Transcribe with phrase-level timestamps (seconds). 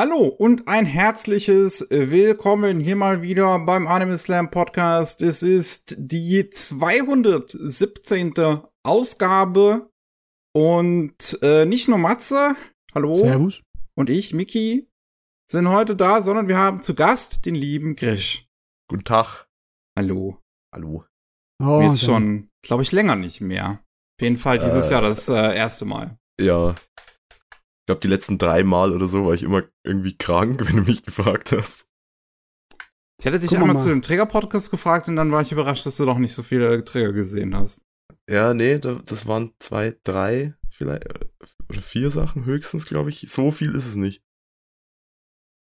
[0.00, 5.20] Hallo und ein herzliches Willkommen hier mal wieder beim Anime Slam Podcast.
[5.20, 8.32] Es ist die 217.
[8.82, 9.90] Ausgabe
[10.56, 12.56] und äh, nicht nur Matze,
[12.94, 13.60] hallo, Servus.
[13.94, 14.88] und ich, Miki,
[15.52, 18.48] sind heute da, sondern wir haben zu Gast den lieben Grisch.
[18.88, 19.48] Guten Tag.
[19.98, 20.38] Hallo.
[20.74, 21.04] Hallo.
[21.62, 23.82] Oh, Jetzt dann- schon, glaube ich, länger nicht mehr.
[24.18, 26.16] Auf jeden Fall dieses Äh, Jahr das äh, erste Mal.
[26.40, 26.74] Ja.
[27.90, 30.82] Ich glaube, die letzten drei Mal oder so war ich immer irgendwie krank, wenn du
[30.82, 31.86] mich gefragt hast.
[33.18, 33.82] Ich hätte dich wir einmal mal.
[33.82, 36.84] zu dem Träger-Podcast gefragt und dann war ich überrascht, dass du doch nicht so viele
[36.84, 37.84] Träger gesehen hast.
[38.28, 41.26] Ja, nee, da, das waren zwei, drei, vielleicht, äh,
[41.68, 43.28] oder vier Sachen höchstens, glaube ich.
[43.28, 44.22] So viel ist es nicht.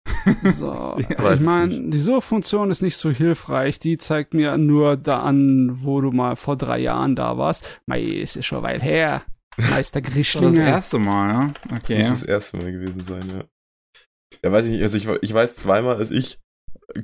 [0.43, 3.79] So, Ja, weiß ich es meine, die Suchfunktion ist nicht so hilfreich.
[3.79, 7.81] Die zeigt mir nur da an, wo du mal vor drei Jahren da warst.
[7.87, 9.23] Mei, ist ja schon weit her.
[9.57, 10.65] Meister Das war das Grischlinger.
[10.67, 11.53] erste Mal, ja?
[11.69, 11.99] Das Okay.
[11.99, 13.45] muss das erste Mal gewesen sein, ja.
[14.45, 16.39] Ja, weiß ich nicht, also ich, ich weiß zweimal, als ich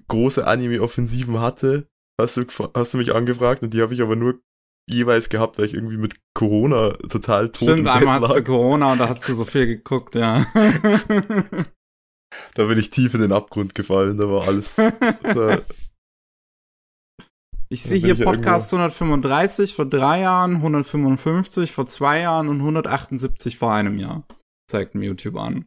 [0.09, 1.89] große Anime-Offensiven hatte,
[2.21, 4.41] hast du, hast du mich angefragt und die habe ich aber nur
[4.89, 8.53] jeweils gehabt, weil ich irgendwie mit Corona total tot Stimmt, im einmal Bett hattest du.
[8.53, 10.47] Corona und da hast du so viel geguckt, ja.
[12.55, 14.75] Da bin ich tief in den Abgrund gefallen, da war alles.
[15.23, 15.63] Da,
[17.69, 23.73] ich sehe hier Podcast 135 vor drei Jahren, 155 vor zwei Jahren und 178 vor
[23.73, 24.27] einem Jahr.
[24.71, 25.67] Zeigt mir YouTube an.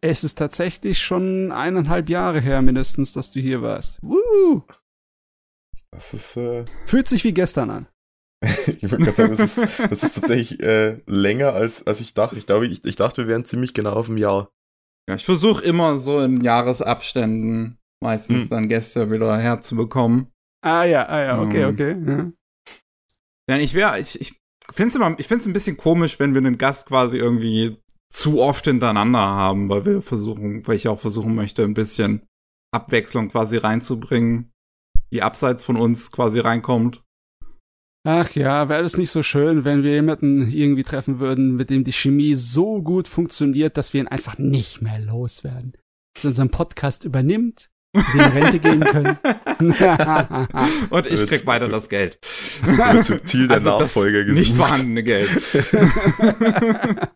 [0.00, 3.98] Es ist tatsächlich schon eineinhalb Jahre her mindestens, dass du hier warst.
[4.02, 4.62] Woo!
[5.90, 7.86] das ist, äh, Fühlt sich wie gestern an.
[8.42, 12.36] ich würde gerade sagen, das ist, das ist tatsächlich äh, länger als, als ich dachte.
[12.36, 14.50] Ich glaube, ich, ich dachte, wir wären ziemlich genau auf dem Jahr.
[15.08, 18.48] Ja, ich versuche immer so in Jahresabständen meistens Hm.
[18.50, 20.28] dann Gäste wieder herzubekommen.
[20.62, 21.72] Ah ja, ah ja, okay, Ähm.
[21.72, 22.32] okay.
[23.48, 23.58] Ja.
[23.58, 24.34] Ich wäre, ich, ich
[24.72, 27.76] finde es immer, ich finde es ein bisschen komisch, wenn wir einen Gast quasi irgendwie
[28.12, 32.22] zu oft hintereinander haben, weil wir versuchen, weil ich auch versuchen möchte, ein bisschen
[32.72, 34.52] Abwechslung quasi reinzubringen,
[35.12, 37.02] die abseits von uns quasi reinkommt.
[38.08, 41.82] Ach ja, wäre es nicht so schön, wenn wir jemanden irgendwie treffen würden, mit dem
[41.82, 45.76] die Chemie so gut funktioniert, dass wir ihn einfach nicht mehr loswerden.
[46.14, 47.68] Dass er unseren Podcast übernimmt,
[48.14, 49.18] in Rente gehen können.
[50.90, 52.18] Und ich krieg weiter das Geld.
[53.02, 54.38] Subtil der Also Nachfolger gesucht.
[54.38, 55.30] Nicht vorhandene Geld.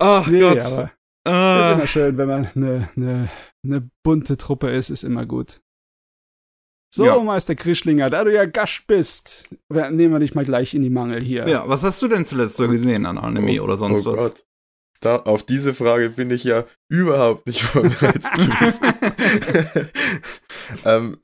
[0.00, 0.60] Ach nee, Gott.
[0.60, 3.28] aber ist Äh, immer schön, wenn man eine, eine,
[3.64, 5.60] eine bunte Truppe ist, ist immer gut.
[6.94, 7.18] So, Ja.
[7.18, 11.20] Meister Krischlinger, da du ja Gast bist, nehmen wir dich mal gleich in die Mangel
[11.22, 11.46] hier.
[11.48, 14.16] ja, was hast du denn zuletzt so gesehen an Anime Oh, oder sonst oh was?
[14.18, 14.44] Gott.
[15.00, 19.90] Da, auf diese Frage bin ich ja überhaupt nicht vorbereitet gewesen.
[20.84, 21.18] ähm,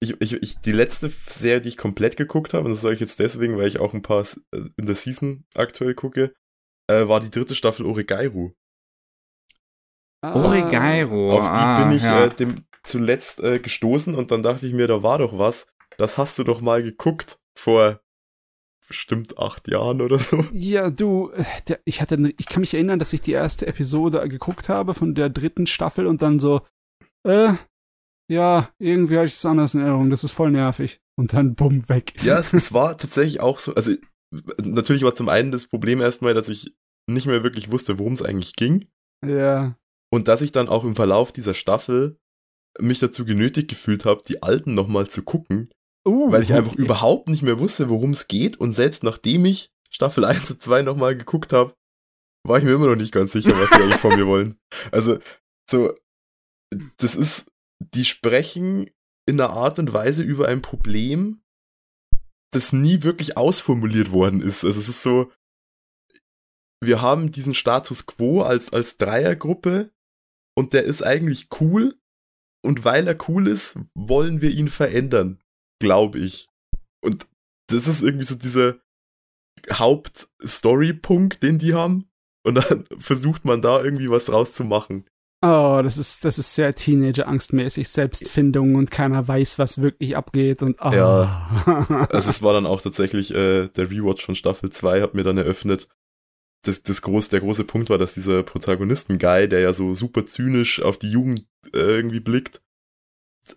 [0.00, 3.00] ich, ich, ich, die letzte Serie, die ich komplett geguckt habe, und das sage ich
[3.00, 6.34] jetzt deswegen, weil ich auch ein paar äh, in der Season aktuell gucke,
[6.90, 8.52] äh, war die dritte Staffel Oregairu.
[10.24, 11.32] Ah, Oregairo.
[11.32, 12.24] Auf die ah, bin ich ja.
[12.24, 15.68] äh, dem zuletzt äh, gestoßen und dann dachte ich mir, da war doch was.
[15.98, 18.00] Das hast du doch mal geguckt vor
[18.86, 20.44] bestimmt acht Jahren oder so.
[20.52, 21.30] Ja, du,
[21.68, 24.94] der, ich hatte, ne- ich kann mich erinnern, dass ich die erste Episode geguckt habe
[24.94, 26.62] von der dritten Staffel und dann so,
[27.26, 27.52] äh,
[28.30, 31.00] ja, irgendwie hatte ich es anders in Erinnerung, das ist voll nervig.
[31.18, 32.14] Und dann bumm, weg.
[32.22, 33.74] Ja, es, es war tatsächlich auch so.
[33.74, 33.92] Also,
[34.62, 36.74] natürlich war zum einen das Problem erstmal, dass ich
[37.06, 38.86] nicht mehr wirklich wusste, worum es eigentlich ging.
[39.24, 39.76] Ja.
[40.10, 42.18] Und dass ich dann auch im Verlauf dieser Staffel
[42.78, 45.70] mich dazu genötigt gefühlt habe, die alten nochmal zu gucken,
[46.06, 46.82] Uh, weil ich einfach okay.
[46.82, 48.56] überhaupt nicht mehr wusste, worum es geht.
[48.58, 51.74] Und selbst nachdem ich Staffel 1 und 2 nochmal geguckt habe,
[52.44, 54.58] war ich mir immer noch nicht ganz sicher, was die eigentlich von mir wollen.
[54.90, 55.18] Also,
[55.70, 55.94] so,
[56.96, 58.90] das ist, die sprechen
[59.26, 61.40] in einer Art und Weise über ein Problem,
[62.52, 64.64] das nie wirklich ausformuliert worden ist.
[64.64, 65.30] Also es ist so,
[66.82, 69.92] wir haben diesen Status quo als, als Dreiergruppe
[70.56, 71.98] und der ist eigentlich cool.
[72.64, 75.41] Und weil er cool ist, wollen wir ihn verändern,
[75.82, 76.48] glaube ich.
[77.02, 77.26] Und
[77.66, 78.76] das ist irgendwie so dieser
[79.70, 82.08] Hauptstory-Punkt, den die haben.
[82.44, 85.04] Und dann versucht man da irgendwie was draus zu machen.
[85.44, 90.76] Oh, das ist, das ist sehr Teenager-angstmäßig, Selbstfindung und keiner weiß, was wirklich abgeht und
[90.80, 90.92] oh.
[90.92, 92.06] Ja.
[92.10, 95.38] Also es war dann auch tatsächlich, äh, der Rewatch von Staffel 2 hat mir dann
[95.38, 95.88] eröffnet,
[96.64, 100.80] das, das groß, der große Punkt war, dass dieser Protagonisten-Guy, der ja so super zynisch
[100.80, 102.62] auf die Jugend äh, irgendwie blickt,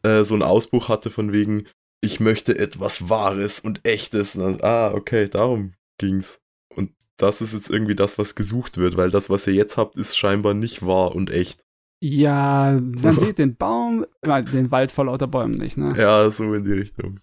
[0.02, 1.68] äh, so einen Ausbruch hatte von wegen,
[2.06, 4.36] ich möchte etwas Wahres und Echtes.
[4.36, 6.40] Und dann, ah, okay, darum ging's.
[6.76, 9.98] Und das ist jetzt irgendwie das, was gesucht wird, weil das, was ihr jetzt habt,
[9.98, 11.64] ist scheinbar nicht wahr und echt.
[12.02, 15.94] Ja, man sieht den Baum, äh, den Wald vor lauter Bäumen nicht, ne?
[15.98, 17.20] Ja, so in die Richtung.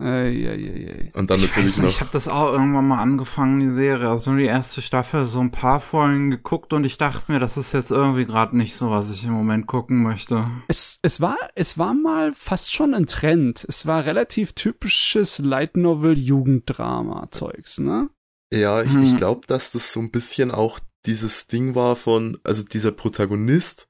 [0.00, 1.08] Eieiei.
[1.14, 2.00] Und dann ich natürlich weiß nicht, ich noch.
[2.00, 5.80] habe das auch irgendwann mal angefangen, die Serie, also die erste Staffel, so ein paar
[5.80, 9.24] Folgen geguckt und ich dachte mir, das ist jetzt irgendwie gerade nicht so, was ich
[9.24, 10.50] im Moment gucken möchte.
[10.68, 13.64] Es, es, war, es war mal fast schon ein Trend.
[13.68, 18.10] Es war relativ typisches Light Novel Jugenddrama Zeugs, ne?
[18.52, 19.02] Ja, ich, Hm.
[19.02, 23.88] ich glaube, dass das so ein bisschen auch dieses Ding war von, also dieser Protagonist,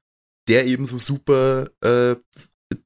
[0.48, 2.16] der eben so super äh,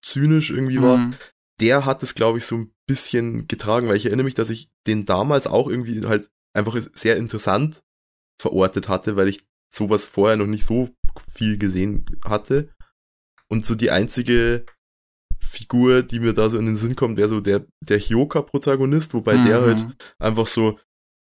[0.02, 1.14] zynisch irgendwie war, Hm.
[1.60, 4.70] Der hat es, glaube ich, so ein bisschen getragen, weil ich erinnere mich, dass ich
[4.86, 7.82] den damals auch irgendwie halt einfach sehr interessant
[8.40, 9.44] verortet hatte, weil ich
[9.74, 10.90] sowas vorher noch nicht so
[11.30, 12.70] viel gesehen hatte.
[13.50, 14.64] Und so die einzige
[15.42, 19.36] Figur, die mir da so in den Sinn kommt, der so der, der Hyoka-Protagonist, wobei
[19.36, 19.64] der Mhm.
[19.64, 19.86] halt
[20.18, 20.78] einfach so,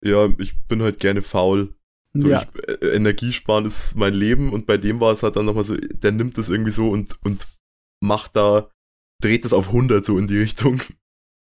[0.05, 1.75] ja, ich bin halt gerne faul.
[2.13, 2.43] So, ja.
[2.43, 5.77] ich, äh, Energiesparen ist mein Leben und bei dem war es halt dann nochmal so,
[5.77, 7.47] der nimmt das irgendwie so und, und
[8.03, 8.71] macht da,
[9.21, 10.81] dreht das auf 100 so in die Richtung.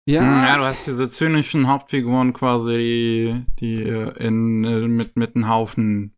[0.10, 5.36] ja, Ja, du hast diese zynischen Hauptfiguren quasi, die, die äh, in, äh, mit, mit
[5.36, 6.14] einem Haufen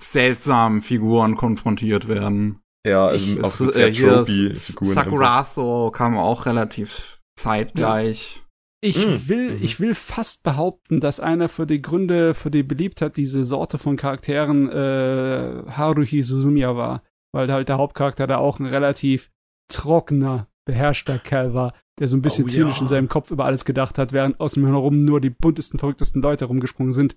[0.00, 2.60] seltsamen Figuren konfrontiert werden.
[2.86, 4.90] Ja, also Ich- auch es- mit sehr äh, hier tropey-Figuren.
[4.90, 5.04] einfach.
[5.04, 8.42] Sakurazo kam auch relativ zeitgleich.
[8.82, 9.62] Ich Mm, will, mhm.
[9.62, 13.96] ich will fast behaupten, dass einer für die Gründe, für die Beliebtheit diese Sorte von
[13.96, 17.02] Charakteren äh, Haruhi Suzumiya war,
[17.34, 19.30] weil halt der Hauptcharakter da auch ein relativ
[19.68, 22.82] trockener, beherrschter Kerl war, der so ein bisschen Oh, zynisch ja.
[22.82, 26.46] in seinem Kopf über alles gedacht hat, während außen herum nur die buntesten, verrücktesten Leute
[26.46, 27.16] rumgesprungen sind.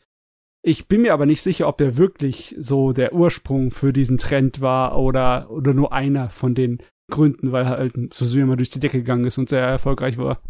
[0.63, 4.59] Ich bin mir aber nicht sicher, ob der wirklich so der Ursprung für diesen Trend
[4.59, 6.79] war oder, oder nur einer von den
[7.09, 10.41] Gründen, weil halt Suzumiya mal durch die Decke gegangen ist und sehr erfolgreich war.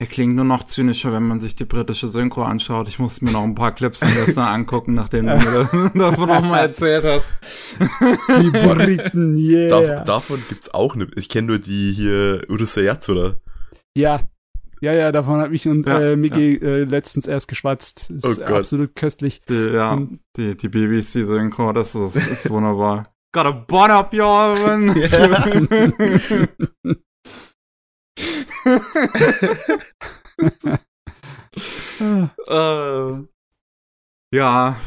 [0.00, 2.88] Er klingt nur noch zynischer, wenn man sich die britische Synchro anschaut.
[2.88, 5.92] Ich musste mir noch ein paar Clips gestern angucken, nachdem du mir davon
[6.28, 7.32] nochmal erzählt hast.
[8.42, 9.68] Die Briten, yeah.
[9.68, 13.36] Dav davon gibt's auch eine, ich kenne nur die hier Urusei Yatsura.
[13.96, 14.20] Ja.
[14.80, 18.10] Ja, ja, davon hat mich und Ja, äh, Miki äh, letztens erst geschwatzt.
[18.10, 18.50] Ist Oh Gott.
[18.58, 19.40] absolut köstlich.
[19.48, 23.14] Die, ja, Und- die, die BBC-Synchro, das ist, ist wunderbar.
[23.32, 24.56] Got a bun up your
[28.64, 28.80] oven.
[32.48, 34.80] äh, ja,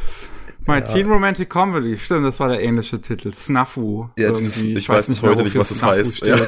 [0.66, 0.80] My Ja.
[0.82, 3.32] Teen Romantic Comedy, stimmt, das war der ähnliche Titel.
[3.32, 4.10] Snafu.
[4.18, 4.74] Ja, ist- irgendwie.
[4.78, 6.16] ich weiß bis heute nicht, was das Snafu heißt.
[6.16, 6.28] steht.
[6.28, 6.44] Ja.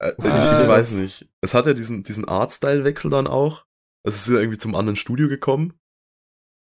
[0.00, 1.28] Äh, ich, ich weiß das- nicht.
[1.42, 3.66] Es hat ja diesen, diesen Artstyle-Wechsel dann auch.
[4.06, 5.74] Es ist ja irgendwie zum anderen Studio gekommen.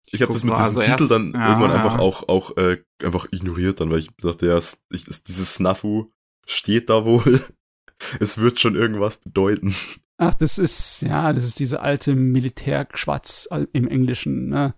[0.07, 1.77] Ich habe guck das mit diesem also Titel erst- dann ja, irgendwann ja.
[1.77, 6.11] einfach auch, auch äh, einfach ignoriert dann, weil ich dachte, ja, ich, es, dieses Snafu
[6.47, 7.41] steht da wohl.
[8.19, 9.75] es wird schon irgendwas bedeuten.
[10.17, 14.73] Ach, das ist, ja, das ist diese alte Militärschwatz al- im Englischen, ne?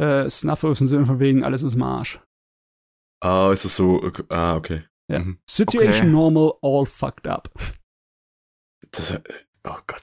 [0.00, 2.20] Äh, Snuffle ist im Sinne von wegen, alles ist Marsch.
[3.22, 4.24] Ah, ist es so, okay.
[4.28, 4.84] ah, okay.
[5.10, 5.18] Ja.
[5.20, 5.38] Mhm.
[5.48, 6.12] Situation Okay.
[6.12, 7.50] normal, all fucked up.
[8.92, 9.20] Das, äh,
[9.64, 10.02] oh Gott.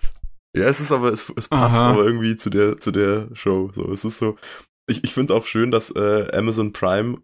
[0.56, 1.92] Ja, es ist aber, es, es passt Aha.
[1.92, 3.70] aber irgendwie zu der, zu der Show.
[3.74, 4.38] So, es ist so.
[4.90, 7.22] Ich, ich finde auch schön, dass äh, Amazon Prime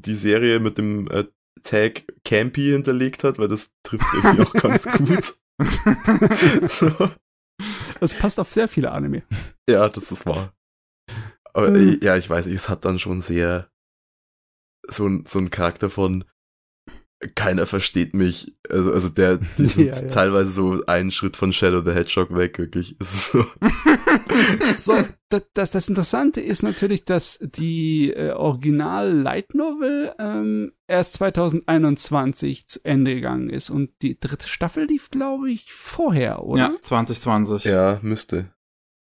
[0.00, 1.24] die Serie mit dem äh,
[1.64, 5.34] Tag Campy hinterlegt hat, weil das trifft irgendwie auch ganz gut.
[6.70, 7.10] so.
[8.00, 9.22] Das passt auf sehr viele Anime.
[9.68, 10.52] Ja, das ist wahr.
[11.52, 11.98] Aber Mhm.
[12.02, 13.68] ja, ich weiß nicht, es hat dann schon sehr
[14.88, 16.24] so so ein Charakter von
[17.28, 18.54] keiner versteht mich.
[18.68, 20.08] Also, also der, die sind Ja, ja.
[20.08, 22.96] teilweise so einen Schritt von Shadow the Hedgehog weg, wirklich.
[23.02, 23.44] So.
[24.76, 31.14] So, das, das, das Interessante ist natürlich, dass die äh, Original Light Novel ähm, erst
[31.14, 36.72] 2021 zu Ende gegangen ist und die dritte Staffel lief, glaube ich, vorher, oder?
[36.72, 37.64] Ja, 2020.
[37.64, 38.50] Ja, müsste.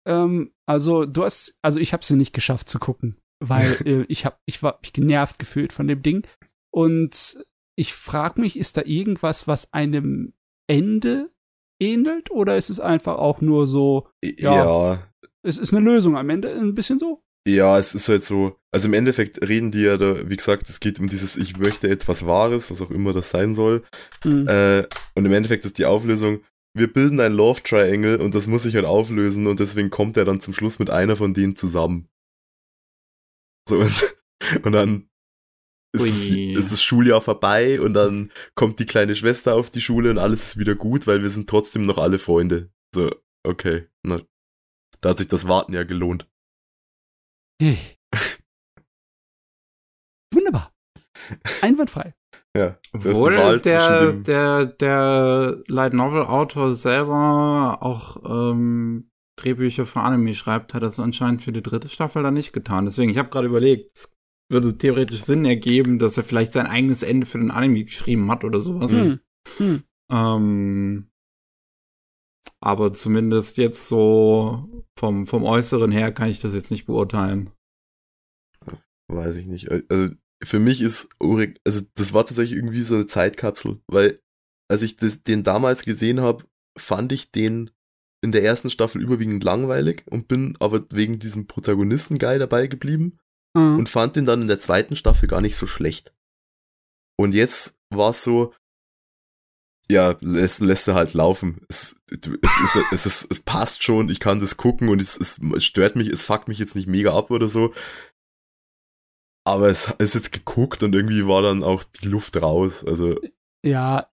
[0.06, 4.25] Ähm, also du hast, also ich habe sie nicht geschafft zu gucken, weil äh, ich
[4.25, 6.26] habe, ich war mich genervt gefühlt von dem Ding
[6.70, 7.38] und
[7.76, 10.34] ich frage mich, ist da irgendwas, was einem
[10.68, 11.30] Ende
[11.80, 14.64] ähnelt oder ist es einfach auch nur so, Ja.
[14.64, 15.12] ja.
[15.42, 17.22] es ist eine Lösung am Ende, ein bisschen so?
[17.46, 20.78] Ja, es ist halt so, also im Endeffekt reden die ja da, wie gesagt, es
[20.78, 23.82] geht um dieses, ich möchte etwas Wahres, was auch immer das sein soll.
[24.22, 24.46] Hm.
[24.46, 24.86] Äh,
[25.16, 28.76] und im Endeffekt ist die Auflösung, wir bilden ein Love Triangle und das muss sich
[28.76, 32.08] halt auflösen und deswegen kommt er dann zum Schluss mit einer von denen zusammen.
[33.68, 34.16] So, und,
[34.62, 35.08] und dann
[35.92, 36.54] ist es, Ui.
[36.54, 40.49] ist das Schuljahr vorbei und dann kommt die kleine Schwester auf die Schule und alles
[40.49, 42.70] ist wieder gut, weil wir sind trotzdem noch alle Freunde.
[42.94, 43.11] So,
[43.44, 44.18] okay, na,
[45.00, 46.28] da hat sich das Warten ja gelohnt.
[50.34, 50.72] Wunderbar.
[51.61, 52.14] Einwandfrei.
[52.54, 60.75] Ja, Obwohl der, der, der Light Novel Autor selber auch ähm, Drehbücher für Anime schreibt,
[60.75, 62.84] hat das anscheinend für die dritte Staffel dann nicht getan.
[62.84, 64.12] Deswegen, ich habe gerade überlegt, es
[64.52, 68.44] würde theoretisch Sinn ergeben, dass er vielleicht sein eigenes Ende für den Anime geschrieben hat
[68.44, 68.92] oder sowas.
[68.92, 69.18] Hm.
[69.56, 69.82] Hm.
[70.11, 71.11] Ähm,
[72.61, 77.50] Aber zumindest jetzt so vom, vom Äußeren her kann ich das jetzt nicht beurteilen.
[79.09, 79.71] Weiß ich nicht.
[79.71, 84.21] Also für mich ist Ulrich, also das war tatsächlich irgendwie so eine Zeitkapsel, weil
[84.68, 86.44] als ich das, den damals gesehen habe,
[86.78, 87.71] fand ich den
[88.25, 93.18] in der ersten Staffel überwiegend langweilig und bin aber wegen diesem Protagonisten geil dabei geblieben
[93.54, 93.78] Mhm.
[93.78, 96.14] und fand den dann in der zweiten Staffel gar nicht so schlecht.
[97.18, 98.54] Und jetzt war es so,
[99.90, 101.66] ja, lässt, lässt er halt laufen.
[101.68, 105.18] Es, du- es, ist, es, ist, es passt schon, ich kann das gucken und es,
[105.18, 107.75] es stört mich, es fuckt mich jetzt nicht mega ab oder so.
[109.44, 112.85] Aber es ist jetzt geguckt und irgendwie war dann auch die Luft raus.
[112.87, 113.18] Also,
[113.64, 114.09] Ja,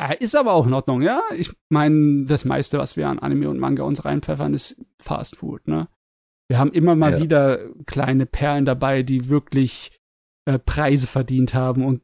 [0.00, 1.22] äh, ist aber auch in Ordnung, ja.
[1.36, 5.68] Ich meine, das meiste, was wir an Anime und Manga uns reinpfeffern, ist Fast Food,
[5.68, 5.88] ne?
[6.50, 7.20] Wir haben immer mal Ja.
[7.20, 9.96] wieder kleine Perlen dabei, die wirklich
[10.46, 12.02] äh, Preise verdient haben und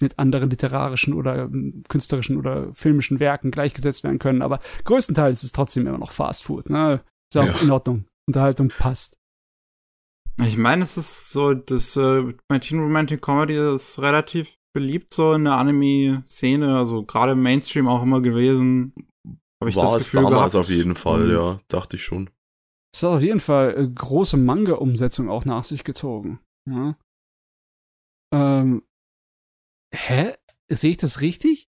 [0.00, 4.40] mit anderen literarischen oder ähm, künstlerischen oder filmischen Werken gleichgesetzt werden können.
[4.42, 7.02] Aber größtenteils ist es trotzdem immer noch Fast Food, ne?
[7.30, 7.54] Ist auch Ja.
[7.60, 8.04] in Ordnung.
[8.26, 9.16] Unterhaltung passt.
[10.40, 15.44] Ich meine, es ist so, das äh, Teen Romantic Comedy ist relativ beliebt so in
[15.44, 18.94] der Anime-Szene, also gerade im Mainstream auch immer gewesen.
[19.60, 20.54] Habe ich war das es Gefühl damals gehabt.
[20.54, 22.30] auf jeden Fall, Und- ja, dachte ich schon.
[22.98, 26.40] Es hat auf jeden Fall äh, große Manga-Umsetzung auch nach sich gezogen.
[26.68, 26.98] Ja.
[28.34, 28.82] Ähm,
[29.94, 30.34] hä?
[30.68, 31.70] Sehe ich das richtig?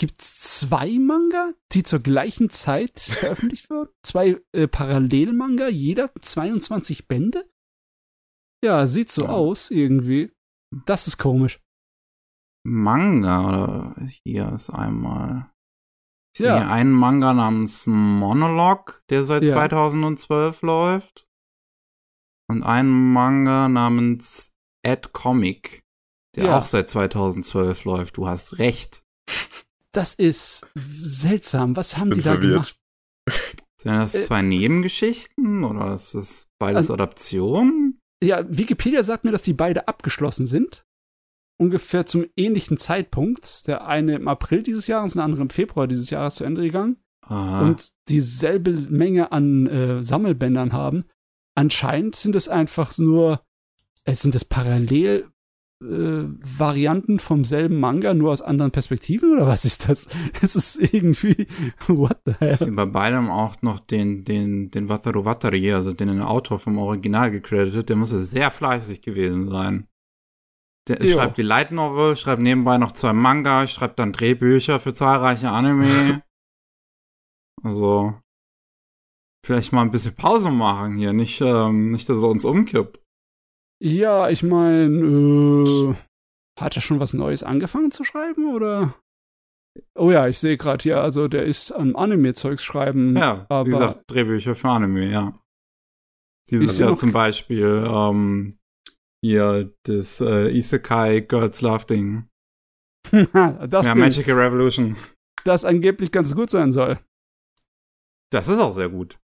[0.00, 3.92] Gibt's zwei Manga, die zur gleichen Zeit veröffentlicht wurden?
[4.04, 7.48] Zwei äh, Parallelmanga, jeder 22 Bände?
[8.64, 9.28] Ja, sieht so Ja.
[9.28, 10.32] aus irgendwie.
[10.84, 11.60] Das ist komisch.
[12.66, 15.48] Manga, oder hier ist einmal.
[16.38, 16.58] Ich Ja.
[16.58, 19.54] sehe einen Manga namens Monolog, der seit Ja.
[19.54, 21.26] 2012 läuft.
[22.46, 24.52] Und einen Manga namens
[24.84, 25.82] Ad Comic,
[26.34, 26.58] der Ja.
[26.58, 28.18] auch seit 2012 läuft.
[28.18, 29.02] Du hast recht.
[29.92, 31.74] Das ist seltsam.
[31.74, 32.78] Was haben Bin die da gemacht?
[33.26, 33.56] verwirrt.
[33.80, 37.98] Sind das Äh, zwei Nebengeschichten oder ist das beides Also- Adaptionen?
[38.22, 40.84] Ja, Wikipedia sagt mir, dass die beide abgeschlossen sind.
[41.58, 43.66] Ungefähr zum ähnlichen Zeitpunkt.
[43.66, 46.96] Der eine im April dieses Jahres, der andere im Februar dieses Jahres zu Ende gegangen.
[47.22, 47.62] Aha.
[47.62, 51.04] Und dieselbe Menge an äh, Sammelbändern haben.
[51.54, 53.40] Anscheinend sind es einfach nur,
[54.04, 55.30] es sind es parallel
[55.82, 60.08] äh, Varianten vom selben Manga, nur aus anderen Perspektiven oder was ist das?
[60.40, 61.46] Es ist irgendwie,
[61.86, 62.56] what the hell?
[62.56, 67.30] sehe bei beidem auch noch den, den, den Wataru Watari, also den Autor vom Original
[67.30, 67.88] gecredited.
[67.88, 69.86] Der muss sehr fleißig gewesen sein.
[70.88, 71.14] Der Jo.
[71.16, 76.22] schreibt die Light Novel, schreibt nebenbei noch zwei Manga, schreibt dann Drehbücher für zahlreiche Anime.
[77.62, 78.14] also,
[79.44, 83.00] vielleicht mal ein bisschen Pause machen hier, nicht, ähm, nicht, dass er uns umkippt.
[83.82, 85.94] Ja, ich meine, äh,
[86.58, 88.94] hat er schon was Neues angefangen zu schreiben oder?
[89.94, 93.14] Oh ja, ich sehe gerade hier, also der ist am Anime-Zeugs schreiben.
[93.16, 95.38] Ja, aber wie gesagt, Drehbücher für Anime, ja.
[96.48, 98.58] Dieses Jahr noch- zum Beispiel, ähm,
[99.26, 102.28] hier, das äh, Isekai Girls Love Ding.
[103.10, 104.96] das, ja, Ding, Magical Revolution.
[105.44, 106.98] das angeblich ganz gut sein soll.
[108.32, 109.18] Das ist auch sehr gut.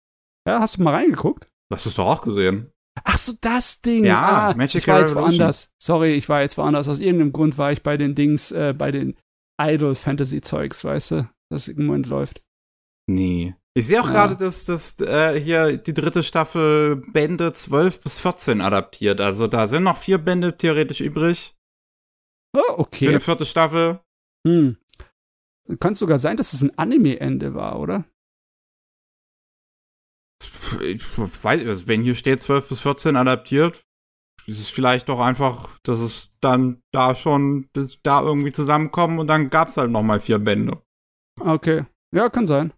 [0.47, 1.49] Ja, hast du mal reingeguckt?
[1.71, 2.73] Das hast du auch gesehen.
[3.05, 4.05] Ach so, das Ding.
[4.05, 5.39] Ja, ah, Magical ich war jetzt Revolution.
[5.39, 5.71] woanders.
[5.83, 6.89] Sorry, ich war jetzt woanders.
[6.89, 9.17] Aus irgendeinem Grund war ich bei den Dings, äh, bei den
[9.61, 12.43] Idol-Fantasy-Zeugs, weißt du, das im Moment läuft.
[13.07, 13.55] Nee.
[13.75, 14.13] Ich sehe auch Ja.
[14.13, 19.21] gerade, dass das äh, hier die dritte Staffel Bände 12 bis 14 adaptiert.
[19.21, 21.55] Also da sind noch vier Bände theoretisch übrig
[22.57, 23.09] Oh, für okay.
[23.09, 24.01] eine vierte Staffel.
[24.47, 24.77] Hm.
[25.79, 28.05] Kann sogar sein, dass es ein Anime-Ende war, oder?
[30.81, 33.85] Ich weiß, wenn hier steht 12 bis 14 adaptiert,
[34.47, 39.27] ist es vielleicht doch einfach, dass es dann da schon, dass da irgendwie zusammenkommen und
[39.29, 40.83] dann gab's halt noch mal vier Bände.
[41.41, 41.85] Okay.
[42.13, 42.73] Ja, kann sein.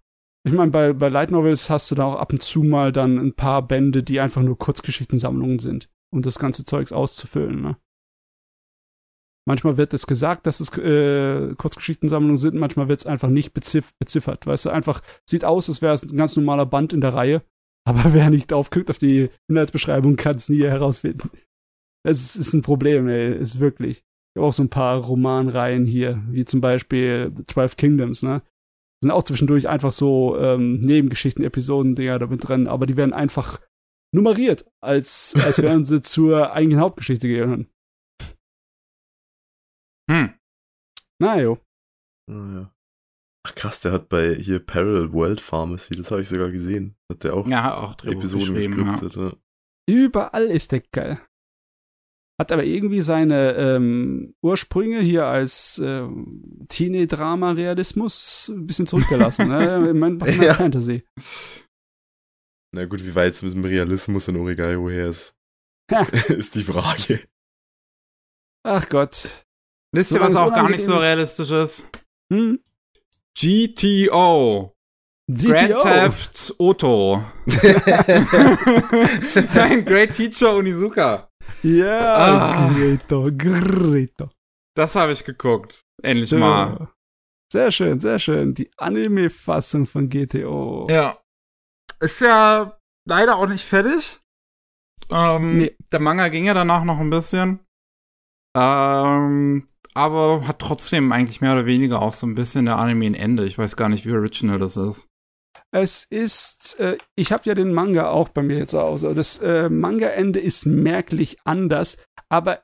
[0.44, 3.18] Ich meine, bei, bei Light Novels hast du da auch ab und zu mal dann
[3.18, 7.76] ein paar Bände, die einfach nur Kurzgeschichtensammlungen sind, um das ganze Zeugs auszufüllen, ne?
[9.44, 13.92] Manchmal wird es gesagt, dass es äh, Kurzgeschichtensammlungen sind, manchmal wird es einfach nicht beziff
[13.99, 14.46] beziffert.
[14.46, 17.42] Weißt du, einfach sieht aus, als wäre es ein ganz normaler Band in der Reihe,
[17.84, 21.30] aber wer nicht draufklickt auf die Inhaltsbeschreibung, kann es nie herausfinden.
[22.04, 23.99] Es ist, ist ein Problem, ey, ist wirklich.
[23.99, 28.42] Ich habe auch so ein paar Romanreihen hier, wie zum Beispiel The Twelve Kingdoms, ne?
[29.02, 33.12] Sind auch zwischendurch einfach so ähm, Nebengeschichten, Episoden, Dinger da mit drin, aber die werden
[33.12, 33.61] einfach
[34.14, 37.68] nummeriert, als, als wären sie zur eigentlichen Hauptgeschichte gehören.
[40.11, 40.35] Hm.
[41.21, 41.59] Na jo.
[42.30, 42.75] Ah, ja.
[43.44, 46.97] Ach krass, der hat bei hier Parallel World Pharmacy, das habe ich sogar gesehen.
[47.11, 49.16] Hat der auch Ja, auch Episoden geskriptet.
[49.16, 49.32] Ja.
[49.88, 51.21] Überall ist der geil.
[52.41, 59.49] Hat aber irgendwie seine ähm, Ursprünge hier als ähm, Teenie-Drama-Realismus ein bisschen zurückgelassen.
[59.49, 59.89] ne?
[59.93, 60.55] Ich meine, macht Ja.
[60.55, 61.05] Fantasy.
[62.75, 65.35] Na gut, wie weit es mit dem Realismus in Oregaio her ist,
[65.91, 66.03] Ha.
[66.29, 67.21] ist die Frage.
[68.65, 69.47] Ach Gott.
[69.95, 71.89] Wisst ihr, Solange was auch gar nicht so realistisch ist?
[72.33, 72.61] Hm?
[73.39, 74.72] GTO.
[75.35, 75.81] Grand DTO.
[75.83, 77.25] Theft Auto.
[79.55, 81.29] Ein Great Teacher Onizuka.
[81.62, 82.71] Ja, Ah.
[82.75, 84.31] Greto, Greto.
[84.77, 85.83] Das habe ich geguckt.
[86.03, 86.89] Endlich mal.
[87.53, 88.55] Sehr schön, sehr schön.
[88.55, 90.87] Die Anime-Fassung von GTO.
[90.91, 91.19] Ja.
[92.01, 94.21] Ist ja leider auch nicht fertig.
[95.11, 95.77] Ähm, Nee.
[95.93, 97.61] Der Manga ging ja danach noch ein bisschen.
[98.57, 103.15] Ähm, aber hat trotzdem eigentlich mehr oder weniger auch so ein bisschen der Anime ein
[103.15, 103.45] Ende.
[103.45, 105.09] Ich weiß gar nicht, wie original das ist.
[105.75, 109.14] Es ist, äh, ich habe ja den Manga auch bei mir jetzt zu Hause.
[109.14, 111.97] Das äh, Manga-Ende ist merklich anders,
[112.29, 112.62] aber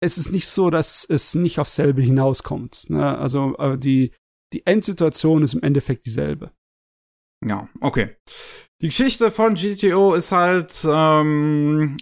[0.00, 2.90] es ist nicht so, dass es nicht aufs selbe hinauskommt.
[2.90, 3.18] Ne?
[3.18, 4.12] Also äh, die,
[4.52, 6.52] die Endsituation ist im Endeffekt dieselbe.
[7.44, 8.16] Ja, okay.
[8.80, 11.96] Die Geschichte von GTO ist halt, ähm,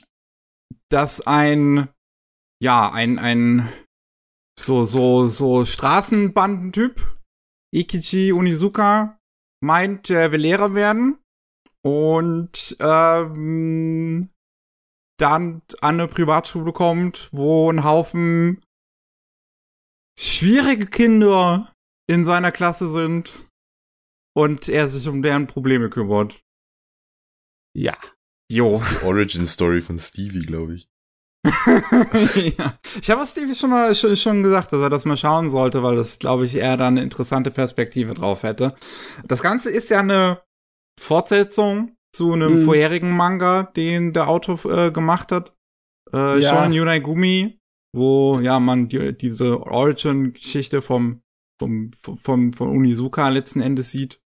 [0.91, 1.89] dass ein,
[2.63, 3.73] ja, ein, ein,
[4.59, 7.01] so, so, so Straßenbandentyp,
[7.75, 9.19] Ikichi Unizuka,
[9.63, 11.19] meint, er will Lehrer werden
[11.83, 14.29] und, ähm,
[15.19, 18.61] dann an eine Privatschule kommt, wo ein Haufen
[20.19, 21.73] schwierige Kinder
[22.09, 23.49] in seiner Klasse sind
[24.37, 26.43] und er sich um deren Probleme kümmert.
[27.75, 27.97] Ja.
[28.51, 28.83] Jo.
[29.01, 30.92] Die Origin Story von Stevie, glaube ich.
[32.59, 32.79] ja.
[33.01, 35.97] Ich habe Stevie schon mal schon, schon gesagt, dass er das mal schauen sollte, weil
[35.97, 38.75] das, glaube ich, eher da eine interessante Perspektive drauf hätte.
[39.27, 40.41] Das Ganze ist ja eine
[41.01, 42.61] Fortsetzung zu einem Mhm.
[42.63, 45.55] vorherigen Manga, den der Autor äh, gemacht hat.
[46.13, 46.43] Äh, Ja.
[46.55, 47.59] Shonen Yunai Gumi,
[47.95, 51.23] wo ja man die, diese Origin-Geschichte vom,
[51.61, 51.91] vom,
[52.23, 54.21] vom, von Unizuka letzten Endes sieht.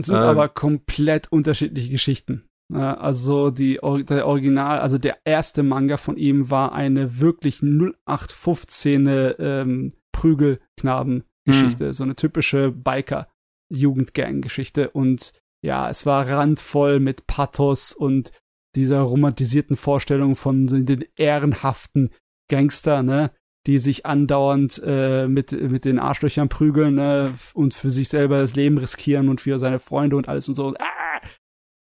[0.00, 0.22] Es sind Ähm.
[0.22, 2.47] aber komplett unterschiedliche Geschichten.
[2.72, 9.34] Ja, also die, der Original, also der erste Manga von ihm war eine wirklich 0815
[9.38, 14.90] ähm, Prügelknaben-Geschichte, so eine typische Biker-Jugendgang-Geschichte.
[14.90, 18.32] Und ja, es war randvoll mit Pathos und
[18.74, 22.10] dieser romantisierten Vorstellung von so den ehrenhaften
[22.50, 23.30] Gangster, ne?
[23.66, 27.32] die sich andauernd äh, mit, mit den Arschlöchern prügeln ne?
[27.54, 30.74] und für sich selber das Leben riskieren und für seine Freunde und alles und so.
[30.78, 31.08] Ah!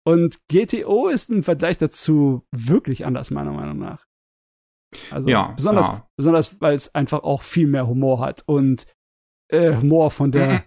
[0.09, 4.07] Und GTO ist im Vergleich dazu wirklich anders, meiner Meinung nach.
[5.11, 6.09] Also Ja, besonders, ja.
[6.16, 8.87] besonders weil es einfach auch viel mehr Humor hat und
[9.53, 10.61] äh, Humor von der Mhm.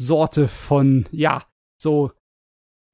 [0.00, 1.42] Sorte von, ja,
[1.80, 2.12] so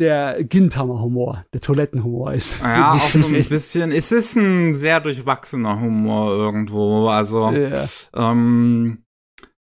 [0.00, 2.60] der Gintama-Humor, der Toilettenhumor ist.
[2.62, 3.92] Ja, auch so ein bisschen.
[3.92, 7.08] Es ist ein sehr durchwachsener Humor irgendwo.
[7.08, 7.86] Also, ja.
[8.14, 9.04] ähm,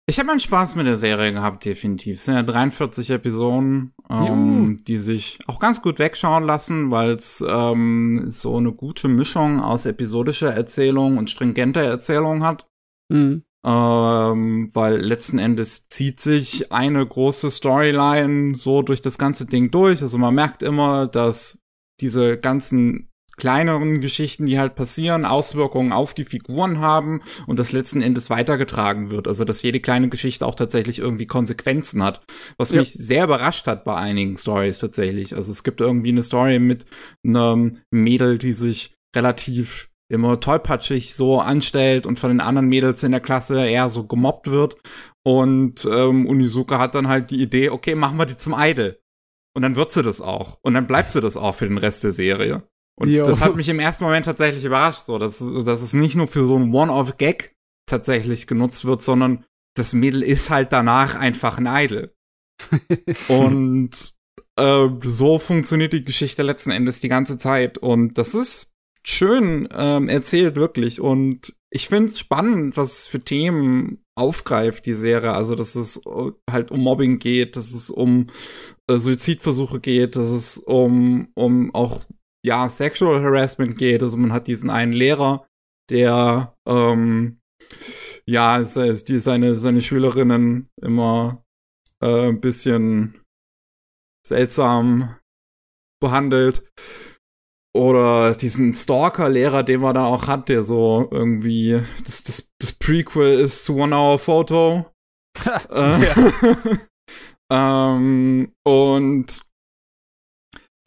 [0.07, 2.19] ich habe meinen Spaß mit der Serie gehabt, definitiv.
[2.19, 7.43] Es sind ja 43 Episoden, ähm, die sich auch ganz gut wegschauen lassen, weil es
[7.47, 12.69] ähm, so eine gute Mischung aus episodischer Erzählung und stringenter Erzählung hat.
[13.09, 13.45] Mhm.
[13.67, 20.03] Ähm, weil letzten Endes zieht sich eine große Storyline so durch das ganze Ding durch.
[20.03, 21.59] Also man merkt immer, dass
[22.03, 28.03] diese ganzen kleineren Geschichten, die halt passieren, Auswirkungen auf die Figuren haben und das letzten
[28.03, 29.29] Endes weitergetragen wird.
[29.29, 32.23] Also dass jede kleine Geschichte auch tatsächlich irgendwie Konsequenzen hat.
[32.59, 32.81] Was Ja.
[32.81, 35.35] mich sehr überrascht hat bei einigen Stories tatsächlich.
[35.35, 36.85] Also es gibt irgendwie eine Story mit
[37.27, 43.13] einem Mädel, die sich relativ immer tollpatschig so anstellt und von den anderen Mädels in
[43.13, 44.77] der Klasse eher so gemobbt wird.
[45.25, 48.99] Und ähm, Unizuka hat dann halt die Idee, okay, machen wir die zum Idol.
[49.57, 50.59] Und dann wird sie das auch.
[50.63, 52.65] Und dann bleibt sie das auch für den Rest der Serie.
[52.97, 53.27] Und Jo.
[53.27, 56.47] das hat mich im ersten Moment tatsächlich überrascht, so dass, dass es nicht nur für
[56.47, 57.55] so ein One-Off-Gag
[57.87, 62.15] tatsächlich genutzt wird, sondern das Mädel ist halt danach einfach ein Idol.
[63.29, 64.15] Und
[64.57, 67.79] äh, so funktioniert die Geschichte letzten Endes die ganze Zeit.
[67.79, 71.01] Und das ist schön ähm, erzählt, wirklich.
[71.01, 75.33] Und ich finde es spannend, was für Themen aufgreift, die Serie.
[75.33, 78.29] Also, dass es äh, halt um Mobbing geht, dass es um
[78.89, 82.01] äh, Suizidversuche geht, dass es um, um auch,
[82.45, 84.03] ja, Sexual Harassment geht.
[84.03, 85.47] Also, man hat diesen einen Lehrer,
[85.91, 87.41] der, ähm,
[88.27, 91.45] ja, die, seine, seine Schülerinnen immer
[92.03, 93.21] äh, ein bisschen
[94.27, 95.17] seltsam
[96.01, 96.65] behandelt.
[97.77, 103.41] Oder diesen Stalker-Lehrer, den man da auch hat, der so irgendwie das, das, das Prequel
[103.41, 104.93] ist zu One Hour Photo.
[105.71, 106.07] äh,
[107.53, 109.44] ähm, und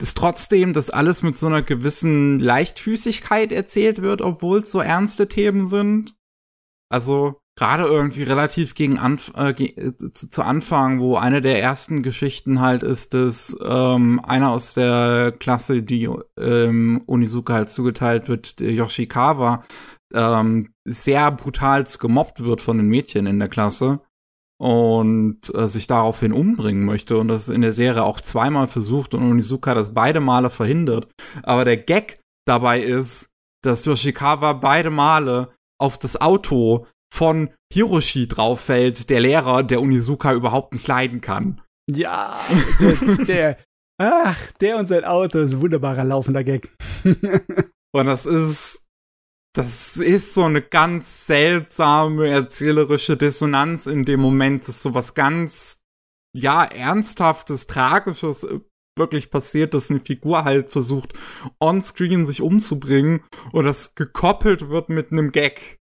[0.02, 5.28] ist trotzdem, dass alles mit so einer gewissen Leichtfüßigkeit erzählt wird, obwohl es so ernste
[5.28, 6.16] Themen sind.
[6.90, 12.04] Also gerade irgendwie relativ gegen Anf äh, äh, zu, zu, Anfang, wo eine der ersten
[12.04, 16.08] Geschichten halt ist, dass ähm, einer aus der Klasse, die
[16.40, 19.64] ähm, Onizuka halt zugeteilt wird, Yoshikawa,
[20.14, 24.02] ähm, sehr brutals gemobbt wird von den Mädchen in der Klasse
[24.60, 29.24] und äh, sich daraufhin umbringen möchte und das in der Serie auch zweimal versucht und
[29.24, 31.08] Onizuka das beide Male verhindert.
[31.44, 33.30] Aber der Gag dabei ist,
[33.64, 40.34] dass Yoshikawa beide Male auf das Auto von Hiroshi drauf fällt, der Lehrer, der Onizuka
[40.34, 41.62] überhaupt nicht leiden kann.
[41.90, 42.40] Ja,
[42.80, 43.58] der, der
[43.98, 46.76] ach, der und sein Auto ist ein wunderbarer laufender Gag.
[47.04, 48.87] und das ist
[49.58, 55.84] das ist so eine ganz seltsame erzählerische Dissonanz in dem Moment, dass so was ganz,
[56.36, 58.60] ja, ernsthaftes, tragisches äh,
[58.98, 61.14] wirklich passiert, dass eine Figur halt versucht,
[61.60, 65.80] onscreen sich umzubringen und das gekoppelt wird mit einem Gag.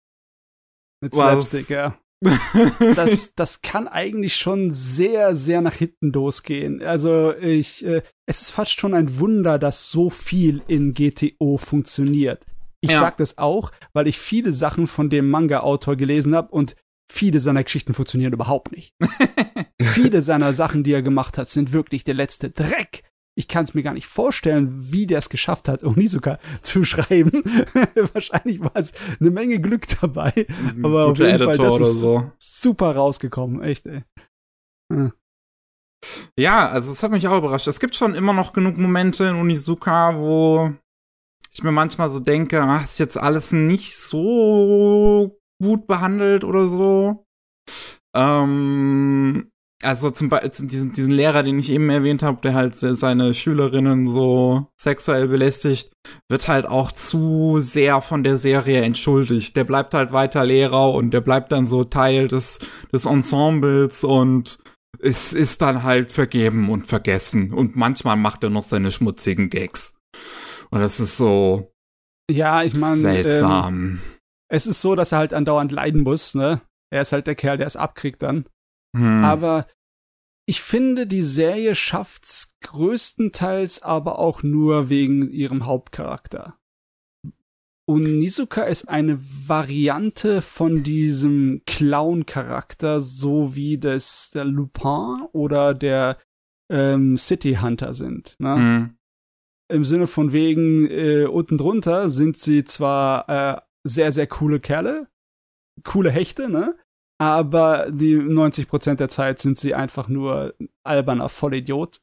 [1.03, 1.99] Mit Slapstick, ja.
[2.95, 6.83] das, das kann eigentlich schon sehr, sehr nach hinten losgehen.
[6.83, 12.47] Also ich, äh, es ist fast schon ein Wunder, dass so viel in GTO funktioniert.
[12.87, 13.01] Ich ja.
[13.01, 16.77] sag das auch, weil ich viele Sachen von dem Manga-Autor gelesen habe und
[17.11, 18.95] viele seiner Geschichten funktionieren überhaupt nicht.
[19.83, 23.03] viele seiner Sachen, die er gemacht hat, sind wirklich der letzte Dreck.
[23.39, 27.43] Ich kann es mir gar nicht vorstellen, wie der es geschafft hat, Onizuka zu schreiben.
[28.15, 30.47] Wahrscheinlich war es eine Menge Glück dabei.
[30.83, 32.31] Aber auf jeden Fall, das ist so.
[32.39, 33.63] super rausgekommen.
[33.63, 34.05] Echt, ey.
[34.93, 35.13] Hm.
[36.39, 37.67] Ja, also es hat mich auch überrascht.
[37.67, 40.73] Es gibt schon immer noch genug Momente in Onizuka, wo
[41.57, 47.25] ich mir manchmal so denke, ach, ist jetzt alles nicht so gut behandelt oder so.
[48.15, 49.51] Ähm,
[49.83, 54.11] also zum Beispiel diesen, diesen Lehrer, den ich eben erwähnt habe, der halt seine Schülerinnen
[54.11, 55.93] so sexuell belästigt,
[56.29, 59.57] wird halt auch zu sehr von der Serie entschuldigt.
[59.57, 62.59] Der bleibt halt weiter Lehrer und der bleibt dann so Teil des,
[62.93, 64.59] des Ensembles und
[64.99, 67.55] es ist dann halt vergeben und vergessen.
[67.55, 69.97] Und manchmal macht er noch seine schmutzigen Gags.
[70.71, 71.73] Und das ist so
[72.31, 73.75] ja, ich meine, seltsam.
[73.75, 74.01] Ähm,
[74.49, 76.61] es ist so, dass er halt andauernd leiden muss, ne?
[76.91, 78.47] Er ist halt der Kerl, der es abkriegt dann.
[78.97, 79.25] Hm.
[79.25, 79.67] Aber
[80.49, 86.59] ich finde, die Serie schafft's größtenteils aber auch nur wegen ihrem Hauptcharakter.
[87.89, 96.19] Und Nizuka ist eine Variante von diesem Clown-Charakter, so wie das der Lupin oder der
[96.69, 98.35] ähm, City Hunter sind.
[98.41, 98.57] Ne?
[98.57, 98.97] Mhm
[99.69, 105.09] im Sinne von wegen, äh, unten drunter sind sie zwar äh, sehr, sehr coole Kerle,
[105.85, 106.77] coole Hechte, ne?
[107.19, 112.01] Aber die 90% der Zeit sind sie einfach nur alberner Vollidiot.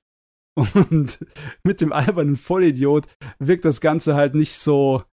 [0.56, 1.26] Und
[1.64, 3.08] mit dem albernen Vollidiot
[3.40, 5.04] wirkt das Ganze halt nicht so,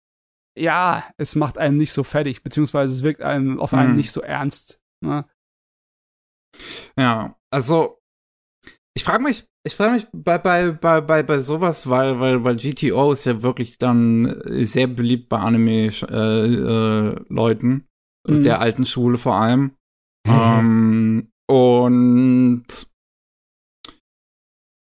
[0.58, 3.96] ja, es macht einem nicht so fertig, beziehungsweise es wirkt einem auf einen mhm.
[3.96, 4.80] nicht so ernst.
[5.02, 5.26] Ne?
[6.98, 8.00] Ja, also
[8.94, 12.57] ich frage mich, ich frage mich bei, bei, bei, bei, bei sowas, weil, weil, weil
[12.57, 16.01] GTO ist ja wirklich dann sehr beliebt bei Anime-Leuten,
[18.27, 18.42] äh, äh, mhm.
[18.42, 19.73] der alten Schule vor allem.
[20.27, 20.33] Mhm.
[20.33, 22.89] Ähm, und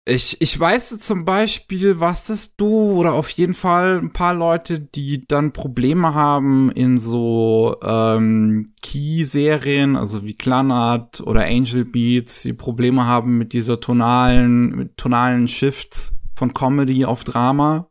[0.05, 4.79] ich, ich weiß zum Beispiel, was das du oder auf jeden Fall ein paar Leute,
[4.79, 12.53] die dann Probleme haben in so ähm, Key-Serien, also wie Clanart oder Angel Beats, die
[12.53, 17.87] Probleme haben mit dieser tonalen, mit tonalen Shifts von Comedy auf Drama.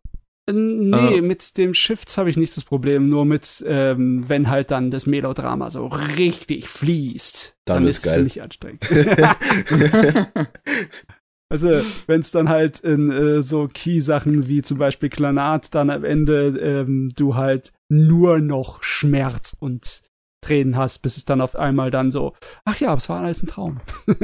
[0.52, 4.72] Nee, äh, mit dem Shifts habe ich nicht das Problem, nur mit, ähm, wenn halt
[4.72, 7.54] dann das Melodrama so richtig fließt.
[7.66, 8.84] Dann, dann ist es für mich anstrengend.
[11.50, 11.68] Also,
[12.06, 16.58] wenn es dann halt in äh, so Key-Sachen wie zum Beispiel Klanat dann am Ende
[16.60, 20.02] ähm, du halt nur noch Schmerz und
[20.42, 22.34] Tränen hast, bis es dann auf einmal dann so,
[22.64, 23.80] ach ja, es war alles ein Traum.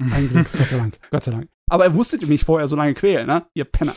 [0.00, 1.48] ein Glück, Gott sei Dank, Gott sei Dank.
[1.70, 3.46] Aber er wusstet mich vorher so lange quälen, ne?
[3.54, 3.94] Ihr Penner.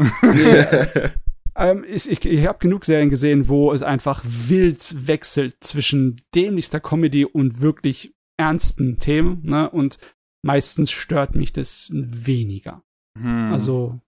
[1.56, 6.80] ähm, ich ich, ich habe genug Serien gesehen, wo es einfach wild wechselt zwischen dämlichster
[6.80, 9.70] Comedy und wirklich ernsten Themen, ne?
[9.70, 9.98] Und
[10.44, 12.82] meistens stört mich das weniger.
[13.18, 13.52] Hm.
[13.52, 14.00] Also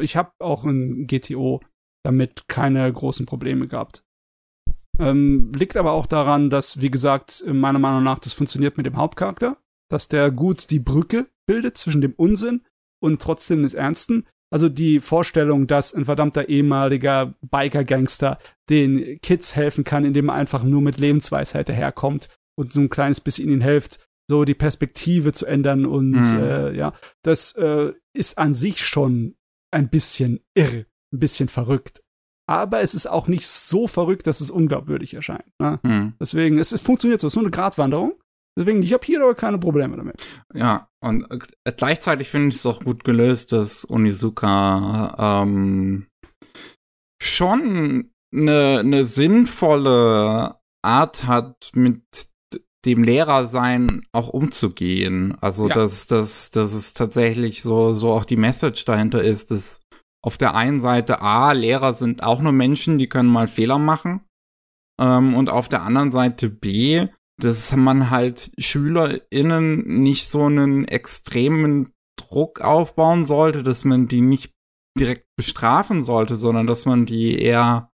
[0.00, 1.60] ich habe auch in GTO
[2.04, 4.04] damit keine großen Probleme gehabt.
[4.98, 8.96] Ähm, liegt aber auch daran, dass, wie gesagt, meiner Meinung nach das funktioniert mit dem
[8.96, 9.58] Hauptcharakter,
[9.90, 12.62] dass der gut die Brücke bildet zwischen dem Unsinn
[13.00, 14.26] und trotzdem des Ernsten.
[14.50, 18.38] Also die Vorstellung, dass ein verdammter ehemaliger Biker-Gangster
[18.70, 22.28] den Kids helfen kann, indem er einfach nur mit Lebensweisheit daherkommt
[22.58, 26.40] und so ein kleines bisschen ihnen hilft, so die Perspektive zu ändern und mhm.
[26.40, 29.36] äh, ja, das äh, ist an sich schon
[29.70, 32.02] ein bisschen irre, ein bisschen verrückt.
[32.48, 35.44] Aber es ist auch nicht so verrückt, dass es unglaubwürdig erscheint.
[35.60, 35.80] Ne?
[35.84, 36.14] Hm.
[36.18, 38.14] Deswegen, es, es funktioniert so, es ist nur eine Gratwanderung.
[38.58, 40.16] Deswegen, ich habe hier aber keine Probleme damit.
[40.54, 46.06] Ja, und äh, gleichzeitig finde ich es auch gut gelöst, dass Onizuka ähm,
[47.22, 52.02] schon eine, eine sinnvolle Art hat, mit
[52.84, 55.36] dem Lehrersein auch umzugehen.
[55.40, 55.74] Also, Ja.
[55.74, 59.80] dass, dass, dass es tatsächlich so, so auch die Message dahinter ist, dass
[60.24, 64.20] auf der einen Seite A, Lehrer sind auch nur Menschen, die können mal Fehler machen.
[65.00, 67.06] Ähm, und auf der anderen Seite B,
[67.40, 74.52] dass man halt SchülerInnen nicht so einen extremen Druck aufbauen sollte, dass man die nicht
[74.98, 77.87] direkt bestrafen sollte, sondern dass man die eher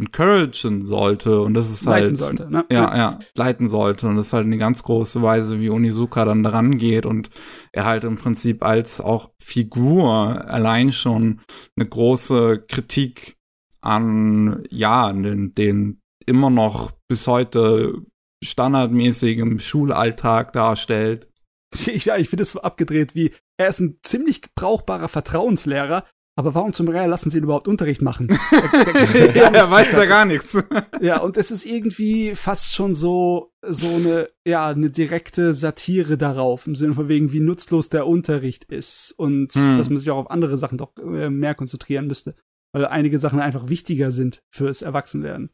[0.00, 1.40] encouragen sollte.
[1.40, 2.64] Und das ist Leiten halt sollte, ne?
[2.70, 4.08] ja, ja, leiten sollte.
[4.08, 7.30] Und das ist halt eine ganz große Weise, wie Onizuka dann daran geht und
[7.72, 11.40] er halt im Prinzip als auch Figur allein schon
[11.76, 13.36] eine große Kritik
[13.80, 17.94] an, ja, den, den immer noch bis heute
[18.42, 21.26] standardmäßigem Schulalltag darstellt.
[21.86, 26.04] Ja, ich finde es so abgedreht wie, er ist ein ziemlich brauchbarer Vertrauenslehrer,
[26.40, 28.26] aber warum zum Reiher lassen sie ihn überhaupt Unterricht machen?
[29.14, 30.56] Der- ja, er weiß ja gar nichts.
[31.00, 36.66] Ja, und es ist irgendwie fast schon so, so eine, ja, eine direkte Satire darauf,
[36.66, 39.76] im Sinne von wegen, wie nutzlos der Unterricht ist und Hm.
[39.78, 42.34] dass man sich auch auf andere Sachen doch äh, mehr konzentrieren müsste,
[42.74, 45.50] weil einige Sachen einfach wichtiger sind fürs Erwachsenwerden.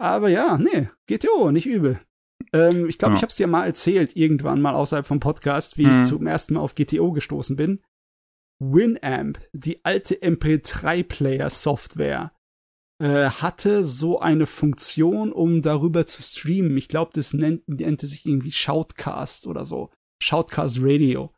[0.00, 2.00] Aber ja, nee, GTO, nicht übel.
[2.52, 3.16] Ähm, ich glaube, Ja.
[3.16, 6.00] ich habe es dir mal erzählt, irgendwann mal außerhalb vom Podcast, wie Hm.
[6.02, 7.80] ich zum ersten Mal auf GTO gestoßen bin.
[8.60, 12.32] Winamp, die alte MP3-Player-Software,
[13.00, 16.76] äh, hatte so eine Funktion, um darüber zu streamen.
[16.76, 19.90] Ich glaube, das nennt, nannte sich irgendwie Shoutcast oder so.
[20.22, 21.32] Shoutcast Radio.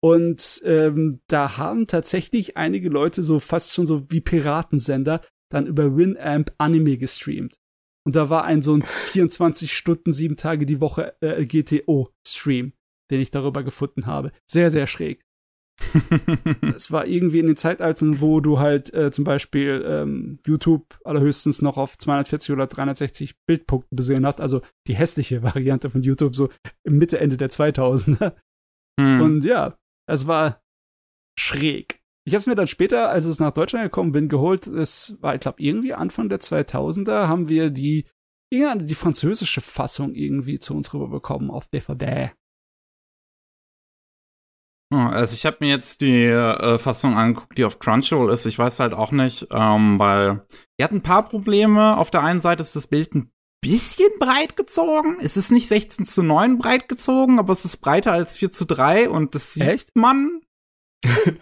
[0.00, 5.96] Und ähm, da haben tatsächlich einige Leute so fast schon so wie Piratensender dann über
[5.96, 7.58] Winamp Anime gestreamt.
[8.06, 12.74] Und da war ein so ein 24 Stunden, sieben Tage die Woche äh, GTO-Stream,
[13.10, 14.30] den ich darüber gefunden habe.
[14.46, 15.24] Sehr, sehr schräg.
[16.76, 21.62] Es war irgendwie in den Zeitaltern, wo du halt äh, zum Beispiel ähm, YouTube allerhöchstens
[21.62, 26.50] noch auf 240 oder 360 Bildpunkten besehen hast, also die hässliche Variante von YouTube, so
[26.84, 28.34] im Mitte, Ende der 2000er.
[29.00, 29.20] Hm.
[29.20, 29.76] Und ja,
[30.08, 30.60] es war
[31.38, 32.00] schräg.
[32.26, 34.66] Ich habe es mir dann später, als es nach Deutschland gekommen bin, geholt.
[34.66, 38.06] Es war, ich glaube, irgendwie Anfang der 2000er haben wir die,
[38.52, 42.32] ja, die französische Fassung irgendwie zu uns rüberbekommen auf DVD.
[44.92, 48.46] Ja, Also ich habe mir jetzt die äh, Fassung angeguckt, die auf Crunchyroll ist.
[48.46, 50.46] Ich weiß halt auch nicht, ähm, weil
[50.78, 51.96] die hat ein paar Probleme.
[51.98, 55.18] Auf der einen Seite ist das Bild ein bisschen breit gezogen.
[55.20, 58.64] Es ist nicht 16 zu 9 breit gezogen, aber es ist breiter als 4 zu
[58.64, 59.96] 3 und das sieht Echt?
[59.96, 60.40] man.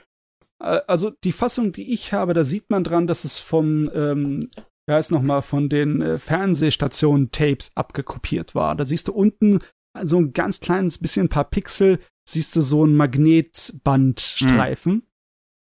[0.59, 4.49] Äh, Also die Fassung, die ich habe, da sieht man dran, dass es von, ähm,
[4.89, 8.75] wie heißt noch mal, von den äh, Fernsehstationen-Tapes abgekopiert war.
[8.75, 9.61] Da siehst du unten
[10.05, 15.07] so ein ganz kleines bisschen ein paar Pixel, siehst du so ein Magnetbandstreifen.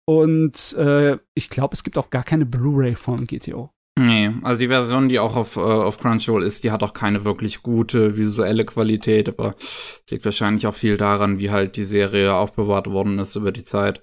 [0.07, 3.71] Und äh, ich glaube, es gibt auch gar keine Blu-ray von GTO.
[3.99, 7.25] Nee, also die Version, die auch auf, äh, auf Crunchyroll ist, die hat auch keine
[7.25, 12.33] wirklich gute visuelle Qualität, aber es liegt wahrscheinlich auch viel daran, wie halt die Serie
[12.33, 14.01] aufbewahrt worden ist über die Zeit.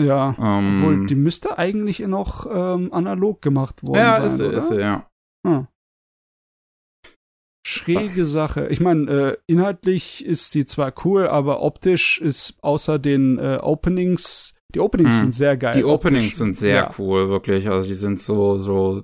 [0.00, 0.34] Ja.
[0.38, 4.58] Ähm, Obwohl, die müsste eigentlich noch ähm, analog gemacht worden ja, sein, ist, sie, oder?
[4.58, 5.06] ist sie, ja.
[5.46, 5.66] Hm.
[7.66, 8.68] Schräge Sache.
[8.68, 14.54] Ich meine, äh, inhaltlich ist sie zwar cool, aber optisch ist außer den äh, Openings,
[14.74, 15.20] die Openings Hm.
[15.20, 15.76] sind sehr geil.
[15.76, 16.10] Die optisch.
[16.12, 16.94] Openings sind sehr ja.
[16.98, 17.68] cool, wirklich.
[17.68, 19.02] Also die sind so, so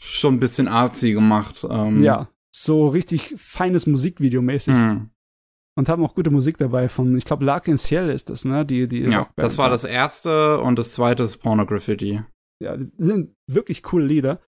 [0.00, 1.64] schon ein bisschen artsy gemacht.
[1.68, 4.74] Ähm, Ja, so richtig feines Musikvideo mäßig.
[4.74, 5.10] hm.
[5.74, 8.66] Und haben auch gute Musik dabei von, ich glaube, Lark in Ciel ist das, ne?
[8.66, 9.72] Die, die Ja, Rockband das war da.
[9.72, 12.20] das erste und das zweite ist Pornograffiti.
[12.62, 14.40] Ja, das sind wirklich coole Lieder.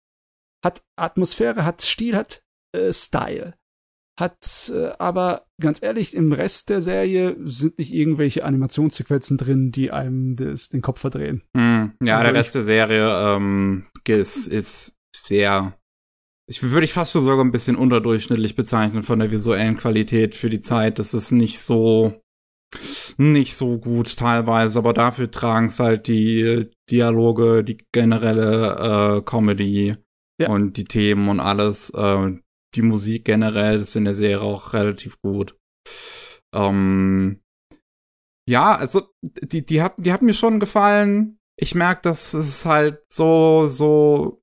[0.63, 2.43] Hat Atmosphäre, hat Stil, hat
[2.75, 3.55] äh, Style.
[4.19, 9.91] Hat äh, aber ganz ehrlich, im Rest der Serie sind nicht irgendwelche Animationssequenzen drin, die
[9.91, 11.43] einem das, den Kopf verdrehen.
[11.57, 11.95] Hm.
[12.03, 15.77] Ja, Also der Rest der Serie ähm, ist, ist sehr.
[16.47, 20.51] Ich würde ich fast schon sogar ein bisschen unterdurchschnittlich bezeichnen von der visuellen Qualität für
[20.51, 20.99] die Zeit.
[20.99, 22.21] Das ist nicht so
[23.17, 29.95] nicht so gut teilweise, aber dafür tragen es halt die Dialoge, die generelle äh, Comedy
[30.41, 30.49] Ja.
[30.51, 31.91] und die Themen und alles.
[31.91, 32.39] Äh,
[32.75, 35.57] die Musik generell ist in der Serie auch relativ gut.
[36.55, 37.41] Ähm,
[38.49, 41.39] ja, also die, die, hat, die hat mir schon gefallen.
[41.59, 44.43] Ich merke, dass es halt so, so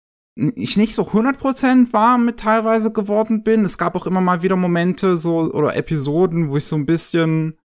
[0.56, 3.66] ich nicht so 100% warm mit teilweise geworden bin.
[3.66, 7.58] Es gab auch immer mal wieder Momente so oder Episoden, wo ich so ein bisschen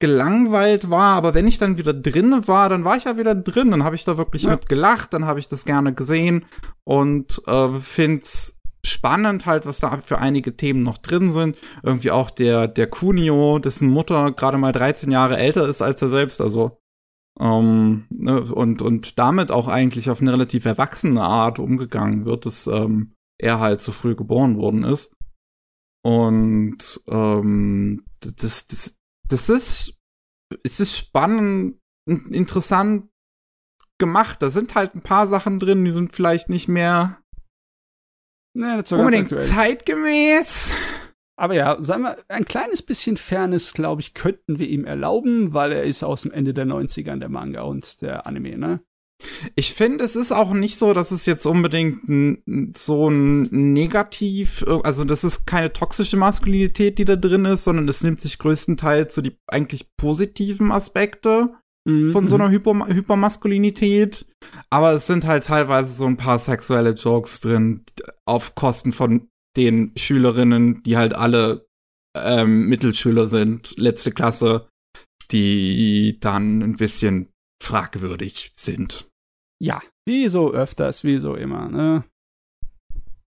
[0.00, 3.70] gelangweilt war, aber wenn ich dann wieder drin war, dann war ich ja wieder drin,
[3.70, 4.52] dann habe ich da wirklich Ja.
[4.52, 6.46] mit gelacht, dann habe ich das gerne gesehen
[6.84, 11.56] und äh, find's spannend halt, was da für einige Themen noch drin sind.
[11.82, 16.08] Irgendwie auch der der Kunio, dessen Mutter gerade mal 13 Jahre älter ist als er
[16.08, 16.78] selbst, also
[17.38, 22.66] ähm, ne, und und damit auch eigentlich auf eine relativ erwachsene Art umgegangen wird, dass
[22.66, 25.14] ähm, er halt zu früh geboren worden ist.
[26.02, 28.96] Und ähm, das, das,
[29.28, 30.00] das ist,
[30.62, 33.08] es ist spannend, und interessant
[33.98, 34.42] gemacht.
[34.42, 37.19] Da sind halt ein paar Sachen drin, die sind vielleicht nicht mehr
[38.54, 40.72] Nee, nicht so unbedingt zeitgemäß.
[41.36, 45.72] Aber ja, sagen wir, ein kleines bisschen Fairness, glaube ich, könnten wir ihm erlauben, weil
[45.72, 48.80] er ist aus dem Ende der 90ern, der Manga und der Anime, ne?
[49.54, 55.04] Ich finde, es ist auch nicht so, dass es jetzt unbedingt so ein Negativ, also
[55.04, 59.20] das ist keine toxische Maskulinität, die da drin ist, sondern es nimmt sich größtenteils so
[59.20, 61.54] die eigentlich positiven Aspekte
[61.86, 62.12] Mhm.
[62.12, 64.26] von so einer Hyper Hypermaskulinität.
[64.72, 67.84] Aber es sind halt teilweise so ein paar sexuelle Jokes drin,
[68.24, 71.66] auf Kosten von den Schülerinnen, die halt alle
[72.16, 74.68] ähm, Mittelschüler sind, letzte Klasse,
[75.32, 77.30] die dann ein bisschen
[77.62, 79.08] fragwürdig sind.
[79.62, 82.04] Ja, wie so öfters, wie so immer, ne?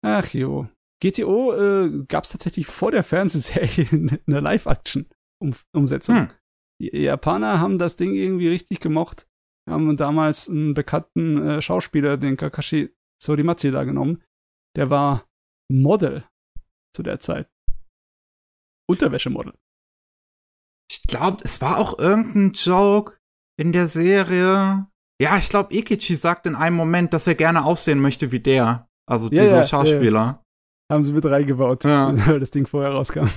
[0.01, 0.67] Ach jo.
[1.01, 3.87] GTO äh, gab es tatsächlich vor der Fernsehserie
[4.27, 6.15] eine Live-Action-Umsetzung.
[6.15, 6.29] Hm.
[6.81, 9.25] Die Japaner haben das Ding irgendwie richtig gemocht.
[9.69, 14.23] Haben damals einen bekannten äh, Schauspieler, den Kakashi Sorimatsu, da genommen.
[14.75, 15.25] Der war
[15.71, 16.23] Model
[16.95, 17.49] zu der Zeit.
[18.89, 19.53] Unterwäschemodel.
[20.91, 23.17] Ich glaube, es war auch irgendein Joke
[23.59, 24.87] in der Serie.
[25.21, 28.87] Ja, ich glaube, Ikichi sagt in einem Moment, dass er gerne aussehen möchte wie der.
[29.07, 30.43] Also Ja, dieser ja, Schauspieler.
[30.91, 32.11] Haben sie mit reingebaut, Ja.
[32.27, 33.27] weil das Ding vorher rauskam.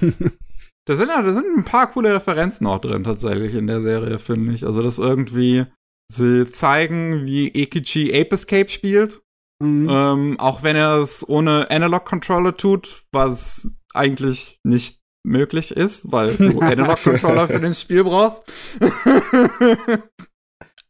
[0.87, 4.19] Da sind, ja- da sind ein paar coole Referenzen auch drin, tatsächlich, in der Serie,
[4.19, 4.65] finde ich.
[4.65, 5.67] Also, das irgendwie,
[6.11, 9.23] sie zeigen, wie Ikichi Ape Escape spielt.
[9.63, 9.89] Mhm.
[9.89, 16.37] Ähm, auch wenn er es ohne Analog Controller tut, was eigentlich nicht möglich ist, weil
[16.37, 18.43] du Analog Controller für das Spiel brauchst.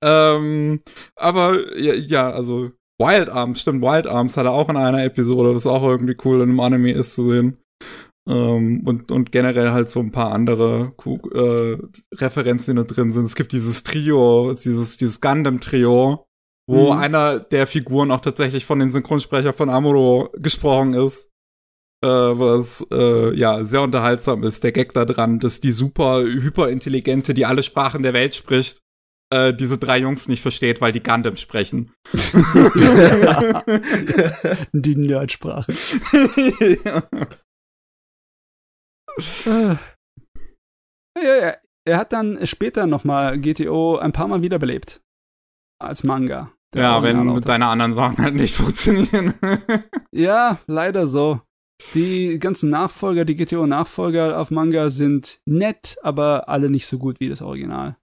[0.03, 0.81] ähm,
[1.17, 5.55] aber ja, ja, also Wild Arms, stimmt, Wild Arms hat er auch in einer Episode,
[5.55, 7.59] was auch irgendwie cool in einem Anime ist zu sehen.
[8.29, 11.79] Ähm, und, und generell halt so ein paar andere Ku- äh,
[12.15, 13.25] Referenzen, die da drin sind.
[13.25, 16.25] Es gibt dieses Trio, dieses, dieses Gundam-Trio,
[16.69, 16.99] wo Mhm.
[16.99, 21.29] einer der Figuren auch tatsächlich von den Synchronsprecher von Amuro gesprochen ist.
[22.05, 24.65] Äh, was äh, ja sehr unterhaltsam ist.
[24.65, 28.81] Der Gag da dran, dass die super hyperintelligente, die alle Sprachen der Welt spricht,
[29.33, 31.93] äh, diese drei Jungs nicht versteht, weil die Gundam sprechen.
[34.73, 35.73] Die Nerdsprache.
[36.85, 37.03] ja.
[39.47, 39.79] Ja,
[41.41, 45.03] ja, er hat dann später noch mal GTO ein paar Mal wiederbelebt.
[45.79, 46.53] Als Manga.
[46.75, 49.35] Ja, wenn deine anderen Sachen halt nicht funktionieren.
[50.11, 51.43] Ja, leider so.
[51.95, 57.29] Die ganzen Nachfolger, die GTO-Nachfolger auf Manga sind nett, aber alle nicht so gut wie
[57.29, 57.97] das Original.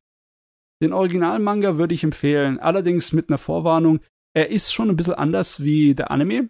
[0.84, 4.02] Den Original-Manga würde ich empfehlen, allerdings mit einer Vorwarnung.
[4.36, 6.50] Er ist schon ein bisschen anders wie der Anime.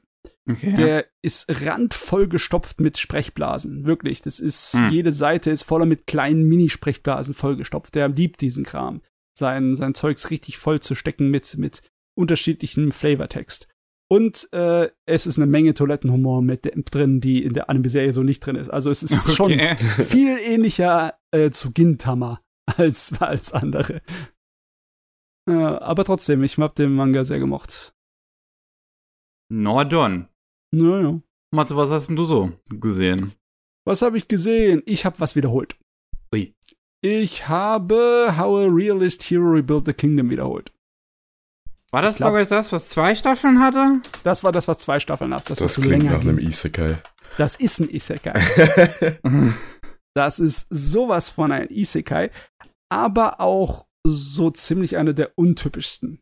[0.49, 0.73] Okay.
[0.73, 3.85] Der ist randvoll gestopft mit Sprechblasen.
[3.85, 4.21] Wirklich.
[4.21, 4.89] Das ist, Hm.
[4.91, 7.95] jede Seite ist voller mit kleinen Mini-Sprechblasen vollgestopft.
[7.95, 9.01] Der liebt diesen Kram.
[9.37, 11.81] Sein, sein Zeugs richtig voll zu stecken mit, mit
[12.17, 13.67] unterschiedlichem Flavortext.
[14.11, 18.39] Und äh, es ist eine Menge Toilettenhumor mit drin, die in der Anime-Serie so nicht
[18.43, 18.69] drin ist.
[18.69, 19.75] Also es ist schon okay.
[19.75, 22.41] viel ähnlicher äh, zu Gintama
[22.77, 24.01] als, als andere.
[25.47, 27.93] Ja, aber trotzdem, ich hab den Manga sehr gemocht.
[29.51, 30.27] Nordon.
[30.71, 31.19] Naja.
[31.51, 33.33] Matze, was hast denn du so gesehen?
[33.85, 34.83] Was habe ich gesehen?
[34.85, 35.75] Ich habe was wiederholt.
[36.33, 36.53] Ui.
[37.01, 40.71] Ich habe How a Realist Hero Rebuilt the Kingdom wiederholt.
[41.91, 44.01] War das sogar das, was zwei Staffeln hatte?
[44.23, 45.49] Das war das, was zwei Staffeln hat.
[45.49, 46.49] Das, Das ist klingt länger nach einem ging.
[46.49, 47.01] Isekai.
[47.37, 48.39] Das ist ein Isekai.
[50.15, 52.31] Das ist sowas von ein Isekai,
[52.91, 56.19] aber auch so ziemlich einer der untypischsten.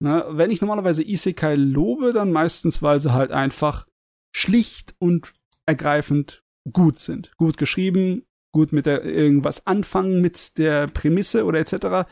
[0.00, 3.86] Ne, wenn ich normalerweise Isekai lobe, dann meistens, weil sie halt einfach
[4.32, 5.32] schlicht und
[5.66, 7.32] ergreifend gut sind.
[7.36, 12.08] Gut geschrieben, gut mit der irgendwas anfangen mit der Prämisse oder etc.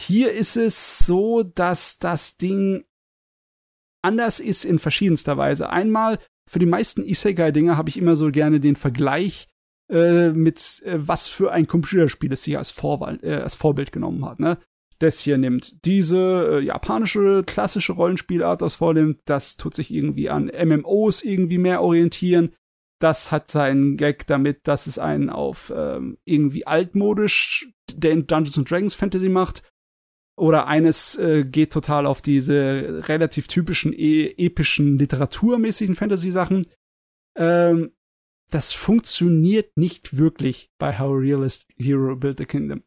[0.00, 2.84] Hier ist es so, dass das Ding
[4.02, 5.70] anders ist in verschiedenster Weise.
[5.70, 9.48] Einmal, für die meisten Isekai-Dinger habe ich immer so gerne den Vergleich
[9.90, 14.24] äh, mit äh, was für ein Computerspiel es sich als, Vorwahl, äh, als Vorbild genommen
[14.24, 14.38] hat.
[14.38, 14.58] Ne?
[14.98, 20.46] Das hier nimmt diese äh, japanische klassische Rollenspielart aus Vorbild, das tut sich irgendwie an
[20.46, 22.54] MMOs irgendwie mehr orientieren.
[22.98, 28.70] das hat seinen Gag damit, dass es einen auf ähm, irgendwie altmodisch der Dungeons and
[28.70, 29.62] Dragons Fantasy macht.
[30.38, 36.66] Oder eines äh, geht total auf diese relativ typischen e epischen literaturmäßigen Fantasy-Sachen.
[37.36, 37.92] Ähm,
[38.50, 42.82] das funktioniert nicht wirklich bei How Realist Hero Built a Kingdom.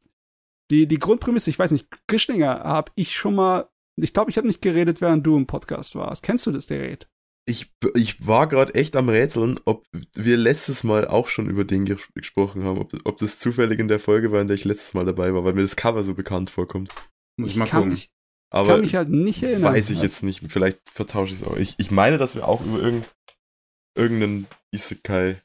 [0.72, 4.48] Die, die Grundprämisse, ich weiß nicht, Grischlinger habe ich schon mal, ich glaube, ich habe
[4.48, 6.24] nicht geredet, während du im Podcast warst.
[6.24, 7.10] Kennst du das Gerät?
[7.48, 11.86] Ich, ich war gerade echt am Rätseln, ob wir letztes Mal auch schon über den
[11.86, 14.94] ges gesprochen haben, ob, ob das zufällig in der Folge war, in der ich letztes
[14.94, 16.94] Mal dabei war, weil mir das Cover so bekannt vorkommt.
[17.38, 17.94] Muss ich mal kann gucken.
[17.94, 18.12] mich,
[18.52, 19.74] Aber kann mich halt nicht erinnern.
[19.74, 20.44] weiß ich jetzt nicht.
[20.52, 21.58] Vielleicht vertausche ich es auch.
[21.58, 23.10] Ich, ich meine, dass wir auch über irgend,
[23.98, 25.42] irgendeinen Isekai,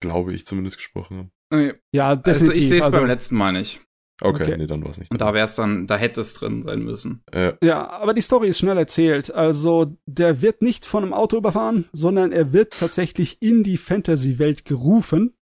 [0.00, 1.74] glaube ich, zumindest gesprochen haben.
[1.92, 2.62] Ja, Also definitiv.
[2.62, 3.80] ich sehe es also, beim letzten Mal nicht.
[4.20, 4.56] Okay, Okay.
[4.58, 5.10] nee, dann war es nicht.
[5.12, 7.22] Und da wäre es dann, da hätte es drin sein müssen.
[7.32, 9.32] Äh, Ja, aber die Story ist schnell erzählt.
[9.32, 14.64] Also, der wird nicht von einem Auto überfahren, sondern er wird tatsächlich in die Fantasy-Welt
[14.64, 15.34] gerufen,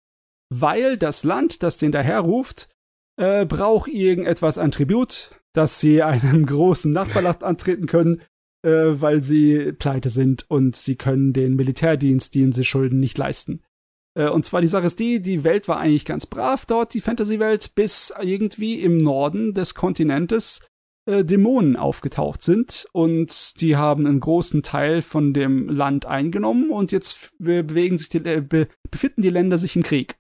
[0.52, 2.68] weil das Land, das den daherruft,
[3.16, 8.22] äh, braucht irgendetwas an Tribut, dass sie einem großen Nachbarland antreten können,
[8.66, 8.70] äh,
[9.00, 13.62] weil sie pleite sind und sie können den Militärdienst, den sie schulden, nicht leisten.
[14.14, 17.00] Äh, und zwar die Sache ist die, die Welt war eigentlich ganz brav dort, die
[17.00, 20.60] Fantasy-Welt, bis irgendwie im Norden des Kontinentes
[21.06, 26.92] äh, Dämonen aufgetaucht sind und die haben einen großen Teil von dem Land eingenommen und
[26.92, 30.16] jetzt bewegen sich die, be, befinden die Länder sich im Krieg.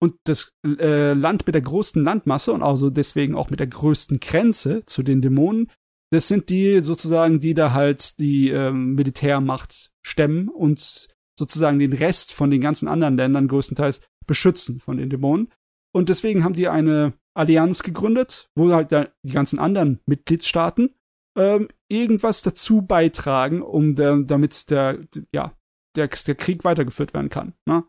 [0.00, 4.20] Und das äh, Land mit der größten Landmasse und also deswegen auch mit der größten
[4.20, 5.70] Grenze zu den Dämonen,
[6.10, 11.08] das sind die sozusagen, die da halt die ähm, Militärmacht stemmen und
[11.38, 15.52] sozusagen den Rest von den ganzen anderen Ländern größtenteils beschützen von den Dämonen.
[15.92, 20.94] Und deswegen haben die eine Allianz gegründet, wo halt die ganzen anderen Mitgliedstaaten
[21.36, 25.00] ähm, irgendwas dazu beitragen, um der, damit der,
[25.32, 25.56] ja,
[25.96, 27.54] der, der Krieg weitergeführt werden kann.
[27.66, 27.84] Ne?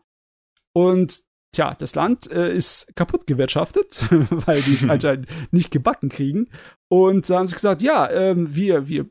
[0.72, 1.22] Und
[1.56, 6.48] tja, das Land äh, ist kaputt gewirtschaftet, weil die es anscheinend nicht gebacken kriegen.
[6.88, 9.06] Und da haben sie gesagt, ja, ähm, wir, wir,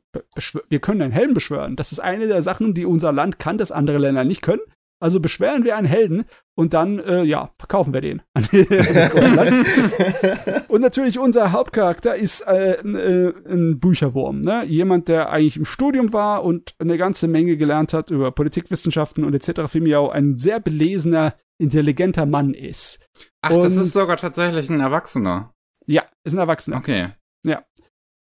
[0.69, 1.75] wir können einen Helden beschwören.
[1.75, 4.61] Das ist eine der Sachen, die unser Land kann, das andere Länder nicht können.
[5.01, 6.23] Also beschweren wir einen Helden
[6.55, 8.49] und dann, äh, ja, verkaufen wir den das.
[10.69, 14.63] Und natürlich unser Hauptcharakter ist äh, ein, äh, ein Bücherwurm, ne?
[14.65, 19.33] Jemand, der eigentlich im Studium war und eine ganze Menge gelernt hat über Politikwissenschaften und
[19.33, 19.69] etc.
[19.69, 22.99] Filmiau, ein sehr belesener, intelligenter Mann ist.
[23.41, 25.53] Ach, das Und- ist sogar tatsächlich ein Erwachsener.
[25.87, 26.77] Ja, ist ein Erwachsener.
[26.77, 27.09] Okay.
[27.45, 27.63] Ja.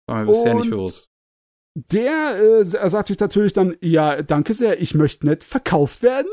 [0.07, 1.07] War mir bisher Und- nicht bewusst.
[1.75, 6.27] Der äh, sagt sich natürlich dann, ja, danke sehr, ich möchte nicht verkauft werden.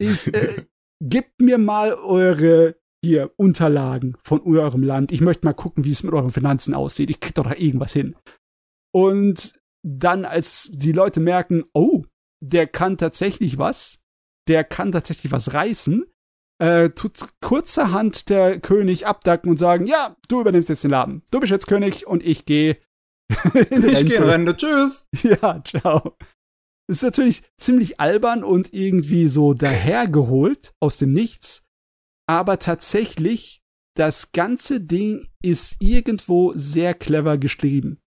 [0.00, 0.64] Ich, äh,
[1.02, 5.12] gebt mir mal eure hier Unterlagen von eurem Land.
[5.12, 7.10] Ich möchte mal gucken, wie es mit euren Finanzen aussieht.
[7.10, 8.14] Ich krieg doch da irgendwas hin.
[8.92, 12.04] Und dann, als die Leute merken, oh,
[12.42, 14.00] der kann tatsächlich was,
[14.48, 16.04] der kann tatsächlich was reißen,
[16.60, 21.22] äh, tut kurzerhand der König abdacken und sagen, ja, du übernimmst jetzt den Laden.
[21.30, 22.76] Du bist jetzt König und ich gehe
[23.70, 24.26] in Ich gehe.
[24.26, 24.56] Rente.
[24.56, 25.08] Tschüss.
[25.22, 26.16] Ja, ciao.
[26.90, 31.62] Ist natürlich ziemlich albern und irgendwie so dahergeholt aus dem Nichts.
[32.28, 33.62] Aber tatsächlich,
[33.96, 38.00] das ganze Ding ist irgendwo sehr clever geschrieben.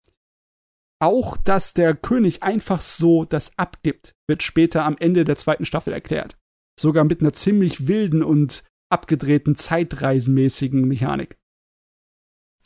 [1.01, 5.93] Auch, dass der König einfach so das abgibt, wird später am Ende der zweiten Staffel
[5.93, 6.37] erklärt.
[6.77, 11.37] Sogar mit einer ziemlich wilden und abgedrehten zeitreisenmäßigen Mechanik.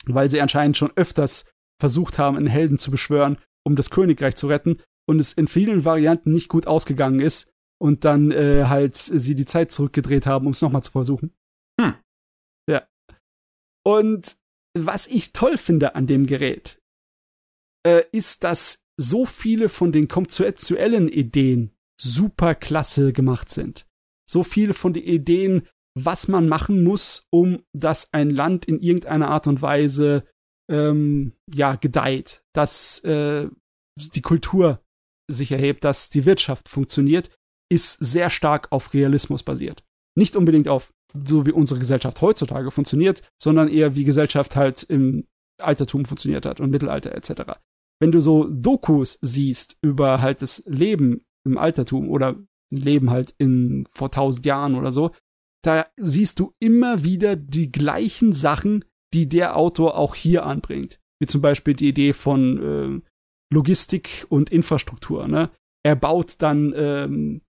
[0.06, 1.48] Weil sie anscheinend schon öfters
[1.80, 5.84] versucht haben, einen Helden zu beschwören, um das Königreich zu retten und es in vielen
[5.84, 7.50] Varianten nicht gut ausgegangen ist
[7.80, 11.34] und dann äh, halt sie die Zeit zurückgedreht haben, um es nochmal zu versuchen.
[11.80, 11.94] Hm.
[12.68, 12.86] Ja.
[13.84, 14.36] Und
[14.76, 16.82] was ich toll finde an dem Gerät,
[17.86, 23.86] äh, ist, dass so viele von den konzeptuellen Ideen super klasse gemacht sind.
[24.28, 29.28] So viele von den Ideen, was man machen muss, um dass ein Land in irgendeiner
[29.28, 30.24] Art und Weise
[30.70, 33.48] ähm, ja gedeiht, dass äh,
[33.96, 34.82] die Kultur
[35.28, 37.30] sich erhebt, dass die Wirtschaft funktioniert,
[37.70, 39.84] ist sehr stark auf Realismus basiert.
[40.16, 45.26] Nicht unbedingt auf so wie unsere Gesellschaft heutzutage funktioniert, sondern eher wie Gesellschaft halt im
[45.60, 47.52] Altertum funktioniert hat und Mittelalter etc.
[48.00, 52.36] Wenn du so Dokus siehst über halt das Leben im Altertum oder
[52.70, 55.10] Leben halt in vor tausend Jahren oder so,
[55.64, 61.00] da siehst du immer wieder die gleichen Sachen, die der Autor auch hier anbringt.
[61.20, 63.08] Wie zum Beispiel die Idee von äh,
[63.52, 65.28] Logistik und Infrastruktur.
[65.28, 65.50] Ne?
[65.82, 67.40] Er baut dann ähm,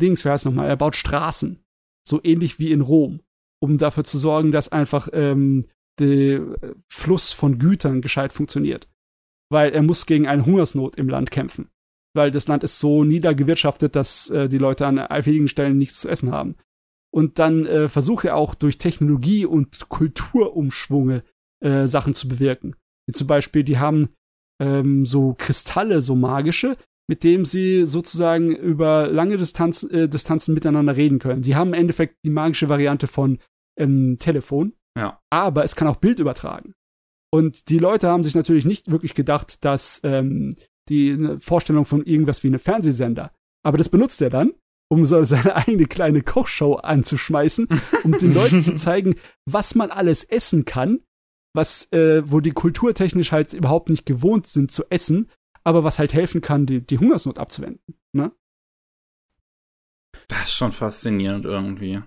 [0.00, 1.62] Dings, wer heißt nochmal, er baut Straßen.
[2.06, 3.20] So ähnlich wie in Rom,
[3.60, 5.64] um dafür zu sorgen, dass einfach ähm,
[5.98, 6.42] der
[6.88, 8.88] Fluss von Gütern gescheit funktioniert.
[9.50, 11.68] Weil er muss gegen eine Hungersnot im Land kämpfen.
[12.14, 16.08] Weil das Land ist so niedergewirtschaftet, dass äh, die Leute an einigen Stellen nichts zu
[16.08, 16.56] essen haben.
[17.12, 21.22] und dann äh, versucht er auch durch Technologie und Kulturumschwunge
[21.60, 22.76] äh, Sachen zu bewirken.
[23.06, 24.10] Wie zum Beispiel, die haben
[24.60, 26.76] ähm, so Kristalle, so magische,
[27.08, 31.42] mit dem sie sozusagen über lange Distanz, äh, Distanzen miteinander reden können.
[31.42, 33.38] Die haben im Endeffekt die magische Variante von
[33.78, 35.20] ähm, Telefon, Ja.
[35.30, 36.72] aber es kann auch Bild übertragen.
[37.32, 40.54] Und die Leute haben sich natürlich nicht wirklich gedacht, dass ähm,
[40.88, 43.32] die eine Vorstellung von irgendwas wie eine Fernsehsender.
[43.64, 44.54] Aber das benutzt er dann,
[44.88, 47.68] um so seine eigene kleine Kochshow anzuschmeißen,
[48.04, 51.00] um den Leuten zu zeigen, was man alles essen kann,
[51.56, 55.30] was, äh, wo die kulturtechnisch halt überhaupt nicht gewohnt sind zu essen,
[55.64, 57.98] aber was halt helfen kann, die, die Hungersnot abzuwenden.
[58.12, 58.30] Ne?
[60.28, 62.02] Das ist schon faszinierend irgendwie.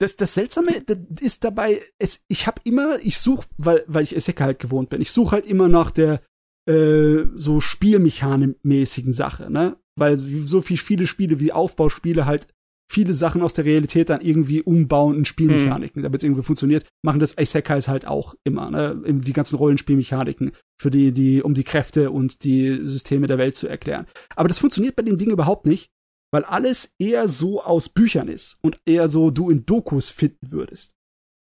[0.00, 4.16] Das, das Seltsame das ist dabei, es, ich habe immer, ich suche, weil, weil ich
[4.16, 6.22] Isekai halt gewohnt bin, ich suche halt immer nach der
[6.66, 9.78] äh, so Spielmechanik-mäßigen Sache, ne?
[9.96, 12.48] Weil so viel viele Spiele wie Aufbauspiele halt
[12.90, 17.20] viele Sachen aus der Realität dann irgendwie umbauen in Spielmechaniken, damit es irgendwie funktioniert, machen
[17.20, 19.00] das Isekais halt auch immer, ne?
[19.06, 23.68] Die ganzen Rollenspielmechaniken, für die, die, um die Kräfte und die Systeme der Welt zu
[23.68, 24.06] erklären.
[24.34, 25.90] Aber das funktioniert bei den Dingen überhaupt nicht,
[26.32, 30.96] weil alles eher so aus Büchern ist und eher so du in Dokus finden würdest.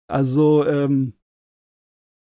[0.09, 1.19] Also ähm,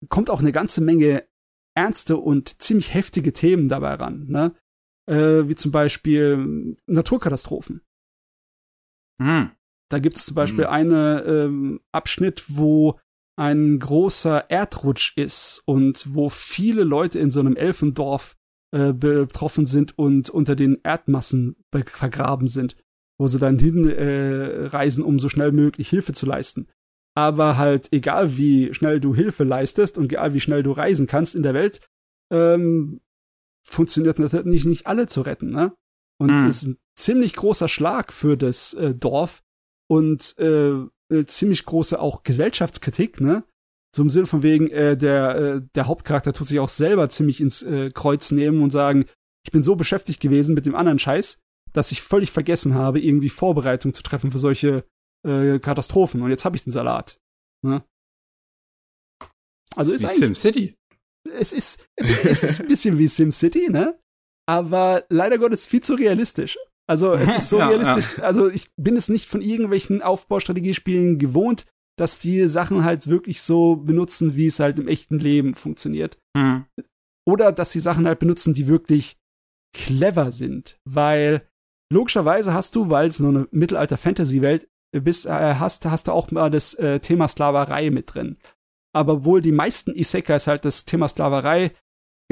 [0.07, 1.27] kommt auch eine ganze Menge
[1.75, 4.55] ernste und ziemlich heftige Themen dabei ran, ne?
[5.09, 7.81] Äh, wie zum Beispiel Naturkatastrophen.
[9.21, 9.51] Hm.
[9.89, 10.69] Da gibt es zum Beispiel Mhm.
[10.69, 12.99] einen ähm, Abschnitt, wo
[13.35, 18.35] ein großer Erdrutsch ist und wo viele Leute in so einem Elfendorf
[18.75, 22.75] äh, betroffen sind und unter den Erdmassen be- vergraben sind,
[23.19, 26.67] wo sie dann hinreisen, äh, um so schnell möglich Hilfe zu leisten.
[27.15, 31.35] Aber halt, egal wie schnell du Hilfe leistest und egal wie schnell du reisen kannst
[31.35, 31.81] in der Welt,
[32.31, 33.01] ähm,
[33.65, 35.73] funktioniert natürlich nicht alle zu retten, ne?
[36.19, 36.47] Und Mhm.
[36.47, 39.43] ist ein ziemlich großer Schlag für das äh, Dorf
[39.89, 40.73] und äh,
[41.09, 43.43] eine ziemlich große auch Gesellschaftskritik, ne?
[43.95, 47.39] So im Sinne von wegen, äh, der, äh, der Hauptcharakter tut sich auch selber ziemlich
[47.39, 49.05] ins äh, Kreuz nehmen und sagen,
[49.45, 51.37] ich bin so beschäftigt gewesen mit dem anderen Scheiß,
[51.73, 54.85] dass ich völlig vergessen habe, irgendwie Vorbereitungen zu treffen für solche
[55.27, 56.23] äh, Katastrophen.
[56.23, 57.19] Und jetzt habe ich den Salat.
[57.63, 57.83] Ne?
[59.75, 60.75] Also ist Wie eigentlich SimCity.
[61.31, 63.99] es ist, es ist ein bisschen wie SimCity, ne?
[64.47, 66.57] Aber leider Gottes viel zu realistisch.
[66.87, 68.19] Also es ist so Ja, realistisch.
[68.19, 71.65] Also ich bin es nicht von irgendwelchen Aufbaustrategiespielen gewohnt,
[71.97, 76.17] dass die Sachen halt wirklich so benutzen, wie es halt im echten Leben funktioniert.
[76.35, 76.65] Hm.
[77.25, 79.17] Oder dass sie Sachen halt benutzen, die wirklich
[79.75, 80.79] clever sind.
[80.85, 81.47] Weil
[81.91, 86.49] logischerweise hast du, weil es nur eine Mittelalter-Fantasy-Welt bist, äh, hast, hast du auch mal
[86.49, 88.37] das äh, Thema Sklaverei mit drin.
[88.95, 91.71] Aber wohl die meisten Isekais halt das Thema Sklaverei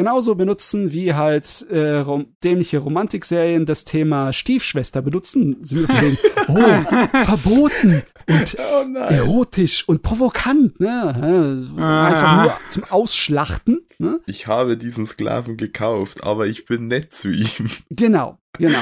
[0.02, 5.64] genauso benutzen, wie halt äh, rom dämliche Romantikserien das Thema Stiefschwester benutzen.
[5.64, 11.68] Von wegen, oh, verboten und Oh erotisch und provokant, ne?
[11.78, 12.06] Äh, Ah.
[12.08, 14.20] Einfach nur zum Ausschlachten, ne?
[14.26, 17.70] Ich habe diesen Sklaven gekauft, aber ich bin nett zu ihm.
[17.90, 18.82] Genau, genau.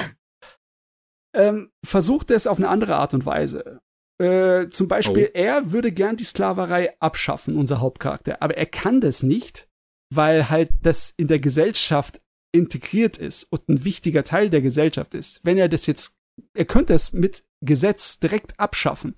[1.35, 3.79] Ähm, versucht es auf eine andere Art und Weise.
[4.21, 5.37] Äh, zum Beispiel, Oh.
[5.37, 9.68] er würde gern die Sklaverei abschaffen, unser Hauptcharakter, aber er kann das nicht,
[10.13, 15.39] weil halt das in der Gesellschaft integriert ist und ein wichtiger Teil der Gesellschaft ist.
[15.43, 16.17] Wenn er das jetzt,
[16.53, 19.15] er könnte es mit Gesetz direkt abschaffen,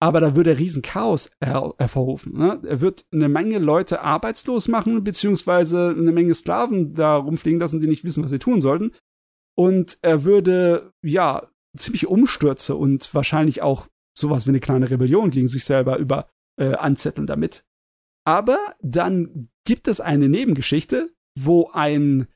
[0.00, 2.36] aber da würde er riesen Chaos her hervorrufen.
[2.36, 2.60] Ne?
[2.66, 7.86] Er wird eine Menge Leute arbeitslos machen, beziehungsweise eine Menge Sklaven da rumfliegen lassen, die
[7.86, 8.92] nicht wissen, was sie tun sollten.
[9.56, 15.48] Und er würde, ja, ziemliche Umstürze und wahrscheinlich auch sowas wie eine kleine Rebellion gegen
[15.48, 16.28] sich selber über
[16.60, 17.64] äh, anzetteln damit.
[18.24, 22.26] Aber dann gibt es eine Nebengeschichte, wo ein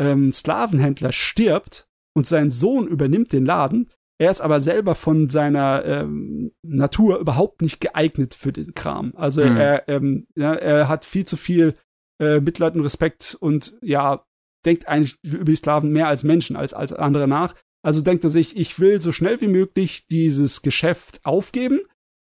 [0.00, 3.90] ähm, Sklavenhändler stirbt und sein Sohn übernimmt den Laden.
[4.18, 9.12] Er ist aber selber von seiner ähm, Natur überhaupt nicht geeignet für den Kram.
[9.16, 9.56] Also Mhm.
[9.56, 11.74] er, ähm, ja, er hat viel zu viel
[12.20, 14.24] äh, Mitleid und Respekt und ja,
[14.64, 17.54] denkt eigentlich über die Sklaven mehr als Menschen, als, als andere nach.
[17.82, 21.80] Also denkt er sich, ich will so schnell wie möglich dieses Geschäft aufgeben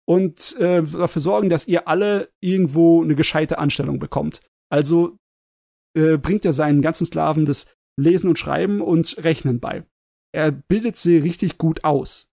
[0.08, 4.40] und äh, dafür sorgen, dass ihr alle irgendwo eine gescheite Anstellung bekommt.
[4.72, 5.18] Also
[5.94, 7.66] äh, bringt er seinen ganzen Sklaven das
[8.00, 9.84] Lesen und Schreiben und Rechnen bei.
[10.32, 12.28] Er bildet sie richtig gut aus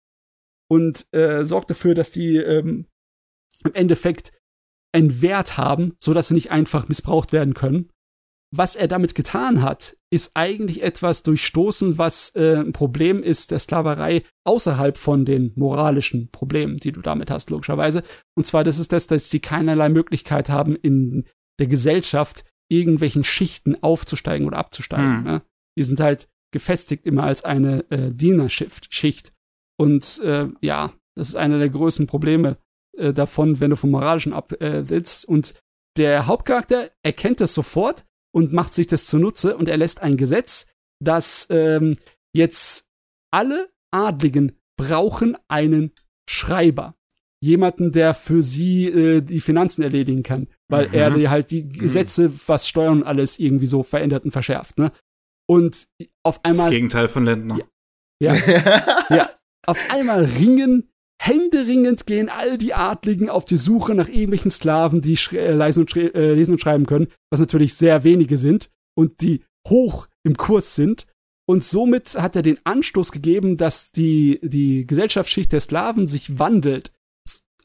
[0.69, 2.85] und äh, sorgt dafür, dass die ähm,
[3.63, 4.33] im Endeffekt
[4.93, 7.89] einen Wert haben, so dass sie nicht einfach missbraucht werden können.
[8.55, 13.57] Was er damit getan hat, ist eigentlich etwas durchstoßen, was äh, ein Problem ist der
[13.57, 18.03] Sklaverei außerhalb von den moralischen Problemen, die du damit hast, logischerweise.
[18.35, 21.25] Und zwar, das ist das, dass sie keinerlei Möglichkeit haben, in
[21.59, 25.17] der Gesellschaft irgendwelchen Schichten aufzusteigen oder abzusteigen.
[25.17, 25.23] Hm.
[25.23, 25.41] Ne?
[25.75, 29.33] Die sind halt gefestigt immer als eine äh, Dienerschicht.
[29.79, 32.57] Und äh, ja, Das ist einer der größten Probleme
[32.97, 35.27] äh, davon, wenn du vom Moralischen abwitzt.
[35.27, 35.55] Äh, und
[35.97, 40.65] der Hauptcharakter erkennt das sofort und macht sich das zunutze und er lässt ein Gesetz,
[41.01, 41.93] dass ähm,
[42.33, 42.89] jetzt
[43.31, 45.91] alle Adligen brauchen einen
[46.29, 46.95] Schreiber.
[47.41, 50.93] Jemanden, der für sie äh, die Finanzen erledigen kann, weil mhm.
[50.93, 54.77] er halt die Gesetze, was Steuern und alles irgendwie so verändert und verschärft.
[54.77, 54.93] Ne?
[55.45, 55.89] Und
[56.23, 56.65] auf einmal.
[56.65, 57.59] Das Gegenteil von Lindner.
[58.21, 59.29] Ja, ja, ja.
[59.65, 60.89] Auf einmal ringen,
[61.25, 65.95] händeringend gehen all die Adligen auf die Suche nach irgendwelchen Sklaven, die äh, lesen, und
[65.95, 70.75] äh, lesen und schreiben können, was natürlich sehr wenige sind und die hoch im Kurs
[70.75, 71.07] sind.
[71.45, 76.91] Und somit hat er den Anstoß gegeben, dass die, die Gesellschaftsschicht der Sklaven sich wandelt.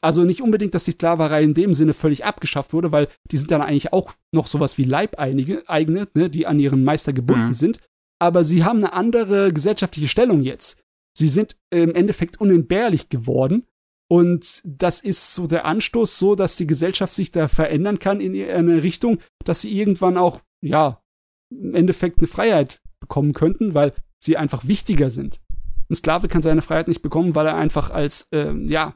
[0.01, 3.51] Also nicht unbedingt, dass die Sklaverei in dem Sinne völlig abgeschafft wurde, weil die sind
[3.51, 7.53] dann eigentlich auch noch sowas wie Leibeigene, ne, die an ihren Meister gebunden mhm.
[7.53, 7.79] sind.
[8.21, 10.81] Aber sie haben eine andere gesellschaftliche Stellung jetzt.
[11.19, 13.67] Sie sind im Endeffekt unentbehrlich geworden.
[14.09, 18.33] Und das ist so der Anstoß, so dass die Gesellschaft sich da verändern kann in
[18.49, 21.03] eine Richtung, dass sie irgendwann auch, ja,
[21.51, 23.93] im Endeffekt eine Freiheit bekommen könnten, weil
[24.23, 25.41] sie einfach wichtiger sind.
[25.89, 28.95] Ein Sklave kann seine Freiheit nicht bekommen, weil er einfach als, äh, ja,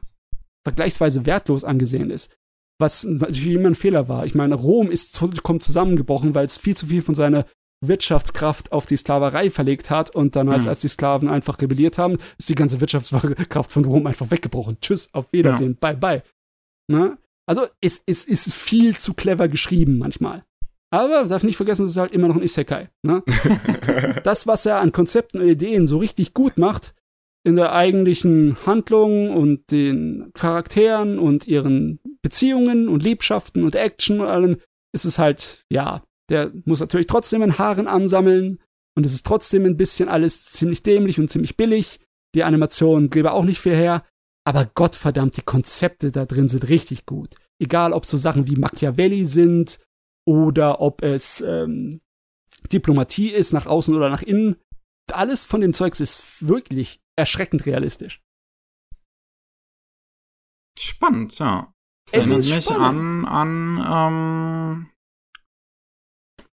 [0.64, 2.34] vergleichsweise wertlos angesehen ist.
[2.80, 4.24] Was natürlich immer ein Fehler war.
[4.24, 7.44] Ich meine, Rom ist vollkommen zusammengebrochen, weil es viel zu viel von seiner
[7.88, 10.70] Wirtschaftskraft auf die Sklaverei verlegt hat und dann, als, mhm.
[10.70, 14.78] als die Sklaven einfach rebelliert haben, ist die ganze Wirtschaftskraft von Rom einfach weggebrochen.
[14.80, 15.92] Tschüss, auf Wiedersehen, ja.
[15.92, 16.22] bye, bye.
[16.88, 17.18] Ne?
[17.46, 20.44] Also, es, es ist viel zu clever geschrieben manchmal.
[20.90, 22.88] Aber darf nicht vergessen, es ist halt immer noch ein Isekai.
[23.02, 23.22] Ne?
[24.24, 26.94] das, was er an Konzepten und Ideen so richtig gut macht,
[27.44, 34.28] in der eigentlichen Handlung und den Charakteren und ihren Beziehungen und Liebschaften und Action und
[34.28, 34.56] allem,
[34.94, 38.60] ist es halt, ja, der muss natürlich trotzdem in Haaren ansammeln
[38.96, 42.00] und es ist trotzdem ein bisschen alles ziemlich dämlich und ziemlich billig.
[42.34, 44.04] Die Animation gebe auch nicht viel her,
[44.46, 47.34] aber Gottverdammt, die Konzepte da drin sind richtig gut.
[47.60, 49.80] Egal, ob so Sachen wie Machiavelli sind
[50.26, 52.00] oder ob es ähm,
[52.72, 54.56] Diplomatie ist, nach außen oder nach innen.
[55.12, 58.22] Alles von dem Zeugs ist wirklich erschreckend realistisch.
[60.78, 61.72] Spannend, ja.
[62.06, 63.26] Das es erinnert mich spannend.
[63.28, 64.90] an, an ähm,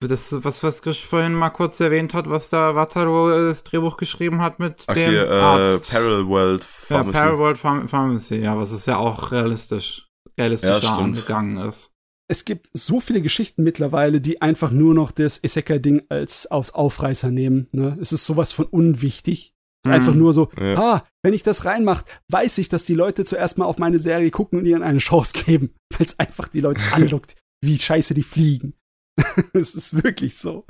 [0.08, 4.41] das, was, was Grisch vorhin mal kurz erwähnt hat, was da Wataru das Drehbuch geschrieben
[4.41, 5.91] hat mit Ach, dem hier, äh, Arzt.
[5.91, 7.18] Parallel World Pharmacy.
[7.18, 7.58] Ja, Parallel World
[7.89, 11.91] Pharmacy, ja, was ist ja auch realistisch, realistisch ja, angegangen ist
[12.32, 17.30] es gibt so viele Geschichten mittlerweile, die einfach nur noch das Isekai-Ding als aus Aufreißer
[17.30, 17.68] nehmen.
[17.74, 17.97] Ne?
[17.99, 19.54] Es ist sowas von unwichtig.
[19.84, 20.20] Es ist einfach mhm.
[20.20, 20.78] nur so, ja.
[20.78, 24.32] ah, wenn ich das reinmache, weiß ich, dass die Leute zuerst mal auf meine Serie
[24.32, 28.24] gucken und ihr eine Chance geben, weil es einfach die Leute anlockt, wie scheiße die
[28.24, 28.76] fliegen.
[29.53, 30.65] Es ist wirklich so.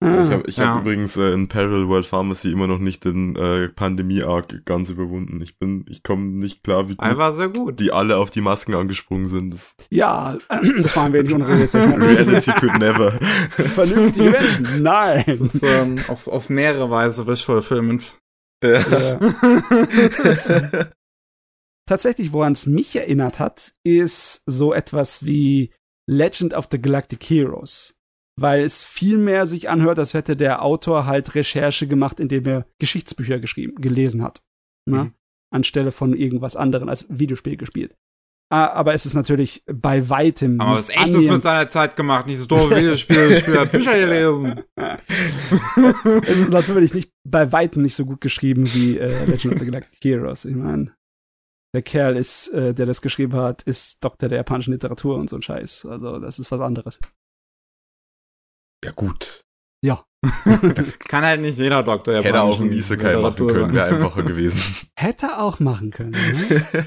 [0.00, 0.74] Ah, ich habe ich ja.
[0.74, 5.40] hab übrigens äh, in Parallel World Pharmacy immer noch nicht den äh, Pandemie-Arc ganz überwunden.
[5.40, 8.74] Ich bin, ich komme nicht klar, wie gut, sehr gut die alle auf die Masken
[8.74, 9.54] angesprungen sind.
[9.54, 10.38] Das ja,
[10.82, 11.82] das waren wir nicht unrealistisch.
[11.96, 13.10] Reality could never.
[13.50, 15.24] Vernünftige Menschen, nein.
[15.26, 18.16] Das ist, ähm, auf, auf mehrere Weise wishful filmend.
[18.62, 18.78] Ja.
[18.78, 19.18] ja.
[21.88, 25.72] Tatsächlich, woran es mich erinnert hat, ist so etwas wie
[26.08, 27.98] Legend of the Galactic Heroes
[28.40, 32.66] weil es viel mehr sich anhört, als hätte der Autor halt Recherche gemacht, indem er
[32.78, 34.42] Geschichtsbücher geschrieben, gelesen hat.
[34.86, 35.04] Ne?
[35.04, 35.12] Mhm.
[35.50, 37.96] Anstelle von irgendwas anderem als Videospiel gespielt.
[38.50, 40.60] Ah, aber es ist natürlich bei weitem.
[40.60, 44.62] Aber was echtes mit seiner Zeit gemacht, nicht so doofe Videospiele, Spieler Bücher gelesen.
[46.22, 49.66] es ist natürlich nicht bei weitem nicht so gut geschrieben wie äh, Legend of the
[49.66, 50.46] Galactic Heroes.
[50.46, 50.92] Ich meine,
[51.74, 55.36] der Kerl ist, äh, der das geschrieben hat, ist Doktor der japanischen Literatur und so
[55.36, 55.86] ein Scheiß.
[55.86, 56.98] Also das ist was anderes.
[58.84, 59.42] Ja, gut.
[59.84, 60.04] Ja.
[61.08, 64.60] Kann halt nicht jeder Doktor ja Hätte auch ein Isekai machen können, wäre einfacher gewesen.
[64.98, 66.12] Hätte auch machen können.
[66.12, 66.86] Ne?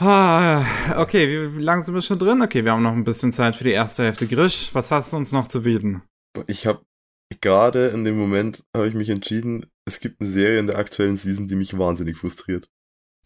[0.02, 0.64] ah,
[1.00, 2.42] okay, wie, wie lange sind wir schon drin?
[2.42, 4.28] Okay, wir haben noch ein bisschen Zeit für die erste Hälfte.
[4.28, 6.02] Grisch, was hast du uns noch zu bieten?
[6.46, 6.82] Ich habe
[7.40, 11.16] gerade in dem Moment habe ich mich entschieden, es gibt eine Serie in der aktuellen
[11.16, 12.70] Season, die mich wahnsinnig frustriert.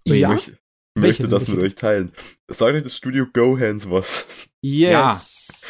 [0.04, 0.34] Ja?
[0.34, 0.52] Ich,
[0.94, 2.12] möchte das mit euch teilen.
[2.48, 4.26] Sagt euch das Studio Gohans was?
[4.60, 4.90] Yes.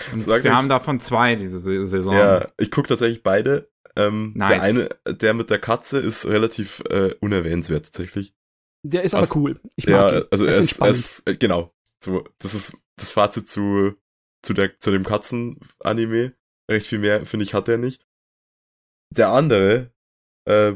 [0.08, 0.14] Ja.
[0.14, 2.12] Und wir haben davon zwei diese Saison.
[2.12, 3.70] Ja, ich gucke tatsächlich beide.
[3.94, 4.50] Ähm, nice.
[4.50, 8.34] Der eine, der mit der Katze, ist relativ äh, unerwähnenswert tatsächlich.
[8.84, 9.60] Der ist aber also, cool.
[9.76, 10.24] Ich mag ja, ihn.
[10.30, 11.74] also er ist, er ist äh, genau.
[12.02, 13.94] So, das ist das Fazit zu
[14.42, 16.34] zu der zu dem Katzen-Anime.
[16.70, 18.06] Recht viel mehr finde ich hat er nicht.
[19.10, 19.91] Der andere,
[20.46, 20.72] äh,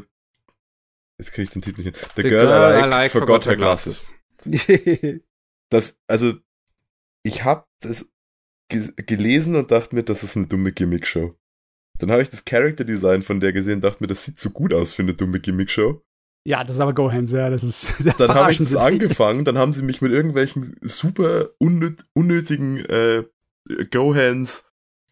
[1.19, 2.09] jetzt kriege ich den Titel nicht hin.
[2.17, 4.15] The, The Girl, Girl I Like, I like Forgot, Her Glasses.
[4.43, 5.21] glasses.
[5.71, 6.35] das, also,
[7.23, 8.11] ich habe das
[8.69, 11.35] ge gelesen und dachte mir, das ist eine dumme Gimmick-Show.
[11.99, 14.51] Dann habe ich das Character Design von der gesehen und dachte mir, das sieht so
[14.51, 16.03] gut aus für eine dumme Gimmick-Show.
[16.47, 17.95] Ja, das ist aber Gohans, ja, das ist.
[18.19, 23.25] Dann habe ich das angefangen, dann haben sie mich mit irgendwelchen super unnöt unnötigen äh,
[23.91, 24.65] Gohans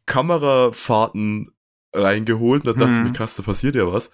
[0.07, 1.49] Kamerafahrten
[1.95, 2.67] reingeholt.
[2.67, 3.05] Und da dachte ich Hm.
[3.05, 4.11] mir, krass, da passiert ja was.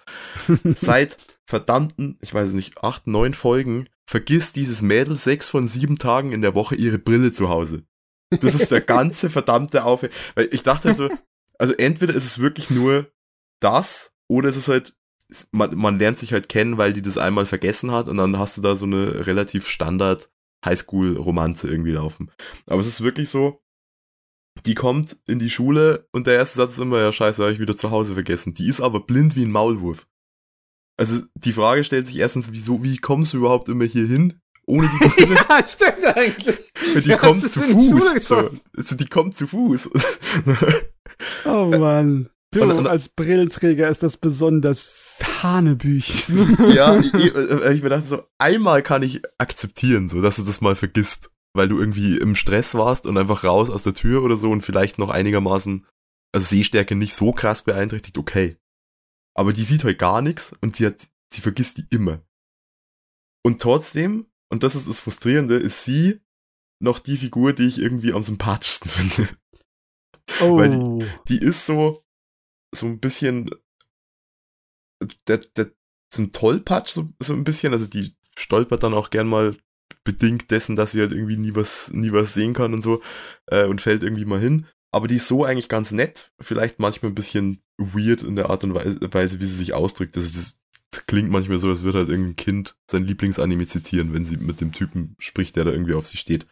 [0.75, 6.31] Seit verdammten, ich weiß nicht, acht, neun Folgen vergisst dieses Mädel sechs von sieben Tagen
[6.31, 7.83] in der Woche ihre Brille zu Hause.
[8.29, 10.03] Das ist der ganze verdammte Auf.
[10.35, 11.09] Weil ich dachte so,
[11.57, 13.11] also entweder ist es wirklich nur
[13.59, 14.95] das, oder es ist halt,
[15.51, 18.57] man, man lernt sich halt kennen, weil die das einmal vergessen hat und dann hast
[18.57, 20.29] du da so eine relativ Standard
[20.65, 22.31] Highschool-Romanze irgendwie laufen.
[22.67, 23.61] Aber es ist wirklich so,
[24.65, 27.59] die kommt in die Schule und der erste Satz ist immer, ja scheiße, habe ich
[27.59, 28.53] wieder zu Hause vergessen.
[28.53, 30.07] Die ist aber blind wie ein Maulwurf.
[30.97, 34.39] Also die Frage stellt sich erstens, wieso, wie kommst du überhaupt immer hier hin?
[34.67, 35.35] Ohne die Brille.
[35.35, 36.71] ja, stimmt eigentlich.
[36.95, 38.27] Und die Ja, kommt zu Fuß.
[38.27, 38.49] So.
[38.77, 39.89] Also die kommt zu Fuß.
[41.45, 42.29] Oh Mann.
[42.53, 44.91] Du, Und- und- als Brillenträger ist das besonders
[45.41, 46.57] Hanebüchen.
[46.73, 50.61] ja, ich, ich, ich mir dachte so, einmal kann ich akzeptieren, so, dass du das
[50.61, 54.37] mal vergisst, weil du irgendwie im Stress warst und einfach raus aus der Tür oder
[54.37, 55.85] so und vielleicht noch einigermaßen,
[56.33, 58.57] also Sehstärke nicht so krass beeinträchtigt, okay.
[59.35, 62.21] Aber die sieht halt gar nichts und sie hat, sie vergisst die immer.
[63.43, 66.21] Und trotzdem, und das ist das Frustrierende, ist sie
[66.81, 69.29] noch die Figur, die ich irgendwie am sympathischsten finde.
[70.41, 70.57] Oh.
[70.57, 72.03] Weil die ist so,
[72.73, 73.49] so ein bisschen,
[75.27, 75.71] der, der,
[76.13, 79.57] so ein Tollpatsch, so, so ein bisschen, also die stolpert dann auch gern mal
[80.03, 83.01] bedingt dessen, dass sie halt irgendwie nie was, nie was sehen kann und so,
[83.47, 84.67] äh, und fällt irgendwie mal hin.
[84.93, 88.63] Aber die ist so eigentlich ganz nett, vielleicht manchmal ein bisschen weird in der Art
[88.63, 90.15] und Weise, wie sie sich ausdrückt.
[90.17, 90.59] Das, ist,
[90.91, 94.59] das klingt manchmal so, als würde halt irgendein Kind sein Lieblingsanime zitieren, wenn sie mit
[94.59, 96.45] dem Typen spricht, der da irgendwie auf sie steht.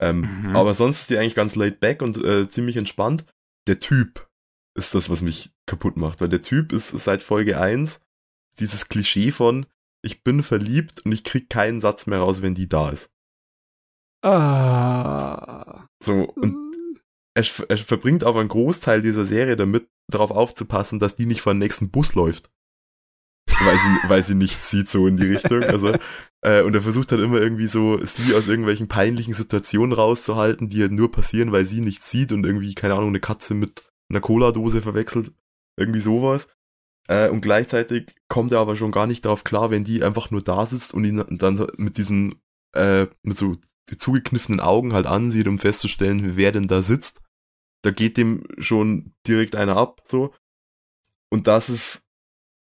[0.00, 0.56] Ähm, Mhm.
[0.56, 3.24] Aber sonst ist die eigentlich ganz laid back und äh, ziemlich entspannt.
[3.66, 4.28] Der Typ
[4.76, 8.00] ist das, was mich kaputt macht, weil der Typ ist seit Folge 1
[8.60, 9.66] dieses Klischee von
[10.06, 13.10] ich bin verliebt und ich krieg keinen Satz mehr raus, wenn die da ist.
[14.22, 15.86] Ah.
[16.02, 16.56] So, und
[17.34, 21.52] er, er verbringt aber einen Großteil dieser Serie damit, darauf aufzupassen, dass die nicht vor
[21.52, 22.50] den nächsten Bus läuft.
[23.48, 25.62] Weil sie, weil sie nichts sieht, so in die Richtung.
[25.62, 25.96] Also,
[26.42, 30.82] äh, und er versucht halt immer irgendwie so, sie aus irgendwelchen peinlichen Situationen rauszuhalten, die
[30.82, 34.20] halt nur passieren, weil sie nichts sieht und irgendwie, keine Ahnung, eine Katze mit einer
[34.20, 35.32] Cola-Dose verwechselt.
[35.78, 36.48] Irgendwie sowas.
[37.08, 40.42] Äh, und gleichzeitig kommt er aber schon gar nicht darauf klar, wenn die einfach nur
[40.42, 42.40] da sitzt und ihn dann mit diesen,
[42.74, 43.56] äh, mit so
[43.98, 47.22] zugekniffenen Augen halt ansieht, um festzustellen, wer denn da sitzt.
[47.82, 50.34] Da geht dem schon direkt einer ab, so.
[51.30, 52.02] Und das ist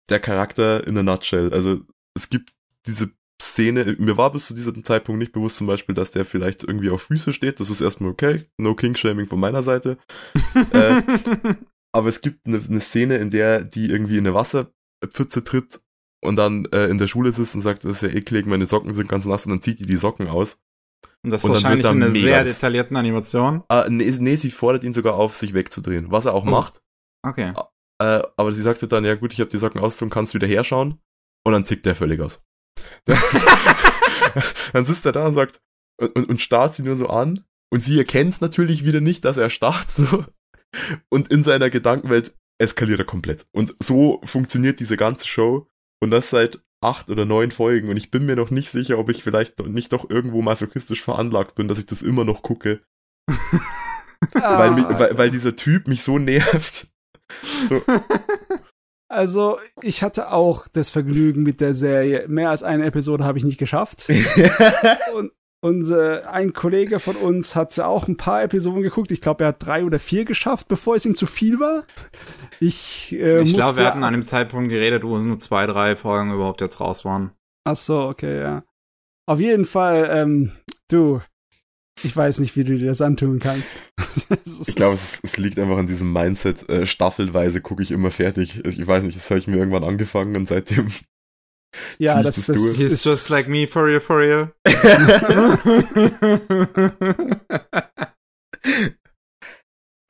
[0.10, 1.54] der Charakter in a nutshell.
[1.54, 1.82] Also,
[2.14, 2.54] es gibt
[2.86, 3.12] diese
[3.42, 6.90] Szene, mir war bis zu diesem Zeitpunkt nicht bewusst zum Beispiel, dass der vielleicht irgendwie
[6.90, 7.60] auf Füße steht.
[7.60, 8.46] Das ist erstmal okay.
[8.58, 9.98] No King-Shaming von meiner Seite.
[10.72, 11.02] äh,
[11.94, 15.80] aber es gibt eine, eine Szene, in der die irgendwie in eine Wasserpfütze tritt
[16.24, 18.94] und dann äh, in der Schule sitzt und sagt, das ist ja eklig, meine Socken
[18.94, 20.60] sind ganz nass und dann zieht die die Socken aus.
[21.24, 23.64] Und das Und dann wahrscheinlich wird in da einer sehr detaillierten Animation.
[23.70, 26.50] Ah, nee, nee, sie fordert ihn sogar auf, sich wegzudrehen, was er auch Oh.
[26.50, 26.82] macht.
[27.26, 27.54] Okay.
[28.00, 31.00] Äh, aber sie sagte dann, ja gut, ich habe die Socken ausgezogen, kannst wieder herschauen.
[31.46, 32.44] Und dann tickt der völlig aus.
[34.74, 35.62] dann sitzt er da und sagt,
[36.00, 37.44] und, und, und starrt sie nur so an.
[37.74, 39.90] Und sie erkennt es natürlich wieder nicht, dass er starrt.
[39.92, 40.26] So.
[41.10, 43.46] Und in seiner Gedankenwelt eskaliert er komplett.
[43.52, 45.68] Und so funktioniert diese ganze Show.
[46.00, 47.90] Und das seit acht oder neun Folgen.
[47.90, 51.56] Und ich bin mir noch nicht sicher, ob ich vielleicht nicht doch irgendwo masochistisch veranlagt
[51.56, 52.82] bin, dass ich das immer noch gucke.
[54.34, 54.58] Ah.
[54.58, 56.88] Weil, mich, weil, weil dieser Typ mich so nervt.
[57.70, 57.84] So,
[59.10, 62.28] Also, ich hatte auch das Vergnügen mit der Serie.
[62.28, 64.08] Mehr als eine Episode habe ich nicht geschafft.
[65.16, 65.32] Und
[65.62, 69.12] unser, ein Kollege von uns hat auch ein paar Episoden geguckt.
[69.12, 71.84] Ich glaube, er hat drei oder vier geschafft, bevor es ihm zu viel war.
[72.60, 76.34] Ich, äh, ich glaube, wir hatten an dem Zeitpunkt geredet, wo nur zwei, drei Folgen
[76.34, 77.32] überhaupt jetzt raus waren.
[77.66, 78.64] Ach so, okay, ja.
[79.26, 80.52] Auf jeden Fall, ähm,
[80.90, 81.22] du,
[82.04, 83.78] ich weiß nicht, wie du dir das antun kannst.
[84.68, 86.68] Ich glaube, es, es liegt einfach an diesem Mindset.
[86.70, 88.66] Äh, staffelweise gucke ich immer fertig.
[88.66, 90.92] Ich weiß nicht, das habe ich mir irgendwann angefangen und seitdem.
[92.00, 92.80] ja, zieh ich das, das das, durch.
[92.80, 94.20] ist He's just like me, for real, for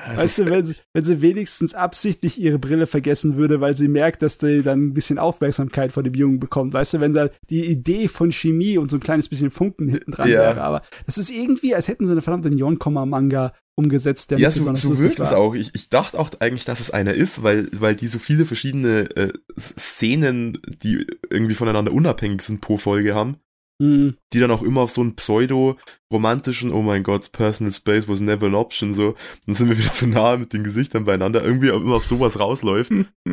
[0.08, 0.18] real.
[0.18, 4.22] Weißt du, wenn sie, wenn sie wenigstens absichtlich ihre Brille vergessen würde, weil sie merkt,
[4.22, 6.74] dass sie dann ein bisschen Aufmerksamkeit von dem Jungen bekommt.
[6.74, 10.12] Weißt du, wenn da die Idee von Chemie und so ein kleines bisschen Funken hinten
[10.12, 10.40] dran Ja.
[10.40, 10.62] wäre.
[10.62, 14.98] Aber das ist irgendwie, als hätten sie eine verdammte Neon-Manga umgesetzt, der ja, so, so
[14.98, 15.54] wirkt es auch.
[15.54, 19.16] Ich, ich dachte auch eigentlich, dass es einer ist, weil, weil die so viele verschiedene
[19.16, 23.38] äh, Szenen, die irgendwie voneinander unabhängig sind pro Folge haben,
[23.80, 24.18] Hm.
[24.34, 28.48] die dann auch immer auf so einen pseudo-romantischen, oh mein Gott, Personal Space was never
[28.48, 29.16] an option, so,
[29.46, 32.92] dann sind wir wieder zu nahe mit den Gesichtern beieinander, irgendwie immer auf sowas rausläuft.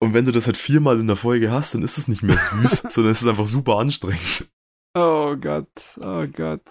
[0.00, 2.38] Und wenn du das halt viermal in der Folge hast, dann ist es nicht mehr
[2.38, 4.48] süß, sondern es ist einfach super anstrengend.
[4.94, 6.62] Oh Gott, oh Gott.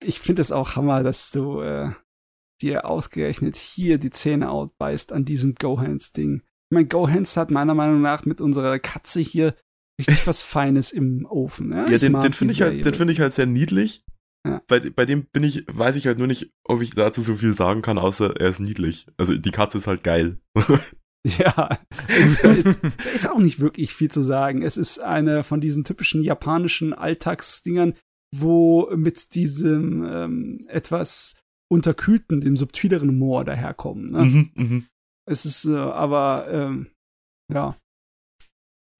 [0.00, 1.92] Ich finde es auch Hammer, dass du äh,
[2.62, 6.42] dir ausgerechnet hier die Zähne outbeißt an diesem Gohans-Ding.
[6.42, 9.54] Ich meine, Gohans hat meiner Meinung nach mit unserer Katze hier
[9.98, 11.72] richtig was Feines im Ofen.
[11.72, 14.04] Ja, Ja, den, den finde ich, halt, den find ich halt sehr niedlich.
[14.46, 14.62] Ja.
[14.68, 17.54] Bei, bei dem bin ich, weiß ich halt nur nicht, ob ich dazu so viel
[17.54, 19.06] sagen kann, außer er ist niedlich.
[19.16, 20.38] Also die Katze ist halt geil.
[21.26, 22.52] Ja, es, da
[23.12, 24.62] ist, auch nicht wirklich viel zu sagen.
[24.62, 27.94] Es ist eine von diesen typischen japanischen Alltagsdingern,
[28.34, 31.36] wo mit diesem ähm, etwas
[31.70, 34.12] unterkühlten, dem subtileren Humor daherkommen.
[34.12, 34.24] Ne?
[34.24, 34.86] Mhm, mhm.
[35.26, 36.88] Es ist äh, aber, ähm,
[37.52, 37.76] ja.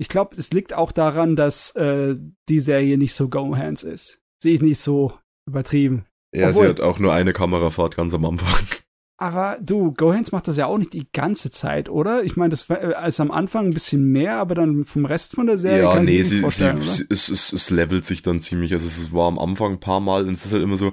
[0.00, 2.16] Ich glaube, es liegt auch daran, dass äh,
[2.48, 4.20] die Serie nicht so Go-Hands ist.
[4.40, 5.12] Sehe ich nicht so
[5.46, 6.06] übertrieben.
[6.34, 8.54] Ja, Obwohl- sie hat auch nur eine Kamerafahrt ganz am Anfang.
[9.20, 12.22] Aber du, Gohans macht das ja auch nicht die ganze Zeit, oder?
[12.22, 15.34] Ich meine, das war, äh, ist am Anfang ein bisschen mehr, aber dann vom Rest
[15.34, 18.40] von der Serie ja, kann nee, ich sie, sie, es, es, es levelt sich dann
[18.40, 18.72] ziemlich.
[18.72, 20.92] Also es war am Anfang ein paar Mal und es ist halt immer so,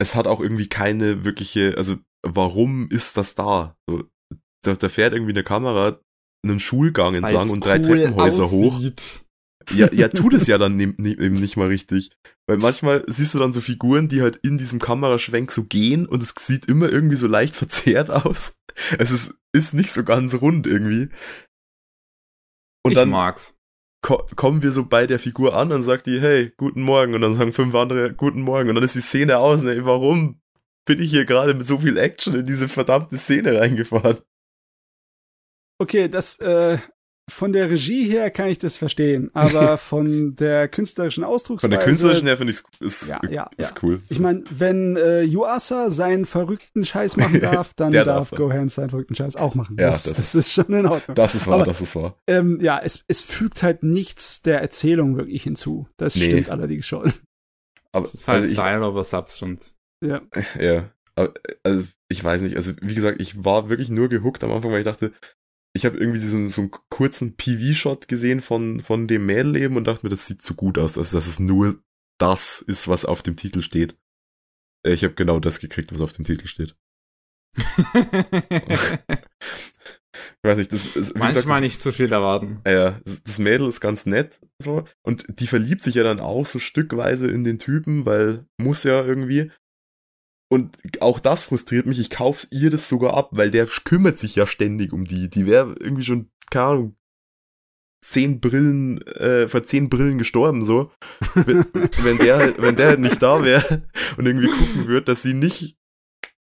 [0.00, 1.94] es hat auch irgendwie keine wirkliche, also
[2.26, 3.76] warum ist das da?
[3.88, 4.02] So,
[4.62, 6.00] da, da fährt irgendwie eine Kamera
[6.50, 8.76] einen Schulgang entlang Weil's und drei cool Treppenhäuser hoch.
[8.76, 9.24] aussieht.
[9.74, 12.10] Ja, ja, tut es ja dann ne, ne, eben nicht mal richtig.
[12.46, 16.22] Weil manchmal siehst du dann so Figuren, die halt in diesem Kameraschwenk so gehen und
[16.22, 18.54] es sieht immer irgendwie so leicht verzerrt aus.
[18.98, 21.08] Es ist, ist nicht so ganz rund irgendwie.
[22.84, 23.56] Und ich dann mag's.
[24.02, 27.14] ko kommen wir so bei der Figur an und sagt die, hey, guten Morgen.
[27.14, 28.68] Und dann sagen fünf andere, guten Morgen.
[28.68, 29.64] Und dann ist die Szene aus.
[29.64, 30.40] Ey, warum
[30.86, 34.18] bin ich hier gerade mit so viel Action in diese verdammte Szene reingefahren?
[35.78, 36.78] Okay, das, äh,
[37.28, 41.70] von der Regie her kann ich das verstehen, aber von der künstlerischen Von Ausdrucksweise.
[41.70, 43.76] der künstlerischen her finde ich ist, Ja, ja, ist ja.
[43.82, 44.00] cool.
[44.08, 48.30] Ich meine, wenn äh, Yuasa seinen verrückten Scheiß machen darf, dann darf darf.
[48.30, 49.76] Gohans seinen verrückten Scheiß auch machen.
[49.78, 51.16] Ja, das, das- das ist schon in Ordnung.
[51.16, 52.16] das ist wahr, Aber- das ist wahr.
[52.28, 55.88] Ähm, ja, es, es fügt halt nichts der Erzählung wirklich hinzu.
[55.96, 56.26] Das Nee.
[56.30, 57.12] stimmt allerdings schon.
[57.92, 59.74] Aber Es ist halt also ich, Style over Substance.
[60.04, 60.20] Ja.
[60.60, 64.52] Ja, aber, also ich weiß nicht, also wie gesagt, ich war wirklich nur gehuckt am
[64.52, 65.12] Anfang, weil ich dachte,
[65.76, 69.84] ich habe irgendwie so, so einen kurzen PV-Shot gesehen von, von dem Mädel eben und
[69.84, 71.80] dachte mir, das sieht zu gut aus, also dass es nur
[72.18, 73.96] das ist, was auf dem Titel steht.
[74.86, 76.74] Äh, Ich habe genau das gekriegt, was auf dem Titel steht.
[80.42, 82.60] Ich weiß nicht, das ist, wie gesagt, Manchmal das, nicht zu viel erwarten.
[82.66, 86.46] Ja, das- das Mädel ist ganz nett so und die verliebt sich ja dann auch
[86.46, 89.50] so stückweise in den Typen, weil muss ja irgendwie.
[90.48, 91.98] Und auch das frustriert mich.
[91.98, 95.28] Ich kauf's ihr das sogar ab, weil der kümmert sich ja ständig um die.
[95.28, 96.96] Die wäre irgendwie schon, keine Ahnung,
[98.04, 100.92] zehn Brillen, äh, vor zehn Brillen gestorben, so.
[101.34, 101.64] Wenn,
[102.04, 105.34] wenn der, halt- wenn der halt nicht da wäre und irgendwie gucken würde, dass sie
[105.34, 105.76] nicht,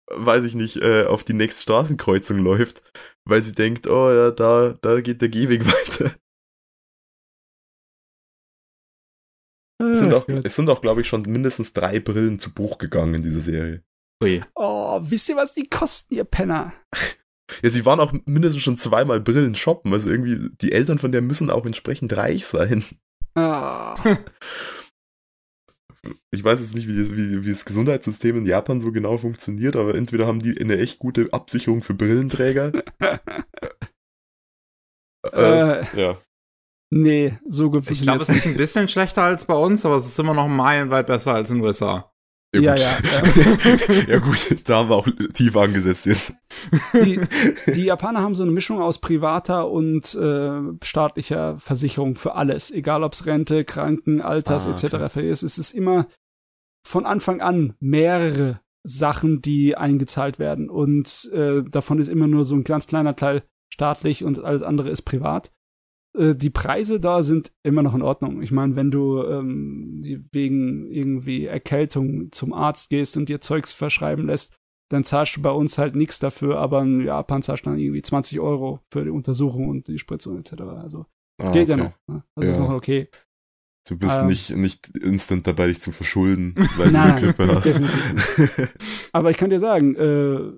[0.10, 2.82] weiß ich nicht, äh, auf die nächste Straßenkreuzung läuft,
[3.26, 6.16] weil sie denkt, oh ja, da, da geht der Gehweg weiter.
[9.80, 10.46] Es sind auch, Gott.
[10.46, 13.84] es sind auch, glaube ich, schon mindestens drei Brillen zu Bruch gegangen in dieser Serie.
[14.22, 14.44] Ui.
[14.56, 16.74] Oh, wisst ihr, was die kosten, ihr Penner?
[17.64, 19.92] Ja, sie waren auch mindestens schon zweimal Brillen shoppen.
[19.92, 22.84] Also irgendwie, die Eltern von der müssen auch entsprechend reich sein.
[23.36, 23.96] Ah.
[26.32, 29.76] Ich weiß jetzt nicht, wie das, wie, wie das Gesundheitssystem in Japan so genau funktioniert,
[29.76, 32.72] aber entweder haben die eine echt gute Absicherung für Brillenträger.
[35.32, 35.86] äh, Äh.
[35.96, 36.20] ja.
[36.90, 40.08] nee, so gut Ich glaube, es ist ein bisschen schlechter als bei uns, aber es
[40.08, 42.12] ist immer noch meilenweit besser als in den USA.
[42.54, 42.82] Ja, gut.
[42.82, 46.34] ja, ja, gut, da haben wir auch tief angesetzt jetzt.
[46.94, 47.22] die,
[47.74, 53.04] die Japaner haben so eine Mischung aus privater und äh, staatlicher Versicherung für alles, egal
[53.04, 54.96] ob es Rente, Kranken, Alters Ah, etc.
[54.96, 55.30] okay.
[55.30, 55.44] ist.
[55.44, 56.08] Es ist immer
[56.86, 62.56] von Anfang an mehrere Sachen, die eingezahlt werden und äh, davon ist immer nur so
[62.56, 63.44] ein ganz kleiner Teil
[63.74, 65.52] staatlich und alles andere ist privat.
[66.18, 68.42] Äh, die Preise da sind immer noch in Ordnung.
[68.42, 74.26] Ich meine, wenn du ähm, wegen irgendwie Erkältung zum Arzt gehst und dir Zeugs verschreiben
[74.26, 74.54] lässt,
[74.90, 78.02] dann zahlst du bei uns halt nichts dafür, aber in Japan zahlst du dann irgendwie
[78.02, 80.54] 20 Euro für die Untersuchung und die Spritzung etc.
[80.64, 81.06] Also
[81.42, 81.84] Ah, geht ja okay.
[81.86, 81.94] noch.
[82.16, 82.24] Ne?
[82.36, 82.64] Das ist Ja.
[82.68, 83.08] noch okay.
[83.88, 84.28] Du bist Ähm.
[84.28, 87.82] nicht, nicht instant dabei, dich zu verschulden, weil du eine Klippe hast.
[89.14, 90.52] Aber ich kann dir sagen, äh,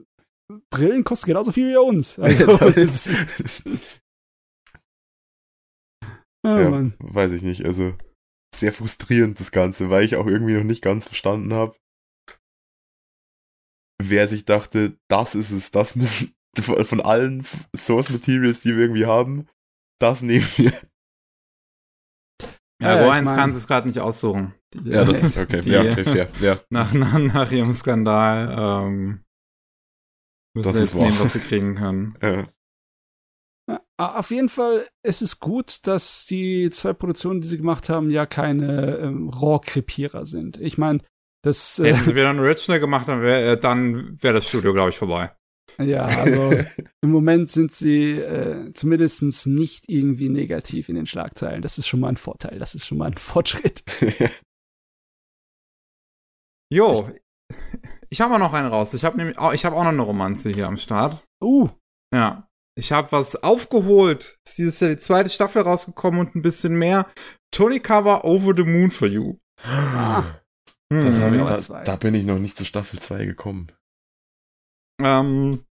[0.71, 2.17] Brillen kosten genauso viel wie bei uns.
[2.19, 2.75] Also, Ja, das-
[3.07, 3.63] ist-
[6.43, 6.93] oh, ja, Mann.
[6.99, 7.65] weiß ich nicht.
[7.65, 7.95] Also
[8.55, 11.75] sehr frustrierend das Ganze, weil ich auch irgendwie noch nicht ganz verstanden habe,
[14.01, 19.05] wer sich dachte, das ist es, das müssen von allen Source Materials, die wir irgendwie
[19.05, 19.47] haben,
[19.99, 20.71] das nehmen wir.
[22.81, 24.53] Ja, Ja, mein- kann es gerade nicht aussuchen.
[24.73, 25.61] Die, Ja, das ist okay.
[25.61, 26.29] Die- ja, okay, fair.
[26.41, 29.23] Ja, nach, nach, nach ihrem Skandal ähm,
[30.55, 32.17] müssen Das jetzt nehmen, was sie kriegen können.
[32.21, 32.47] ja.
[33.97, 38.25] Auf jeden Fall, es ist gut, dass die zwei Produktionen, die sie gemacht haben, ja
[38.25, 40.59] keine ähm, Rohrkrepierer sind.
[40.59, 40.99] Ich meine,
[41.43, 41.79] das.
[41.79, 43.63] Äh, Hätten sie wieder ein Original gemacht, dann wäre äh,
[44.21, 45.31] wär das Studio, glaube ich, vorbei.
[45.79, 46.51] Ja, also
[47.01, 51.61] im Moment sind sie äh, zumindest nicht irgendwie negativ in den Schlagzeilen.
[51.61, 53.83] Das ist schon mal ein Vorteil, das ist schon mal ein Fortschritt.
[56.69, 57.09] jo,
[58.09, 58.93] ich habe noch einen raus.
[58.93, 61.23] Ich habe habe auch noch eine Romanze hier am Start.
[61.41, 61.69] Uh.
[62.13, 62.47] Ja.
[62.75, 64.39] Ich habe was aufgeholt.
[64.45, 67.07] Ist dieses Jahr die zweite Staffel rausgekommen und ein bisschen mehr.
[67.51, 69.37] Tony Cover Over the Moon for You.
[69.63, 70.23] Ah.
[70.89, 71.33] Das hm.
[71.33, 73.71] ich, da, da, bin ich noch nicht zu Staffel 2 gekommen.
[75.01, 75.63] Ähm,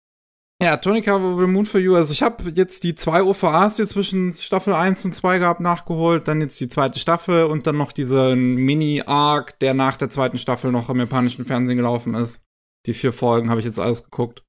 [0.63, 1.97] ja, Tony Cover Over the Moon for You.
[1.97, 6.29] Also ich habe jetzt die zwei OVAs, die zwischen Staffel 1 und 2 gab, nachgeholt.
[6.29, 10.71] Dann jetzt die zweite Staffel und dann noch diesen Mini-Arc, der nach der zweiten Staffel
[10.71, 12.43] noch im japanischen Fernsehen gelaufen ist.
[12.87, 14.45] Die vier Folgen habe ich jetzt alles geguckt.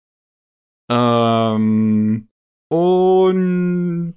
[0.92, 2.30] Ähm,
[2.74, 4.16] und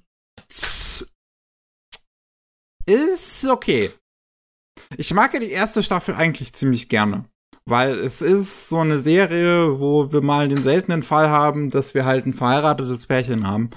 [2.87, 3.91] ist okay.
[4.95, 7.25] Ich mag ja die erste Staffel eigentlich ziemlich gerne.
[7.65, 12.05] Weil es ist so eine Serie, wo wir mal den seltenen Fall haben, dass wir
[12.05, 13.69] halt ein verheiratetes Pärchen haben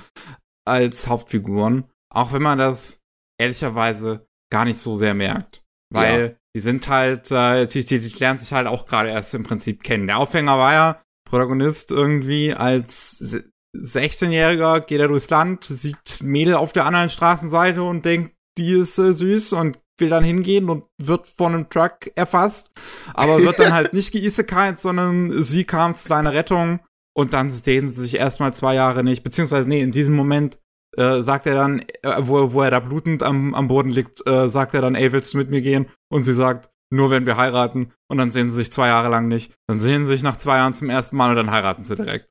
[0.64, 1.84] als Hauptfiguren.
[2.14, 3.00] Auch wenn man das
[3.38, 5.64] ehrlicherweise gar nicht so sehr merkt.
[5.92, 6.36] Weil ja.
[6.54, 9.82] die sind halt, äh, die, die, die lernen sich halt auch gerade erst im Prinzip
[9.82, 10.06] kennen.
[10.06, 13.42] Der Aufhänger war ja, Protagonist irgendwie als
[13.76, 18.98] 16-Jähriger geht er durchs Land, sieht Mädel auf der anderen Straßenseite und denkt, die ist
[18.98, 22.70] äh, süß und will dann hingehen und wird von einem Truck erfasst,
[23.14, 26.80] aber wird dann halt nicht geisekalt, sondern sie kam zu seiner Rettung
[27.14, 30.58] und dann sehen sie sich erstmal zwei Jahre nicht, beziehungsweise nee, in diesem Moment
[30.96, 34.50] äh, sagt er dann, äh, wo, wo er da blutend am, am Boden liegt, äh,
[34.50, 35.86] sagt er dann, ey, willst du mit mir gehen?
[36.10, 39.28] Und sie sagt, nur wenn wir heiraten und dann sehen sie sich zwei Jahre lang
[39.28, 39.52] nicht.
[39.68, 42.29] Dann sehen sie sich nach zwei Jahren zum ersten Mal und dann heiraten sie direkt.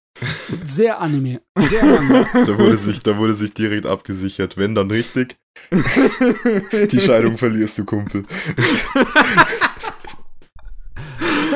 [0.64, 1.42] Sehr anime.
[1.56, 2.28] Sehr anime.
[2.34, 4.58] da, wurde sich, da wurde sich direkt abgesichert.
[4.58, 5.38] Wenn, dann richtig.
[6.92, 8.26] Die Scheidung verlierst du, Kumpel.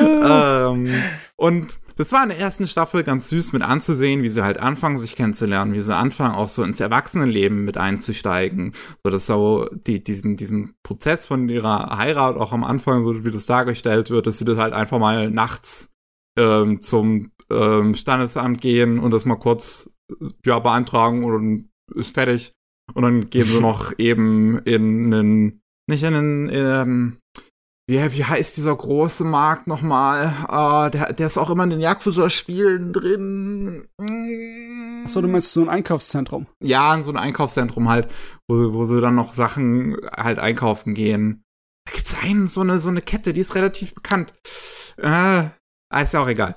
[0.00, 0.90] ähm,
[1.36, 4.98] und das war in der ersten Staffel ganz süß mit anzusehen, wie sie halt anfangen,
[4.98, 8.72] sich kennenzulernen, wie sie anfangen, auch so ins Erwachsenenleben mit einzusteigen.
[9.02, 13.30] So, dass so die, diesen, diesen Prozess von ihrer Heirat auch am Anfang, so wie
[13.30, 15.93] das dargestellt wird, dass sie das halt einfach mal nachts
[16.36, 19.90] ähm, zum ähm, Standesamt gehen und das mal kurz
[20.44, 22.52] ja beantragen und ist fertig.
[22.92, 27.16] Und dann gehen sie noch eben in einen, nicht in einen, ähm,
[27.86, 30.32] wie, wie heißt dieser große Markt nochmal?
[30.44, 33.88] Uh, der, der ist auch immer in den Yakuza-Spielen drin.
[35.04, 36.46] Achso, du meinst so ein Einkaufszentrum?
[36.62, 38.08] Ja, in so ein Einkaufszentrum halt,
[38.48, 41.42] wo, wo sie dann noch Sachen halt einkaufen gehen.
[41.86, 44.32] Da gibt's einen, so eine, so eine Kette, die ist relativ bekannt.
[44.96, 45.50] Äh,
[46.00, 46.56] ist ja auch egal.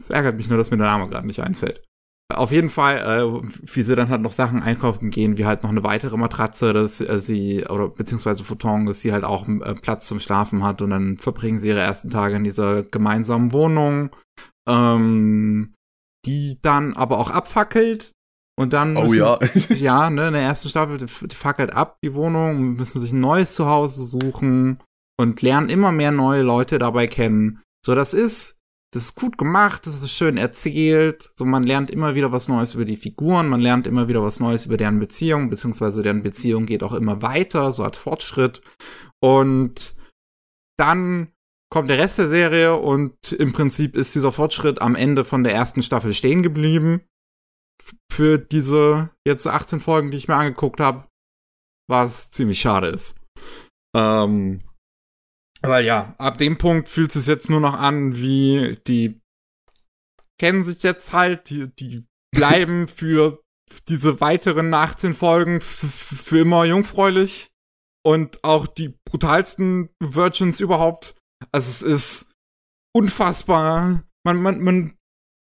[0.00, 1.82] Es ärgert mich nur, dass mir der Name gerade nicht einfällt.
[2.30, 5.70] Auf jeden Fall, äh, wie sie dann halt noch Sachen einkaufen gehen, wie halt noch
[5.70, 10.06] eine weitere Matratze, dass äh, sie, oder beziehungsweise Futon, dass sie halt auch äh, Platz
[10.06, 14.10] zum Schlafen hat und dann verbringen sie ihre ersten Tage in dieser gemeinsamen Wohnung,
[14.68, 15.72] ähm,
[16.26, 18.12] die dann aber auch abfackelt.
[18.58, 19.38] Und dann oh müssen, ja.
[19.74, 23.20] ja, ne, in der ersten Staffel, die, die fackelt ab, die Wohnung, müssen sich ein
[23.20, 24.82] neues Zuhause suchen
[25.18, 27.62] und lernen immer mehr neue Leute dabei kennen.
[27.84, 28.58] So, das ist
[28.94, 31.30] das ist gut gemacht, das ist schön erzählt.
[31.36, 34.40] So, man lernt immer wieder was Neues über die Figuren, man lernt immer wieder was
[34.40, 38.62] Neues über deren Beziehung, beziehungsweise deren Beziehung geht auch immer weiter, so hat Fortschritt.
[39.22, 39.94] Und
[40.78, 41.32] dann
[41.70, 45.54] kommt der Rest der Serie und im Prinzip ist dieser Fortschritt am Ende von der
[45.54, 47.02] ersten Staffel stehen geblieben.
[48.10, 51.06] Für diese jetzt 18 Folgen, die ich mir angeguckt habe,
[51.90, 53.16] was ziemlich schade ist.
[53.94, 54.62] Ähm,
[55.62, 59.20] weil ja, ab dem Punkt fühlt es jetzt nur noch an, wie die
[60.40, 63.42] kennen sich jetzt halt, die, die bleiben für
[63.88, 67.50] diese weiteren 18 Folgen für immer jungfräulich
[68.06, 71.16] und auch die brutalsten Virgins überhaupt.
[71.52, 72.32] Also es ist
[72.96, 74.02] unfassbar.
[74.24, 74.96] Man, man, man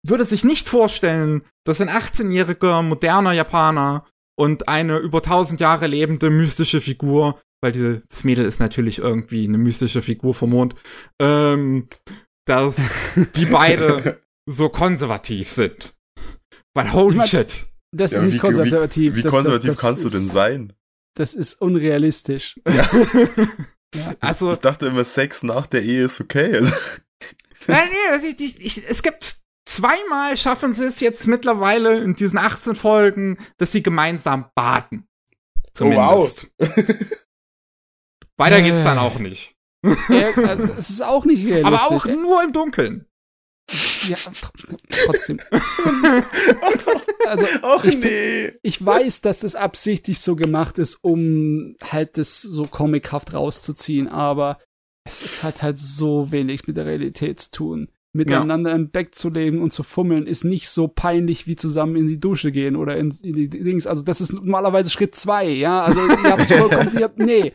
[0.08, 4.08] würde sich nicht vorstellen, dass ein 18-jähriger moderner Japaner
[4.40, 9.46] und eine über 1000 Jahre lebende mystische Figur weil diese, das Mädel ist natürlich irgendwie
[9.48, 10.76] eine mystische Figur vom Mond,
[11.22, 11.88] ähm,
[12.46, 12.78] dass
[13.36, 15.96] die beide so konservativ sind.
[16.74, 17.68] Weil holy ich mein, shit.
[17.92, 19.14] Das ja, ist nicht wie, konservativ.
[19.14, 20.74] Wie, wie das, konservativ das, das kannst ist, du denn sein?
[21.16, 22.60] Das ist unrealistisch.
[22.68, 22.90] Ja.
[23.96, 24.16] ja.
[24.20, 26.58] Also, ich dachte immer, Sex nach der Ehe ist okay.
[26.58, 26.72] Also.
[27.66, 29.38] Nein, nee, ich, ich, ich, es gibt
[29.70, 35.08] zweimal schaffen sie es jetzt mittlerweile in diesen 18 Folgen, dass sie gemeinsam baden.
[35.74, 36.48] Zumindest.
[36.60, 36.86] Oh, wow.
[38.38, 39.56] Weiter geht's dann auch nicht.
[40.10, 41.82] Ja, also, es ist auch nicht realistisch.
[41.82, 43.06] Aber auch nur im Dunkeln.
[44.08, 44.18] Ja,
[44.90, 45.40] trotzdem.
[47.28, 48.54] also, Ach ich, nee.
[48.64, 54.60] ich weiß, dass das absichtlich so gemacht ist, um halt das so comichaft rauszuziehen, aber
[55.06, 57.92] es ist halt halt so wenig mit der Realität zu tun.
[58.12, 62.08] Miteinander im Bett zu leben und zu fummeln ist nicht so peinlich wie zusammen in
[62.08, 63.86] die Dusche gehen oder in, in die Dings.
[63.86, 65.84] Also das ist normalerweise Schritt zwei, ja.
[65.84, 67.54] Also ihr habt vollkommen, ihr habt, nee.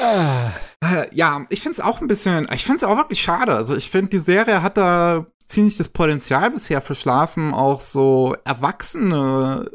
[0.00, 0.50] Ah.
[0.82, 3.54] Äh, Ja, ich find's auch ein bisschen, ich find's auch wirklich schade.
[3.54, 9.70] Also ich finde, die Serie hat da ziemlich das Potenzial bisher verschlafen, auch so erwachsene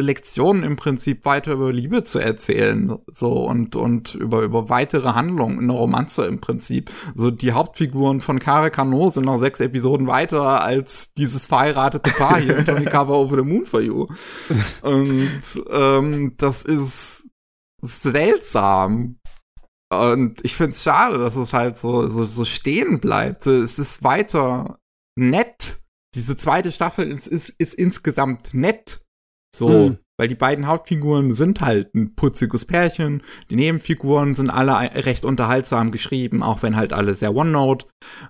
[0.00, 5.60] Lektionen im Prinzip weiter über Liebe zu erzählen, so und und über über weitere Handlungen
[5.60, 6.90] in der Romanze im Prinzip.
[7.14, 12.40] So die Hauptfiguren von Kare Kano sind noch sechs Episoden weiter als dieses verheiratete Paar
[12.40, 14.06] hier in Tony Cover Over the Moon for You.
[14.82, 15.40] Und
[15.70, 17.28] ähm, das ist
[17.82, 19.16] seltsam.
[19.92, 23.46] Und ich find's schade, dass es halt so, so, so stehen bleibt.
[23.46, 24.78] Es ist weiter
[25.16, 25.80] nett.
[26.14, 29.04] Diese zweite Staffel ist, ist, ist insgesamt nett.
[29.54, 29.98] So, Hm.
[30.18, 33.22] weil die beiden Hauptfiguren sind halt ein putziges Pärchen.
[33.50, 34.72] Die Nebenfiguren sind alle
[35.06, 37.86] recht unterhaltsam geschrieben, auch wenn halt alle sehr One-Note.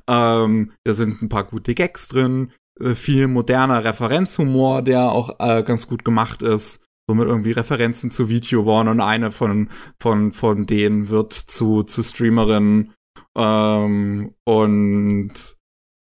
[0.09, 5.63] Ähm, da sind ein paar gute Gags drin, äh, viel moderner Referenzhumor, der auch äh,
[5.63, 6.83] ganz gut gemacht ist.
[7.09, 9.69] So mit irgendwie Referenzen zu Videoborn und eine von,
[10.01, 12.93] von, von denen wird zu, zu Streamerin.
[13.37, 15.33] Ähm, und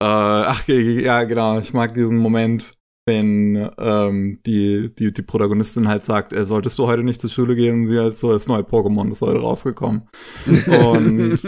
[0.00, 2.74] äh, ach ja, genau, ich mag diesen Moment,
[3.06, 7.56] wenn ähm, die, die, die Protagonistin halt sagt, äh, solltest du heute nicht zur Schule
[7.56, 10.08] gehen und sie halt so, das neue Pokémon ist heute rausgekommen.
[10.46, 11.38] Und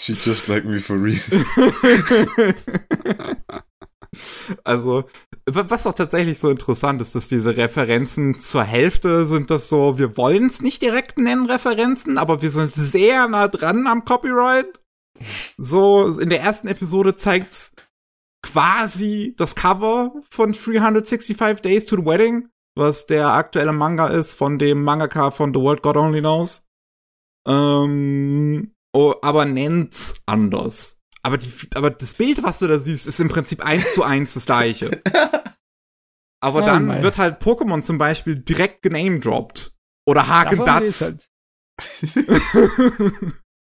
[0.00, 1.16] She just like me for real.
[4.64, 5.04] also,
[5.46, 9.98] wa- was auch tatsächlich so interessant ist, dass diese Referenzen zur Hälfte sind das so,
[9.98, 14.80] wir wollen es nicht direkt nennen, Referenzen, aber wir sind sehr nah dran am Copyright.
[15.56, 17.72] So, in der ersten Episode zeigt's
[18.46, 24.58] quasi das Cover von 365 Days to the Wedding, was der aktuelle Manga ist von
[24.58, 26.64] dem Mangaka von The World God Only Knows.
[27.48, 31.00] Ähm, oh, aber nennt's anders.
[31.22, 34.34] Aber, die, aber das Bild, was du da siehst, ist im Prinzip eins zu eins
[34.34, 35.02] das gleiche.
[36.40, 37.02] Aber Oh dann mein.
[37.02, 39.74] wird halt Pokémon zum Beispiel direkt genamedroppt.
[40.06, 41.28] Oder Haken Dats.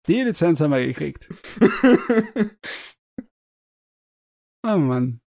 [0.07, 1.29] Die Lizenz haben wir gekriegt.
[4.67, 5.21] Oh Mann.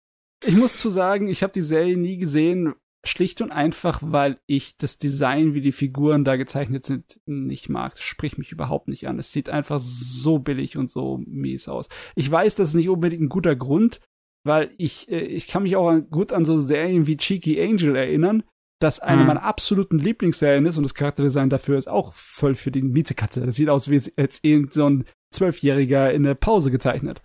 [0.45, 2.75] Ich muss zu sagen, ich habe die Serie nie gesehen,
[3.07, 7.93] schlicht und einfach, weil ich das Design, wie die Figuren da gezeichnet sind, nicht mag.
[7.95, 9.19] Das spricht mich überhaupt nicht an.
[9.19, 11.89] Es sieht einfach so billig und so mies aus.
[12.17, 14.01] Ich weiß, das ist nicht unbedingt ein guter Grund,
[14.45, 17.95] weil ich, äh, ich kann mich auch an, gut an so Serien wie Cheeky Angel
[17.95, 18.43] erinnern,
[18.81, 19.27] das eine Hm.
[19.27, 23.45] meiner absoluten Lieblingsserien ist und das Charakterdesign dafür ist auch voll für die Miezekatze.
[23.45, 27.23] Das sieht aus wie jetzt irgend so ein Zwölfjähriger in der Pause gezeichnet.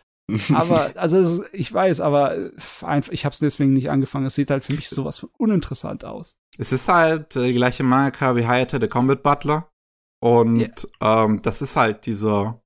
[0.54, 2.52] Aber, also ich weiß, aber äh,
[3.12, 4.26] ich habe es deswegen nicht angefangen.
[4.26, 6.38] Es sieht halt für mich sowas von uninteressant aus.
[6.58, 9.70] Es ist halt äh, die gleiche Mangaka wie Hayate the Combat Butler.
[10.20, 12.63] Und ähm, das ist halt dieser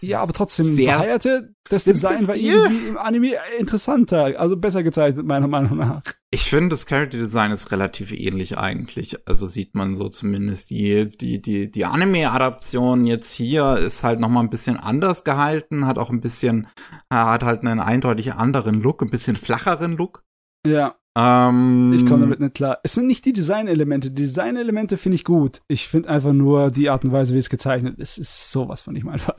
[0.00, 5.24] Ja, aber trotzdem, Sehr Hayate, das Design war irgendwie im Anime interessanter, also besser gezeichnet,
[5.26, 6.02] meiner Meinung nach.
[6.30, 9.16] Ich finde, das Character Design ist relativ ähnlich eigentlich.
[9.26, 14.28] Also sieht man so zumindest die, die, die, die Anime-Adaption jetzt hier ist halt noch
[14.28, 16.68] mal ein bisschen anders gehalten, hat auch ein bisschen,
[17.12, 20.22] hat halt einen eindeutig anderen Look, ein bisschen flacheren Look.
[20.66, 22.78] Ja, Ähm, ich komme damit nicht klar.
[22.84, 24.10] Es sind nicht die Designelemente.
[24.10, 25.60] Die Designelemente finde ich gut.
[25.66, 28.94] Ich finde einfach nur die Art und Weise, wie es gezeichnet ist, ist sowas von
[28.94, 29.34] nicht mein Fall.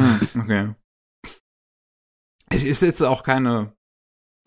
[0.00, 0.74] Hm, okay.
[2.52, 3.72] Es ist jetzt auch keine,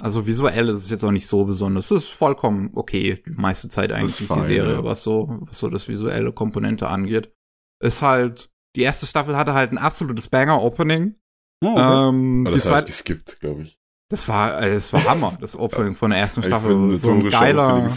[0.02, 1.92] also visuell ist es jetzt auch nicht so besonders.
[1.92, 4.84] Es ist vollkommen okay, die meiste Zeit eigentlich die fein, Serie, ja.
[4.84, 7.34] was so, was so das visuelle Komponente angeht.
[7.82, 11.16] Ist halt, die erste Staffel hatte halt ein absolutes Banger-Opening.
[11.64, 12.10] Oh, okay.
[12.10, 13.80] Ähm, die das habe ich geskippt, glaube ich.
[14.10, 16.96] das war, das war Hammer, das Opening von der ersten Ich Staffel.
[16.96, 17.90] so ein geiler,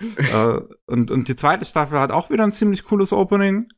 [0.00, 3.68] äh, und, und die zweite Staffel hat auch wieder ein ziemlich cooles Opening.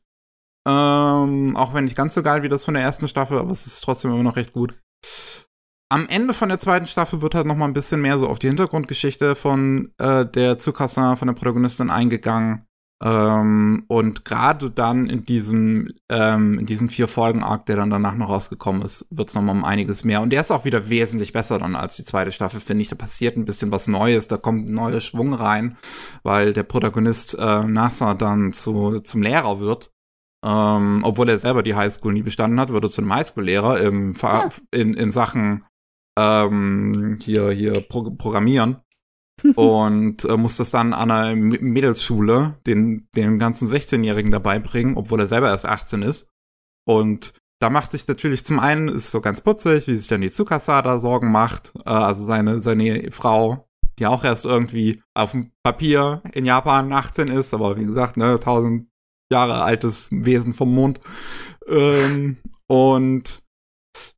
[0.67, 3.67] Ähm, auch wenn nicht ganz so geil wie das von der ersten Staffel, aber es
[3.67, 4.75] ist trotzdem immer noch recht gut.
[5.89, 8.39] Am Ende von der zweiten Staffel wird halt noch mal ein bisschen mehr so auf
[8.39, 12.65] die Hintergrundgeschichte von äh, der Tsukasa, von der Protagonistin eingegangen.
[13.03, 18.29] Ähm, und gerade dann in diesem, ähm, in diesem vier Folgen-Arc, der dann danach noch
[18.29, 20.21] rausgekommen ist, wird es noch mal um einiges mehr.
[20.21, 22.89] Und der ist auch wieder wesentlich besser dann als die zweite Staffel, finde ich.
[22.89, 25.77] Da passiert ein bisschen was Neues, da kommt ein neuer Schwung rein,
[26.23, 29.92] weil der Protagonist äh, Nasa dann zu, zum Lehrer wird.
[30.45, 34.13] Ähm, obwohl er selber die Highschool nie bestanden hat, wird er zu einem Highschool-Lehrer im,
[34.13, 35.63] Ver- in, in Sachen
[36.19, 38.81] ähm, hier, hier Pro Programmieren
[39.55, 44.97] und äh, muss das dann an einer M- Mädelsschule den, den ganzen 16-Jährigen dabei bringen,
[44.97, 46.29] obwohl er selber erst 18 ist.
[46.85, 50.29] Und da macht sich natürlich zum einen, ist so ganz putzig, wie sich dann die
[50.29, 55.51] Tsukasa da Sorgen macht, äh, also seine, seine Frau, die auch erst irgendwie auf dem
[55.63, 58.87] Papier in Japan 18 ist, aber wie gesagt, ne, 1000
[59.33, 60.99] Jahre altes Wesen vom Mond.
[61.67, 62.37] Ähm,
[62.67, 63.41] und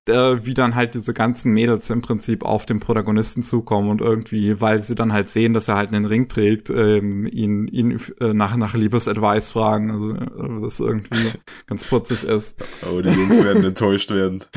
[0.08, 4.62] äh, wie dann halt diese ganzen Mädels im Prinzip auf den Protagonisten zukommen und irgendwie,
[4.62, 8.34] weil sie dann halt sehen, dass er halt einen Ring trägt, ähm, ihn, ihn äh,
[8.34, 11.32] nach, nach Liebesadvice fragen, also äh, das irgendwie
[11.68, 12.64] ganz putzig ist.
[12.90, 14.44] Oh, die Jungs werden enttäuscht werden.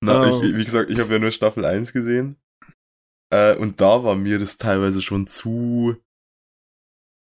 [0.00, 0.42] Na, Oh.
[0.42, 2.36] ich, wie gesagt, ich habe ja nur Staffel 1 gesehen.
[3.32, 5.96] Äh, und da war mir das teilweise schon zu.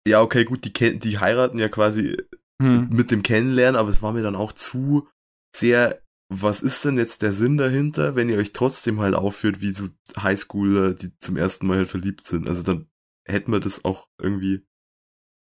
[0.07, 2.17] Ja, okay, gut, die, die heiraten ja quasi
[2.63, 2.89] Hm.
[2.91, 5.09] mit dem Kennenlernen, aber es war mir dann auch zu
[5.57, 6.01] sehr,
[6.33, 9.89] was ist denn jetzt der Sinn dahinter, wenn ihr euch trotzdem halt aufführt, wie so
[10.17, 12.49] Highschooler, die zum ersten Mal halt verliebt sind.
[12.49, 12.89] Also dann
[13.27, 14.65] hätten wir das auch irgendwie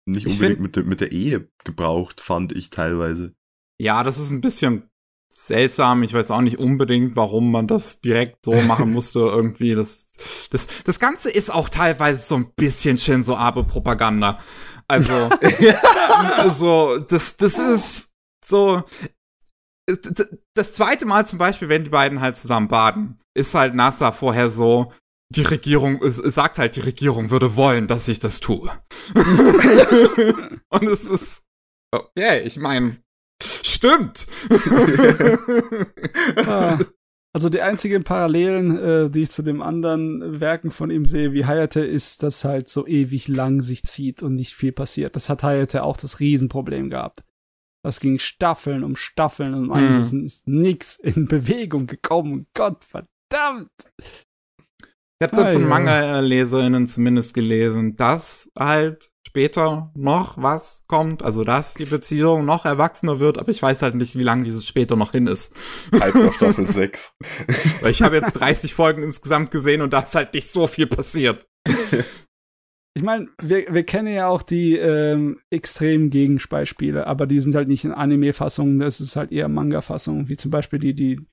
[0.06, 3.34] nicht Ich unbedingt find- mit, der, mit der Ehe gebraucht, fand ich teilweise.
[3.78, 4.88] Ja, das ist ein bisschen
[5.34, 6.02] seltsam.
[6.02, 9.74] Ich weiß auch nicht unbedingt, warum man das direkt so machen musste irgendwie.
[9.74, 10.06] Das,
[10.50, 14.38] das, das Ganze ist auch teilweise so ein bisschen Shinzo Abe Propaganda.
[14.88, 15.30] Also,
[16.36, 18.10] also, das, das ist
[18.44, 18.84] so.
[20.54, 24.50] Das zweite Mal zum Beispiel, wenn die beiden halt zusammen baden, ist halt NASA vorher
[24.50, 24.90] so,
[25.28, 28.70] die Regierung, es, es sagt halt, die Regierung würde wollen, dass ich das tue.
[30.70, 31.44] Und es ist,
[31.90, 33.03] okay, ich meine,
[33.42, 34.26] stimmt.
[36.46, 36.78] Ah,
[37.32, 41.44] Also die einzigen Parallelen, äh, die ich zu den anderen Werken von ihm sehe, wie
[41.46, 45.16] Hayate, ist, dass halt so ewig lang sich zieht und nicht viel passiert.
[45.16, 47.24] Das hat Hayate auch das Riesenproblem gehabt.
[47.84, 50.24] Das ging Staffeln um Staffeln und Ende Mhm.
[50.26, 52.46] ist nix in Bewegung gekommen.
[52.54, 53.70] Gott verdammt!
[54.00, 55.68] Ich habe dann Ah, von ja.
[55.68, 63.18] Manga-LeserInnen zumindest gelesen, dass halt später noch was kommt, also dass die Beziehung noch erwachsener
[63.18, 65.56] wird, aber ich weiß halt nicht, wie lange dieses später noch hin ist.
[65.92, 67.14] Hype auf Staffel 6.
[67.80, 70.86] Weil ich habe jetzt 30 Folgen insgesamt gesehen und da ist halt nicht so viel
[70.86, 71.44] passiert.
[72.96, 77.66] Ich meine, wir, wir kennen ja auch die ähm, extremen Gegenbeispiele, aber die sind halt
[77.66, 81.26] nicht in Anime-Fassungen, das ist halt eher Manga-Fassungen, wie zum Beispiel die, die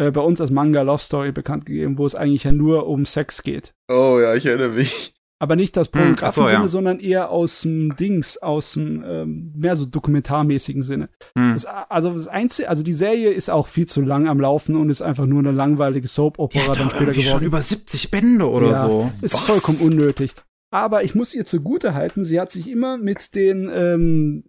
[0.00, 3.04] äh, bei uns als Manga Love Story bekannt gegeben, wo es eigentlich ja nur um
[3.04, 3.72] Sex geht.
[3.88, 5.15] Oh ja, ich erinnere mich.
[5.38, 6.68] Aber nicht Hm, so, pornografischen Sinne, ja.
[6.68, 11.08] sondern eher aus dem Dings, aus dem ähm, mehr so dokumentarmäßigen Sinne.
[11.36, 11.52] Hm.
[11.52, 14.88] Das, also das Einzige, also die Serie ist auch viel zu lang am Laufen und
[14.88, 17.44] ist einfach nur eine langweilige Soap-Opera dann später irgendwie schon geworden.
[17.44, 18.80] über 70 Bände oder Ja.
[18.86, 19.12] so.
[19.20, 19.40] Ist Was?
[19.42, 20.32] vollkommen unnötig.
[20.72, 24.44] Aber ich muss ihr zugute halten, sie hat sich immer mit den ähm,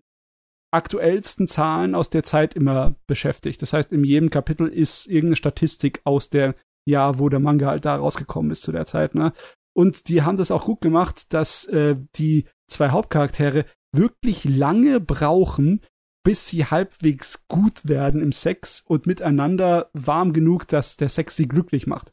[0.72, 3.62] aktuellsten Zahlen aus der Zeit immer beschäftigt.
[3.62, 6.56] Das heißt, in jedem Kapitel ist irgendeine Statistik aus der
[6.88, 9.16] Jahr, wo der Manga halt da rausgekommen ist zu der Zeit.
[9.16, 9.34] Ne?
[9.78, 15.80] Und die haben das auch gut gemacht, dass äh, die zwei Hauptcharaktere wirklich lange brauchen,
[16.24, 21.48] bis sie halbwegs gut werden im Sex und miteinander warm genug, dass der Sex sie
[21.48, 22.12] glücklich macht.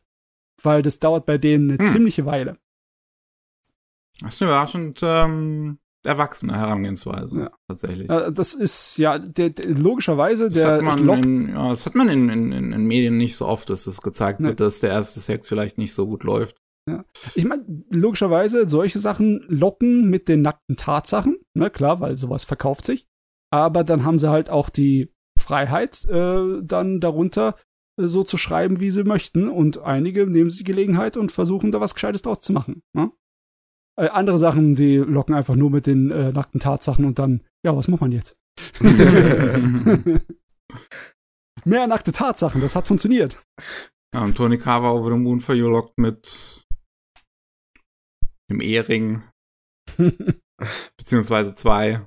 [0.62, 1.86] Weil das dauert bei denen eine Hm.
[1.91, 2.59] ziemliche Weile.
[4.20, 7.51] Das ist eine überraschend ähm, erwachsene Herangehensweise, Ja.
[7.66, 8.11] tatsächlich.
[8.11, 11.86] Äh, Das ist ja der, der, logischerweise Das der hat man, Lock, in, ja, das
[11.86, 14.49] hat man in, in, in, Medien nicht so oft, dass es gezeigt Nee.
[14.49, 16.61] wird, dass der erste Sex vielleicht nicht so gut läuft.
[17.35, 22.85] Ich meine, logischerweise, solche Sachen locken mit den nackten Tatsachen, ne, klar, weil sowas verkauft
[22.85, 23.06] sich.
[23.51, 27.56] Aber dann haben sie halt auch die Freiheit, äh, dann darunter
[27.98, 29.48] äh, so zu schreiben, wie sie möchten.
[29.48, 32.82] Und einige nehmen sich die Gelegenheit und versuchen da was Gescheites draus zu machen.
[32.94, 33.11] Ne?
[33.98, 37.77] Äh, andere Sachen, die locken einfach nur mit den äh, nackten Tatsachen und dann, ja,
[37.77, 38.36] was macht man jetzt?
[41.65, 43.43] Mehr nackte Tatsachen, das hat funktioniert.
[44.15, 46.64] Ja, und Tony Carver over the Moon verlockt mit
[48.50, 49.22] dem Ehering,
[50.96, 52.06] beziehungsweise zwei.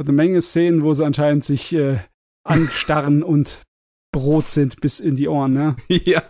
[0.00, 1.98] eine Menge Szenen, wo sie anscheinend sich äh,
[2.46, 3.62] anstarren und
[4.12, 5.76] Brot sind bis in die Ohren, ne?
[5.88, 6.22] ja.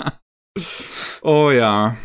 [1.23, 1.97] Oh ja.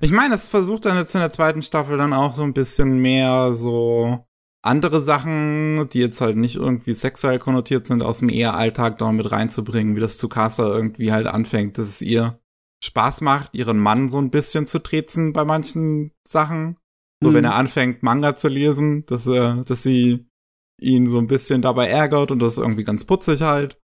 [0.00, 2.98] Ich meine, es versucht dann jetzt in der zweiten Staffel dann auch so ein bisschen
[2.98, 4.24] mehr so
[4.62, 9.30] andere Sachen, die jetzt halt nicht irgendwie sexuell konnotiert sind, aus dem Ehealltag da mit
[9.30, 12.38] reinzubringen, wie das Tsukasa irgendwie halt anfängt, dass es ihr
[12.82, 16.76] Spaß macht, ihren Mann so ein bisschen zu trezen bei manchen Sachen.
[17.22, 17.34] So, Mhm.
[17.34, 20.26] wenn er anfängt, Manga zu lesen, dass er, dass sie
[20.80, 23.78] ihn so ein bisschen dabei ärgert und das ist irgendwie ganz putzig halt.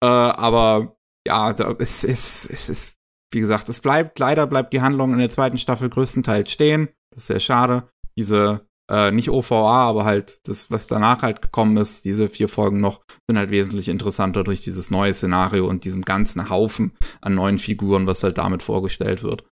[0.00, 0.96] Äh, aber
[1.26, 2.94] ja, es ist, es ist,
[3.32, 6.88] wie gesagt, es bleibt, leider bleibt die Handlung in der zweiten Staffel größtenteils stehen.
[7.10, 7.88] Das ist sehr schade.
[8.16, 12.80] Diese, äh, nicht OVA, aber halt das, was danach halt gekommen ist, diese vier Folgen
[12.80, 17.58] noch, sind halt wesentlich interessanter durch dieses neue Szenario und diesen ganzen Haufen an neuen
[17.58, 19.44] Figuren, was halt damit vorgestellt wird.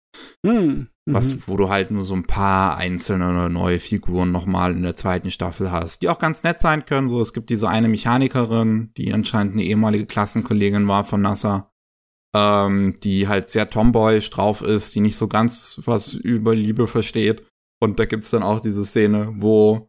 [0.46, 0.88] Hm.
[1.08, 1.42] Was, Mhm.
[1.46, 5.70] wo du halt nur so ein paar einzelne neue Figuren nochmal in der zweiten Staffel
[5.70, 7.08] hast, die auch ganz nett sein können.
[7.10, 11.70] So, es gibt diese eine Mechanikerin, die anscheinend eine ehemalige Klassenkollegin war von NASA,
[12.34, 17.46] ähm, die halt sehr tomboyisch drauf ist, die nicht so ganz was über Liebe versteht.
[17.80, 19.88] Und da gibt's dann auch diese Szene, wo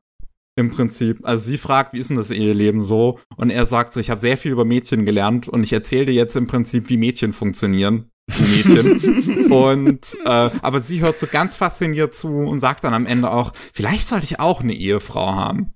[0.57, 3.19] im Prinzip, also sie fragt, wie ist denn das Eheleben so?
[3.35, 6.13] Und er sagt so, ich habe sehr viel über Mädchen gelernt und ich erzähle dir
[6.13, 8.09] jetzt im Prinzip, wie Mädchen funktionieren.
[8.39, 9.51] Mädchen.
[9.51, 13.53] und äh, aber sie hört so ganz fasziniert zu und sagt dann am Ende auch,
[13.73, 15.75] vielleicht sollte ich auch eine Ehefrau haben.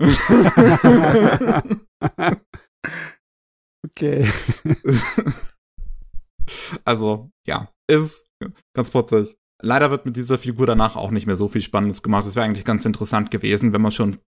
[3.86, 4.26] okay.
[6.84, 8.26] Also, ja, ist
[8.74, 9.36] ganz putzig.
[9.60, 12.24] Leider wird mit dieser Figur danach auch nicht mehr so viel Spannendes gemacht.
[12.26, 14.18] Das wäre eigentlich ganz interessant gewesen, wenn man schon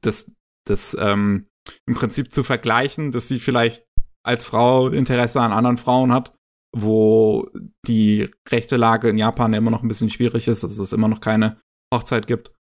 [0.00, 0.32] das,
[0.66, 1.46] das ähm,
[1.86, 3.84] im Prinzip zu vergleichen, dass sie vielleicht
[4.24, 6.34] als Frau Interesse an anderen Frauen hat,
[6.76, 7.48] wo
[7.86, 11.08] die rechte Lage in Japan ja immer noch ein bisschen schwierig ist, dass es immer
[11.08, 11.58] noch keine
[11.92, 12.52] Hochzeit gibt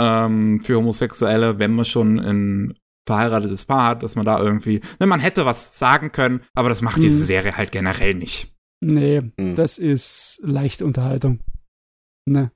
[0.00, 2.74] ähm, für Homosexuelle, wenn man schon ein
[3.06, 6.82] verheiratetes Paar hat, dass man da irgendwie, ne, man hätte was sagen können, aber das
[6.82, 7.26] macht diese Mhm.
[7.26, 8.54] Serie halt generell nicht.
[8.80, 9.54] Nee, Hm.
[9.56, 11.40] das ist leichte Unterhaltung.
[12.32, 12.52] Ne.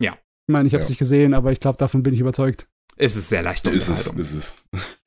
[0.00, 0.12] Ja.
[0.14, 0.92] Ich meine, ich habe es Ja.
[0.92, 2.68] nicht gesehen, aber ich glaube, davon bin ich überzeugt.
[2.96, 4.64] Es ist sehr leicht ist es, ist es.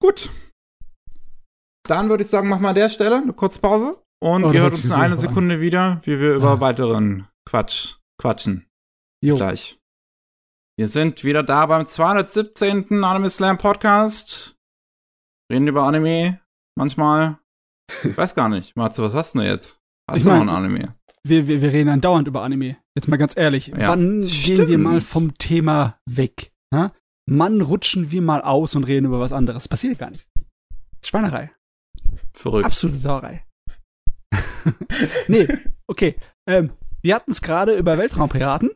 [0.00, 0.30] Gut.
[1.88, 4.60] Dann würde ich sagen, machen wir an der Stelle eine kurze Pause und Oh, ihr
[4.62, 5.34] hört uns in einer super an.
[5.34, 6.60] Sekunde wieder, wie wir über Ah.
[6.60, 8.66] weiteren Quatsch quatschen.
[9.20, 9.36] Bis Jo.
[9.36, 9.78] gleich.
[10.78, 13.04] Wir sind wieder da beim 217.
[13.04, 14.56] Anime Slam Podcast.
[15.52, 16.40] Reden über Anime
[16.76, 17.38] manchmal.
[18.02, 18.76] Ich weiß gar nicht.
[18.76, 19.78] Matze, was hast du denn jetzt?
[20.10, 20.96] Hast Ich du noch mein- ein Anime?
[21.26, 22.76] Wir, wir, wir reden andauernd über Anime.
[22.94, 23.68] Jetzt mal ganz ehrlich.
[23.68, 25.10] Ja, Wann gehen wir mal stimmt.
[25.10, 26.52] vom Thema weg?
[26.72, 26.92] Ja?
[27.26, 29.66] Mann, rutschen wir mal aus und reden über was anderes.
[29.66, 30.26] Passiert gar nicht.
[31.04, 31.50] Schweinerei.
[32.34, 32.66] Verrückt.
[32.66, 33.44] Absolute Sauerei.
[35.28, 35.48] nee,
[35.86, 36.16] okay.
[36.46, 36.70] Ähm,
[37.02, 38.70] wir hatten es gerade über Weltraumpiraten.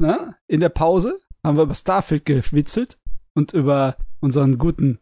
[0.00, 0.36] Ne?
[0.46, 2.98] In der Pause haben wir über Starfield gewitzelt
[3.34, 4.98] und über unseren guten,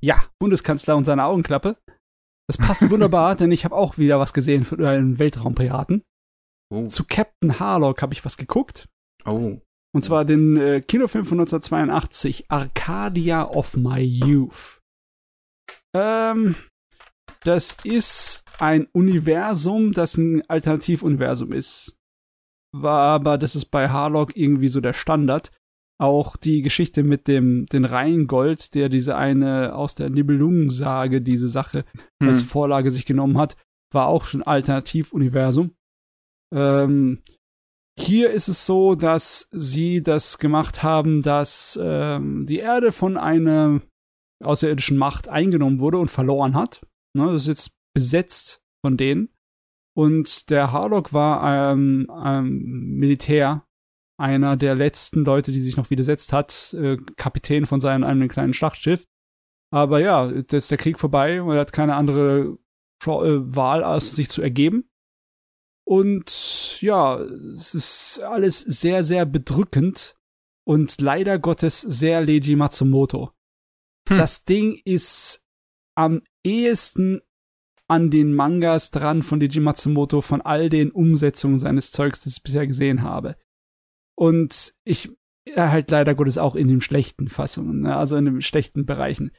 [0.00, 1.76] ja, Bundeskanzler und seine Augenklappe.
[2.48, 6.02] Das passt wunderbar, denn ich habe auch wieder was gesehen von einen Weltraumpiraten.
[6.72, 6.86] Oh.
[6.86, 8.88] Zu Captain Harlock habe ich was geguckt.
[9.26, 9.58] oh.
[9.92, 14.80] Und zwar den äh, Kinofilm von 1982, Arcadia of My Youth.
[15.96, 16.54] Ähm,
[17.42, 21.96] das ist ein Universum, das ein Alternativuniversum ist.
[22.72, 25.50] War aber, das ist bei Harlock irgendwie so der Standard.
[26.00, 31.84] Auch die Geschichte mit dem den Rheingold, der diese eine aus der Nibelungensage diese Sache
[32.20, 32.48] als Hm.
[32.48, 33.56] Vorlage sich genommen hat,
[33.92, 35.74] war auch schon Alternativuniversum.
[36.52, 37.22] Ähm,
[37.98, 43.82] hier ist es so, dass sie das gemacht haben, dass ähm, die Erde von einer
[44.42, 46.86] außerirdischen Macht eingenommen wurde und verloren hat.
[47.16, 49.28] Ne, das ist jetzt besetzt von denen.
[49.96, 53.66] Und der Harlock war ähm, ähm, Militär,
[54.18, 58.52] einer der letzten Leute, die sich noch widersetzt hat, äh, Kapitän von seinem einem kleinen
[58.52, 59.04] Schlachtschiff.
[59.72, 62.58] Aber ja, jetzt ist der Krieg vorbei und er hat keine andere
[63.04, 64.89] äh, Wahl, als sich zu ergeben.
[65.90, 70.16] Und ja, es ist alles sehr, sehr bedrückend
[70.64, 73.32] und leider Gottes sehr Leiji Matsumoto.
[74.08, 74.16] Hm.
[74.16, 75.44] Das Ding ist
[75.96, 77.22] am ehesten
[77.88, 82.42] an den Mangas dran von Leiji Matsumoto von all den Umsetzungen seines Zeugs, das ich
[82.44, 83.34] bisher gesehen habe.
[84.16, 85.10] Und ich
[85.44, 87.96] ja, halt leider Gottes auch in den schlechten Fassungen, ne?
[87.96, 89.32] also in den schlechten Bereichen.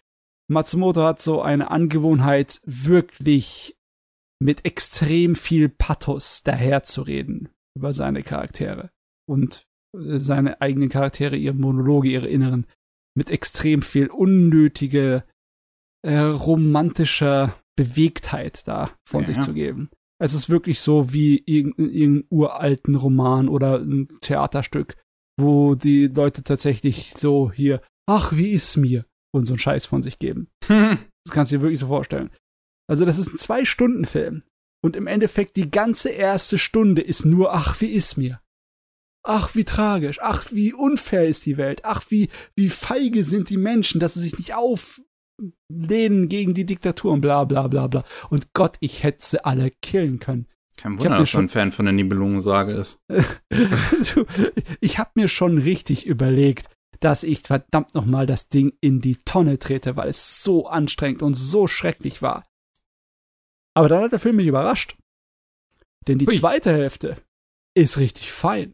[0.49, 3.77] Matsumoto hat so eine Angewohnheit, wirklich
[4.41, 8.89] mit extrem viel Pathos daherzureden über seine Charaktere
[9.29, 9.65] und
[9.95, 12.65] äh, seine eigenen Charaktere, ihre Monologe, ihre Inneren,
[13.15, 15.23] mit extrem viel unnötige
[16.03, 19.41] äh, romantischer Bewegtheit da von Ja, sich ja.
[19.41, 19.89] zu geben.
[20.19, 24.95] Es ist wirklich so wie irgendein, irgendein uralten Roman oder ein Theaterstück,
[25.39, 29.05] wo die Leute tatsächlich so hier, ach, wie ist mir?
[29.33, 30.49] Und so einen Scheiß von sich geben.
[30.65, 30.97] Hm.
[31.23, 32.31] Das kannst du dir wirklich so vorstellen.
[32.91, 34.43] Also, das ist ein Zwei-Stunden-Film.
[34.83, 38.41] Und im Endeffekt, die ganze erste Stunde ist nur, ach, wie ist mir?
[39.23, 40.19] Ach, wie tragisch.
[40.21, 41.85] Ach, wie unfair ist die Welt.
[41.85, 47.13] Ach, wie, wie feige sind die Menschen, dass sie sich nicht auflehnen gegen die Diktatur
[47.13, 48.03] und bla, bla, bla, bla.
[48.29, 50.47] Und Gott, ich hätte sie alle killen können.
[50.75, 52.99] Kein Wunder, dass du ein Fan von der Nibelungensage ist.
[54.81, 56.67] Ich habe mir schon richtig überlegt,
[56.99, 61.35] dass ich verdammt nochmal das Ding in die Tonne trete, weil es so anstrengend und
[61.35, 62.50] so schrecklich war.
[63.73, 64.97] Aber dann hat der Film mich überrascht.
[66.07, 66.35] Denn die Hui.
[66.35, 67.17] zweite Hälfte
[67.75, 68.73] ist richtig fein.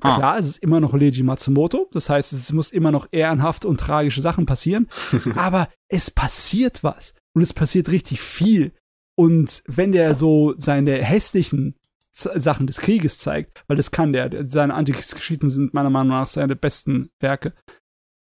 [0.00, 0.16] Ah.
[0.16, 3.78] Klar, es ist immer noch Leiji Matsumoto, das heißt, es muss immer noch ehrenhaft und
[3.78, 4.88] tragische Sachen passieren,
[5.36, 8.72] aber es passiert was und es passiert richtig viel.
[9.18, 11.74] Und wenn der so seine hässlichen
[12.12, 16.56] Sachen des Krieges zeigt, weil das kann der, seine Antikriegsgeschichten sind meiner Meinung nach seine
[16.56, 17.54] besten Werke,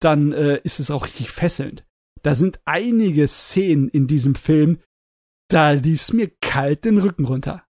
[0.01, 1.85] dann äh, ist es auch richtig fesselnd.
[2.23, 4.79] Da sind einige Szenen in diesem Film,
[5.49, 7.65] da lief's mir kalt den Rücken runter.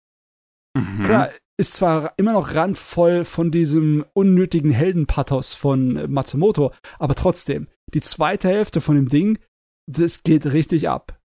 [0.77, 1.03] Mhm.
[1.05, 8.01] Klar, ist zwar immer noch randvoll von diesem unnötigen Heldenpathos von Matsumoto, aber trotzdem, die
[8.01, 9.39] zweite Hälfte von dem Ding,
[9.87, 11.21] das geht richtig ab.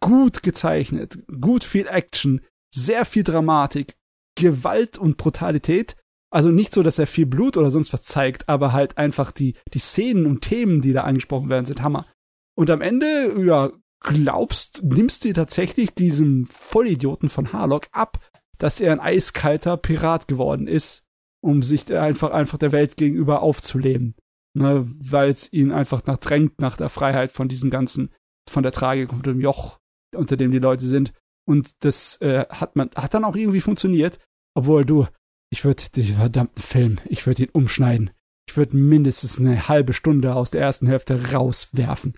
[0.00, 2.40] Gut gezeichnet, gut viel Action,
[2.74, 3.96] sehr viel Dramatik,
[4.36, 5.96] Gewalt und Brutalität.
[6.30, 9.54] Also nicht so, dass er viel Blut oder sonst was zeigt, aber halt einfach die,
[9.72, 12.06] die Szenen und Themen, die da angesprochen werden, sind Hammer.
[12.54, 18.18] Und am Ende, ja, glaubst, nimmst du tatsächlich diesem Vollidioten von Harlock ab,
[18.58, 21.04] dass er ein eiskalter Pirat geworden ist,
[21.40, 24.14] um sich einfach, einfach der Welt gegenüber aufzuleben.
[24.54, 28.12] Ne, Weil es ihn einfach nach drängt, nach der Freiheit von diesem ganzen,
[28.50, 29.78] von der Tragik und dem Joch,
[30.14, 31.12] unter dem die Leute sind.
[31.46, 34.18] Und das äh, hat man, hat dann auch irgendwie funktioniert.
[34.54, 35.06] Obwohl du,
[35.50, 38.10] ich würde den verdammten Film, ich würde ihn umschneiden.
[38.48, 42.14] Ich würde mindestens eine halbe Stunde aus der ersten Hälfte rauswerfen.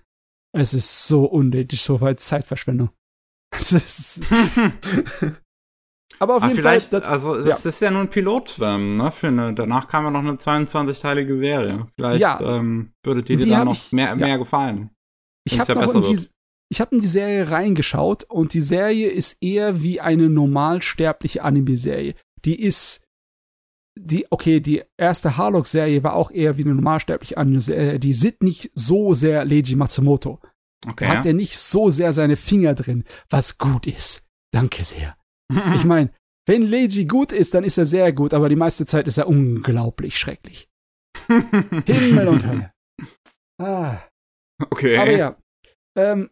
[0.53, 2.89] Es ist so unnötig, so weit Zeitverschwendung.
[6.19, 7.69] Aber auf Ah, jeden vielleicht, Fall, das, also es ja.
[7.69, 9.11] ist ja nur ein Pilotfilm, ne?
[9.11, 11.87] Für eine, danach kam ja noch eine 22-teilige Serie.
[11.95, 12.39] Vielleicht Ja.
[12.41, 14.15] ähm, würde dir die, dann hab noch ich- mehr, ja.
[14.15, 14.91] mehr gefallen.
[15.45, 16.19] ich habe ja in die,
[16.69, 22.13] ich habe in die Serie reingeschaut und die Serie ist eher wie eine normalsterbliche Anime-Serie.
[22.45, 23.03] Die ist
[23.97, 27.99] die, okay, die erste Harlock-Serie war auch eher wie eine normalsterbliche Anime-Serie.
[27.99, 30.39] Die sind nicht so sehr Leiji Matsumoto.
[30.87, 31.05] Okay.
[31.05, 34.27] Da hat er nicht so sehr seine Finger drin, was gut ist.
[34.53, 35.15] Danke sehr.
[35.75, 36.11] Ich meine,
[36.47, 39.27] wenn Leiji gut ist, dann ist er sehr gut, aber die meiste Zeit ist er
[39.27, 40.69] unglaublich schrecklich.
[41.27, 42.71] Himmel und Hölle.
[43.59, 43.97] Ah.
[44.69, 44.97] okay.
[44.97, 45.37] Aber ja,
[45.97, 46.29] ähm,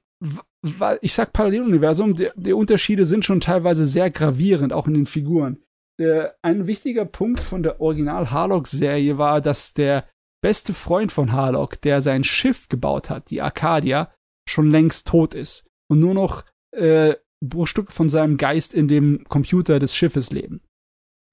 [1.02, 5.60] ich sag Paralleluniversum, die, die Unterschiede sind schon teilweise sehr gravierend, auch in den Figuren.
[6.00, 10.08] Äh, ein wichtiger Punkt von der Original-Harlock-Serie war, dass der
[10.42, 14.14] beste Freund von Harlock, der sein Schiff gebaut hat, die Arcadia,
[14.48, 16.46] schon längst tot ist und nur noch
[16.76, 17.16] äh,
[17.46, 20.62] Bruchstücke von seinem Geist in dem Computer des Schiffes leben.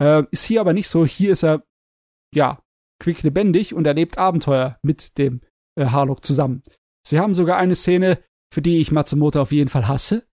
[0.02, 1.06] Äh, ist hier aber nicht so.
[1.06, 1.64] Hier ist er,
[2.34, 2.60] ja,
[3.00, 5.40] quicklebendig und erlebt Abenteuer mit dem
[5.78, 6.62] äh, Harlock zusammen.
[7.06, 8.22] Sie haben sogar eine Szene,
[8.52, 10.26] für die ich Matsumoto auf jeden Fall hasse,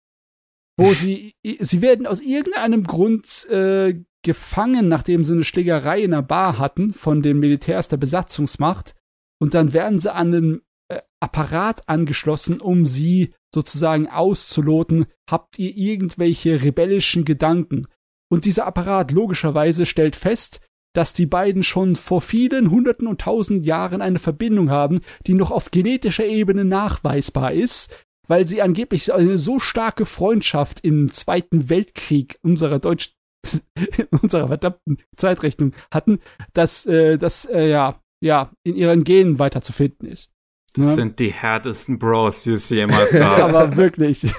[0.78, 6.22] wo sie, sie werden aus irgendeinem Grund äh, gefangen, nachdem sie eine Schlägerei in einer
[6.22, 8.94] Bar hatten von den Militärs der Besatzungsmacht
[9.40, 15.74] und dann werden sie an einen äh, Apparat angeschlossen, um sie sozusagen auszuloten, habt ihr
[15.76, 17.86] irgendwelche rebellischen Gedanken?
[18.30, 20.60] Und dieser Apparat logischerweise stellt fest,
[20.92, 25.50] dass die beiden schon vor vielen hunderten und tausend Jahren eine Verbindung haben, die noch
[25.50, 32.38] auf genetischer Ebene nachweisbar ist, weil sie angeblich eine so starke Freundschaft im Zweiten Weltkrieg
[32.42, 33.12] unserer deutschen
[34.22, 36.18] unserer verdammten Zeitrechnung hatten,
[36.52, 40.30] dass äh, das äh, ja ja in ihren Genen weiter zu finden ist.
[40.74, 40.94] das ne?
[40.94, 43.38] sind die härtesten Bros, die es jemals gab.
[43.42, 44.20] Aber wirklich.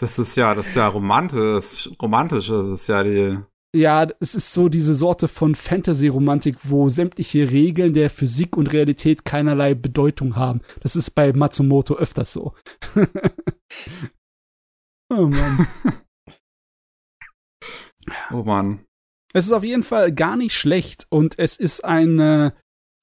[0.00, 3.38] das ist ja, das ist ja romantisch, romantisch, das ist ja die,
[3.74, 9.24] Ja, es ist so diese Sorte von Fantasy-Romantik, wo sämtliche Regeln der Physik und Realität
[9.24, 10.60] keinerlei Bedeutung haben.
[10.80, 12.54] Das ist bei Matsumoto öfters so.
[15.12, 15.66] oh Mann.
[18.32, 18.84] Oh Mann.
[19.34, 22.54] Es ist auf jeden Fall gar nicht schlecht und es ist eine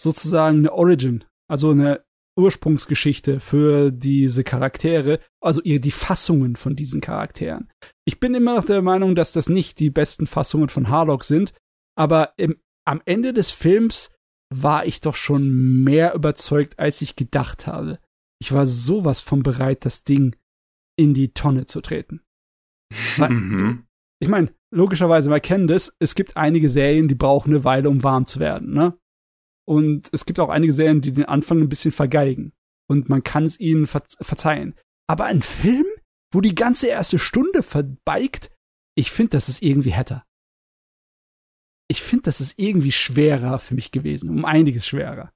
[0.02, 2.04] sozusagen eine Origin, also eine
[2.38, 7.70] Ursprungsgeschichte für diese Charaktere, also ihr die Fassungen von diesen Charakteren.
[8.06, 11.54] Ich bin immer noch der Meinung, dass das nicht die besten Fassungen von Harlock sind,
[11.98, 14.14] aber im, am Ende des Films
[14.54, 18.00] war ich doch schon mehr überzeugt, als ich gedacht habe.
[18.42, 20.36] Ich war sowas von bereit, das Ding
[20.98, 22.22] in die Tonne zu treten.
[23.18, 23.86] Weil- Mhm.
[24.22, 28.04] ich meine, logischerweise, wir kennen das, es gibt einige Serien, die brauchen eine Weile, um
[28.04, 28.98] warm zu werden, ne?
[29.68, 32.54] Und es gibt auch einige Serien, die den Anfang ein bisschen vergeigen.
[32.90, 34.76] Und man kann es ihnen ver verzeihen.
[35.08, 35.86] Aber ein Film,
[36.34, 38.50] wo die ganze erste Stunde verbeigt,
[38.96, 40.26] ich finde, das ist irgendwie härter.
[41.88, 45.32] Ich finde, das ist irgendwie schwerer für mich gewesen, um einiges schwerer.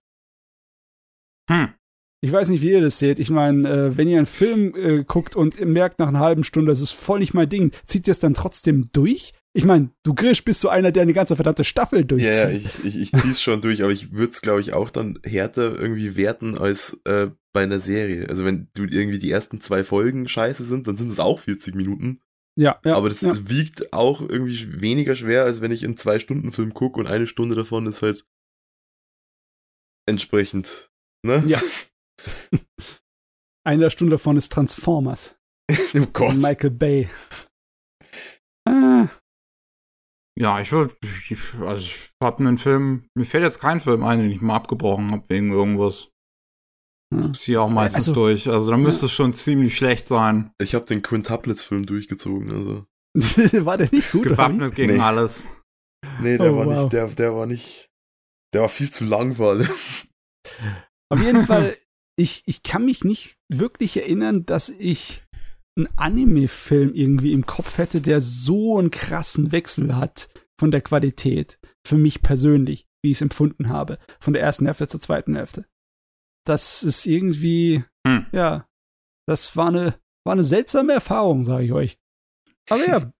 [1.50, 1.74] Hm.
[2.24, 3.20] Ich weiß nicht, wie ihr das seht.
[3.20, 6.72] Ich meine, äh, wenn ihr einen Film äh, guckt und merkt nach einer halben Stunde,
[6.72, 9.34] das ist voll nicht mein Ding, zieht ihr es dann trotzdem durch?
[9.52, 12.34] Ich meine, du Grisch bist so einer, der eine ganze verdammte Staffel durchzieht.
[12.34, 14.90] Ja, ja, ich, ich, ich zieh's schon durch, aber ich würde es, glaube ich, auch
[14.90, 18.30] dann härter irgendwie werten als äh, bei einer Serie.
[18.30, 21.76] Also wenn du irgendwie die ersten zwei Folgen scheiße sind, dann sind es auch 40
[21.76, 22.22] Minuten.
[22.56, 23.32] ja, ja, aber das, ja.
[23.32, 27.58] das wiegt auch irgendwie weniger schwer, als wenn ich einen Zwei-Stunden-Film gucke und eine Stunde
[27.58, 28.26] davon ist halt
[30.08, 30.90] entsprechend.
[31.22, 31.44] Ne?
[31.48, 31.60] Ja.
[33.66, 35.36] Eine Stunde davon ist Transformers.
[35.72, 36.36] oh Gott.
[36.36, 37.10] Michael Bay.
[38.68, 39.08] Ah,
[40.38, 40.96] Ja, ich würde,
[41.62, 45.12] also ich hab einen Film, mir fällt jetzt kein Film ein, den ich mal abgebrochen
[45.12, 46.10] habe wegen irgendwas.
[47.14, 47.32] hm.
[47.32, 48.50] Ich ziehe auch meistens Also- durch.
[48.50, 50.52] Also da müsste es schon ziemlich schlecht sein.
[50.62, 52.86] Ich habe den Quintuplets-Film durchgezogen, also.
[53.66, 55.00] War der nicht so Gewappnet gegen Nee.
[55.00, 55.48] alles.
[56.20, 56.76] Nee, der Oh, war wow.
[56.82, 57.88] nicht, der, der war nicht.
[58.54, 59.70] Der war viel zu lang vor allem.
[61.10, 61.78] Auf jeden Fall,
[62.16, 65.24] ich, ich kann mich nicht wirklich erinnern, dass ich
[65.76, 70.30] einen Anime-Film irgendwie im Kopf hätte, der so einen krassen Wechsel hat
[70.60, 71.60] von der Qualität.
[71.86, 73.98] Für mich persönlich, wie ich es empfunden habe.
[74.20, 75.66] Von der ersten Hälfte zur zweiten Hälfte.
[76.46, 78.28] Das ist irgendwie, Hm.
[78.32, 78.68] ja,
[79.28, 79.96] das war eine,
[80.26, 81.98] war eine seltsame Erfahrung, sage ich euch.
[82.70, 83.12] Aber ja,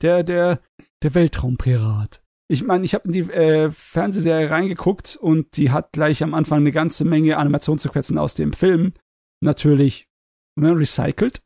[0.00, 0.60] der, der,
[1.02, 2.24] der Weltraumpirat.
[2.50, 6.60] Ich meine, ich habe in die äh, Fernsehserie reingeguckt und die hat gleich am Anfang
[6.60, 8.94] eine ganze Menge Animationssequenzen aus dem Film.
[9.42, 10.08] Natürlich
[10.58, 11.42] ne, recycelt.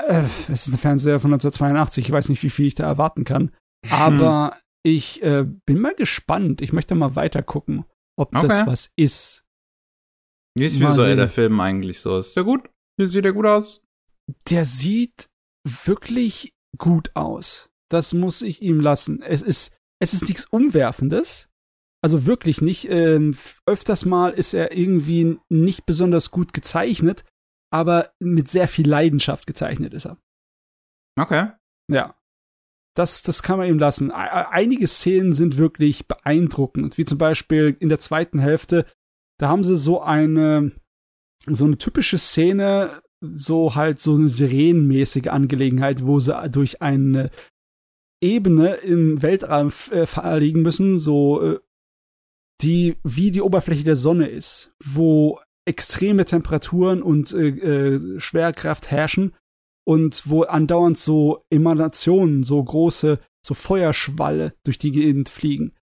[0.00, 2.06] Äh, es ist eine Fernsehserie von 1982.
[2.06, 3.50] Ich weiß nicht, wie viel ich da erwarten kann.
[3.90, 6.60] Aber ich äh, bin mal gespannt.
[6.62, 7.84] Ich möchte mal weiter gucken,
[8.16, 8.66] ob das Okay.
[8.66, 9.44] was ist.
[10.56, 11.16] Wie ist Mal visuell sehen.
[11.18, 12.16] der Film eigentlich so?
[12.18, 12.68] Ist der gut?
[12.96, 13.84] Wie sieht der gut aus?
[14.50, 15.28] Der sieht
[15.64, 17.70] wirklich gut aus.
[17.90, 19.20] Das muss ich ihm lassen.
[19.22, 21.48] Es ist, es ist nichts Umwerfendes.
[22.02, 22.88] Also wirklich nicht.
[22.88, 23.36] Ähm,
[23.66, 27.24] öfters mal ist er irgendwie nicht besonders gut gezeichnet,
[27.70, 30.16] aber mit sehr viel Leidenschaft gezeichnet ist er.
[31.18, 31.50] Okay.
[31.90, 32.16] Ja.
[32.96, 34.10] Das, das kann man ihm lassen.
[34.10, 38.84] Einige Szenen sind wirklich beeindruckend, wie zum Beispiel in der zweiten Hälfte.
[39.38, 40.72] Da haben sie so eine,
[41.46, 47.30] so eine typische Szene, so halt so eine sirenenmäßige Angelegenheit, wo sie durch eine
[48.22, 51.60] Ebene im Weltraum äh, verlegen müssen, so äh,
[52.60, 59.34] die wie die Oberfläche der Sonne ist, wo extreme Temperaturen und äh, äh, Schwerkraft herrschen
[59.86, 65.72] und wo andauernd so Emanationen, so große, so Feuerschwalle durch die Gegend fliegen.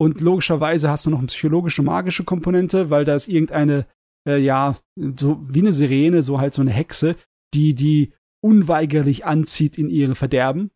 [0.00, 3.86] Und logischerweise hast du noch eine psychologische, magische Komponente, weil da ist irgendeine,
[4.28, 7.16] äh, ja, so wie eine Sirene, so halt so eine Hexe,
[7.54, 8.12] die die
[8.42, 10.70] unweigerlich anzieht in ihre Verderben.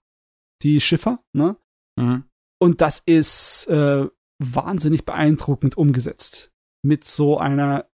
[0.63, 1.57] Die Schiffer, ne?
[1.99, 2.25] Mhm.
[2.59, 4.07] Und das ist äh,
[4.43, 6.53] wahnsinnig beeindruckend umgesetzt.
[6.83, 7.89] Mit so einer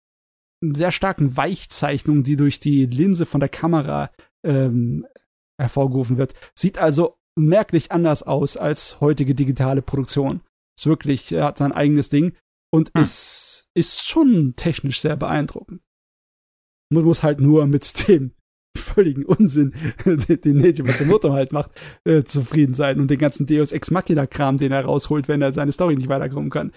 [0.61, 4.11] sehr starken Weichzeichnung, die durch die Linse von der Kamera
[4.45, 5.07] ähm,
[5.59, 6.35] hervorgerufen wird.
[6.55, 10.41] Sieht also merklich anders aus als heutige digitale Produktion.
[10.77, 12.35] Ist wirklich, er hat sein eigenes Ding
[12.71, 13.01] und Hm.
[13.01, 15.81] ist, ist schon technisch sehr beeindruckend.
[16.91, 18.33] Man muss halt nur mit dem
[18.77, 19.73] völligen Unsinn,
[20.05, 21.71] den Neji Matsumoto halt macht,
[22.03, 25.71] äh, zufrieden sein und den ganzen Deus Ex Machina-Kram, den er rausholt, wenn er seine
[25.71, 26.71] Story nicht weiterkommen kann.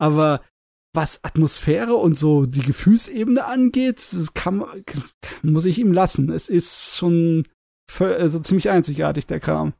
[0.00, 0.42] Aber
[0.94, 5.04] was Atmosphäre und so die Gefühlsebene angeht, das kann, kann,
[5.42, 6.30] muss ich ihm lassen.
[6.30, 7.46] Es ist schon
[7.98, 9.74] also ziemlich einzigartig, der Kram.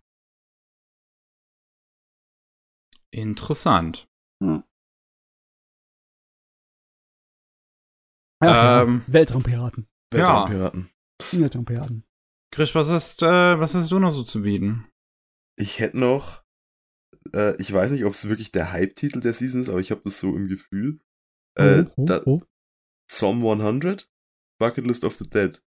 [3.13, 4.09] Interessant.
[8.43, 10.85] Ja, Ähm, Weltraumpiraten.
[10.85, 10.94] Ja.
[11.33, 12.05] Weltraumpiraten.
[12.51, 14.87] Krisch, was hast, äh, was hast du noch so zu bieten?
[15.57, 16.43] Ich hätte noch,
[17.33, 20.03] äh, ich weiß nicht, ob es wirklich der Hype-Titel der Season ist, aber ich habe
[20.05, 21.01] das so im Gefühl.
[21.57, 22.43] Äh, oh, oh, da, oh.
[23.09, 24.09] Psalm 100,
[24.59, 25.63] Bucket List of the Dead.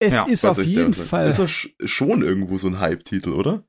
[0.00, 0.92] Es Ja, ist auf jeden.
[0.92, 1.28] Fall.
[1.28, 3.66] Ist doch sch- schon irgendwo so ein Hype-Titel, oder?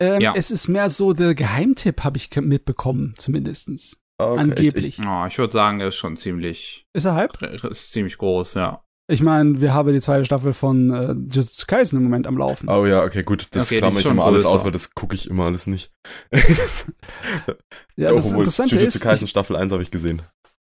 [0.00, 0.34] Ähm, Ja.
[0.34, 3.96] Es ist mehr so der Geheimtipp, habe ich mitbekommen, zumindestens.
[4.18, 4.40] Ah, okay.
[4.40, 4.98] Angeblich.
[5.04, 7.40] Oh, ich würde sagen, er ist schon ziemlich, Ist er Hype?
[7.42, 8.84] ist ziemlich groß, ja.
[9.08, 12.68] Ich meine, wir haben die zweite Staffel von äh, Jujutsu Kaisen im Moment am Laufen.
[12.68, 13.48] Oh ja, okay, gut.
[13.50, 15.92] Das Okay, klammer ich schon immer alles aus, weil das gucke ich immer alles nicht.
[16.32, 16.38] ja,
[18.12, 20.22] das Obwohl, Interessante Jujutsu ist, Kaisen Staffel 1 habe ich gesehen.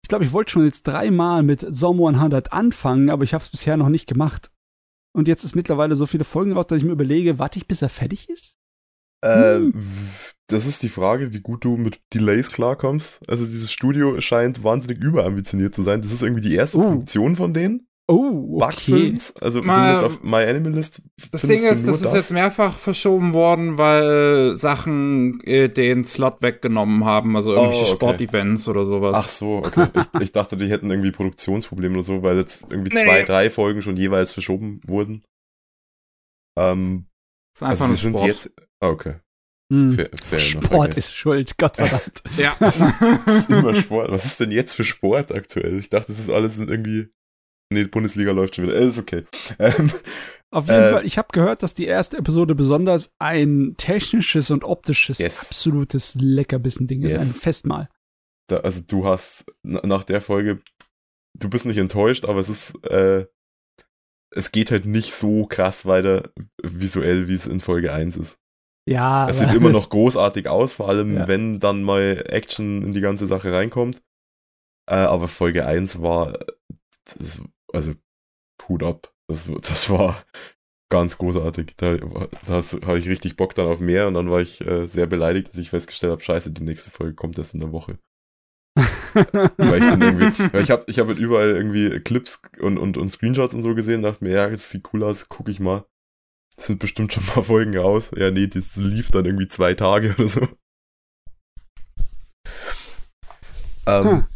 [0.04, 3.50] ich glaube, ich wollte schon jetzt dreimal mit Zomo 100 anfangen, aber ich habe es
[3.50, 4.50] bisher noch nicht gemacht.
[5.14, 7.82] Und jetzt ist mittlerweile so viele Folgen raus, dass ich mir überlege, warte ich, bis
[7.82, 8.56] er fertig ist?
[9.24, 9.74] Äh, Hm.
[10.48, 13.20] das ist die Frage, wie gut du mit Delays klarkommst.
[13.30, 16.02] Also dieses Studio scheint wahnsinnig überambitioniert zu sein.
[16.02, 16.82] Das ist irgendwie die erste Oh.
[16.84, 17.88] Produktion von denen.
[18.12, 18.76] Oh, okay.
[18.76, 19.34] Bugfilms.
[19.38, 21.02] Also Mal- zumindest auf My Animalist.
[21.32, 26.42] Das Ding ist, nur das ist jetzt mehrfach verschoben worden, weil Sachen äh, den Slot
[26.42, 27.96] weggenommen haben, also irgendwelche Oh, okay.
[27.96, 29.16] Sportevents oder sowas.
[29.18, 29.88] Ach so, okay.
[30.16, 33.50] ich, ich dachte, die hätten irgendwie Produktionsprobleme oder so, weil jetzt irgendwie Nee, zwei, drei
[33.50, 35.24] Folgen schon jeweils verschoben wurden.
[36.60, 37.08] Ähm,
[37.54, 38.28] das ist einfach also sind Sport.
[38.28, 38.52] jetzt.
[38.82, 39.16] ah, okay.
[39.72, 39.92] Hm.
[39.94, 42.24] Fair, fair Sport ist schuld, Gottverdammt.
[42.38, 42.56] Ja.
[43.26, 44.12] Das ist immer Sport.
[44.12, 45.80] Was ist denn jetzt für Sport aktuell?
[45.80, 47.08] Ich dachte, das ist alles mit irgendwie.
[47.72, 48.76] Nee, die Bundesliga läuft schon wieder.
[48.76, 49.24] Äh, ist okay.
[49.60, 49.92] Ähm,
[50.54, 54.64] Auf jeden Äh, Fall, ich habe gehört, dass die erste Episode besonders ein technisches und
[54.66, 55.40] optisches Yes.
[55.50, 57.14] absolutes Leckerbissen-Ding ist.
[57.14, 57.22] Yes.
[57.22, 57.90] Ein Festmahl.
[58.50, 60.60] da, also du hast na- nach der Folge,
[61.40, 63.26] du bist nicht enttäuscht, aber es ist, äh,
[64.36, 66.32] es geht halt nicht so krass weiter
[66.62, 68.38] visuell, wie es in Folge 1 ist.
[68.90, 69.30] Ja.
[69.30, 71.28] Es sieht immer noch großartig aus, vor allem Ja.
[71.30, 74.02] wenn dann mal Action in die ganze Sache reinkommt.
[74.90, 76.38] Äh, aber Folge 1 war,
[77.18, 77.40] das,
[77.74, 77.94] also
[78.68, 79.14] Hut ab.
[79.28, 80.24] Das, das war
[80.92, 81.74] ganz großartig.
[81.78, 85.08] Da, da hatte ich richtig Bock dann auf mehr und dann war ich äh, sehr
[85.08, 87.98] beleidigt, dass ich festgestellt habe, scheiße, die nächste Folge kommt erst in der Woche.
[88.78, 92.96] Weil ich dann irgendwie, weil ich habe ich hab halt überall irgendwie Clips und, und,
[92.96, 95.86] und Screenshots und so gesehen, dachte mir, ja, das sieht cool aus, guck ich mal.
[96.56, 98.12] Das sind bestimmt schon ein paar Folgen raus.
[98.16, 100.48] Ja, nee, das lief dann irgendwie zwei Tage oder so.
[103.86, 104.28] Ähm, Hm.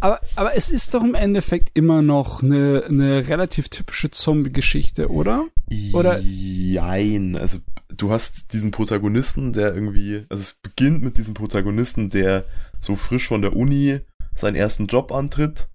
[0.00, 5.46] Aber, aber es ist doch im Endeffekt immer noch eine, eine relativ typische Zombie-Geschichte, oder?
[5.92, 7.36] Oder- Jein.
[7.36, 7.58] Also,
[7.88, 12.44] du hast diesen Protagonisten, der irgendwie, also es beginnt mit diesem Protagonisten, der
[12.80, 14.00] so frisch von der Uni
[14.34, 15.68] seinen ersten Job antritt,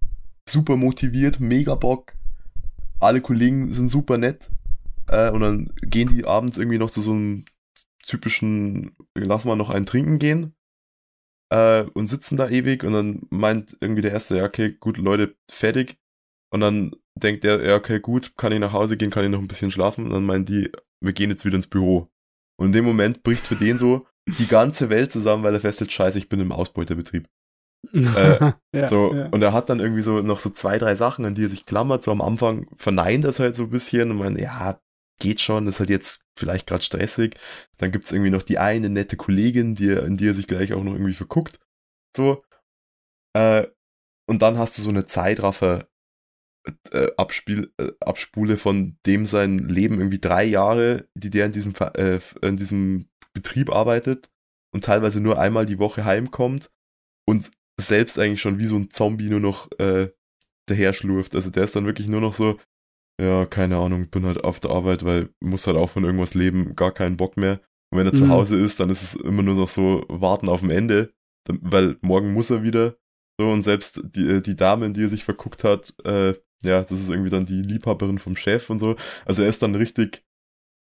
[0.48, 2.14] super motiviert, mega Bock,
[3.00, 4.50] alle Kollegen sind super nett,
[5.08, 7.46] äh, und dann gehen die abends irgendwie noch zu so einem
[8.06, 10.54] typischen, lass mal noch einen trinken gehen,
[11.52, 15.36] äh, und sitzen da ewig und dann meint irgendwie der Erste, ja, okay, gut, Leute,
[15.52, 15.98] fertig.
[16.54, 19.40] Und dann denkt er, ja, okay, gut, kann ich nach Hause gehen, kann ich noch
[19.40, 20.06] ein bisschen schlafen.
[20.06, 20.72] Und dann meinen die,
[21.02, 22.10] wir gehen jetzt wieder ins Büro.
[22.58, 25.92] Und in dem Moment bricht für den so die ganze Welt zusammen, weil er feststellt,
[25.92, 27.28] scheiße, ich bin im Ausbeuterbetrieb.
[27.94, 29.28] Äh, ja, So, ja.
[29.28, 31.66] und er hat dann irgendwie so noch so zwei, drei Sachen, an die er sich
[31.66, 32.04] klammert.
[32.04, 34.80] So am Anfang verneint das halt so ein bisschen und meint, ja,
[35.20, 37.36] geht schon, ist halt jetzt vielleicht gerade stressig.
[37.78, 40.84] Dann gibt's irgendwie noch die eine nette Kollegin, die in die er sich gleich auch
[40.84, 41.60] noch irgendwie verguckt.
[42.16, 42.44] So.
[43.34, 43.68] Äh,
[44.28, 45.88] und dann hast du so eine Zeitraffer
[46.92, 51.74] äh, Abspiel, äh, Abspule von dem sein Leben irgendwie drei Jahre, die der in diesem,
[51.96, 54.30] äh, in diesem Betrieb arbeitet
[54.74, 56.70] und teilweise nur einmal die Woche heimkommt
[57.28, 60.12] und selbst eigentlich schon wie so ein Zombie nur noch äh,
[60.68, 61.36] daher schlurft.
[61.36, 62.60] Also der ist dann wirklich nur noch so,
[63.22, 66.76] ja, keine Ahnung, bin halt auf der Arbeit, weil muss halt auch von irgendwas leben,
[66.76, 67.62] gar keinen Bock mehr.
[67.92, 68.30] Und wenn er zu Mhm.
[68.30, 71.14] Hause ist, dann ist es immer nur noch so, warten auf dem Ende,
[71.48, 72.96] weil morgen muss er wieder.
[73.40, 76.34] So, und selbst die, äh, die Dame, in die er sich verguckt hat, äh,
[76.64, 78.96] ja, das ist irgendwie dann die Liebhaberin vom Chef und so.
[79.26, 80.24] Also er ist dann richtig,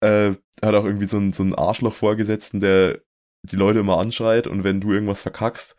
[0.02, 3.02] äh, hat auch irgendwie so einen, so einen Arschloch-Vorgesetzten, der
[3.44, 5.76] die Leute immer anschreit und wenn du irgendwas verkackst,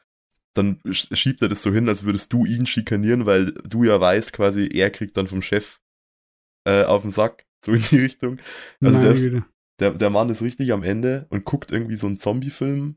[0.54, 4.00] dann sch- schiebt er das so hin, als würdest du ihn schikanieren, weil du ja
[4.00, 5.80] weißt, quasi, er kriegt dann vom Chef
[6.64, 8.38] äh, auf den Sack, so in die Richtung.
[8.80, 9.44] Also der ist-.
[9.80, 12.96] Der, der Mann ist richtig am Ende und guckt irgendwie so einen Zombie-Film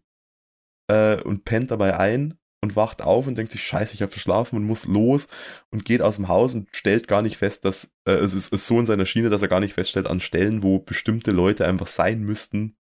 [0.91, 4.57] äh, und pennt dabei ein und wacht auf und denkt sich, scheiße, ich habe verschlafen
[4.57, 5.27] und muss los
[5.71, 8.67] und geht aus dem Haus und stellt gar nicht fest, dass äh, es ist, ist
[8.67, 11.87] so in seiner Schiene, dass er gar nicht feststellt, an Stellen, wo bestimmte Leute einfach
[11.87, 12.77] sein müssten,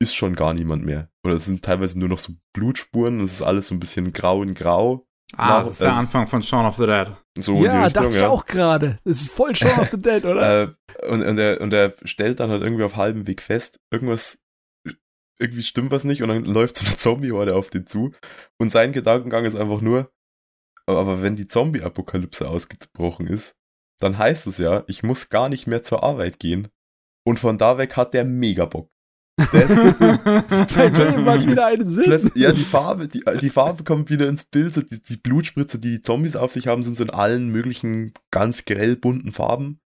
[0.00, 1.10] ist schon gar niemand mehr.
[1.24, 4.12] Oder es sind teilweise nur noch so Blutspuren und es ist alles so ein bisschen
[4.12, 5.06] grau in grau.
[5.36, 7.08] Ah, das ist der Also- Anfang von Shaun of the Dead.
[7.38, 8.98] So ja, Richtung, dachte ich auch gerade.
[9.04, 10.62] Das ist voll Shaun of the Dead, oder?
[11.02, 14.42] Äh, und, und, er, und er stellt dann halt irgendwie auf halbem Weg fest, irgendwas,
[15.40, 18.12] irgendwie stimmt was nicht und dann läuft so eine Zombie-Horde auf den zu.
[18.60, 20.12] Und sein Gedankengang ist einfach nur,
[20.86, 23.56] aber wenn die Zombie-Apokalypse ausgebrochen ist,
[24.00, 26.68] dann heißt es ja, ich muss gar nicht mehr zur Arbeit gehen.
[27.26, 28.90] Und von da weg hat der mega Bock.
[29.38, 32.04] Dem macht wieder einen Sinn.
[32.04, 34.74] Plötzlich, ja, die Farbe, die, die Farbe kommt wieder ins Bild.
[34.74, 38.12] So die, die Blutspritze, die die Zombies auf sich haben, sind so in allen möglichen
[38.30, 39.80] ganz grell bunten Farben.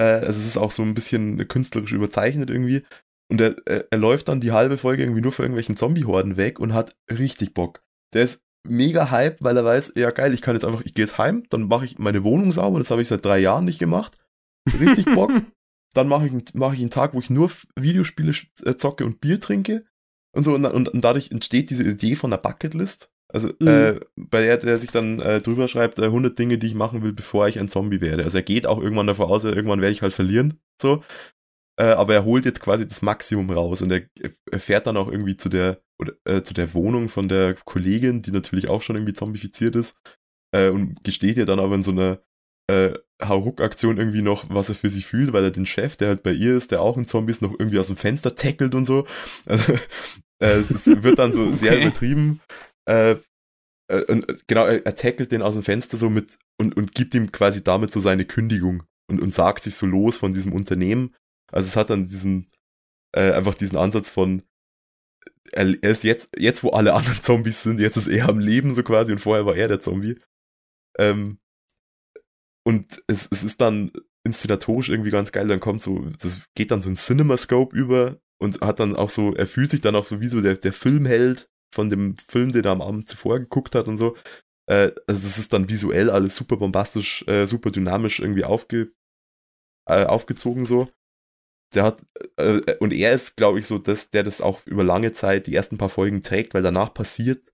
[0.00, 2.82] Äh, also es ist auch so ein bisschen künstlerisch überzeichnet irgendwie.
[3.30, 6.74] Und er, er, läuft dann die halbe Folge irgendwie nur für irgendwelchen Zombie-Horden weg und
[6.74, 7.82] hat richtig Bock.
[8.12, 11.04] Der ist mega hyped, weil er weiß, ja geil, ich kann jetzt einfach, ich gehe
[11.04, 13.78] jetzt heim, dann mache ich meine Wohnung sauber, das habe ich seit drei Jahren nicht
[13.78, 14.16] gemacht.
[14.80, 15.30] Richtig Bock.
[15.94, 18.32] dann mache ich, mach ich einen Tag, wo ich nur Videospiele
[18.64, 19.84] äh, zocke und Bier trinke
[20.32, 23.10] und so und, und, und dadurch entsteht diese Idee von einer Bucketlist.
[23.32, 23.68] Also Mhm.
[23.68, 27.02] äh, bei der, der sich dann äh, drüber schreibt, äh, 100 Dinge, die ich machen
[27.02, 28.24] will, bevor ich ein Zombie werde.
[28.24, 31.02] Also er geht auch irgendwann davor aus, irgendwann werde ich halt verlieren, so.
[31.78, 34.02] Äh, aber er holt jetzt quasi das Maximum raus und er,
[34.50, 38.20] er fährt dann auch irgendwie zu der oder, äh, zu der Wohnung von der Kollegin,
[38.22, 39.96] die natürlich auch schon irgendwie zombifiziert ist
[40.52, 42.22] und gesteht ihr dann aber in so einer
[42.70, 46.22] äh, Hauruck-Aktion irgendwie noch, was er für sie fühlt, weil er den Chef, der halt
[46.22, 48.84] bei ihr ist, der auch ein Zombie ist, noch irgendwie aus dem Fenster tackelt und
[48.84, 49.06] so.
[49.46, 49.72] Also
[50.42, 51.82] äh, es, wird dann so sehr Okay.
[51.82, 52.40] übertrieben.
[52.88, 53.16] Äh,
[53.90, 56.94] äh, und äh, genau, er, er tackelt den aus dem Fenster so mit und, und
[56.94, 60.52] gibt ihm quasi damit so seine Kündigung und, und sagt sich so los von diesem
[60.52, 61.14] Unternehmen.
[61.52, 62.48] Also es hat dann diesen,
[63.12, 64.42] äh, einfach diesen Ansatz von,
[65.52, 68.74] er, er ist jetzt, jetzt wo alle anderen Zombies sind, jetzt ist er am Leben
[68.74, 70.18] so quasi und vorher war er der Zombie.
[70.98, 71.38] Ähm,
[72.70, 73.90] und es, es ist dann
[74.24, 78.60] inszenatorisch irgendwie ganz geil, dann kommt so, das geht dann so ein Cinemascope über und
[78.60, 81.50] hat dann auch so, er fühlt sich dann auch so wie so der, der Filmheld
[81.74, 84.16] von dem Film, den er am Abend zuvor geguckt hat und so.
[84.66, 88.92] Äh, also es ist dann visuell alles super bombastisch, äh, super dynamisch irgendwie aufge,
[89.88, 90.88] äh, aufgezogen so.
[91.74, 92.04] Der hat,
[92.36, 95.56] äh, und er ist, glaube ich, so, dass der das auch über lange Zeit die
[95.56, 97.50] ersten paar Folgen trägt, weil danach passiert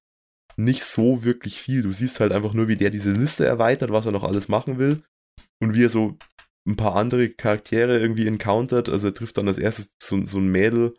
[0.56, 1.82] nicht so wirklich viel.
[1.82, 4.78] Du siehst halt einfach nur, wie der diese Liste erweitert, was er noch alles machen
[4.78, 5.02] will
[5.60, 6.18] und wie er so
[6.66, 8.88] ein paar andere Charaktere irgendwie encountert.
[8.88, 10.94] Also er trifft dann als erstes so, so ein Mädel,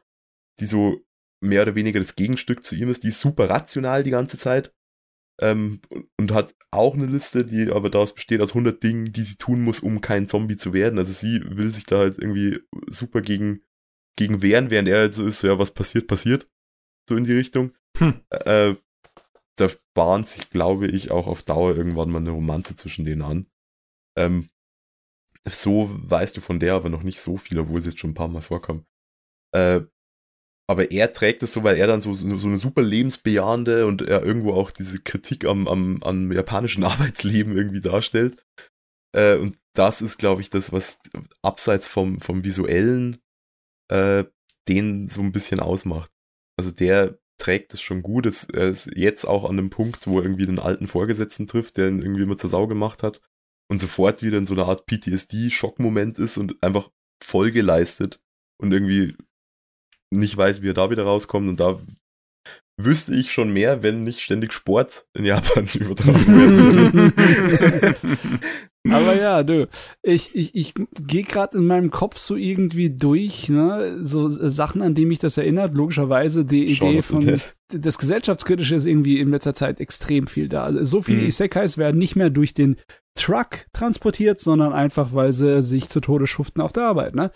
[0.59, 1.01] die so
[1.41, 3.03] mehr oder weniger das Gegenstück zu ihm ist.
[3.03, 4.73] Die ist super rational die ganze Zeit
[5.41, 5.81] ähm,
[6.17, 9.61] und hat auch eine Liste, die aber daraus besteht aus 100 Dingen, die sie tun
[9.61, 10.97] muss, um kein Zombie zu werden.
[10.97, 12.59] Also sie will sich da halt irgendwie
[12.89, 13.61] super gegen,
[14.15, 16.49] gegen wehren, während er halt so ist, ja, was passiert, passiert.
[17.07, 17.73] So in die Richtung.
[17.97, 18.21] Hm.
[18.29, 18.75] Äh,
[19.57, 23.47] da bahnt sich, glaube ich, auch auf Dauer irgendwann mal eine Romanze zwischen denen an.
[24.17, 24.49] Ähm,
[25.45, 28.15] so weißt du von der aber noch nicht so viel, obwohl sie jetzt schon ein
[28.15, 28.85] paar Mal vorkam.
[29.53, 29.81] Äh,
[30.69, 34.23] aber er trägt es so, weil er dann so, so, eine super lebensbejahende und er
[34.23, 38.43] irgendwo auch diese Kritik am, am, am japanischen Arbeitsleben irgendwie darstellt.
[39.15, 40.99] Äh, und das ist, glaube ich, das, was
[41.41, 43.17] abseits vom, vom visuellen
[43.89, 44.25] äh,
[44.67, 46.11] den so ein bisschen ausmacht.
[46.59, 48.25] Also der trägt es schon gut.
[48.25, 51.77] Es, er ist jetzt auch an dem Punkt, wo er irgendwie den alten Vorgesetzten trifft,
[51.77, 53.21] der ihn irgendwie immer zur Sau gemacht hat
[53.69, 56.89] und sofort wieder in so einer Art PTSD-Schockmoment ist und einfach
[57.23, 58.21] Folge leistet
[58.57, 59.15] und irgendwie
[60.09, 61.47] nicht weiß, wie er da wieder rauskommt.
[61.47, 61.79] Und da
[62.79, 67.13] wüsste ich schon mehr, wenn nicht ständig Sport in Japan übertragen würde.
[68.89, 69.67] Aber ja, du,
[70.01, 74.93] ich, ich, ich gehe gerade in meinem Kopf so irgendwie durch, ne, so Sachen, an
[74.95, 75.73] die mich das erinnert.
[75.73, 80.63] Logischerweise die Idee von das Gesellschaftskritische ist irgendwie in letzter Zeit extrem viel da.
[80.63, 81.27] Also so viele mhm.
[81.27, 82.77] Isekais werden nicht mehr durch den
[83.15, 87.31] Truck transportiert, sondern einfach, weil sie sich zu Tode schuften auf der Arbeit, ne?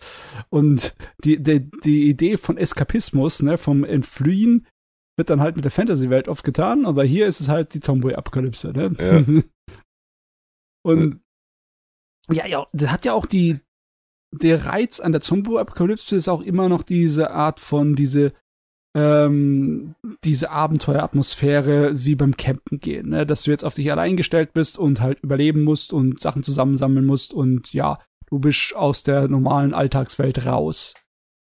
[0.49, 4.67] Und die, die, die Idee von Eskapismus, ne, vom Entfliehen
[5.17, 8.71] wird dann halt mit der Fantasy-Welt oft getan, aber hier ist es halt die Tomboy-Apokalypse,
[8.71, 8.95] ne?
[8.99, 9.43] Ja.
[10.83, 11.21] Und
[12.29, 13.59] ja, ja, das hat ja auch die,
[14.31, 18.33] der Reiz an der Zombie-Apokalypse ist auch immer noch diese Art von, diese,
[18.95, 23.25] ähm, diese Abenteueratmosphäre wie beim Campen gehen, ne?
[23.25, 27.05] dass du jetzt auf dich allein gestellt bist und halt überleben musst und Sachen zusammensammeln
[27.05, 27.97] musst und ja,
[28.27, 30.93] du bist aus der normalen Alltagswelt raus.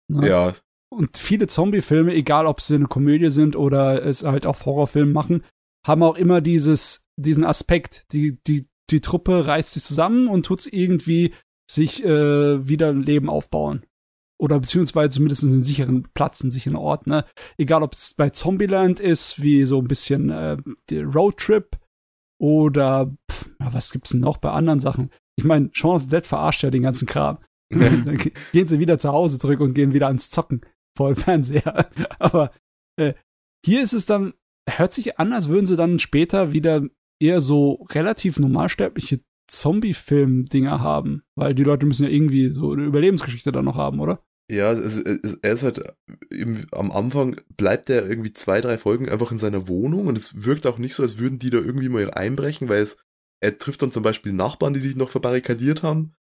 [0.07, 0.27] Ne?
[0.27, 0.53] Ja.
[0.93, 5.43] Und viele Zombie-Filme, egal ob sie eine Komödie sind oder es halt auch Horrorfilme machen,
[5.87, 10.67] haben auch immer dieses, diesen Aspekt, die, die die Truppe reißt sich zusammen und tut
[10.71, 11.33] irgendwie
[11.69, 13.85] sich äh, wieder ein Leben aufbauen.
[14.37, 17.25] Oder beziehungsweise zumindest einen sicheren Platz, einen sicheren Ort, ne?
[17.57, 20.57] Egal, ob es bei Zombieland ist, wie so ein bisschen äh,
[20.89, 21.77] der Roadtrip
[22.39, 25.11] oder pff, ja, was gibt's denn noch bei anderen Sachen?
[25.37, 27.37] Ich meine, Shaun of the Dead verarscht ja den ganzen Kram.
[27.69, 28.19] Dann
[28.51, 30.61] gehen sie wieder zu Hause zurück und gehen wieder ans Zocken
[30.95, 31.89] vor dem Fernseher.
[32.19, 32.51] Aber
[32.97, 33.13] äh,
[33.65, 34.33] hier ist es dann,
[34.69, 36.83] hört sich an, als würden sie dann später wieder
[37.21, 43.51] eher so relativ normalsterbliche Zombie-Film-Dinger haben, weil die Leute müssen ja irgendwie so eine Überlebensgeschichte
[43.51, 44.23] dann noch haben, oder?
[44.49, 45.81] Ja, es, es, er ist halt
[46.29, 50.43] eben, am Anfang bleibt er irgendwie zwei, drei Folgen einfach in seiner Wohnung und es
[50.43, 52.97] wirkt auch nicht so, als würden die da irgendwie mal einbrechen, weil es,
[53.41, 56.15] er trifft dann zum Beispiel Nachbarn, die sich noch verbarrikadiert haben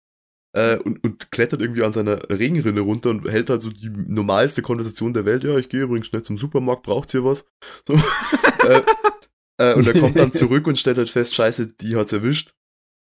[0.52, 4.62] äh, und, und klettert irgendwie an seiner Regenrinne runter und hält halt so die normalste
[4.62, 5.44] Konversation der Welt.
[5.44, 7.46] Ja, ich gehe übrigens schnell zum Supermarkt, braucht's hier was?
[7.86, 7.94] So.
[8.68, 8.82] äh,
[9.60, 12.54] äh, und er kommt dann zurück und stellt halt fest, scheiße, die hat's erwischt.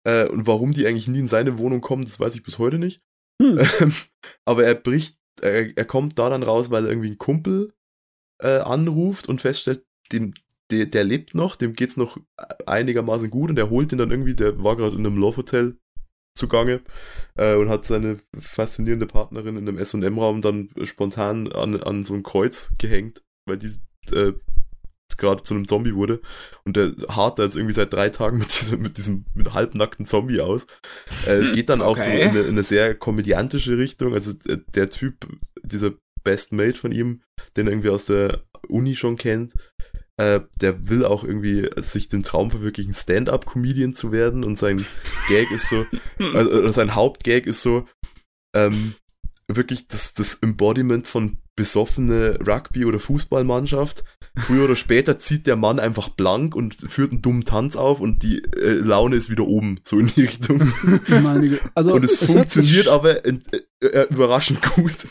[0.04, 2.78] Äh, und warum die eigentlich nie in seine Wohnung kommen, das weiß ich bis heute
[2.78, 3.02] nicht.
[3.40, 3.58] Hm.
[3.80, 3.94] Ähm,
[4.44, 7.72] aber er bricht, er, er kommt da dann raus, weil er irgendwie einen Kumpel
[8.42, 10.34] äh, anruft und feststellt, dem,
[10.70, 12.18] der, der lebt noch, dem geht's noch
[12.66, 15.78] einigermaßen gut und er holt ihn dann irgendwie, der war gerade in einem Love-Hotel
[16.38, 16.80] zugange
[17.36, 22.22] äh, und hat seine faszinierende Partnerin in einem S&M-Raum dann spontan an, an so ein
[22.22, 23.70] Kreuz gehängt, weil die
[24.14, 24.32] äh,
[25.16, 26.20] gerade zu einem Zombie wurde.
[26.64, 30.06] Und der hart da jetzt irgendwie seit drei Tagen mit diesem, mit diesem mit halbnackten
[30.06, 30.66] Zombie aus.
[31.26, 31.90] Äh, es geht dann okay.
[31.90, 34.14] auch so in eine, in eine, sehr komödiantische Richtung.
[34.14, 35.26] Also der, der Typ,
[35.62, 35.92] dieser
[36.24, 37.22] Best Mate von ihm,
[37.56, 39.54] den er irgendwie aus der Uni schon kennt,
[40.18, 44.44] äh, der will auch irgendwie sich den Traum verwirklichen, Stand-up-Comedian zu werden.
[44.44, 44.84] Und sein
[45.28, 45.86] Gag ist so,
[46.34, 47.86] also sein Hauptgag ist so,
[48.54, 48.94] ähm,
[49.46, 54.04] wirklich das, das Embodiment von besoffene Rugby- oder Fußballmannschaft.
[54.36, 58.22] Früher oder später zieht der Mann einfach blank und führt einen dummen Tanz auf und
[58.22, 60.72] die äh, Laune ist wieder oben, so in die Richtung.
[61.74, 63.38] Also, und es, es funktioniert aber äh,
[63.80, 65.08] äh, überraschend gut.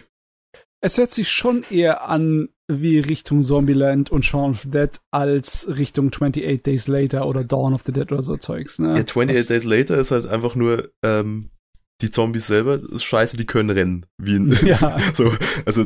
[0.82, 5.68] Es hört sich schon eher an wie Richtung Zombieland und Shaun of the Dead als
[5.70, 8.78] Richtung 28 Days Later oder Dawn of the Dead oder so Zeugs.
[8.78, 8.90] Ne?
[8.90, 11.50] Ja, 28 das Days Later ist halt einfach nur ähm,
[12.02, 14.06] die Zombies selber ist scheiße, die können rennen.
[14.18, 14.98] Wie in, ja.
[15.14, 15.34] so,
[15.66, 15.86] also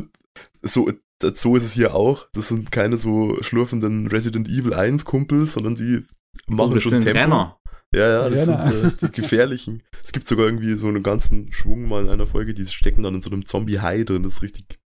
[0.62, 0.90] so,
[1.34, 2.28] so ist es hier auch.
[2.32, 6.04] Das sind keine so schlurfenden Resident Evil 1 Kumpels, sondern die
[6.48, 7.18] machen schon Tempo.
[7.18, 7.58] Renner.
[7.94, 9.82] Ja, ja, das Ja, sind äh, die gefährlichen.
[10.02, 13.14] Es gibt sogar irgendwie so einen ganzen Schwung mal in einer Folge, die stecken dann
[13.14, 14.78] in so einem Zombie-Hai drin, das ist richtig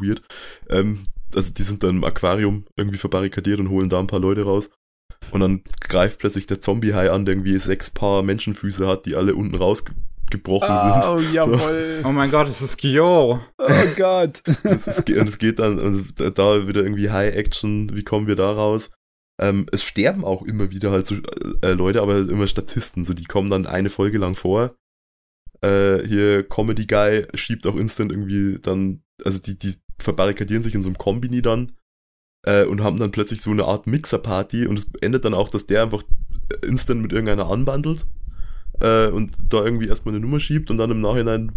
[0.00, 0.22] weird.
[0.70, 1.04] Ähm,
[1.34, 4.70] also die sind dann im Aquarium irgendwie verbarrikadiert und holen da ein paar Leute raus.
[5.30, 9.34] Und dann greift plötzlich der Zombie-Hai an, der irgendwie sechs Paar Menschenfüße hat, die alle
[9.34, 11.02] unten rausgebrochen sind.
[11.08, 12.02] Oh, jawohl.
[12.04, 13.40] Oh mein Gott, es ist Gyo.
[13.58, 14.42] Oh Gott.
[14.64, 18.36] Es, ist, und es geht dann, also da- da wieder irgendwie High-Action, wie kommen wir
[18.36, 18.90] da raus?
[19.40, 21.16] Ähm, es sterben auch immer wieder halt so
[21.62, 24.76] äh, Leute, aber halt immer Statisten, so die kommen dann eine Folge lang vor.
[25.62, 29.74] Äh, hier Comedy Guy schiebt auch instant irgendwie dann, also die, die
[30.04, 31.72] verbarrikadieren sich in so einem Kombini dann
[32.46, 35.66] äh, und haben dann plötzlich so eine Art Mixer-Party und es endet dann auch, dass
[35.66, 36.02] der einfach
[36.62, 38.06] instant mit irgendeiner anbandelt
[38.80, 41.52] äh, und da irgendwie erstmal eine Nummer schiebt und dann im Nachhinein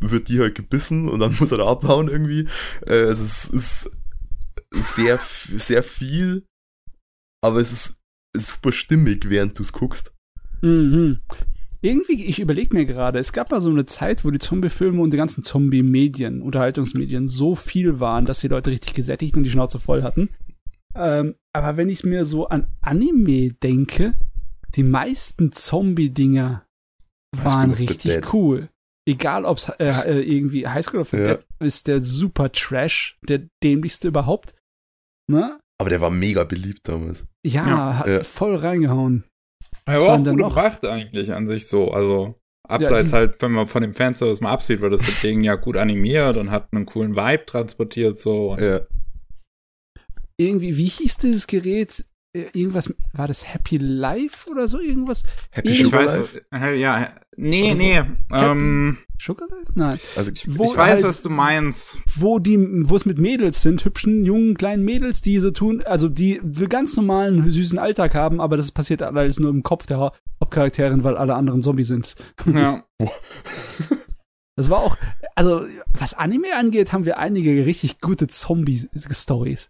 [0.00, 2.46] wird die halt gebissen und dann muss er da abhauen irgendwie.
[2.86, 3.90] Äh, es ist, ist
[4.72, 6.44] sehr, sehr viel,
[7.42, 7.96] aber es ist
[8.36, 10.12] super stimmig, während du es guckst.
[10.62, 11.20] Mhm.
[11.86, 15.12] Irgendwie, ich überlege mir gerade, es gab mal so eine Zeit, wo die Zombie-Filme und
[15.12, 19.78] die ganzen Zombie-Medien, Unterhaltungsmedien so viel waren, dass die Leute richtig gesättigt und die Schnauze
[19.78, 20.30] voll hatten.
[20.96, 24.14] Ähm, aber wenn ich mir so an Anime denke,
[24.74, 26.66] die meisten Zombie-Dinger
[27.36, 28.68] waren richtig cool.
[29.08, 31.24] Egal, ob es äh, äh, irgendwie High School of the Ja.
[31.36, 34.56] Dead ist der super Trash, der dämlichste überhaupt.
[35.30, 35.60] Ne?
[35.78, 37.26] Aber der war mega beliebt damals.
[37.44, 37.98] Ja, Ja.
[38.00, 38.22] hat Ja.
[38.24, 39.22] voll reingehauen.
[39.86, 40.54] Er Was war auch gut noch?
[40.54, 41.90] gemacht eigentlich an sich so.
[41.92, 42.34] Also
[42.68, 45.76] abseits die- halt, wenn man von dem Fanservice mal absieht, weil das Ding ja gut
[45.76, 48.52] animiert und hat einen coolen Vibe transportiert so.
[48.52, 48.80] Und Ja.
[50.38, 52.04] irgendwie, wie hieß dieses Gerät?
[52.36, 55.22] Äh, Irgendwas, war das Happy Life oder so irgendwas?
[55.50, 56.42] Happy Ich ich Sugar weiß, Life?
[56.52, 57.82] äh, ja, nee, Oder so.
[57.82, 58.02] nee.
[58.32, 59.72] Ähm, Sugar Life?
[59.74, 59.98] Nein.
[60.16, 61.98] Also, Wo ich weiß, halt was du meinst.
[62.16, 66.08] Wo die, wo es mit Mädels sind, hübschen, jungen, kleinen Mädels, die so tun, also
[66.08, 70.12] die ganz normalen, süßen Alltag haben, aber das passiert alles nur im Kopf der Hau-
[70.42, 72.14] Hauptcharakterin, weil alle anderen Zombie sind.
[72.52, 72.84] Ja.
[74.58, 74.96] Das war auch,
[75.34, 79.68] also was Anime angeht, haben wir einige richtig gute Zombie-Stories.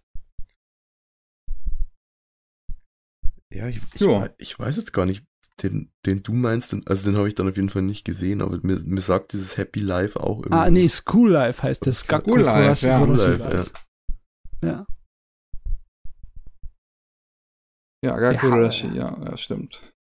[3.56, 4.28] Ja, ich, ich, Ja.
[4.38, 5.24] ich weiß jetzt gar nicht,
[5.62, 8.42] den, den du meinst, den, also den habe ich dann auf jeden Fall nicht gesehen,
[8.42, 10.54] aber mir, mir sagt dieses Happy Life auch irgendwie.
[10.54, 12.00] Ah, nee, School Life heißt das.
[12.00, 12.98] School Life, ja.
[12.98, 13.70] School Life.
[14.62, 14.86] Ja.
[18.04, 18.40] Ja, gar Ja.
[18.44, 19.92] cool, ja, ja, stimmt.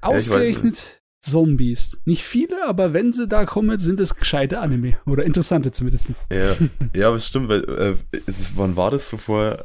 [0.00, 2.00] Ausgerechnet Zombies.
[2.04, 4.98] Nicht viele, aber wenn sie da kommen, sind es gescheite Anime.
[5.06, 6.12] Oder interessante zumindest.
[6.32, 6.56] Ja,
[6.94, 9.64] ja, aber es stimmt, weil, äh, es ist, wann war das so vor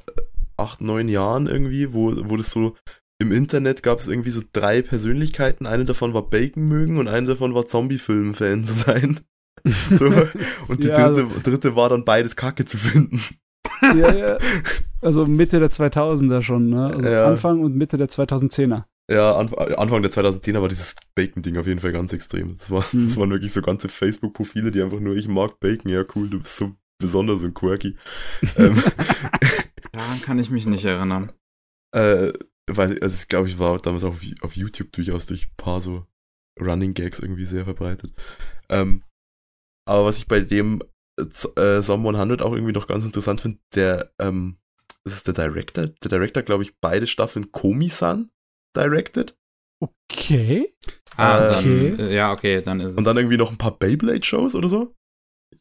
[0.57, 2.75] acht, neun Jahren irgendwie, wo, wo das so
[3.19, 5.65] im Internet gab es irgendwie so drei Persönlichkeiten.
[5.67, 9.19] Eine davon war Bacon mögen und eine davon war Zombie-Film-Fan zu sein.
[9.91, 10.07] So,
[10.67, 13.21] und die Ja, dritte, dritte war dann beides Kacke zu finden.
[13.81, 14.37] ja, ja.
[14.99, 16.87] Also Mitte der 2000er schon, ne?
[16.87, 17.25] Also Ja.
[17.27, 18.83] Anfang und Mitte der 2010er.
[19.09, 22.49] Ja, Anf Anfang der 2010er war dieses Bacon-Ding auf jeden Fall ganz extrem.
[22.49, 23.05] Das, war, Mhm.
[23.05, 26.39] das waren wirklich so ganze Facebook-Profile, die einfach nur, ich mag Bacon, ja cool, du
[26.39, 27.95] bist so besonders und quirky.
[28.57, 28.75] ähm,
[29.93, 31.31] Daran kann ich mich nicht erinnern.
[31.95, 32.33] Äh,
[32.69, 35.81] weil, also ich glaube, ich war damals auch auf, auf YouTube durchaus durch ein paar
[35.81, 36.05] so
[36.59, 38.13] Running Gags irgendwie sehr verbreitet.
[38.69, 39.03] Ähm,
[39.87, 40.81] aber was ich bei dem
[41.19, 44.57] äh, Z- äh, Som 100 auch irgendwie noch ganz interessant finde, der, ähm,
[45.03, 48.31] das ist der Director, der Director, glaube ich, beide Staffeln Komi-san
[48.75, 49.37] directed
[50.09, 50.69] Okay.
[51.17, 51.95] Ah, Okay.
[51.97, 52.97] dann, äh, ja, okay, dann ist es.
[52.97, 54.95] und dann irgendwie noch ein paar Beyblade-Shows oder so.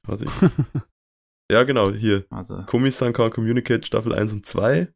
[0.06, 0.30] Warte, ich,
[1.52, 2.26] ja genau, hier.
[2.30, 2.64] Warte.
[2.66, 4.92] Komi-san Can't Communicate Staffel 1 und 2.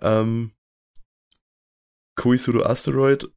[0.00, 0.52] Ähm,
[2.16, 3.28] Koisuru Asteroid.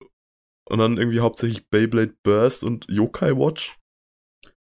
[0.70, 3.76] Und dann irgendwie hauptsächlich Beyblade Burst und Yokai Watch.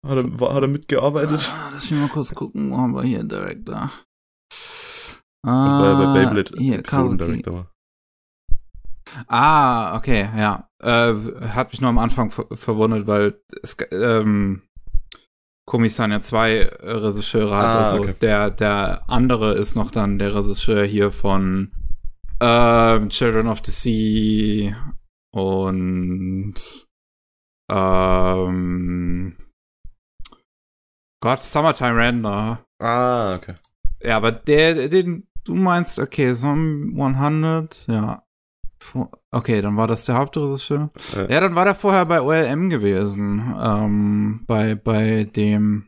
[0.05, 1.47] Hat er, war, hat er mitgearbeitet.
[1.53, 3.91] Ah, lass mich mal kurz gucken, wo haben wir hier Director?
[5.43, 7.17] Und bei, Ah, bei Beyblade hier, Episoden.
[7.19, 7.71] Director war.
[9.27, 10.69] Ah, okay, ja.
[10.81, 11.13] Äh,
[11.49, 14.63] hat mich nur am Anfang ver verwundert, weil es, ähm,
[15.71, 17.65] Komi-san ja zwei äh, Regisseure hat.
[17.65, 18.13] Ah, also okay.
[18.19, 21.71] der, der andere ist noch dann der Regisseur hier von
[22.41, 24.93] ähm, Children of the Sea
[25.33, 26.55] und
[27.71, 29.37] ähm,
[31.23, 32.65] Gott, Summertime Render.
[32.81, 33.55] Ah, okay.
[34.03, 38.23] Ja, aber der, den du meinst, okay, Zombie 100, ja.
[39.31, 40.89] Okay, dann war das der Hauptregisseur.
[41.15, 43.53] Äh, Ja, dann war der vorher bei OLM gewesen.
[43.61, 45.87] Ähm, bei, bei dem.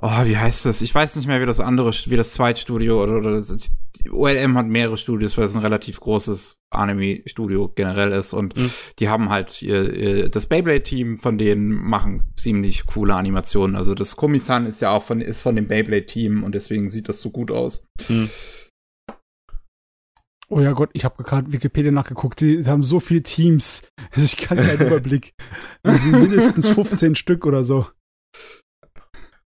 [0.00, 0.80] Oh, wie heißt das?
[0.80, 3.68] Ich weiß nicht mehr, wie das andere, wie das Zweitstudio oder, oder das,
[4.12, 8.70] OLM hat mehrere Studios, weil es ein relativ großes Anime-Studio generell ist und Mhm.
[9.00, 13.74] die haben halt ihr, ihr, das Beyblade-Team von denen machen ziemlich coole Animationen.
[13.74, 17.20] Also das Komi-san ist ja auch von, ist von dem Beyblade-Team und deswegen sieht das
[17.20, 17.88] so gut aus.
[18.06, 18.30] hm.
[20.50, 22.40] Oh ja Gott, ich habe gerade Wikipedia nachgeguckt.
[22.40, 23.82] Die haben so viele Teams.
[24.12, 25.34] Also ich kann keinen Überblick.
[25.82, 27.86] Das sind mindestens 15 Stück oder so.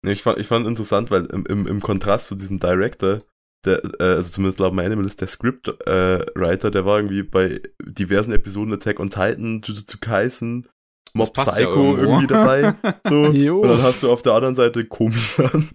[0.02, 3.18] Nee, ich fand, ich fand interessant, weil im, im, im Kontrast zu diesem Director,
[3.66, 8.32] der, äh, also zumindest laut meinem ist der Scriptwriter, äh, der war irgendwie bei diversen
[8.32, 10.66] Episoden Attack on Titan, Jujutsu Kaisen,
[11.12, 12.02] Mob ja Psycho irgendwo.
[12.02, 12.74] irgendwie dabei.
[13.06, 13.22] So.
[13.60, 15.68] Und dann hast du auf der anderen Seite Komisan.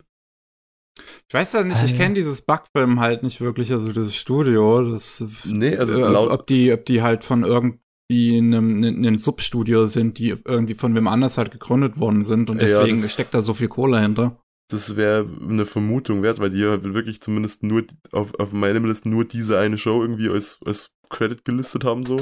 [1.27, 1.97] Ich weiß ja nicht, ich ja.
[1.97, 4.83] kenne dieses Bugfilm halt nicht wirklich, also dieses Studio.
[4.91, 9.87] Das, Nee, also äh, laut, ob die, ob die halt von irgendwie einem, einem Substudio
[9.87, 13.33] sind, die irgendwie von wem anders halt gegründet worden sind und Ja, deswegen das- steckt
[13.33, 14.39] da so viel Kohle hinter.
[14.71, 19.05] das wäre eine Vermutung wert, weil die halt wirklich zumindest nur auf, auf meinem List
[19.07, 22.17] nur diese eine Show irgendwie als, als Credit gelistet haben so.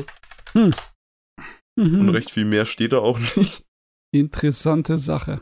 [0.53, 0.75] Und
[1.75, 2.09] Mhm.
[2.09, 3.63] recht viel mehr steht da auch nicht.
[4.13, 5.41] Interessante Sache.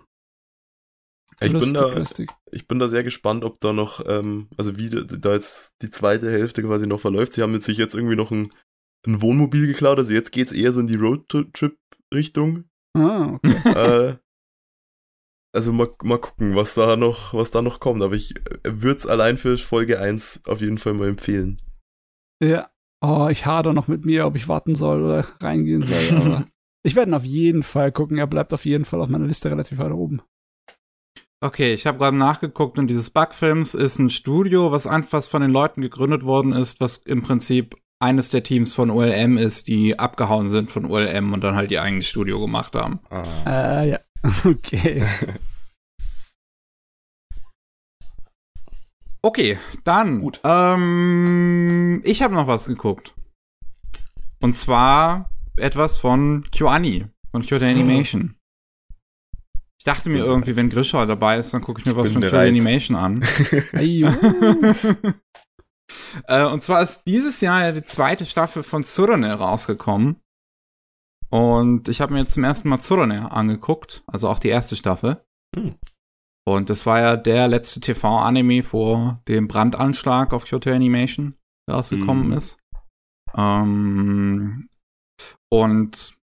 [1.48, 1.88] Ich bin, da,
[2.52, 6.32] ich bin da sehr gespannt, ob da noch, ähm, also wie da- jetzt die zweite
[6.32, 7.34] Hälfte quasi noch verläuft.
[7.34, 8.50] Sie haben jetzt sich jetzt irgendwie noch ein,
[9.08, 12.66] ein Wohnmobil geklaut, also jetzt geht's eher so in die Roadtrip-Richtung.
[12.96, 13.56] Ah, okay.
[14.10, 14.16] äh,
[15.54, 18.02] also mal, mal gucken, was da noch, was da noch kommt.
[18.04, 21.58] Aber ich würde es allein für Folge 1 auf jeden Fall mal empfehlen.
[22.44, 22.70] ja.
[23.04, 26.46] Oh, ich hader noch mit mir, ob ich warten soll oder reingehen soll,
[26.86, 28.20] ich werde ihn auf jeden Fall gucken.
[28.20, 30.22] Er bleibt auf jeden Fall auf meiner Liste relativ weit oben.
[31.44, 35.50] Okay, ich habe gerade nachgeguckt und dieses Bugfilms ist ein Studio, was einfach von den
[35.50, 40.48] Leuten gegründet worden ist, was im Prinzip eines der Teams von OLM ist, die abgehauen
[40.48, 43.00] sind von OLM und dann halt ihr eigenes Studio gemacht haben.
[43.46, 44.00] Äh, ja.
[44.46, 45.04] Okay.
[49.24, 50.20] Okay, dann.
[50.20, 50.42] Gut.
[50.44, 53.14] Ähm, ich habe noch was geguckt.
[54.40, 58.34] Und zwar etwas von KyoAni, von Kyoto Animation.
[59.82, 62.22] Ich dachte mir irgendwie, wenn Grisha dabei ist, dann gucke ich mir was bin von
[62.22, 62.50] Kyoto bereit.
[62.50, 63.24] Animation an.
[66.28, 70.22] Äh, und zwar ist dieses Jahr ja die zweite Staffel von Tsurone rausgekommen.
[71.30, 75.26] Und ich habe mir jetzt zum ersten Mal Tsurone angeguckt, also auch die erste Staffel.
[75.56, 75.76] Hm.
[76.48, 81.36] Und das war ja der letzte TV-Anime vor dem Brandanschlag auf Kyoto Animation,
[81.68, 82.34] der rausgekommen Mhm.
[82.34, 82.58] ist.
[83.36, 84.70] Ähm,
[85.52, 86.16] und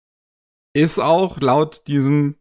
[0.74, 2.36] ist auch laut diesem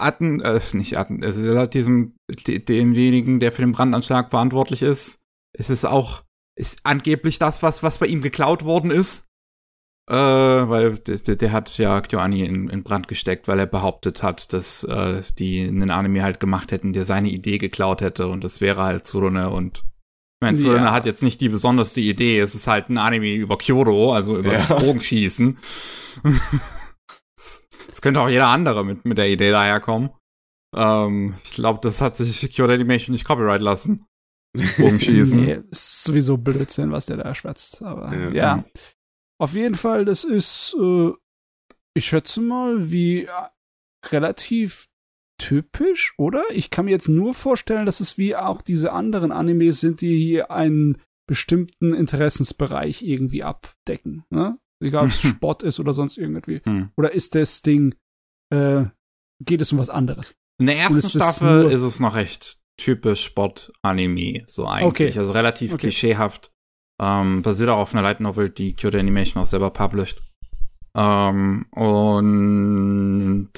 [0.00, 2.14] Atten, äh, nicht Atten, also laut diesem,
[2.46, 5.18] de- demjenigen, der für den Brandanschlag verantwortlich ist,
[5.56, 6.22] ist es auch,
[6.58, 9.26] ist angeblich das, was, was bei ihm geklaut worden ist.
[10.10, 14.52] Äh, weil der, der, hat ja KyoAni in, in Brand gesteckt, weil er behauptet hat,
[14.52, 18.60] dass äh, die einen Anime halt gemacht hätten, der seine Idee geklaut hätte und das
[18.60, 19.84] wäre halt Tsurune und
[20.42, 20.92] ich meine, Tsurune Ja.
[20.92, 24.50] hat jetzt nicht die besonderste Idee, es ist halt ein Anime über Kyoto, also über
[24.52, 24.78] das Ja.
[24.80, 25.58] Bogenschießen.
[27.92, 30.10] Es könnte auch jeder andere mit, mit der Idee daherkommen.
[30.76, 34.06] Ähm, ich glaube, das hat sich Kyoto Animation nicht copyright lassen.
[34.78, 35.40] Bogenschießen.
[35.44, 37.82] Nee, ist sowieso Blödsinn, was der da schwätzt.
[37.82, 38.30] Aber Ja.
[38.30, 38.64] ja.
[39.40, 41.12] Auf jeden Fall, das ist, äh,
[41.94, 43.30] ich schätze mal, wie äh,
[44.10, 44.86] relativ
[45.40, 46.42] typisch, oder?
[46.50, 50.18] Ich kann mir jetzt nur vorstellen, dass es wie auch diese anderen Animes sind, die
[50.18, 54.24] hier einen bestimmten Interessensbereich irgendwie abdecken.
[54.30, 54.58] Ne?
[54.80, 56.60] Egal, ob es Sport ist oder sonst irgendwie.
[56.64, 56.90] Hm.
[56.96, 57.94] Oder ist das Ding,
[58.52, 58.84] äh,
[59.44, 60.34] geht es um was anderes?
[60.58, 65.10] In der ersten ist Staffel ist es noch recht typisch Sport-Anime, so eigentlich.
[65.10, 65.18] Okay.
[65.18, 65.80] Also relativ Okay.
[65.82, 66.50] klischeehaft.
[67.00, 70.20] Ähm, basiert auch auf einer Light Novel, die Kyoto Animation auch selber published.
[70.94, 73.50] Ähm, und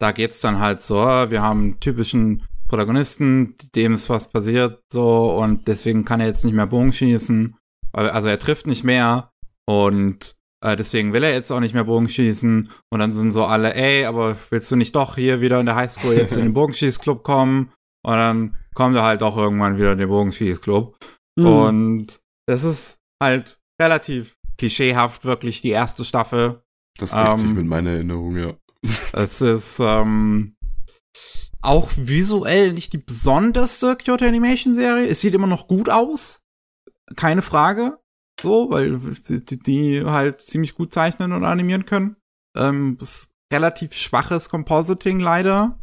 [0.00, 5.32] da geht's dann halt so, wir haben einen typischen Protagonisten, dem ist was passiert, so,
[5.36, 7.56] und deswegen kann er jetzt nicht mehr Bogen schießen.
[7.92, 9.30] Also er trifft nicht mehr
[9.66, 12.70] und äh, deswegen will er jetzt auch nicht mehr Bogen schießen.
[12.90, 15.76] Und dann sind so alle, ey, aber willst du nicht doch hier wieder in der
[15.76, 17.72] Highschool jetzt in den Bogenschießclub kommen?
[18.04, 20.96] Und dann kommt er halt auch irgendwann wieder in den Bogenschießclub.
[21.38, 21.46] Hm.
[21.46, 26.62] Und das ist halt relativ klischeehaft, wirklich die erste Staffel.
[26.98, 28.54] Das deckt sich Ähm, mit meiner Erinnerung, ja.
[29.12, 30.56] Es ist ähm,
[31.60, 35.06] auch visuell nicht die besonderste Kyoto Animation Serie.
[35.06, 36.42] Es sieht immer noch gut aus.
[37.16, 37.98] Keine Frage.
[38.40, 42.16] So, weil die, die halt ziemlich gut zeichnen und animieren können.
[42.56, 42.98] Ähm,
[43.52, 45.78] relativ schwaches Compositing leider.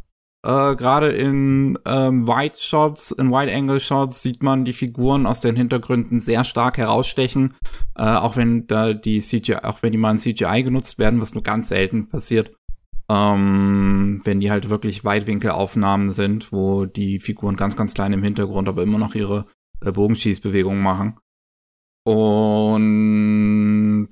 [0.46, 5.40] Äh, Gerade in ähm, Wide Shots, in Wide Angle Shots sieht man die Figuren aus
[5.40, 7.54] den Hintergründen sehr stark herausstechen.
[7.96, 11.34] Äh, auch wenn da die CGI, auch wenn die mal in CGI genutzt werden, was
[11.34, 12.52] nur ganz selten passiert.
[13.08, 18.68] Ähm, wenn die halt wirklich Weitwinkelaufnahmen sind, wo die Figuren ganz, ganz klein im Hintergrund,
[18.68, 19.46] aber immer noch ihre
[19.84, 21.18] äh, Bogenschießbewegungen machen.
[22.06, 24.10] Und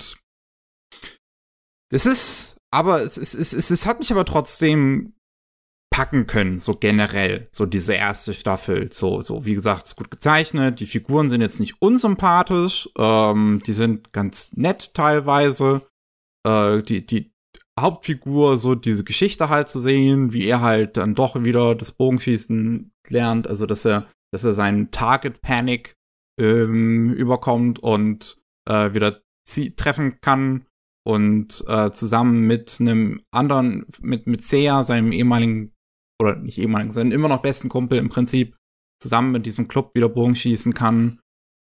[1.93, 5.13] es ist, aber es, es, es, es, es hat mich aber trotzdem
[5.93, 10.81] packen können, so generell, so diese erste Staffel, so, so, wie gesagt, ist gut gezeichnet,
[10.81, 15.87] die Figuren sind jetzt nicht unsympathisch, ähm, die sind ganz nett teilweise,
[16.45, 17.33] äh, die, die
[17.79, 22.91] Hauptfigur, so diese Geschichte halt zu sehen, wie er halt dann doch wieder das Bogenschießen
[23.09, 25.95] lernt, also dass er, dass er seinen Target Panic
[26.39, 29.23] ähm, überkommt und äh, wieder
[29.77, 30.67] treffen kann
[31.07, 35.73] und äh, zusammen mit einem anderen, mit, mit Seiya, seinem ehemaligen
[36.21, 38.57] oder nicht ehemaligen, sondern immer noch besten Kumpel im Prinzip
[39.03, 41.21] zusammen mit diesem Club wieder Bogen schießen kann.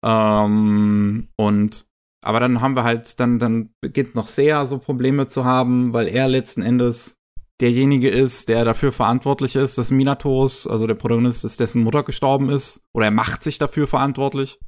[0.05, 1.87] Ähm, und
[2.23, 6.07] aber dann haben wir halt, dann, dann beginnt noch sehr so Probleme zu haben, weil
[6.07, 7.17] er letzten Endes
[7.61, 12.49] derjenige ist, der dafür verantwortlich ist, dass Minatos, also der Protagonist ist, dessen Mutter gestorben
[12.49, 14.59] ist, oder er macht sich dafür verantwortlich.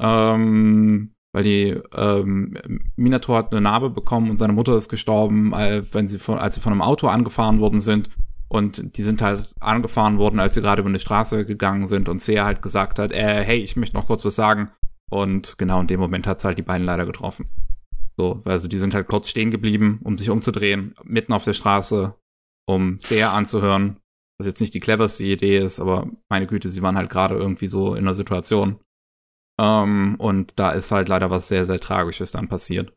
[0.00, 2.56] Ähm, weil die ähm,
[2.96, 6.60] Minato hat eine Narbe bekommen und seine Mutter ist gestorben, wenn sie von, als sie
[6.60, 8.08] von einem Auto angefahren worden sind.
[8.48, 12.22] Und die sind halt angefahren worden, als sie gerade über eine Straße gegangen sind und
[12.22, 14.70] Seiya halt gesagt hat, äh, hey, ich möchte noch kurz was sagen.
[15.10, 17.48] Und genau in dem Moment hat's halt die beiden leider getroffen.
[18.16, 22.14] So, also die sind halt kurz stehen geblieben, um sich umzudrehen, mitten auf der Straße,
[22.66, 24.00] um Seiya anzuhören.
[24.38, 27.68] Was jetzt nicht die cleverste Idee ist, aber meine Güte, sie waren halt gerade irgendwie
[27.68, 28.80] so in einer Situation.
[29.60, 32.92] Ähm, und da ist halt leider was sehr, sehr Tragisches dann passiert.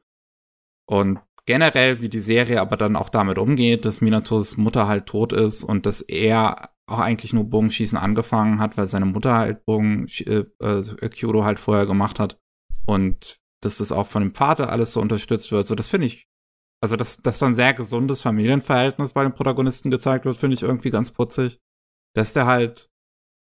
[0.89, 5.33] Und generell, wie die Serie aber dann auch damit umgeht, dass Minatos Mutter halt tot
[5.33, 10.07] ist und dass er auch eigentlich nur Bogenschießen angefangen hat, weil seine Mutter halt Bogen
[10.19, 12.39] äh, äh, Kyoto halt vorher gemacht hat
[12.85, 15.67] und dass das auch von dem Vater alles so unterstützt wird.
[15.67, 16.27] So, das finde ich,
[16.81, 20.91] also dass, dass ein sehr gesundes Familienverhältnis bei den Protagonisten gezeigt wird, finde ich irgendwie
[20.91, 21.59] ganz putzig.
[22.13, 22.89] Dass der halt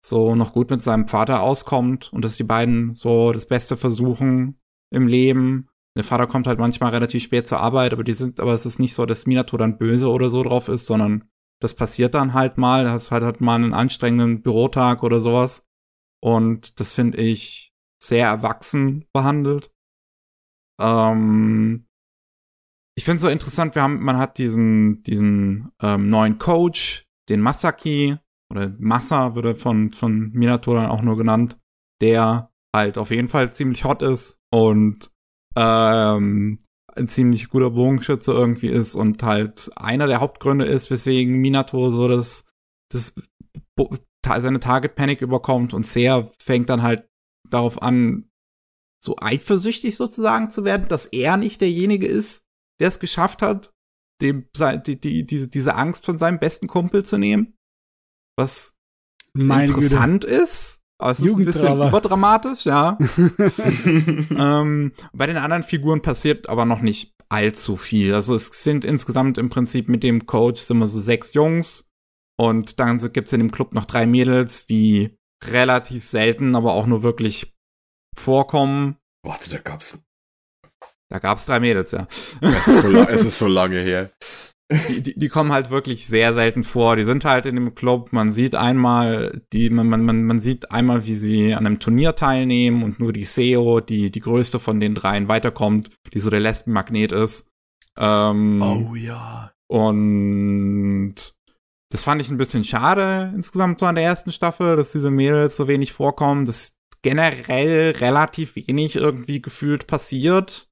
[0.05, 4.59] so noch gut mit seinem Vater auskommt und dass die beiden so das Beste versuchen
[4.91, 8.53] im Leben der Vater kommt halt manchmal relativ spät zur Arbeit, aber die sind, aber
[8.53, 11.29] es ist nicht so, dass Minato dann böse oder so drauf ist, sondern
[11.61, 15.65] das passiert dann halt mal, hat halt, halt mal einen anstrengenden Bürotag oder sowas.
[16.21, 19.71] Und das finde ich sehr erwachsen behandelt.
[20.79, 21.87] Ähm,
[22.97, 28.17] ich finde so interessant, wir haben, man hat diesen, diesen ähm, neuen Coach, den Masaki,
[28.51, 31.59] oder Massa würde von, von Minato dann auch nur genannt,
[32.01, 35.11] der halt auf jeden Fall ziemlich hot ist und
[35.55, 36.59] ähm,
[36.93, 42.07] ein ziemlich guter Bogenschütze irgendwie ist und halt einer der Hauptgründe ist, weswegen Minato so
[42.07, 42.45] das,
[42.91, 43.13] das
[44.25, 47.07] seine Target Panic überkommt und sehr fängt dann halt
[47.49, 48.29] darauf an,
[49.05, 52.43] so eifersüchtig sozusagen zu werden, dass er nicht derjenige ist,
[52.79, 53.71] der es geschafft hat,
[54.21, 54.47] dem
[54.85, 57.55] die, die, diese, diese Angst von seinem besten Kumpel zu nehmen.
[58.37, 58.75] Was
[59.33, 60.35] Meine interessant Güte.
[60.35, 62.97] ist, aber es ist ein bisschen überdramatisch, ja.
[63.85, 68.13] ähm, bei den anderen Figuren passiert aber noch nicht allzu viel.
[68.13, 71.89] Also es sind insgesamt im Prinzip mit dem Coach sind wir so sechs Jungs
[72.37, 77.03] und dann gibt's in dem Club noch drei Mädels, die relativ selten, aber auch nur
[77.03, 77.54] wirklich
[78.15, 78.97] vorkommen.
[79.23, 80.01] Warte, da gab's.
[81.09, 82.07] Da gab's drei Mädels, ja.
[82.41, 84.11] Es ist so, es ist so lange her
[84.71, 86.95] die, die, die kommen halt wirklich sehr selten vor.
[86.95, 88.11] Die sind halt in dem Club.
[88.13, 92.83] Man sieht einmal, die, man, man, man sieht einmal, wie sie an einem Turnier teilnehmen
[92.83, 97.11] und nur die SEO, die die größte von den dreien weiterkommt, die so der Lesbenmagnet
[97.11, 97.47] ist.
[97.97, 99.51] Ähm, oh ja.
[99.67, 101.15] Und
[101.91, 105.55] das fand ich ein bisschen schade insgesamt so an der ersten Staffel, dass diese Mädels
[105.55, 106.74] so wenig vorkommen, dass
[107.05, 110.67] generell relativ wenig irgendwie gefühlt passiert.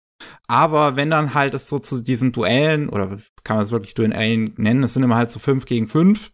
[0.48, 4.56] Aber wenn dann halt es so zu diesen Duellen, oder kann man es wirklich Duellen
[4.58, 6.32] nennen, es sind immer halt so fünf gegen fünf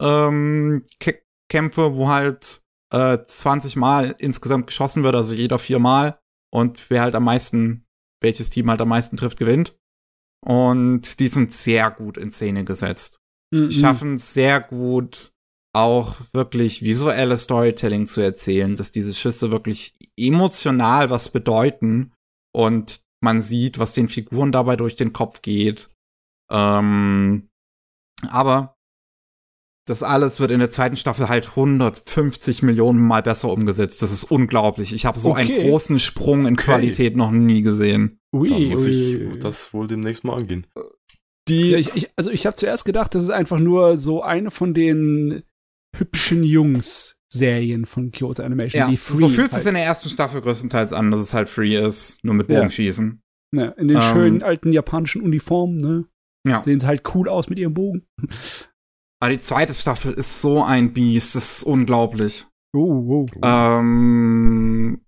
[0.00, 0.84] ähm,
[1.50, 6.18] Kämpfe, wo halt äh, 20 Mal insgesamt geschossen wird, also jeder vier Mal.
[6.50, 7.84] Und wer halt am meisten,
[8.22, 9.76] welches Team halt am meisten trifft, gewinnt.
[10.42, 13.20] Und die sind sehr gut in Szene gesetzt.
[13.52, 13.70] Mhm.
[13.70, 15.34] Schaffen sehr gut,
[15.76, 22.12] auch wirklich visuelle Storytelling zu erzählen, dass diese Schüsse wirklich emotional was bedeuten
[22.54, 25.90] und man sieht, was den Figuren dabei durch den Kopf geht.
[26.50, 27.48] Ähm,
[28.26, 28.74] aber
[29.86, 34.00] das alles wird in der zweiten Staffel halt 150 Millionen Mal besser umgesetzt.
[34.00, 34.94] Das ist unglaublich.
[34.94, 35.42] Ich habe so okay.
[35.42, 36.64] einen großen Sprung in okay.
[36.64, 38.18] Qualität noch nie gesehen.
[38.34, 39.32] Ui, Dann muss ui.
[39.34, 40.66] ich das wohl demnächst mal angehen.
[41.48, 44.50] Die, ja, ich, ich, also ich habe zuerst gedacht, das ist einfach nur so eine
[44.50, 45.44] von den
[45.98, 49.60] hübschen Jungs Serien von Kyoto Animation, ja, die free So fühlt halt.
[49.60, 53.20] es in der ersten Staffel größtenteils an, dass es halt free ist, nur mit Bogenschießen.
[53.52, 53.64] Ja.
[53.64, 56.04] ja in den ähm, schönen alten japanischen Uniformen, ne?
[56.46, 56.62] Ja.
[56.62, 58.06] Sehen sie halt cool aus mit ihrem Bogen.
[59.20, 62.46] Aber die zweite Staffel ist so ein Biest, das ist unglaublich.
[62.74, 63.40] Oh, oh, oh.
[63.42, 65.00] Ähm,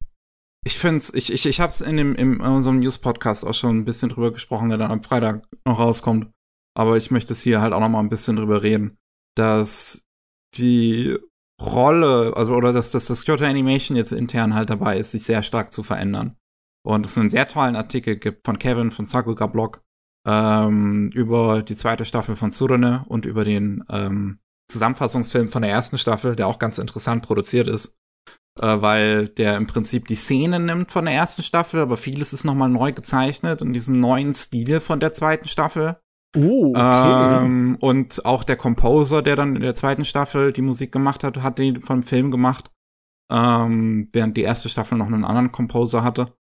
[0.67, 4.09] ich find's, ich, ich, ich hab's in dem, in unserem News-Podcast auch schon ein bisschen
[4.09, 6.33] drüber gesprochen, der dann am Freitag noch rauskommt.
[6.77, 8.99] Aber ich möchte es hier halt auch noch mal ein bisschen drüber reden
[9.39, 10.08] dass
[10.57, 11.19] die
[11.61, 15.43] Rolle, also oder dass, dass das Kyoto Animation jetzt intern halt dabei ist, sich sehr
[15.43, 16.37] stark zu verändern.
[16.87, 19.83] Und es einen sehr tollen Artikel gibt von Kevin von Sakuga Blog
[20.27, 24.39] ähm, über die zweite Staffel von Tsurune und über den ähm,
[24.71, 27.97] Zusammenfassungsfilm von der ersten Staffel, der auch ganz interessant produziert ist,
[28.61, 32.45] äh, weil der im Prinzip die Szenen nimmt von der ersten Staffel, aber vieles ist
[32.45, 35.99] nochmal neu gezeichnet in diesem neuen Stil von der zweiten Staffel.
[36.37, 37.45] Oh, okay.
[37.45, 41.43] Ähm, und auch der Composer, der dann in der zweiten Staffel die Musik gemacht hat,
[41.43, 42.71] hat den vom Film gemacht.
[43.31, 46.33] Ähm, während die erste Staffel noch einen anderen Composer hatte.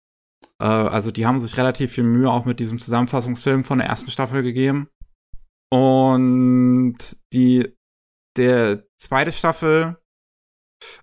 [0.61, 4.11] Äh, also die haben sich relativ viel Mühe auch mit diesem Zusammenfassungsfilm von der ersten
[4.11, 4.89] Staffel gegeben.
[5.69, 6.97] Und
[7.33, 7.73] die,
[8.37, 9.97] der zweite Staffel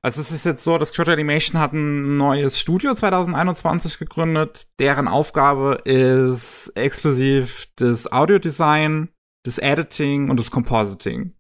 [0.03, 4.69] also es ist jetzt so, dass Kyoto Animation hat ein neues Studio 2021 gegründet.
[4.79, 9.09] Deren Aufgabe ist exklusiv das Audiodesign,
[9.45, 11.35] das Editing und das Compositing.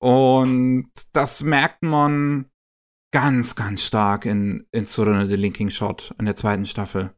[0.00, 2.50] Und das merkt man
[3.12, 7.14] ganz, ganz stark in, in Tsurune The Linking Shot in der zweiten Staffel.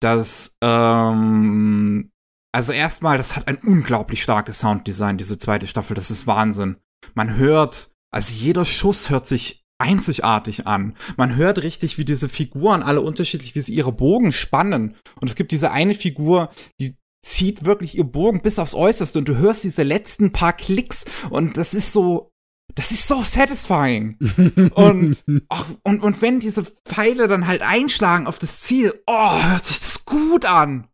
[0.00, 2.12] Das, ähm,
[2.54, 5.94] also erstmal, das hat ein unglaublich starkes Sounddesign, diese zweite Staffel.
[5.94, 6.76] Das ist Wahnsinn.
[7.14, 10.96] Man hört also jeder Schuss hört sich einzigartig an.
[11.16, 14.96] Man hört richtig, wie diese Figuren alle unterschiedlich, wie sie ihre Bogen spannen.
[15.20, 19.28] Und es gibt diese eine Figur, die zieht wirklich ihr Bogen bis aufs Äußerste und
[19.28, 22.32] du hörst diese letzten paar Klicks und das ist so,
[22.74, 24.16] das ist so satisfying.
[24.74, 29.66] und, ach, und, und wenn diese Pfeile dann halt einschlagen auf das Ziel, oh, hört
[29.66, 30.88] sich das gut an.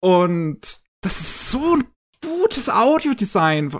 [0.00, 0.60] Und
[1.02, 1.84] das ist so ein
[2.22, 3.72] gutes Audiodesign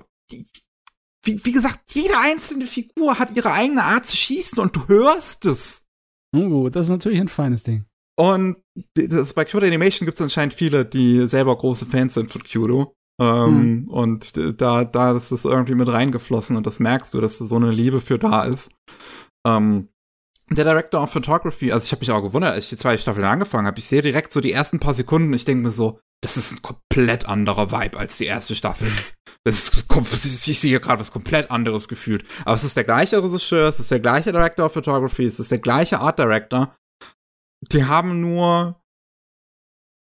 [1.28, 5.44] wie, wie gesagt, jede einzelne Figur hat ihre eigene Art zu schießen und du hörst
[5.46, 5.86] es.
[6.34, 7.84] Oh, das ist natürlich ein feines Ding.
[8.18, 8.56] Und
[8.94, 12.94] das, bei Kyoto Animation gibt es anscheinend viele, die selber große Fans sind von Kyoto.
[13.20, 13.88] Ähm, hm.
[13.88, 17.56] Und da, da ist es irgendwie mit reingeflossen und das merkst du, dass da so
[17.56, 18.72] eine Liebe für da ist.
[19.46, 19.88] Ähm,
[20.50, 23.24] der Director of Photography, also ich habe mich auch gewundert, als ich die zweite Staffel
[23.24, 23.78] angefangen habe.
[23.78, 26.62] Ich sehe direkt so die ersten paar Sekunden, ich denke mir so, das ist ein
[26.62, 28.90] komplett anderer Vibe als die erste Staffel.
[29.45, 32.24] Das ist, ich sehe gerade was komplett anderes gefühlt.
[32.45, 35.51] Aber es ist der gleiche Regisseur, es ist der gleiche Director of Photography, es ist
[35.51, 36.77] der gleiche Art Director.
[37.73, 38.81] Die haben nur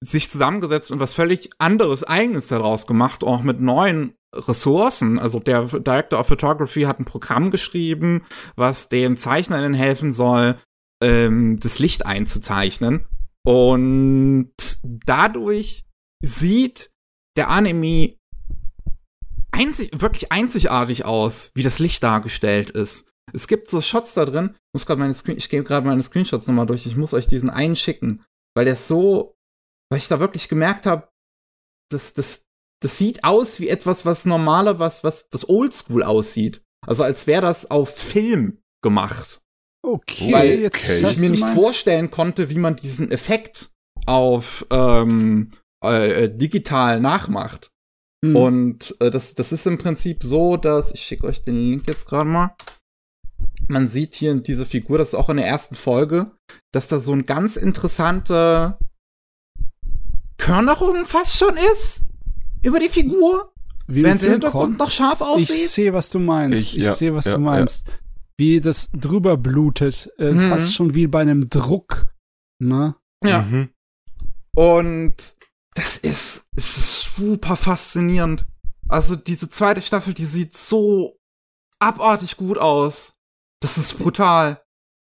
[0.02, 5.19] sich zusammengesetzt und was völlig anderes, eigenes daraus gemacht, auch mit neuen Ressourcen.
[5.19, 8.23] Also der Director of Photography hat ein Programm geschrieben,
[8.56, 10.57] was den Zeichnerinnen helfen soll,
[11.02, 13.06] ähm, das Licht einzuzeichnen.
[13.45, 14.52] Und
[14.84, 15.82] dadurch
[16.23, 16.91] sieht
[17.37, 18.15] der Anime
[19.51, 23.09] einzig, wirklich einzigartig aus, wie das Licht dargestellt ist.
[23.33, 24.51] Es gibt so Shots da drin.
[24.55, 26.85] Ich muss gerade meine Screen ich gehe gerade meine Screenshots nochmal durch.
[26.85, 28.23] Ich muss euch diesen einen schicken,
[28.55, 29.35] weil der so,
[29.89, 31.09] weil ich da wirklich gemerkt habe,
[31.91, 32.45] das, das,
[32.81, 36.61] das sieht aus wie etwas, was normaler, was, was, was oldschool aussieht.
[36.85, 39.41] Also als wäre das auf Film gemacht.
[39.85, 43.71] Okay, weil jetzt ich mir nicht vorstellen konnte, wie man diesen Effekt
[44.05, 45.51] auf ähm,
[45.84, 47.72] äh, äh, digital nachmacht.
[48.23, 48.35] Mhm.
[48.35, 52.07] Und äh, das, das ist im Prinzip so, dass, ich schicke euch den Link jetzt
[52.07, 52.55] gerade mal.
[53.68, 56.31] Man sieht hier diese Figur, das ist auch in der ersten Folge,
[56.72, 58.80] dass da so ein ganz interessanter
[60.38, 62.01] Körnerung fast schon ist
[62.61, 63.53] über die Figur.
[63.88, 65.49] Wie während der Hintergrund noch scharf aussieht.
[65.49, 66.61] Ich sehe, was du meinst.
[66.61, 67.88] Ich, ich ja, sehe, was ja, du meinst.
[67.88, 67.93] Ja.
[68.38, 70.49] Wie das drüber blutet, äh, mhm.
[70.49, 72.07] fast schon wie bei einem Druck.
[72.60, 72.95] Ne?
[73.23, 73.41] Ja.
[73.41, 73.69] Mhm.
[74.55, 75.35] Und
[75.75, 78.45] das ist, ist super faszinierend.
[78.87, 81.17] Also diese zweite Staffel, die sieht so
[81.79, 83.13] abartig gut aus.
[83.61, 84.61] Das ist brutal.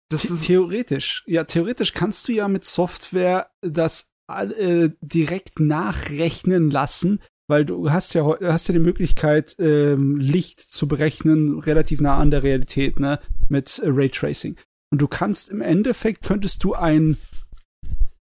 [0.10, 7.22] Das ist theoretisch, ja, theoretisch kannst du ja mit Software das äh, direkt nachrechnen lassen,
[7.48, 12.30] weil du hast ja hast ja die Möglichkeit ähm, Licht zu berechnen relativ nah an
[12.30, 14.58] der Realität, ne, mit Raytracing.
[14.92, 17.18] Und du kannst im Endeffekt könntest du ein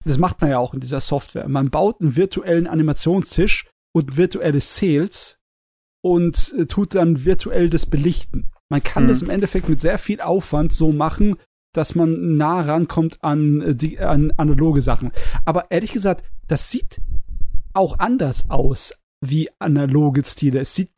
[0.04, 1.48] das macht man ja auch in dieser Software.
[1.48, 5.38] Man baut einen virtuellen Animationstisch und virtuelle Sales
[6.02, 8.50] und äh, tut dann virtuell das belichten.
[8.70, 9.08] Man kann mhm.
[9.08, 11.36] das im Endeffekt mit sehr viel Aufwand so machen,
[11.74, 15.12] dass man nah rankommt an, äh, die, an analoge Sachen.
[15.44, 17.00] Aber ehrlich gesagt, das sieht
[17.74, 20.60] auch anders aus wie analoge Stile.
[20.60, 20.90] Es sieht,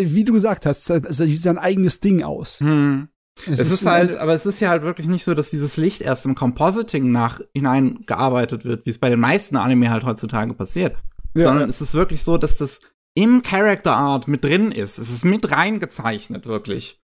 [0.00, 2.60] wie du gesagt hast, sein eigenes Ding aus.
[2.60, 3.08] Mhm.
[3.46, 5.76] Es, es ist, ist halt, aber es ist ja halt wirklich nicht so, dass dieses
[5.76, 10.54] Licht erst im Compositing nach hineingearbeitet wird, wie es bei den meisten Anime halt heutzutage
[10.54, 10.96] passiert.
[11.34, 11.44] Ja.
[11.44, 12.80] Sondern es ist wirklich so, dass das
[13.14, 14.98] im Character Art mit drin ist.
[14.98, 17.00] Es ist mit reingezeichnet, wirklich.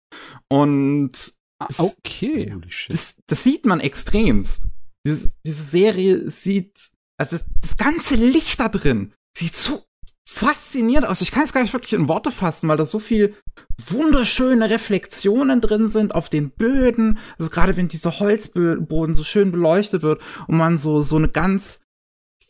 [0.48, 1.34] Und
[1.78, 2.54] okay.
[2.88, 4.68] Das, das, sieht man extremst.
[5.06, 9.84] Diese, diese Serie sieht, also das, das ganze Licht da drin sieht so
[10.32, 11.20] faszinierend aus.
[11.20, 13.34] Ich kann es gar nicht wirklich in Worte fassen, weil da so viel
[13.86, 17.18] wunderschöne Reflexionen drin sind auf den Böden.
[17.38, 21.80] Also gerade wenn dieser Holzboden so schön beleuchtet wird und man so, so eine ganz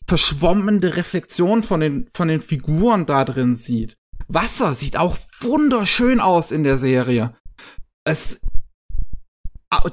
[0.07, 3.97] verschwommene Reflexion von den, von den Figuren da drin sieht.
[4.29, 7.35] Wasser sieht auch wunderschön aus in der Serie.
[8.05, 8.41] Es,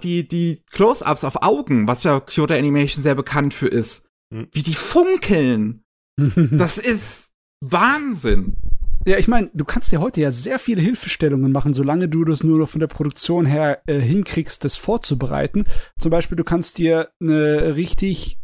[0.04, 4.48] die, die Close-Ups auf Augen, was ja Kyoto Animation sehr bekannt für ist, hm.
[4.52, 5.84] wie die funkeln.
[6.52, 7.29] das ist
[7.62, 8.58] Wahnsinn.
[9.06, 12.44] Ja, ich meine, du kannst dir heute ja sehr viele Hilfestellungen machen, solange du das
[12.44, 15.66] nur von der Produktion her äh, hinkriegst, das vorzubereiten.
[15.98, 18.40] Zum Beispiel, du kannst dir eine richtig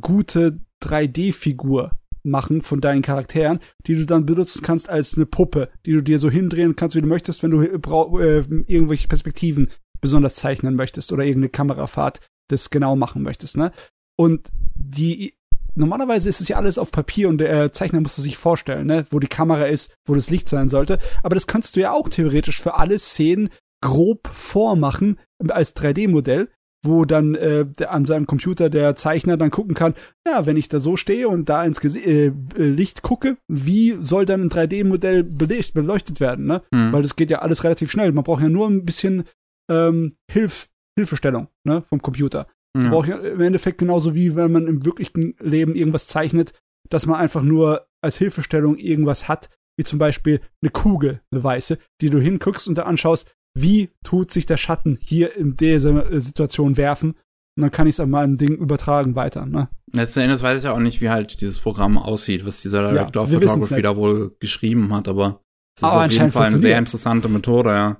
[0.00, 1.92] gute 3D-Figur
[2.24, 6.18] machen von deinen Charakteren, die du dann benutzen kannst als eine Puppe, die du dir
[6.18, 11.24] so hindrehen kannst, wie du möchtest, wenn du äh, irgendwelche Perspektiven besonders zeichnen möchtest oder
[11.24, 13.72] irgendeine Kamerafahrt das genau machen möchtest, ne?
[14.16, 15.34] Und die
[15.74, 19.06] normalerweise ist es ja alles auf Papier und der Zeichner muss es sich vorstellen, ne,
[19.10, 20.98] wo die Kamera ist, wo das Licht sein sollte.
[21.22, 23.50] Aber das kannst du ja auch theoretisch für alle Szenen
[23.82, 25.18] grob vormachen
[25.48, 26.48] als 3D-Modell,
[26.84, 29.94] wo dann äh, an seinem Computer der Zeichner dann gucken kann,
[30.26, 34.26] ja, wenn ich da so stehe und da ins Gesi äh, Licht gucke, wie soll
[34.26, 36.62] dann ein 3D-Modell beleuchtet werden, ne?
[36.70, 36.92] Mhm.
[36.92, 38.12] Weil das geht ja alles relativ schnell.
[38.12, 39.24] Man braucht ja nur ein bisschen
[39.70, 42.46] ähm, Hilf Hilfestellung ne, vom Computer.
[42.76, 42.90] Ja.
[42.90, 46.52] Braucht ja im Endeffekt genauso wie wenn man im wirklichen Leben irgendwas zeichnet,
[46.90, 49.48] dass man einfach nur als Hilfestellung irgendwas hat,
[49.78, 54.32] wie zum Beispiel eine Kugel, eine weiße, die du hinguckst und da anschaust, wie tut
[54.32, 57.12] sich der Schatten hier in dieser Situation werfen.
[57.56, 59.46] Und dann kann ich es an meinem Ding übertragen weiter.
[59.46, 59.68] Ne?
[59.92, 63.28] Letzten Endes weiß ich ja auch nicht, wie halt dieses Programm aussieht, was dieser Director
[63.28, 65.40] ja, of Photography da wohl geschrieben hat, aber
[65.76, 67.96] es ist aber auf jeden Fall eine sehr interessante Methode, ja.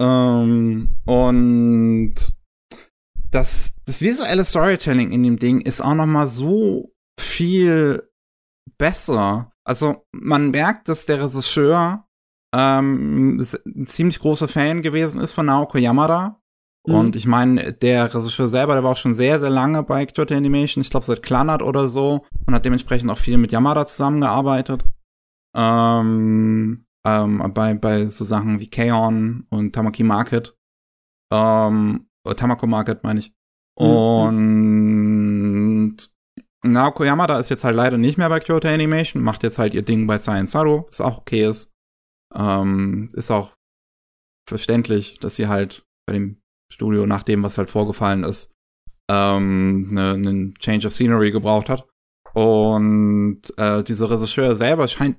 [0.00, 2.14] Ähm, und
[3.30, 8.08] das, das visuelle Storytelling in dem Ding ist auch noch mal so viel
[8.78, 9.52] besser.
[9.64, 12.06] Also man merkt, dass der Regisseur
[12.54, 16.40] ähm, ein ziemlich großer Fan gewesen ist von Naoko Yamada.
[16.86, 16.94] Mhm.
[16.94, 20.34] Und ich meine, der Regisseur selber, der war auch schon sehr, sehr lange bei Kyoto
[20.34, 24.84] Animation, ich glaube seit Clanat oder so, und hat dementsprechend auch viel mit Yamada zusammengearbeitet.
[25.54, 30.56] Ähm, ähm, bei, bei so Sachen wie Kaon und Tamaki Market.
[31.32, 33.32] Ähm, Tamako Market meine ich.
[33.78, 33.86] Mhm.
[33.86, 35.96] Und
[36.64, 39.82] Naoko Yamada ist jetzt halt leider nicht mehr bei Kyoto Animation, macht jetzt halt ihr
[39.82, 41.72] Ding bei Science Saru, was auch okay ist.
[42.34, 43.54] Ähm, ist auch
[44.48, 46.40] verständlich, dass sie halt bei dem
[46.72, 48.52] Studio, nach dem, was halt vorgefallen ist,
[49.10, 51.86] ähm, ne, einen Change of Scenery gebraucht hat.
[52.34, 55.16] Und äh, dieser Regisseur selber scheint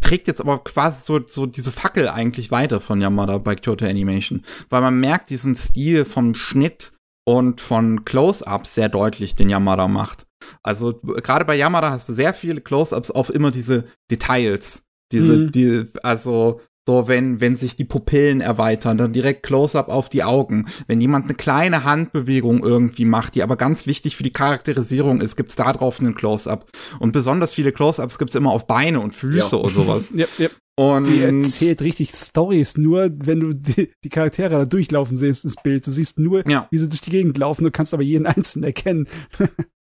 [0.00, 4.44] trägt jetzt aber quasi so, so diese Fackel eigentlich weiter von Yamada bei Kyoto Animation,
[4.68, 6.92] weil man merkt diesen Stil vom Schnitt
[7.26, 10.26] und von Close-Ups sehr deutlich, den Yamada macht.
[10.62, 14.82] Also gerade bei Yamada hast du sehr viele Close-Ups auf immer diese Details,
[15.12, 15.50] diese, mhm.
[15.52, 16.60] die, also
[16.90, 20.66] so, wenn, wenn sich die Pupillen erweitern, dann direkt Close-up auf die Augen.
[20.88, 25.36] Wenn jemand eine kleine Handbewegung irgendwie macht, die aber ganz wichtig für die Charakterisierung ist,
[25.36, 26.66] gibt's da drauf einen Close-up.
[26.98, 29.62] Und besonders viele Close-ups gibt's immer auf Beine und Füße ja.
[29.62, 30.10] und sowas.
[30.14, 30.48] ja, ja.
[30.76, 35.56] Und die erzählt richtig Stories, nur wenn du die, die, Charaktere da durchlaufen siehst ins
[35.62, 35.86] Bild.
[35.86, 36.66] Du siehst nur, ja.
[36.72, 39.06] wie sie durch die Gegend laufen, du kannst aber jeden einzelnen erkennen.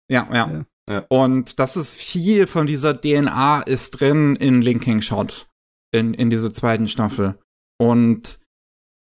[0.09, 0.65] ja, ja.
[0.89, 1.05] Ja.
[1.09, 5.49] Und das ist viel von dieser DNA ist drin in Linking Shot
[5.95, 7.39] in, in dieser zweiten Staffel.
[7.81, 8.41] Und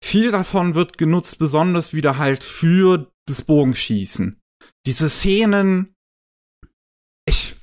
[0.02, 4.40] viel davon wird genutzt, besonders wieder halt für das Bogenschießen.
[4.86, 5.94] Diese Szenen,
[7.24, 7.56] ich,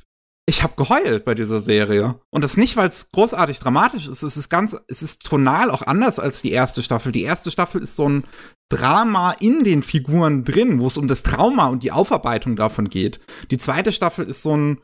[0.47, 2.19] ich habe geheult bei dieser Serie.
[2.31, 4.23] Und das nicht, weil es großartig dramatisch ist.
[4.23, 7.11] Es ist ganz, es ist tonal auch anders als die erste Staffel.
[7.11, 8.23] Die erste Staffel ist so ein
[8.69, 13.19] Drama in den Figuren drin, wo es um das Trauma und die Aufarbeitung davon geht.
[13.51, 14.81] Die zweite Staffel ist so ein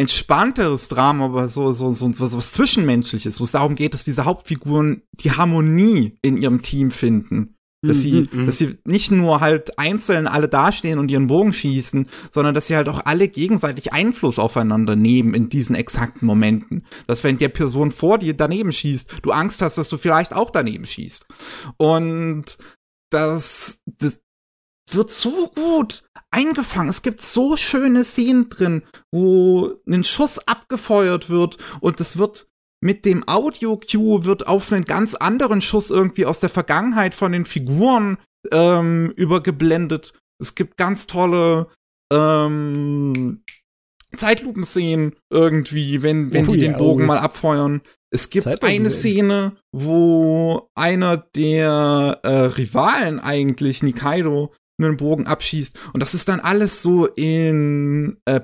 [0.00, 4.24] entspannteres Drama, aber so, so, so, so was Zwischenmenschliches, wo es darum geht, dass diese
[4.24, 7.54] Hauptfiguren die Harmonie in ihrem Team finden.
[7.82, 8.46] Dass mhm, sie, mhm.
[8.46, 12.76] dass sie nicht nur halt einzeln alle dastehen und ihren Bogen schießen, sondern dass sie
[12.76, 16.86] halt auch alle gegenseitig Einfluss aufeinander nehmen in diesen exakten Momenten.
[17.06, 20.48] Dass wenn der Person vor dir daneben schießt, du Angst hast, dass du vielleicht auch
[20.48, 21.26] daneben schießt.
[21.76, 22.56] Und
[23.10, 24.18] das, das,
[24.94, 26.88] wird so gut eingefangen.
[26.88, 32.48] Es gibt so schöne Szenen drin, wo ein Schuss abgefeuert wird und es wird
[32.82, 37.44] mit dem Audio-Cue wird auf einen ganz anderen Schuss irgendwie aus der Vergangenheit von den
[37.44, 38.16] Figuren
[38.50, 40.14] ähm, übergeblendet.
[40.40, 41.68] Es gibt ganz tolle
[42.10, 43.42] ähm,
[44.16, 47.06] Zeitlupenszenen irgendwie, wenn, wenn oh, die ja, den Bogen oh.
[47.06, 47.82] mal abfeuern.
[48.12, 54.52] Es gibt eine Szene, wo einer der äh, Rivalen eigentlich, Nikaido,
[54.88, 55.78] einen Bogen abschießt.
[55.92, 58.40] Und das ist dann alles so in äh,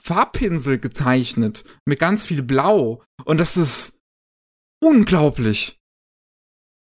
[0.00, 4.00] Farbpinsel gezeichnet mit ganz viel Blau und das ist
[4.82, 5.78] unglaublich.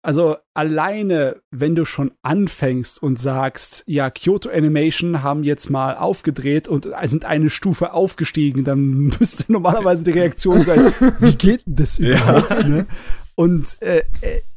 [0.05, 6.67] Also alleine, wenn du schon anfängst und sagst, ja, Kyoto Animation haben jetzt mal aufgedreht
[6.67, 11.99] und sind eine Stufe aufgestiegen, dann müsste normalerweise die Reaktion sein, wie geht denn das
[11.99, 12.49] überhaupt?
[12.49, 12.67] Ja.
[12.67, 12.87] Ne?
[13.35, 14.03] Und äh,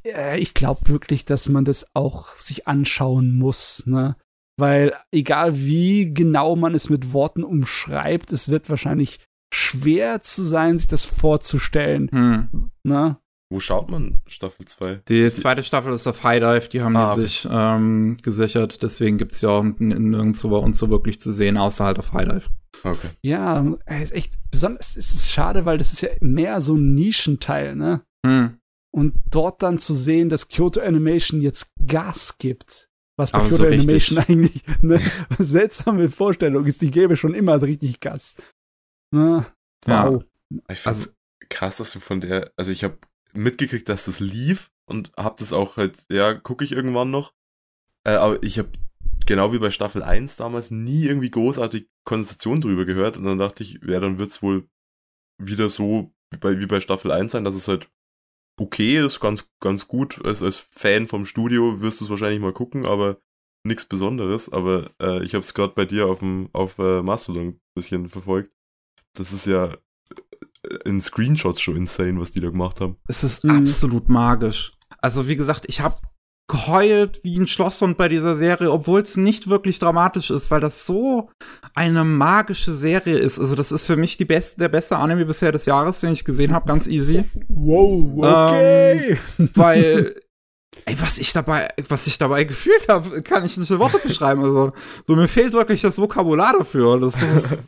[0.05, 4.17] äh, ich glaube wirklich, dass man das auch sich anschauen muss, ne?
[4.59, 9.21] Weil egal wie genau man es mit Worten umschreibt, es wird wahrscheinlich
[9.53, 12.09] schwer zu sein, sich das vorzustellen.
[12.11, 12.71] Hm.
[12.83, 13.19] Ne?
[13.51, 15.03] Wo schaut man Staffel 2?
[15.09, 19.19] Die zweite Staffel ist auf High Dive, die haben ah, die sich ähm, gesichert, deswegen
[19.19, 22.27] gibt es ja auch nirgendwo bei uns so wirklich zu sehen, außer halt auf High
[22.27, 22.49] Dive.
[22.83, 23.09] Okay.
[23.23, 23.65] Ja,
[24.01, 28.03] ist echt besonders, es ist schade, weil das ist ja mehr so ein Nischenteil, ne?
[28.27, 28.59] Hm.
[28.97, 33.67] Und dort dann zu sehen, dass Kyoto Animation jetzt Gas gibt, was bei Kyoto so
[33.67, 35.01] Animation eigentlich eine
[35.39, 38.37] seltsame Vorstellung ist, die gäbe schon immer richtig Gas.
[39.15, 39.45] Ne?
[39.85, 40.25] Wow.
[40.49, 40.61] Ja.
[40.71, 41.11] Ich finde also,
[41.51, 42.97] krass, dass du von der, also ich habe
[43.35, 47.35] mitgekriegt, dass das lief und hab das auch halt, ja, gucke ich irgendwann noch.
[48.07, 48.71] Äh, aber ich habe
[49.27, 53.63] genau wie bei Staffel 1 damals nie irgendwie großartig Konversation drüber gehört und dann dachte
[53.63, 54.67] ich, ja, dann wird's wohl
[55.37, 57.91] wieder so wie bei, wie bei Staffel 1 sein, dass es halt
[58.57, 60.25] okay ist, ganz, ganz gut.
[60.25, 63.21] Als, als Fan vom Studio wirst du es wahrscheinlich mal gucken, aber
[63.65, 64.53] nichts Besonderes.
[64.53, 68.09] Aber äh, ich habe es gerade bei dir auf, dem, auf äh, Mastodon ein bisschen
[68.09, 68.53] verfolgt.
[69.15, 69.77] Das ist ja
[70.85, 72.97] in Screenshots schon insane, was die da gemacht haben.
[73.09, 73.51] Es ist mhm.
[73.51, 74.73] absolut magisch.
[75.01, 76.01] Also wie gesagt, ich habe
[76.49, 80.87] geheult wie ein Schlosshund bei dieser Serie, obwohl es nicht wirklich dramatisch ist, weil das
[80.87, 81.31] so
[81.75, 83.39] eine magische Serie ist.
[83.39, 86.25] Also das ist für mich die beste, der beste Anime bisher des Jahres, den ich
[86.25, 87.25] gesehen habe, ganz easy.
[87.49, 89.19] Wow, okay.
[89.39, 90.15] Ähm, weil
[90.85, 94.45] Ey, was ich dabei, was ich dabei gefühlt habe, kann ich nicht eine Woche beschreiben.
[94.45, 94.73] Also,
[95.07, 97.01] so mir fehlt wirklich das Vokabular dafür.
[97.01, 97.63] Das, das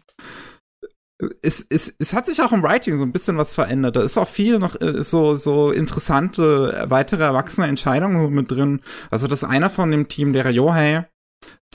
[1.43, 3.97] es, es, es hat sich auch im Writing so ein bisschen was verändert.
[3.97, 8.83] Da ist auch viel noch äh, so, so interessante weitere erwachsene Entscheidungen mit drin.
[9.11, 11.09] Also das einer von dem Team, der Yohei,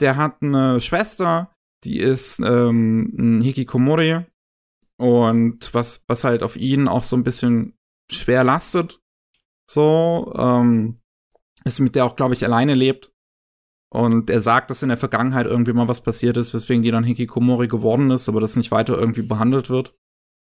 [0.00, 1.50] der hat eine Schwester,
[1.84, 4.24] die ist ähm, ein Hikikomori
[4.96, 7.74] und was, was halt auf ihn auch so ein bisschen
[8.10, 9.00] schwer lastet.
[9.70, 11.00] So, ähm,
[11.64, 13.13] ist mit der auch, glaube ich, alleine lebt.
[13.94, 17.04] Und er sagt, dass in der Vergangenheit irgendwie mal was passiert ist, weswegen die dann
[17.04, 19.94] Hikikomori geworden ist, aber das nicht weiter irgendwie behandelt wird.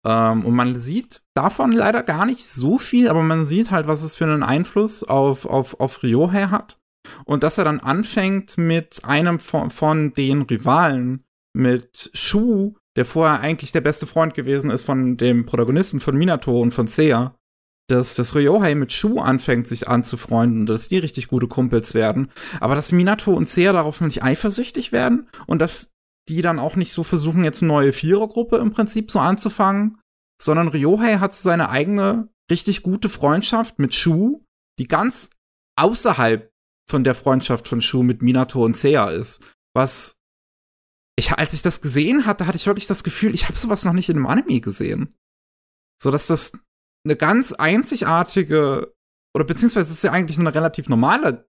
[0.05, 4.03] Ähm, und man sieht davon leider gar nicht so viel, aber man sieht halt, was
[4.03, 6.79] es für einen Einfluss auf, auf, auf Ryohei hat.
[7.25, 13.41] Und dass er dann anfängt mit einem von, von den Rivalen, mit Shu, der vorher
[13.41, 17.35] eigentlich der beste Freund gewesen ist von dem Protagonisten von Minato und von Seiya,
[17.89, 22.75] dass das Ryohei mit Shu anfängt, sich anzufreunden, dass die richtig gute Kumpels werden, aber
[22.75, 25.91] dass Minato und Seiya darauf nicht eifersüchtig werden und dass
[26.29, 29.99] die dann auch nicht so versuchen, jetzt eine neue Vierergruppe im Prinzip so anzufangen,
[30.41, 34.45] sondern Ryohei hat so seine eigene richtig gute Freundschaft mit Shu,
[34.79, 35.31] die ganz
[35.77, 36.51] außerhalb
[36.89, 39.43] von der Freundschaft von Shu mit Minato und Seiya ist,
[39.75, 40.17] was
[41.17, 43.93] ich, als ich das gesehen hatte, hatte ich wirklich das Gefühl, ich habe sowas noch
[43.93, 45.15] nicht in einem Anime gesehen.
[46.01, 46.53] So dass das
[47.09, 48.93] eine ganz einzigartige,
[49.35, 51.47] oder beziehungsweise ist ja eigentlich ein relativ normaler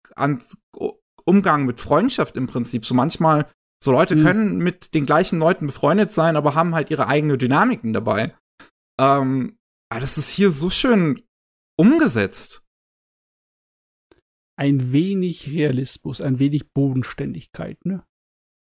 [1.25, 2.85] Umgang mit Freundschaft im Prinzip.
[2.85, 3.51] So manchmal,
[3.83, 4.25] so Leute mhm.
[4.25, 8.35] können mit den gleichen Leuten befreundet sein, aber haben halt ihre eigenen Dynamiken dabei.
[9.01, 9.59] Ähm,
[9.91, 11.23] aber das ist hier so schön
[11.79, 12.65] umgesetzt.
[14.57, 18.05] Ein wenig Realismus, ein wenig Bodenständigkeit, ne?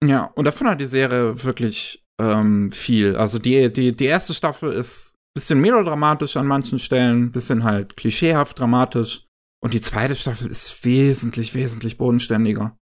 [0.05, 3.17] Ja, und davon hat die Serie wirklich ähm, viel.
[3.17, 8.59] Also die, die, die erste Staffel ist bisschen melodramatisch an manchen Stellen, bisschen halt klischeehaft
[8.59, 9.27] dramatisch.
[9.61, 12.77] Und die zweite Staffel ist wesentlich, wesentlich bodenständiger.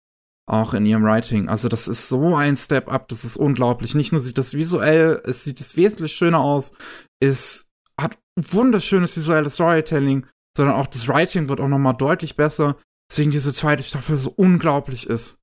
[0.47, 1.49] Auch in ihrem Writing.
[1.49, 3.95] Also das ist so ein Step up, das ist unglaublich.
[3.95, 6.73] Nicht nur sieht das visuell, es sieht es wesentlich schöner aus,
[7.21, 7.71] es
[8.01, 10.27] hat wunderschönes visuelles Storytelling,
[10.57, 12.79] sondern auch das Writing wird auch noch mal deutlich besser,
[13.11, 15.39] deswegen diese zweite Staffel so unglaublich ist.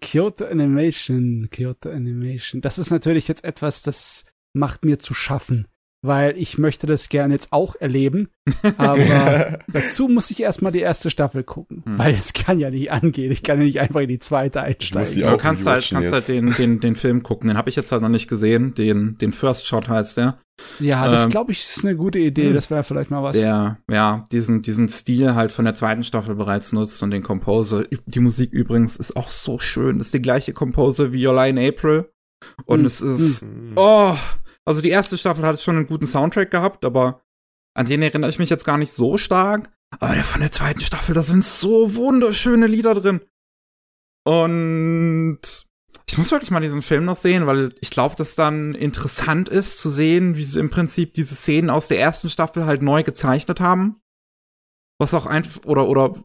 [0.00, 2.60] Kyoto Animation, Kyoto Animation.
[2.60, 5.68] Das ist natürlich jetzt etwas, das macht mir zu schaffen,
[6.04, 8.28] weil ich möchte das gerne jetzt auch erleben.
[8.76, 11.98] Aber dazu muss ich erstmal die erste Staffel gucken, hm.
[11.98, 13.32] weil es kann ja nicht angehen.
[13.32, 15.22] Ich kann ja nicht einfach in die zweite einsteigen.
[15.22, 17.48] Du kannst halt, kannst halt den, den, den Film gucken.
[17.48, 18.74] Den habe ich jetzt halt noch nicht gesehen.
[18.74, 20.38] Den, den First Shot heißt der.
[20.78, 22.48] Ja, das ähm, glaube ich ist eine gute Idee.
[22.48, 22.54] Hm.
[22.54, 23.36] Das wäre vielleicht mal was.
[23.36, 27.84] Der, ja, diesen, diesen Stil halt von der zweiten Staffel bereits nutzt und den Composer.
[28.06, 29.98] Die Musik übrigens ist auch so schön.
[29.98, 32.10] Das ist die gleiche Composer wie Your Lie in April.
[32.66, 32.86] Und hm.
[32.86, 33.72] es ist, hm.
[33.76, 34.16] oh,
[34.64, 37.22] also die erste Staffel hat schon einen guten Soundtrack gehabt, aber
[37.74, 39.70] an den erinnere ich mich jetzt gar nicht so stark.
[40.00, 43.20] Aber der von der zweiten Staffel, da sind so wunderschöne Lieder drin.
[44.24, 45.40] Und
[46.06, 49.78] ich muss wirklich mal diesen Film noch sehen, weil ich glaube, dass dann interessant ist
[49.78, 53.60] zu sehen, wie sie im Prinzip diese Szenen aus der ersten Staffel halt neu gezeichnet
[53.60, 54.00] haben.
[54.98, 56.24] Was auch einfach, oder, oder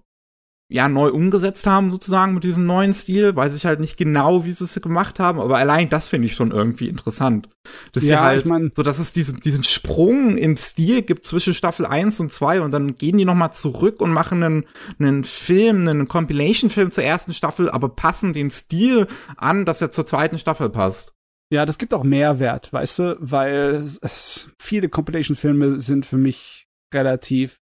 [0.72, 3.36] ja neu umgesetzt haben sozusagen mit diesem neuen Stil.
[3.36, 6.36] Weiß ich halt nicht genau, wie sie es gemacht haben, aber allein das finde ich
[6.36, 7.50] schon irgendwie interessant.
[7.92, 11.56] Dass ja, halt, ich mein, so dass es diesen, diesen Sprung im Stil gibt zwischen
[11.56, 14.66] Staffel 1 und 2 und dann gehen die noch mal zurück und machen einen,
[15.00, 20.06] einen Film, einen Compilation-Film zur ersten Staffel, aber passen den Stil an, dass er zur
[20.06, 21.16] zweiten Staffel passt.
[21.52, 26.68] Ja, das gibt auch Mehrwert, weißt du, weil es, es, viele Compilation-Filme sind für mich
[26.94, 27.60] relativ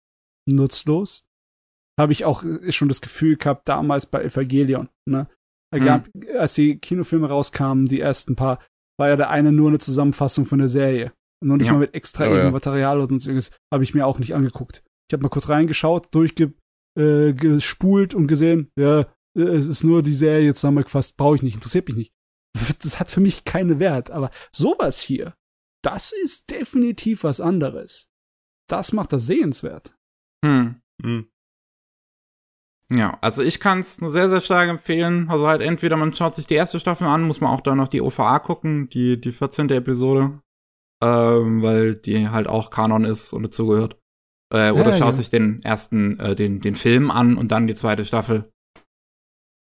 [0.46, 1.26] nutzlos
[1.98, 5.28] habe ich auch äh, schon das Gefühl gehabt, damals bei Evangelion, ne?
[5.72, 6.24] Gab, mhm.
[6.38, 8.60] Als die Kinofilme rauskamen, die ersten paar,
[8.96, 11.12] war ja der eine nur eine Zusammenfassung von der Serie.
[11.42, 11.72] Und noch nicht ja.
[11.72, 12.50] mal mit extra oh, ja.
[12.50, 14.84] Material oder sonst irgendwas, habe ich mir auch nicht angeguckt.
[15.08, 19.06] Ich habe mal kurz reingeschaut, durchgespult äh, und gesehen, ja,
[19.36, 22.12] äh, es ist nur die Serie zusammengefasst, brauche ich nicht, interessiert mich nicht.
[22.82, 25.34] Das hat für mich keinen Wert, aber sowas hier,
[25.82, 28.08] das ist definitiv was anderes.
[28.70, 29.96] Das macht das sehenswert.
[30.44, 30.80] Hm.
[31.02, 31.28] hm.
[32.92, 35.28] Ja, also ich kann es nur sehr, sehr stark empfehlen.
[35.30, 37.88] Also halt entweder man schaut sich die erste Staffel an, muss man auch da noch
[37.88, 39.70] die OVA gucken, die, die 14.
[39.70, 40.40] Episode,
[41.02, 43.96] ähm, weil die halt auch Kanon ist und dazugehört.
[44.52, 45.16] Äh, oder ja, schaut ja.
[45.16, 48.50] sich den ersten, äh, den, den Film an und dann die zweite Staffel.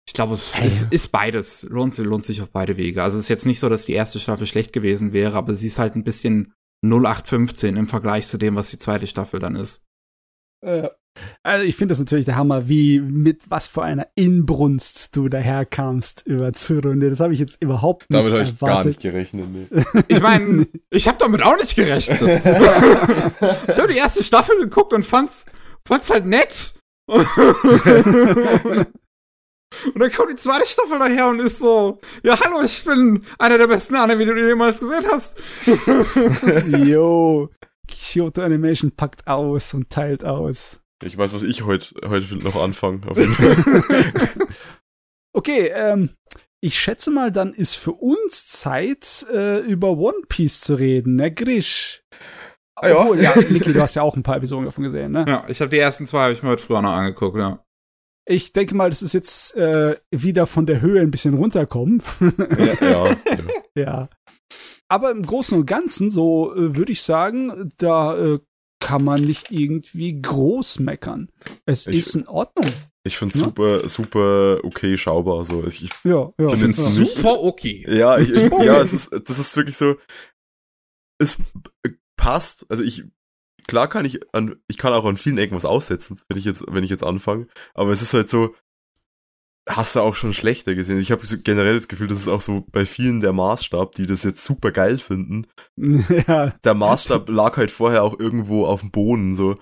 [0.08, 0.66] Ich glaube, es hey.
[0.66, 1.64] ist, ist, beides.
[1.64, 3.04] Lohnt, lohnt sich auf beide Wege.
[3.04, 5.68] Also es ist jetzt nicht so, dass die erste Staffel schlecht gewesen wäre, aber sie
[5.68, 9.86] ist halt ein bisschen 0815 im Vergleich zu dem, was die zweite Staffel dann ist.
[10.62, 10.90] Äh,
[11.44, 16.26] also ich finde das natürlich der Hammer, wie mit was für einer Inbrunst du daherkamst
[16.26, 17.10] über Zurunde.
[17.10, 19.50] Das habe ich jetzt überhaupt nicht Damit habe ich gar nicht gerechnet.
[19.52, 19.68] Nee.
[20.08, 22.22] Ich meine, ich habe damit auch nicht gerechnet.
[22.22, 25.46] ich habe die erste Staffel geguckt und fand's,
[25.86, 26.76] fand's halt nett.
[27.08, 27.26] und
[29.96, 33.68] dann kommt die zweite Staffel daher und ist so, ja hallo, ich bin einer der
[33.68, 35.38] besten Anime, die du jemals gesehen hast.
[36.86, 37.50] Jo,
[37.90, 40.82] Kyoto Animation packt aus und teilt aus.
[41.04, 43.02] Ich weiß, was ich heute heute noch anfange.
[45.34, 46.10] okay, ähm,
[46.62, 51.34] ich schätze mal, dann ist für uns Zeit, äh, über One Piece zu reden, ne,
[51.34, 52.04] Grisch?
[52.76, 53.00] Ah, ja.
[53.00, 55.26] Obwohl, ja, Niki, du hast ja auch ein paar Episoden davon gesehen, ne?
[55.28, 57.64] Ja, ich habe die ersten zwei, habe ich mir heute früher noch angeguckt, ja.
[58.26, 62.04] Ich denke mal, das ist jetzt äh, wieder von der Höhe ein bisschen runterkommen.
[62.20, 63.06] ja, ja,
[63.76, 63.82] ja.
[63.82, 64.10] ja.
[64.90, 68.40] Aber im Großen und Ganzen, so äh, würde ich sagen, da äh,
[68.80, 71.30] kann man nicht irgendwie groß meckern.
[71.66, 72.72] Es ich, ist in Ordnung.
[73.04, 73.48] Ich finde es ja?
[73.48, 75.46] super, super okay schaubar.
[75.46, 75.64] So.
[75.66, 76.50] Ich, ich ja, ja.
[76.50, 77.86] finde es super okay.
[77.88, 79.96] Ja, ich, ich, ja, es ist, das ist wirklich so.
[81.20, 81.38] Es
[82.18, 82.66] passt.
[82.70, 83.04] Also ich,
[83.68, 86.66] klar kann ich an, ich kann auch an vielen Ecken was aussetzen, wenn ich jetzt,
[86.68, 87.48] wenn ich jetzt anfange.
[87.74, 88.56] Aber es ist halt so,
[89.70, 91.00] hast du auch schon schlechter gesehen.
[91.00, 94.24] Ich habe generell das Gefühl, das ist auch so bei vielen der Maßstab, die das
[94.24, 95.48] jetzt super geil finden.
[96.28, 96.56] Ja.
[96.64, 99.56] Der Maßstab lag halt vorher auch irgendwo auf dem Boden, so.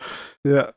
[0.46, 0.74] Ja.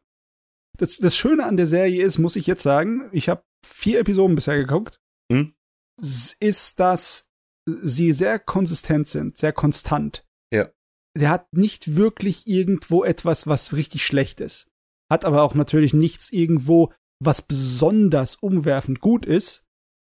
[0.77, 4.35] Das, das Schöne an der Serie ist, muss ich jetzt sagen, ich habe vier Episoden
[4.35, 5.01] bisher geguckt,
[5.31, 5.55] hm?
[6.01, 7.29] ist, dass
[7.67, 10.27] sie sehr konsistent sind, sehr konstant.
[10.53, 10.71] Ja.
[11.17, 14.69] Der hat nicht wirklich irgendwo etwas, was richtig schlecht ist.
[15.11, 16.93] Hat aber auch natürlich nichts irgendwo,
[17.23, 19.65] was besonders umwerfend gut ist,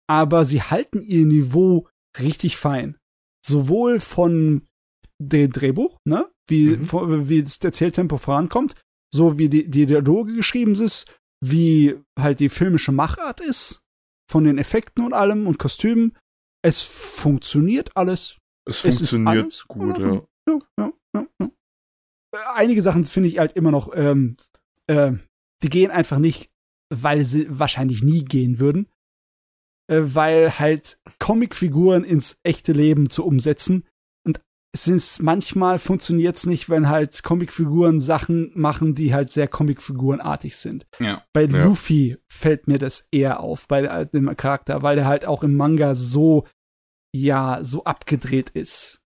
[0.07, 1.87] aber sie halten ihr Niveau
[2.19, 2.97] richtig fein.
[3.45, 4.67] Sowohl von
[5.21, 7.29] dem Drehbuch, ne, wie, mhm.
[7.29, 8.75] wie das Erzähltempo vorankommt,
[9.13, 13.81] so wie die, die Dialoge geschrieben ist, wie halt die filmische Machart ist,
[14.29, 16.17] von den Effekten und allem und Kostümen.
[16.63, 18.37] Es funktioniert alles.
[18.67, 20.21] Es, es funktioniert alles gut, ja.
[20.47, 21.27] Ja, ja, ja.
[21.39, 24.37] ja, Einige Sachen finde ich halt immer noch, ähm,
[24.87, 25.13] äh,
[25.63, 26.51] die gehen einfach nicht
[26.89, 28.87] weil sie wahrscheinlich nie gehen würden,
[29.87, 33.85] äh, weil halt Comicfiguren ins echte Leben zu umsetzen
[34.25, 34.39] und
[34.71, 40.57] es ist manchmal funktioniert es nicht, wenn halt Comicfiguren Sachen machen, die halt sehr Comicfigurenartig
[40.57, 40.85] sind.
[40.99, 41.23] Ja.
[41.33, 41.63] Bei ja.
[41.63, 45.95] Luffy fällt mir das eher auf, bei dem Charakter, weil der halt auch im Manga
[45.95, 46.45] so
[47.15, 49.01] ja so abgedreht ist.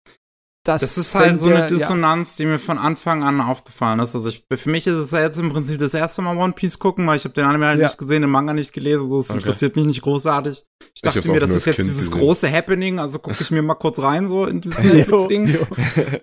[0.63, 2.43] Das, das ist halt so eine Dissonanz, ja.
[2.43, 4.15] die mir von Anfang an aufgefallen ist.
[4.15, 6.77] Also ich, für mich ist es ja jetzt im Prinzip das erste Mal One Piece
[6.77, 7.88] gucken, weil ich habe den Anime halt ja.
[7.88, 9.39] nicht gesehen, den Manga nicht gelesen, so es okay.
[9.39, 10.63] interessiert mich nicht großartig.
[10.93, 12.19] Ich dachte ich mir, das ist jetzt kind dieses gesehen.
[12.19, 15.57] große Happening, also gucke ich mir mal kurz rein so in dieses Netflix-Ding.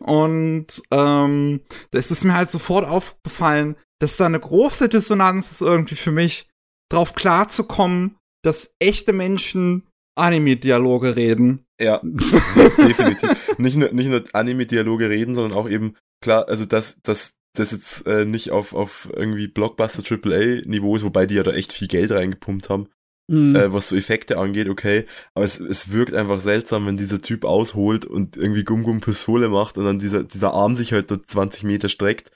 [0.00, 1.60] Und ähm,
[1.90, 6.12] da ist es mir halt sofort aufgefallen, dass da eine große Dissonanz ist irgendwie für
[6.12, 6.48] mich,
[6.90, 11.64] drauf klarzukommen, dass echte Menschen Anime-Dialoge reden.
[11.80, 13.58] Ja, definitiv.
[13.58, 18.06] Nicht nur, nicht nur Anime-Dialoge reden, sondern auch eben, klar, also dass das, das jetzt
[18.06, 22.10] äh, nicht auf, auf irgendwie Blockbuster AAA-Niveau ist, wobei die ja da echt viel Geld
[22.10, 22.88] reingepumpt haben.
[23.30, 23.54] Mhm.
[23.56, 25.04] äh, was so Effekte angeht, okay.
[25.34, 29.50] Aber es, es wirkt einfach seltsam, wenn dieser Typ ausholt und irgendwie Gum Gum Pistole
[29.50, 32.32] macht und dann dieser, dieser Arm sich halt da 20 Meter streckt.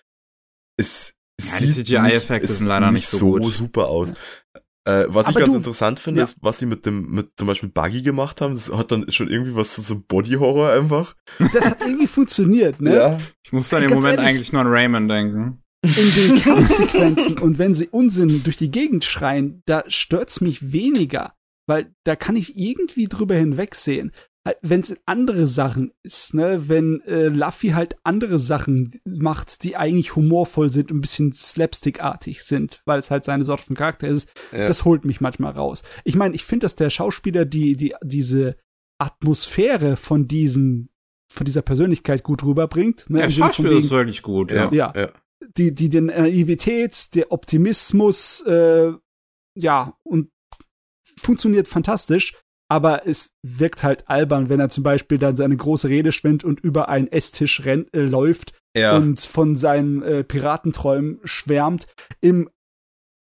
[0.77, 3.52] Es, es Ja, die sieht CGI-Effekte sind leider nicht so gut.
[3.52, 4.12] super aus.
[4.84, 6.24] Äh, was ich Aber ganz du- interessant finde, Ja.
[6.24, 8.54] ist, was sie mit dem, mit zum Beispiel Buggy gemacht haben.
[8.54, 11.14] Das hat dann schon irgendwie was von so Body-Horror einfach.
[11.52, 13.18] Das hat irgendwie funktioniert, ne?
[13.44, 14.26] Ich muss dann im Moment ehrlich.
[14.26, 15.62] eigentlich nur an Raymond denken.
[15.84, 21.34] In den Kampfsequenzen und wenn sie Unsinn durch die Gegend schreien, da stört's mich weniger,
[21.66, 24.12] weil da kann ich irgendwie drüber hinwegsehen.
[24.60, 30.16] Wenn es andere Sachen ist, ne, wenn äh, Luffy halt andere Sachen macht, die eigentlich
[30.16, 34.28] humorvoll sind und ein bisschen slapstickartig sind, weil es halt seine Sorte von Charakter ist,
[34.51, 34.66] Ja.
[34.66, 35.85] das holt mich manchmal raus.
[36.05, 38.56] Ich meine, ich finde, dass der Schauspieler die, die, diese
[38.98, 40.89] Atmosphäre von diesem,
[41.32, 43.09] von dieser Persönlichkeit gut rüberbringt.
[43.10, 44.73] Ne, Ja, im Sinne von Schauspiel wegen- ist wirklich gut, ja.
[44.73, 44.93] Ja.
[45.56, 48.93] die, die den Naivität, der Optimismus, äh,
[49.56, 50.31] ja, und
[51.16, 52.35] funktioniert fantastisch,
[52.72, 56.58] aber es wirkt halt albern, wenn er zum Beispiel dann seine große Rede schwingt und
[56.60, 58.96] über einen Esstisch rennt, äh, läuft ja.
[58.96, 61.86] und von seinen äh, Piratenträumen schwärmt.
[62.22, 62.48] Im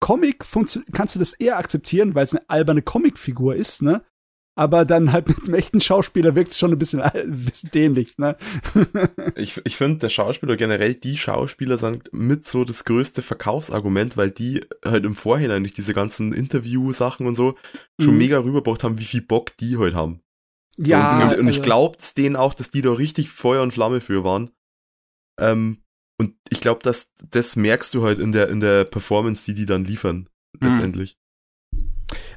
[0.00, 0.44] Comic
[0.90, 4.02] kannst du das eher akzeptieren, weil es eine alberne Comicfigur ist, ne?
[4.58, 8.16] Aber dann halt mit einem echten Schauspieler wirkt es schon ein bisschen, ein bisschen dämlich,
[8.16, 8.36] ne?
[9.36, 14.30] Ich, ich finde, der Schauspieler, generell die Schauspieler sind mit so das größte Verkaufsargument, weil
[14.30, 17.56] die halt im Vorhinein durch diese ganzen Interview-Sachen und so
[18.00, 18.18] schon Mhm.
[18.18, 20.20] mega rübergebracht haben, wie viel Bock die halt haben.
[20.78, 23.72] So, ja, und, und ich also- glaube denen auch, dass die da richtig Feuer und
[23.74, 24.50] Flamme für waren.
[25.38, 25.82] Ähm,
[26.18, 29.66] und ich glaube, dass das merkst du halt in der, in der Performance, die die
[29.66, 30.30] dann liefern,
[30.60, 30.68] Mhm.
[30.68, 31.18] letztendlich.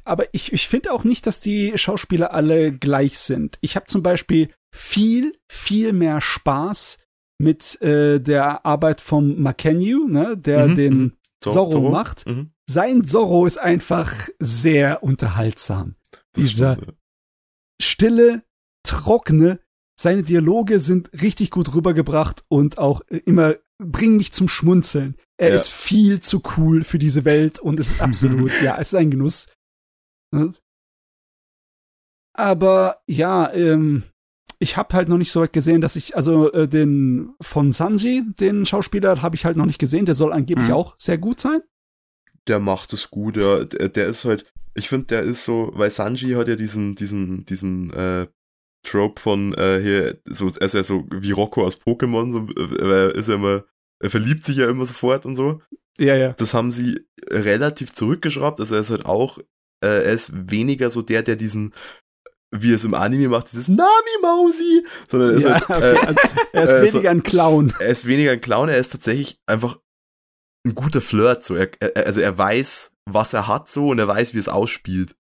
[0.03, 3.57] Aber ich, ich finde auch nicht, dass die Schauspieler alle gleich sind.
[3.61, 6.99] Ich habe zum Beispiel viel, viel mehr Spaß
[7.41, 11.13] mit äh, der Arbeit vom McKenyu, ne, der Mhm, den mhm.
[11.43, 12.25] So- Zorro macht.
[12.27, 12.51] Mhm.
[12.69, 15.95] Sein Zorro ist einfach sehr unterhaltsam.
[16.33, 16.93] Das Dieser- stimmt, ja.
[17.81, 18.43] Stille,
[18.83, 19.59] trockene,
[19.99, 25.15] seine Dialoge sind richtig gut rübergebracht und auch äh, immer bringen mich zum Schmunzeln.
[25.37, 25.55] Er Ja.
[25.55, 29.11] ist viel zu cool für diese Welt und es ist absolut, ja, es ist ein
[29.11, 29.47] Genuss.
[30.31, 30.51] Ne?
[32.33, 34.03] Aber ja, ähm,
[34.59, 38.23] ich habe halt noch nicht so weit gesehen, dass ich, also äh, den von Sanji,
[38.39, 40.05] den Schauspieler, habe ich halt noch nicht gesehen.
[40.05, 40.73] Der soll angeblich Mhm.
[40.73, 41.61] auch sehr gut sein.
[42.47, 43.63] der macht es gut, ja.
[43.63, 44.43] Der, der ist halt,
[44.73, 48.25] ich finde, der ist so, weil Sanji hat ja diesen, diesen, diesen, äh,
[48.81, 52.81] Trope von, äh, hier, so, er ist ja so wie Rocco aus Pokémon, so, äh,
[52.81, 53.65] er ist ja immer,
[53.99, 55.61] er verliebt sich ja immer sofort und so.
[55.99, 56.33] Ja, ja.
[56.33, 56.99] Das haben sie
[57.29, 59.37] relativ zurückgeschraubt, also er ist halt auch,
[59.83, 61.73] äh, er ist weniger so der, der diesen,
[62.51, 66.19] wie es im Anime macht, dieses Nami-Mausi, sondern er ist ja halt, äh, also,
[66.53, 67.73] er ist äh, so- weniger ein Clown.
[67.79, 69.79] er ist weniger ein Clown, er ist tatsächlich einfach
[70.65, 74.07] ein guter Flirt, so, er, er, also er weiß, was er hat, so, und er
[74.07, 75.15] weiß, wie es ausspielt.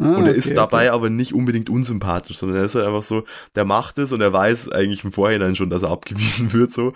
[0.00, 0.94] Ah, Und er okay, ist dabei okay.
[0.94, 3.24] aber nicht unbedingt unsympathisch, sondern er ist halt einfach so,
[3.54, 6.94] der macht es und er weiß eigentlich im Vorhinein schon, dass er abgewiesen wird, so.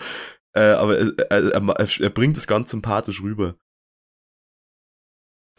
[0.57, 3.57] Äh, aber er, er, er, er bringt es ganz sympathisch rüber.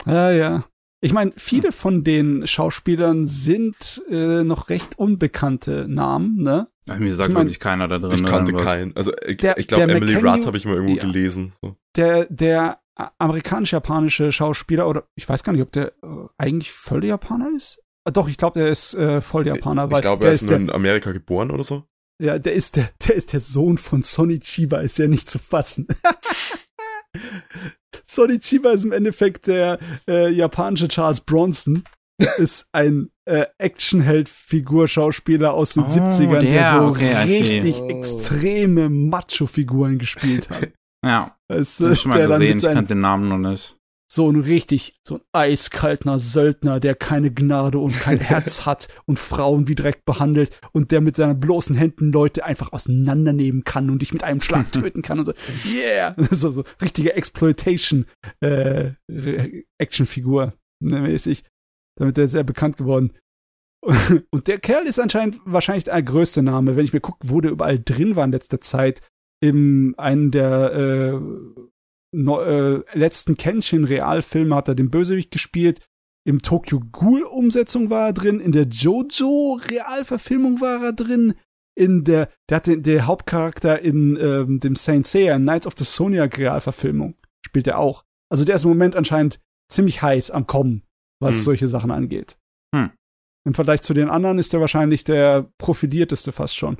[0.06, 0.66] Ja, ja.
[1.06, 6.66] Ich meine, viele von den Schauspielern sind äh, noch recht unbekannte Namen, ne?
[6.90, 8.14] Ach, mir sagt Ich mein, wirklich keiner da drin.
[8.14, 8.96] Ich kannte keinen.
[8.96, 11.04] Also ich, Der- ich glaube, Emily Rudd habe ich mal irgendwo Ja.
[11.04, 11.54] gelesen.
[11.62, 11.76] So.
[11.96, 12.80] Der, der
[13.20, 17.82] amerikanisch-japanische Schauspieler, oder ich weiß gar nicht, ob der äh, eigentlich voll Japaner ist.
[18.04, 20.50] Ah, Doch, ich glaube, der ist äh, voll Japaner, weil ich glaube, er ist ist
[20.50, 21.84] nur der, in Amerika geboren oder so.
[22.22, 25.38] ja, der ist der, der ist der Sohn von Sonny Chiba, ist ja nicht zu
[25.40, 25.88] fassen.
[28.06, 31.84] Sonny Chiba ist im Endeffekt der äh, japanische Charles Bronson.
[32.38, 37.90] ist ein äh, Actionheld-Figur-Schauspieler aus den Oh, 70ern, der, der, so okay, richtig Oh.
[37.90, 40.70] extreme Macho-Figuren gespielt hat.
[41.06, 43.75] Ja, Weißt hab du, ich schon mal gesehen, ich kannte den Namen noch nicht.
[44.08, 49.18] So ein richtig, so ein eiskalter Söldner, der keine Gnade und kein Herz hat und
[49.18, 54.02] Frauen wie Dreck behandelt und der mit seinen bloßen Händen Leute einfach auseinandernehmen kann und
[54.02, 55.34] dich mit einem Schlag töten kann und so,
[55.66, 58.06] yeah, so, so richtige Exploitation,
[58.42, 61.44] äh, ne, mäßig.
[61.98, 63.14] Damit der sehr bekannt geworden.
[64.32, 67.52] Und der Kerl ist anscheinend wahrscheinlich der größte Name, wenn ich mir gucke, wo der
[67.52, 69.02] überall drin war in letzter Zeit.
[69.42, 71.20] In einem der äh,
[72.28, 75.80] äh, letzten Kenshin-Realfilme hat er den Bösewicht gespielt.
[76.28, 78.40] Im Tokyo Ghoul-Umsetzung war er drin.
[78.40, 81.36] In der Jojo-Realverfilmung war er drin.
[81.78, 85.84] In der, der hat den, der Hauptcharakter in ähm, dem Saint Seiya Knights of the
[85.84, 88.06] Zodiac Realverfilmung spielt er auch.
[88.32, 89.40] Also der ist im Moment anscheinend
[89.72, 90.84] ziemlich heiß am Kommen,
[91.22, 91.42] was Hm.
[91.44, 92.38] solche Sachen angeht.
[92.74, 92.92] Hm.
[93.46, 96.78] Im Vergleich zu den anderen ist er wahrscheinlich der profilierteste fast schon.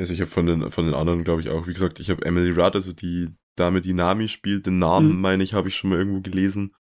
[0.00, 2.24] Also ich habe von den, von den anderen, glaube ich, auch, wie gesagt, ich habe
[2.24, 5.20] Emily Rudd, also die Dame, die Nami spielt, den Namen, Mhm.
[5.20, 6.74] meine ich, habe ich schon mal irgendwo gelesen.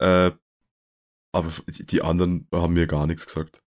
[0.00, 0.32] Äh,
[1.34, 3.60] aber die anderen haben mir gar nichts gesagt.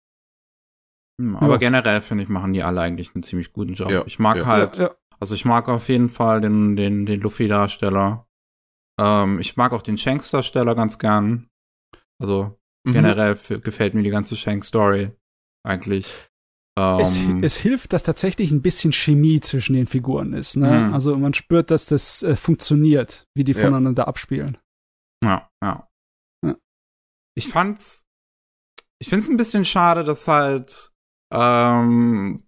[1.20, 1.58] Hm, Aber Ja.
[1.58, 3.90] generell finde ich, machen die alle eigentlich einen ziemlich guten Job.
[3.90, 4.46] Ja, ich mag ja.
[4.46, 4.96] halt, Ja, ja.
[5.20, 8.28] also ich mag auf jeden Fall den, den, den Luffy-Darsteller.
[9.00, 11.50] Ähm, ich mag auch den Shanks-Darsteller ganz gern.
[12.22, 12.94] Also Mhm.
[12.94, 15.12] generell f- gefällt mir die ganze Shanks-Story
[15.66, 16.30] eigentlich.
[16.78, 20.58] Es, Ähm, es hilft, dass tatsächlich ein bisschen Chemie zwischen den Figuren ist.
[20.58, 20.88] Ne?
[20.88, 20.94] Mhm.
[20.94, 23.62] Also man spürt, dass das äh, funktioniert, wie die Ja.
[23.62, 24.58] voneinander abspielen.
[25.24, 25.88] Ja, ja.
[26.46, 26.56] Ja.
[27.38, 28.04] Ich fand's,
[29.00, 30.92] ich find's ein bisschen schade, dass halt,
[31.34, 32.42] ähm,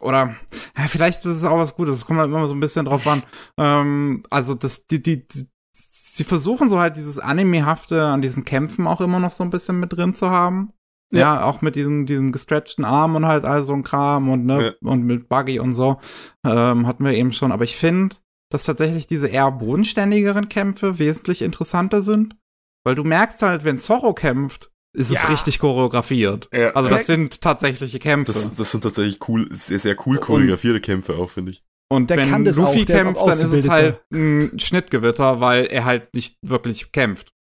[0.00, 0.36] oder,
[0.76, 3.06] ja, vielleicht ist es auch was Gutes, es kommt halt immer so ein bisschen drauf
[3.06, 3.22] an.
[3.56, 8.86] Ähm, also, das, die, die, die, sie versuchen so halt dieses Anime-hafte an diesen Kämpfen
[8.88, 10.72] auch immer noch so ein bisschen mit drin zu haben.
[11.18, 14.74] Ja, auch mit diesen, diesen gestretchten Armen und halt all so ein Kram und, ne,
[14.82, 15.98] und mit Buggy und so,
[16.46, 17.52] ähm, hatten wir eben schon.
[17.52, 18.16] Aber ich finde,
[18.50, 22.36] dass tatsächlich diese eher bodenständigeren Kämpfe wesentlich interessanter sind.
[22.84, 25.28] Weil du merkst halt, wenn Zorro kämpft, ist es Ja.
[25.30, 26.48] richtig choreografiert.
[26.52, 26.96] Ja, Also ja.
[26.96, 28.32] das sind tatsächliche Kämpfe.
[28.32, 31.64] das, das sind tatsächlich cool, sehr, sehr cool Und- choreografierte Kämpfe auch, finde ich.
[31.90, 34.00] und der wenn kann das Luffy auch, der ist auch kämpft, dann ist es halt
[34.12, 37.32] ein Schnittgewitter, weil er halt nicht wirklich kämpft.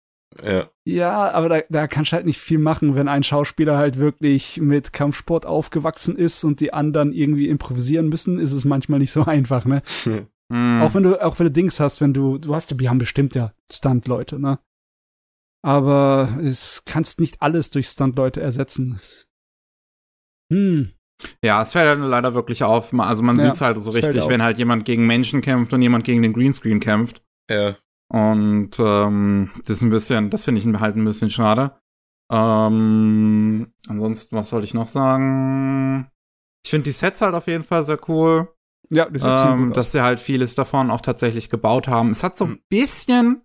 [0.43, 3.99] Ja, Ja, aber da, da kannst du halt nicht viel machen, wenn ein Schauspieler halt
[3.99, 9.11] wirklich mit Kampfsport aufgewachsen ist und die anderen irgendwie improvisieren müssen, ist es manchmal nicht
[9.11, 9.81] so einfach, ne?
[10.51, 10.81] Hm.
[10.81, 12.97] Auch wenn du, auch wenn du Dings hast, wenn du, du hast ja, wir haben
[12.97, 14.59] bestimmt ja Stunt-Leute, ne?
[15.65, 18.93] Aber es kannst nicht alles durch Stunt-Leute ersetzen.
[18.95, 19.27] Es-
[20.51, 20.91] Hm.
[21.43, 22.93] Ja, es fällt halt leider wirklich auf.
[22.93, 25.81] Also man Ja, sieht's halt so es richtig, wenn halt jemand gegen Menschen kämpft und
[25.81, 27.23] jemand gegen den Greenscreen kämpft.
[27.49, 27.77] ja.
[28.13, 31.75] Und ähm, das ist ein bisschen, das finde ich halt ein bisschen schade.
[32.31, 36.07] Ähm, ansonsten, was wollte ich noch sagen?
[36.63, 38.49] Ich finde die Sets halt auf jeden Fall sehr cool.
[38.89, 39.83] Ja, das sieht ziemlich ähm, gut aus.
[39.85, 42.11] dass sie halt vieles davon auch tatsächlich gebaut haben.
[42.11, 42.59] Es hat so ein Hm.
[42.69, 43.41] bisschen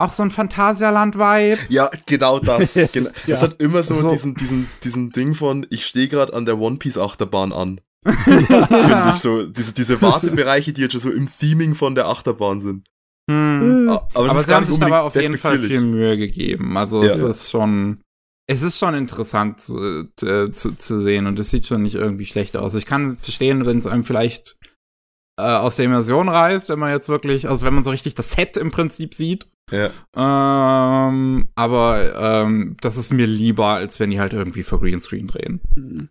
[0.00, 1.58] auch so ein Phantasialand-Vibe.
[1.68, 2.74] Ja, genau das.
[2.92, 3.10] Genau.
[3.26, 3.34] Ja.
[3.36, 4.10] Es hat immer so, So.
[4.10, 7.80] diesen, diesen, diesen Ding von, ich stehe gerade an der One Piece Achterbahn an.
[8.04, 9.46] Finde ich so.
[9.46, 12.86] Diese, diese Wartebereiche, die jetzt schon so im Theming von der Achterbahn sind.
[13.28, 13.88] Hm.
[13.90, 15.80] Ah, Aber, Aber sie haben sich dabei auf jeden Fall viel.
[15.82, 16.76] Mühe gegeben.
[16.76, 17.10] Also Ja.
[17.12, 18.00] es ist schon,
[18.48, 22.26] es ist schon interessant zu, zu, zu, zu sehen und es sieht schon nicht irgendwie
[22.26, 22.74] schlecht aus.
[22.74, 24.56] Ich kann verstehen, wenn es einem vielleicht
[25.38, 28.32] äh, aus der Immersion reißt, wenn man jetzt wirklich, also wenn man so richtig das
[28.32, 29.46] Set im Prinzip sieht.
[29.70, 29.90] Ja.
[30.16, 35.60] Ähm, aber ähm, das ist mir lieber, als wenn die halt irgendwie für Greenscreen drehen.
[35.76, 36.08] Mhm.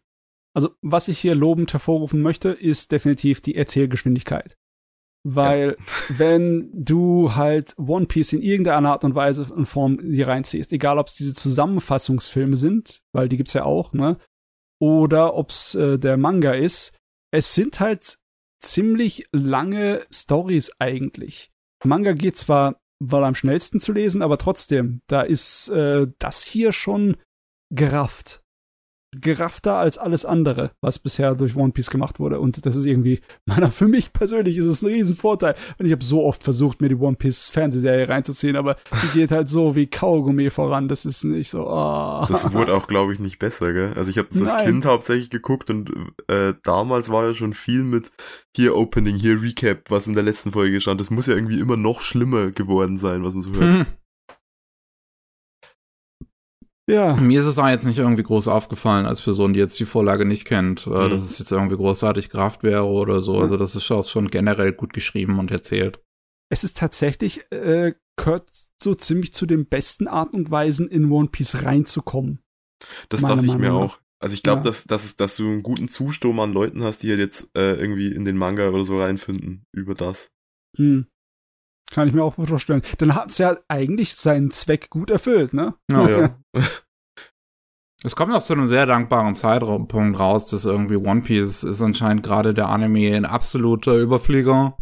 [0.56, 4.56] Also, was ich hier lobend hervorrufen möchte, ist definitiv die Erzählgeschwindigkeit.
[5.24, 5.76] Weil,
[6.10, 10.98] wenn du halt One Piece in irgendeiner Art und Weise und Form hier reinziehst, egal
[10.98, 14.18] ob es diese Zusammenfassungsfilme sind, weil die gibt's ja auch, ne?
[14.80, 16.96] Oder ob's äh, der Manga ist,
[17.32, 18.20] es sind halt
[18.62, 21.52] ziemlich lange Stories eigentlich.
[21.84, 26.72] Manga geht zwar wohl am schnellsten zu lesen, aber trotzdem, da ist äh, das hier
[26.72, 27.18] schon
[27.74, 28.44] gerafft
[29.22, 32.40] geraffter als alles andere, was bisher durch One Piece gemacht wurde.
[32.40, 35.56] Und das ist irgendwie, meiner, für mich persönlich ist es ein Riesenvorteil.
[35.78, 39.32] Und ich habe so oft versucht, mir die One Piece Fernsehserie reinzuziehen, aber die geht
[39.32, 40.88] halt so wie Kaugummi voran.
[40.88, 42.26] Das ist nicht so, ah.
[42.28, 43.94] Das wurde auch, glaube ich, nicht besser, gell?
[43.96, 44.66] Also ich habe das als.
[44.66, 45.92] Kind hauptsächlich geguckt und
[46.28, 48.12] äh, damals war ja schon viel mit
[48.56, 51.00] hier Opening, hier Recap, was in der letzten Folge stand.
[51.00, 53.62] Das muss ja irgendwie immer noch schlimmer geworden sein, was man so hört.
[53.62, 53.86] Hm.
[56.90, 57.16] ja.
[57.16, 60.26] Mir ist es auch jetzt nicht irgendwie groß aufgefallen, als Person, die jetzt die Vorlage
[60.26, 61.10] nicht kennt, äh, Mhm.
[61.12, 63.36] dass es jetzt irgendwie großartig Kraft wäre oder so.
[63.36, 63.42] Ja.
[63.42, 66.02] Also das ist schon- schon generell gut geschrieben und erzählt.
[66.50, 68.50] Es ist tatsächlich, äh, gehört
[68.82, 72.40] so ziemlich zu den besten Art und Weisen, in One Piece reinzukommen.
[73.10, 73.76] Das dachte ich mir nach.
[73.76, 74.00] auch.
[74.20, 74.64] Also ich glaube, Ja.
[74.64, 77.74] dass, dass, es- dass du einen guten Zusturm an Leuten hast, die halt jetzt äh,
[77.76, 80.30] irgendwie in den Manga oder so reinfinden über das.
[80.78, 81.08] Hm.
[81.92, 82.82] Kann ich mir auch vorstellen.
[82.98, 85.74] Dann hat es ja eigentlich seinen Zweck gut erfüllt, ne?
[85.92, 86.36] Ja.
[88.04, 92.22] Es kommt auch zu einem sehr dankbaren Zeitpunkt raus, dass irgendwie One Piece ist anscheinend
[92.22, 94.78] gerade der Anime ein absoluter Überflieger.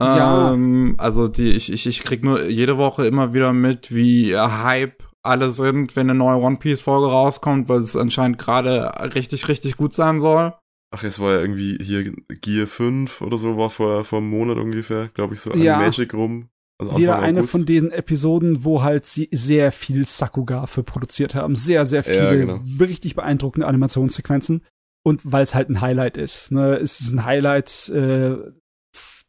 [0.00, 0.52] Ja.
[0.52, 5.02] Ähm, also die, ich, ich, ich krieg nur jede Woche immer wieder mit, wie Hype
[5.22, 9.76] alle sind, wenn eine neue One Piece Folge rauskommt, weil es anscheinend gerade richtig, richtig
[9.76, 10.54] gut sein soll.
[10.90, 14.56] Ach, es war ja irgendwie hier Gear 5 oder so, war vor, vor einem Monat
[14.58, 15.78] ungefähr, glaube ich, so an Ja.
[15.78, 16.48] Magic rum.
[16.78, 17.52] Also Wieder eine August.
[17.52, 21.56] von diesen Episoden, wo halt sie sehr viel Sakuga für produziert haben.
[21.56, 22.60] Sehr, sehr viele Ja, genau.
[22.78, 24.62] richtig beeindruckende Animationssequenzen.
[25.02, 26.52] Und weil es halt ein Highlight ist.
[26.52, 26.76] Ne?
[26.76, 28.36] Es ist ein Highlight äh,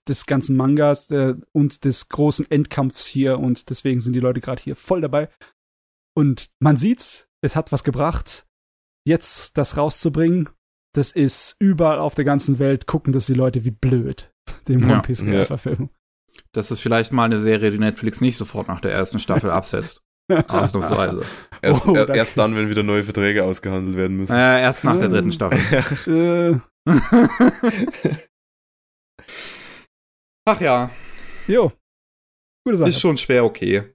[0.07, 3.39] des ganzen Mangas äh, und des großen Endkampfs hier.
[3.39, 5.29] Und deswegen sind die Leute gerade hier voll dabei.
[6.15, 8.45] Und man sieht's, es hat was gebracht.
[9.07, 10.49] Jetzt das rauszubringen,
[10.93, 14.31] das ist überall auf der ganzen Welt, gucken das die Leute wie blöd,
[14.67, 14.93] dem Ja.
[14.95, 15.45] One Piece Ja.
[15.45, 15.89] Verfilmung.
[16.53, 20.01] Das ist vielleicht mal eine Serie, die Netflix nicht sofort nach der ersten Staffel absetzt.
[20.29, 21.21] Ausnahmsweise.
[21.61, 24.33] Erst, Oh, er, erst dann, wenn wieder neue Verträge ausgehandelt werden müssen.
[24.35, 26.59] Äh, erst nach der dritten Staffel.
[26.85, 26.91] äh,
[30.45, 30.89] Ach ja,
[31.47, 31.71] jo.
[32.65, 32.89] Gute Sache.
[32.89, 33.93] ist schon schwer okay.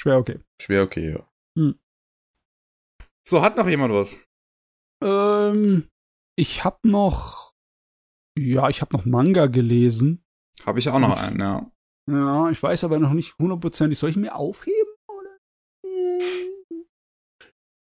[0.00, 0.38] Schwer, okay.
[0.60, 1.74] Schwer okay, ja.
[3.26, 4.18] So, hat noch jemand was?
[5.02, 5.88] Ähm,
[6.40, 7.52] ich hab noch,
[8.38, 10.24] ja, ich hab noch Manga gelesen.
[10.64, 11.22] Habe ich auch noch Uff.
[11.22, 11.70] einen, ja.
[12.10, 13.98] Ja, ich weiß aber noch nicht hundertprozentig.
[13.98, 14.94] Soll ich mir aufheben?
[15.08, 15.38] Oder?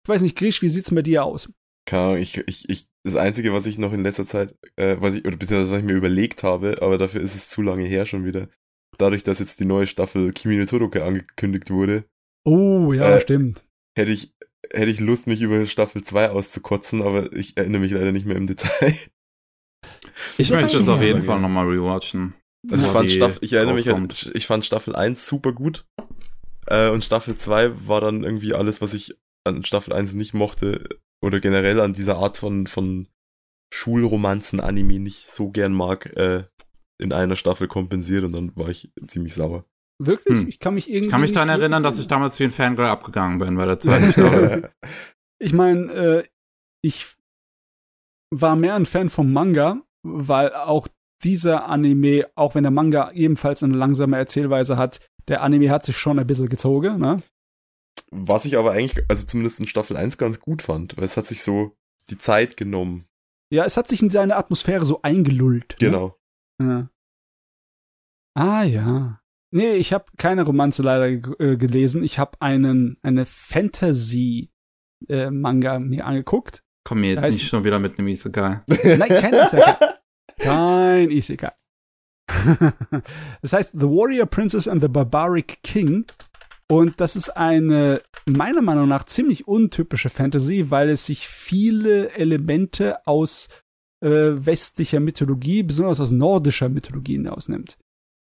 [0.03, 1.51] Ich weiß nicht, Grisch, wie sieht's bei dir aus?
[1.87, 5.15] Keine Ahnung, ich, ich, ich, das Einzige, was ich noch in letzter Zeit, äh, was
[5.15, 8.07] ich, oder beziehungsweise was ich mir überlegt habe, aber dafür ist es zu lange her
[8.07, 8.49] schon wieder.
[8.97, 12.05] Dadurch, dass jetzt die neue Staffel Kimi no Todoroki angekündigt wurde,
[12.47, 13.65] Oh, ja, Äh, stimmt.
[13.99, 14.33] hätte ich,
[14.73, 18.37] hätte ich Lust, mich über Staffel 2 auszukotzen, aber ich erinnere mich leider nicht mehr
[18.37, 18.95] im Detail.
[20.39, 22.35] Ich Das möchte es auf jeden Fall nochmal rewatchen.
[22.71, 24.27] Also ich fand Staffel, ich erinnere mich, rauskommt.
[24.27, 25.85] an, ich fand Staffel 1 super gut.
[26.67, 30.89] Äh, und Staffel 2 war dann irgendwie alles, was ich an Staffel 1 nicht mochte,
[31.23, 33.09] oder generell an dieser Art von, von
[33.73, 36.45] Schulromanzen-Anime nicht so gern mag, äh,
[36.99, 39.67] in einer Staffel kompensiert und dann war ich ziemlich sauer.
[40.07, 40.39] Wirklich?
[40.39, 40.49] Hm.
[40.49, 41.07] Ich kann mich irgendwie.
[41.07, 43.79] Ich kann mich daran erinnern, dass ich damals wie ein Fangirl abgegangen bin bei der
[43.79, 44.71] zweiten Staffel.
[45.39, 46.25] Ich meine, äh,
[46.83, 47.07] ich
[48.31, 50.89] war mehr ein Fan vom Manga, weil auch
[51.23, 55.97] dieser Anime, auch wenn der Manga ebenfalls eine langsame Erzählweise hat, der Anime hat sich
[55.97, 57.23] schon ein bisschen gezogen, ne?
[58.11, 61.27] Was ich aber eigentlich, also zumindest in Staffel 1 ganz gut fand, weil es hat
[61.27, 61.77] sich so
[62.11, 63.07] die Zeit genommen.
[63.51, 65.77] Ja, es hat sich in seine Atmosphäre so eingelullt.
[65.81, 65.87] Ne?
[65.87, 66.19] Genau.
[66.61, 66.89] Ja.
[68.35, 69.21] Ah ja.
[69.55, 71.07] Nee, ich habe keine Romanze leider
[71.41, 72.03] äh, gelesen.
[72.03, 74.51] Ich habe einen eine Fantasy
[75.09, 76.65] äh, Manga mir angeguckt.
[76.85, 78.63] Komm mir jetzt Heißt- nicht schon wieder mit einem Isekai.
[78.69, 79.77] Nein, kein Isekai.
[80.39, 81.53] Kein Isekai.
[83.43, 86.05] das heißt The Warrior Princess and the Barbaric King.
[86.69, 93.07] Und das ist eine, meiner Meinung nach, ziemlich untypische Fantasy, weil es sich viele Elemente
[93.07, 93.49] aus
[94.03, 97.79] äh, westlicher Mythologie, besonders aus nordischer Mythologie hinausnimmt.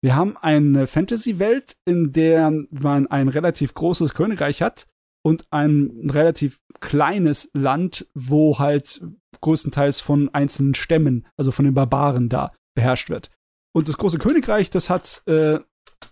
[0.04, 4.86] Wir haben eine Fantasy-Welt, in der man ein relativ großes Königreich hat
[5.24, 9.02] und ein relativ kleines Land, wo halt
[9.40, 13.30] größtenteils von einzelnen Stämmen, also von den Barbaren da beherrscht wird.
[13.74, 15.60] Und das große Königreich, das hat äh,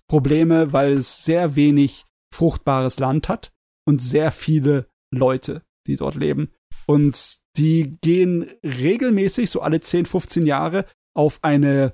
[0.08, 3.52] Probleme, weil es sehr wenig fruchtbares Land hat
[3.86, 6.48] und sehr viele Leute, die dort leben.
[6.86, 11.92] Und die gehen regelmäßig, so alle 10, 15 Jahre, auf eine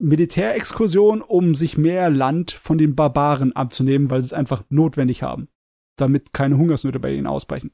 [0.00, 5.48] Militärexkursion, um sich mehr Land von den Barbaren abzunehmen, weil sie es einfach notwendig haben,
[5.96, 7.72] damit keine Hungersnöte bei ihnen ausbrechen.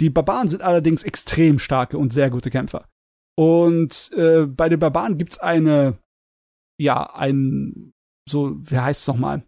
[0.00, 2.88] Die Barbaren sind allerdings extrem starke und sehr gute Kämpfer.
[3.36, 5.98] Und äh, bei den Barbaren gibt's eine,
[6.80, 7.92] ja, ein,
[8.28, 9.44] so, wie heißt es nochmal?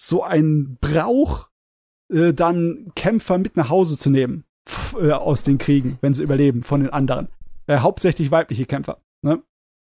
[0.00, 1.48] So ein Brauch,
[2.12, 6.22] äh, dann Kämpfer mit nach Hause zu nehmen pf, äh, aus den Kriegen, wenn sie
[6.22, 7.28] überleben, von den anderen.
[7.66, 9.42] Äh, hauptsächlich weibliche Kämpfer, ne?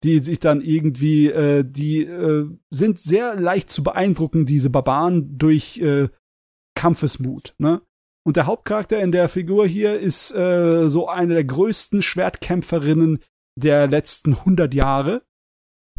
[0.03, 5.79] Die sich dann irgendwie, äh, die äh, sind sehr leicht zu beeindrucken, diese Barbaren, durch
[5.79, 6.07] äh,
[6.75, 7.81] Kampfesmut, ne?
[8.25, 13.19] Und der Hauptcharakter in der Figur hier ist äh, so eine der größten Schwertkämpferinnen
[13.57, 15.23] der letzten 100 Jahre.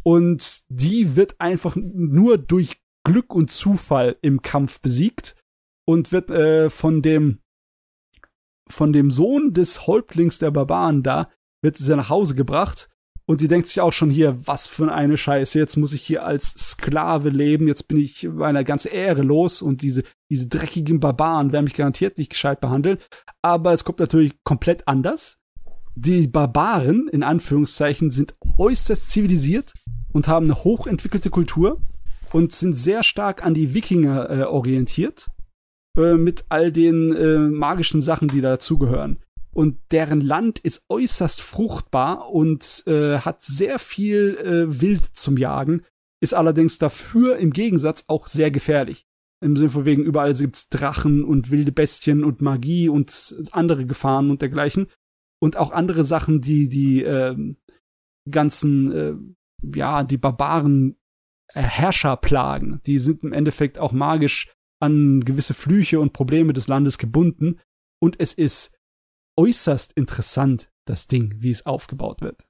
[0.02, 5.34] Und die wird einfach nur durch Glück und Zufall im Kampf besiegt
[5.86, 7.40] und wird äh, von dem
[8.68, 11.30] von dem Sohn des Häuptlings der Barbaren da
[11.62, 12.89] wird sie nach Hause gebracht
[13.30, 16.24] und die denkt sich auch schon hier, was für eine Scheiße, jetzt muss ich hier
[16.24, 21.52] als Sklave leben, jetzt bin ich meiner ganze Ehre los und diese, diese dreckigen Barbaren
[21.52, 22.98] werden mich garantiert nicht gescheit behandeln.
[23.40, 25.38] Aber es kommt natürlich komplett anders.
[25.94, 29.74] Die Barbaren, in Anführungszeichen, sind äußerst zivilisiert
[30.12, 31.80] und haben eine hochentwickelte Kultur
[32.32, 35.28] und sind sehr stark an die Wikinger äh, orientiert,
[35.96, 39.20] äh, mit all den äh, magischen Sachen, die dazugehören
[39.52, 45.82] und deren Land ist äußerst fruchtbar und äh, hat sehr viel äh, Wild zum Jagen,
[46.20, 49.06] ist allerdings dafür im Gegensatz auch sehr gefährlich.
[49.42, 54.30] Im Sinne von wegen, überall gibt's Drachen und wilde Bestien und Magie und andere Gefahren
[54.30, 54.86] und dergleichen.
[55.42, 57.34] Und auch andere Sachen, die die äh,
[58.30, 59.14] ganzen, äh,
[59.74, 60.96] ja, die Barbaren
[61.54, 62.80] äh, Herrscher plagen.
[62.84, 67.60] Die sind im Endeffekt auch magisch an gewisse Flüche und Probleme des Landes gebunden.
[67.98, 68.78] Und es ist
[69.40, 72.46] äußerst interessant, das Ding, wie es aufgebaut wird.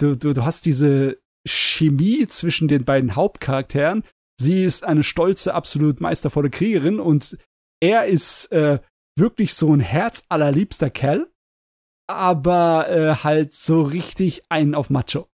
[0.00, 4.02] Du, du, du hast diese Chemie zwischen den beiden Hauptcharakteren.
[4.40, 7.38] Sie ist eine stolze, absolut meistervolle Kriegerin und
[7.80, 8.80] er ist äh,
[9.16, 11.30] wirklich so ein herzallerliebster Kerl,
[12.08, 15.28] aber äh, halt so richtig einen auf Macho.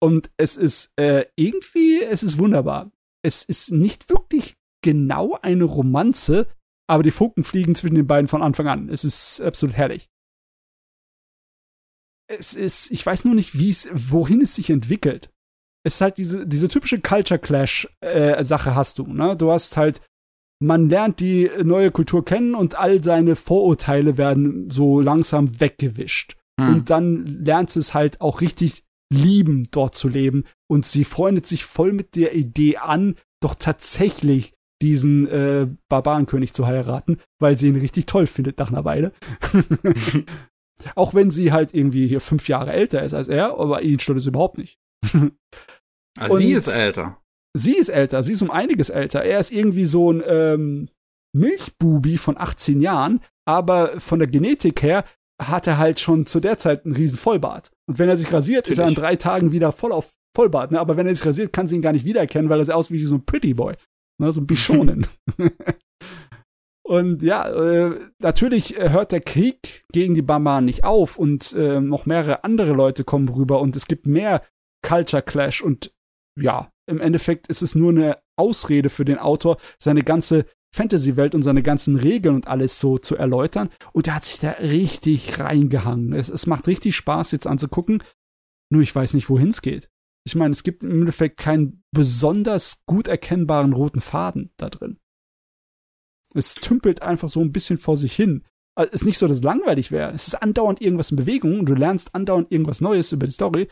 [0.00, 2.90] Und es ist äh, irgendwie, es ist wunderbar.
[3.22, 6.46] Es ist nicht wirklich genau eine Romanze,
[6.88, 8.88] aber die Funken fliegen zwischen den beiden von Anfang an.
[8.88, 10.08] Es ist absolut herrlich.
[12.30, 15.30] Es ist, ich weiß nur nicht, wie es, wohin es sich entwickelt.
[15.84, 19.36] Es ist halt diese, diese typische Culture Clash äh, Sache hast du, ne?
[19.36, 20.02] Du hast halt,
[20.60, 26.36] man lernt die neue Kultur kennen und all seine Vorurteile werden so langsam weggewischt.
[26.60, 26.68] Hm.
[26.68, 30.44] Und dann lernt es halt auch richtig lieben, dort zu leben.
[30.68, 36.66] Und sie freundet sich voll mit der Idee an, doch tatsächlich diesen äh, Barbarenkönig zu
[36.66, 39.12] heiraten, weil sie ihn richtig toll findet nach einer Weile.
[40.94, 44.18] Auch wenn sie halt irgendwie hier fünf Jahre älter ist als er, aber ihn stört
[44.18, 44.78] es überhaupt nicht.
[46.18, 47.18] Also sie ist älter.
[47.56, 49.22] Sie ist älter, sie ist um einiges älter.
[49.22, 50.88] Er ist irgendwie so ein ähm,
[51.34, 55.04] Milchbubi von 18 Jahren, aber von der Genetik her
[55.40, 57.70] hat er halt schon zu der Zeit einen riesen Vollbart.
[57.88, 59.08] Und wenn er sich rasiert, ist er in Natürlich.
[59.08, 60.72] drei Tagen wieder voll auf Vollbart.
[60.72, 60.80] Ne?
[60.80, 62.90] Aber wenn er sich rasiert, kann sie ihn gar nicht wiedererkennen, weil er sieht aus
[62.90, 63.74] wie so ein Pretty Boy.
[64.18, 64.32] Ne?
[64.32, 65.06] So ein Bischonen.
[66.82, 71.80] und ja, äh, natürlich äh, hört der Krieg gegen die Barbaren nicht auf und äh,
[71.80, 74.42] noch mehrere andere Leute kommen rüber und es gibt mehr
[74.86, 75.92] Culture Clash und
[76.40, 81.42] ja, im Endeffekt ist es nur eine Ausrede für den Autor, seine ganze Fantasy-Welt und
[81.42, 83.70] seine ganzen Regeln und alles so zu erläutern.
[83.92, 86.12] Und er hat sich da richtig reingehangen.
[86.12, 88.02] Es, es macht richtig Spaß, jetzt anzugucken.
[88.70, 89.90] Nur ich weiß nicht, wohin es geht.
[90.26, 94.98] Ich meine, es gibt im Endeffekt keinen besonders gut erkennbaren roten Faden da drin.
[96.34, 98.44] Es tümpelt einfach so ein bisschen vor sich hin.
[98.76, 100.12] Also, Es ist nicht so, dass es langweilig wäre.
[100.12, 103.68] Es ist andauernd irgendwas in Bewegung und du lernst andauernd irgendwas Neues über die Story.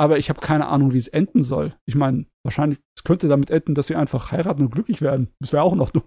[0.00, 1.76] Aber ich habe keine Ahnung, wie es enden soll.
[1.84, 5.34] Ich meine, wahrscheinlich, es könnte damit enden, dass sie einfach heiraten und glücklich werden.
[5.40, 6.04] Das wäre auch noch dumm.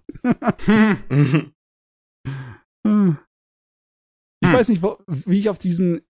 [4.44, 6.02] Ich weiß nicht, wo, wie ich auf diesen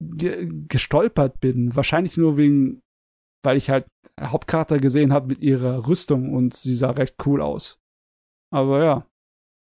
[0.00, 1.74] ge gestolpert bin.
[1.74, 2.82] Wahrscheinlich nur wegen,
[3.42, 3.86] weil ich halt
[4.20, 7.78] Hauptcharakter gesehen habe mit ihrer Rüstung und sie sah recht cool aus.
[8.52, 9.06] Aber ja.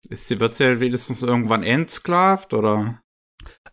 [0.09, 3.01] Ist sie, wird sie ja wenigstens irgendwann entsklavt oder?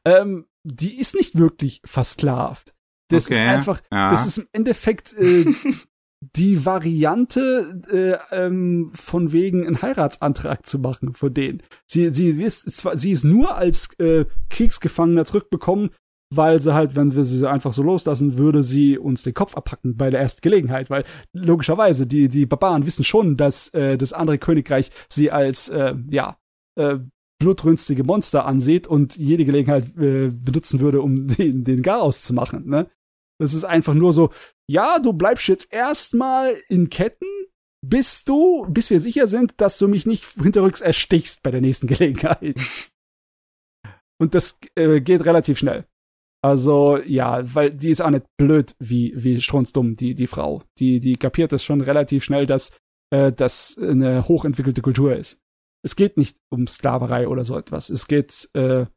[0.05, 2.73] Ähm, die ist nicht wirklich versklavt.
[3.09, 4.11] Das ist Okay, einfach, ja.
[4.11, 5.45] das ist im Endeffekt äh,
[6.35, 11.61] die Variante äh, ähm, von wegen einen Heiratsantrag zu machen von denen.
[11.85, 15.89] Sie, sie, ist, zwar, sie ist nur als äh, Kriegsgefangener zurückbekommen,
[16.33, 19.97] weil sie halt, wenn wir sie einfach so loslassen, würde sie uns den Kopf abhacken
[19.97, 21.03] bei der ersten Gelegenheit, weil
[21.33, 26.37] logischerweise die, die Barbaren wissen schon, dass äh, das andere Königreich sie als, äh, ja,
[26.79, 26.99] äh,
[27.39, 32.67] blutrünstige Monster ansieht und jede Gelegenheit äh, benutzen würde, um den, den Garaus zu machen,
[32.67, 32.89] ne?
[33.39, 34.31] Das ist einfach nur so,
[34.69, 37.25] ja, du bleibst jetzt erstmal in Ketten,
[37.83, 41.87] bis du, bis wir sicher sind, dass du mich nicht hinterrücks erstichst bei der nächsten
[41.87, 42.55] Gelegenheit.
[44.21, 45.87] Und das äh, geht relativ schnell.
[46.43, 50.63] Also, ja, weil die ist auch nicht blöd wie, wie strunzdumm, die, die Frau.
[50.79, 52.71] Die, die kapiert das schon relativ schnell, dass
[53.11, 55.39] äh, das eine hochentwickelte Kultur ist.
[55.83, 57.89] Es geht nicht um Sklaverei oder so etwas.
[57.89, 58.87] Es geht äh,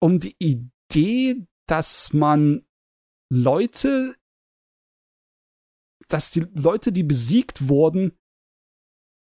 [0.00, 2.64] um die Idee, dass man
[3.32, 4.14] Leute,
[6.08, 8.16] dass die Leute, die besiegt wurden,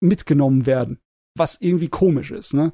[0.02, 1.00] mitgenommen werden.
[1.38, 2.74] Was irgendwie komisch ist, ne?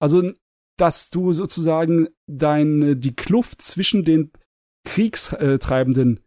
[0.00, 0.32] Also,
[0.80, 4.32] dass du sozusagen deine, die Kluft zwischen den
[4.84, 6.20] Kriegstreibenden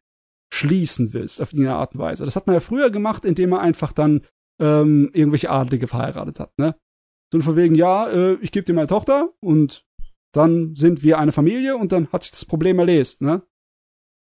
[0.54, 2.26] schließen willst, auf irgendeine Art und Weise.
[2.26, 4.22] Das hat man ja früher gemacht, indem man einfach dann
[4.60, 6.76] ähm, irgendwelche Adlige verheiratet hat, ne?
[7.34, 9.86] So von wegen, ja, äh, ich gebe dir meine Tochter und
[10.34, 13.44] dann sind wir eine Familie und dann hat sich das Problem erlöst, ne?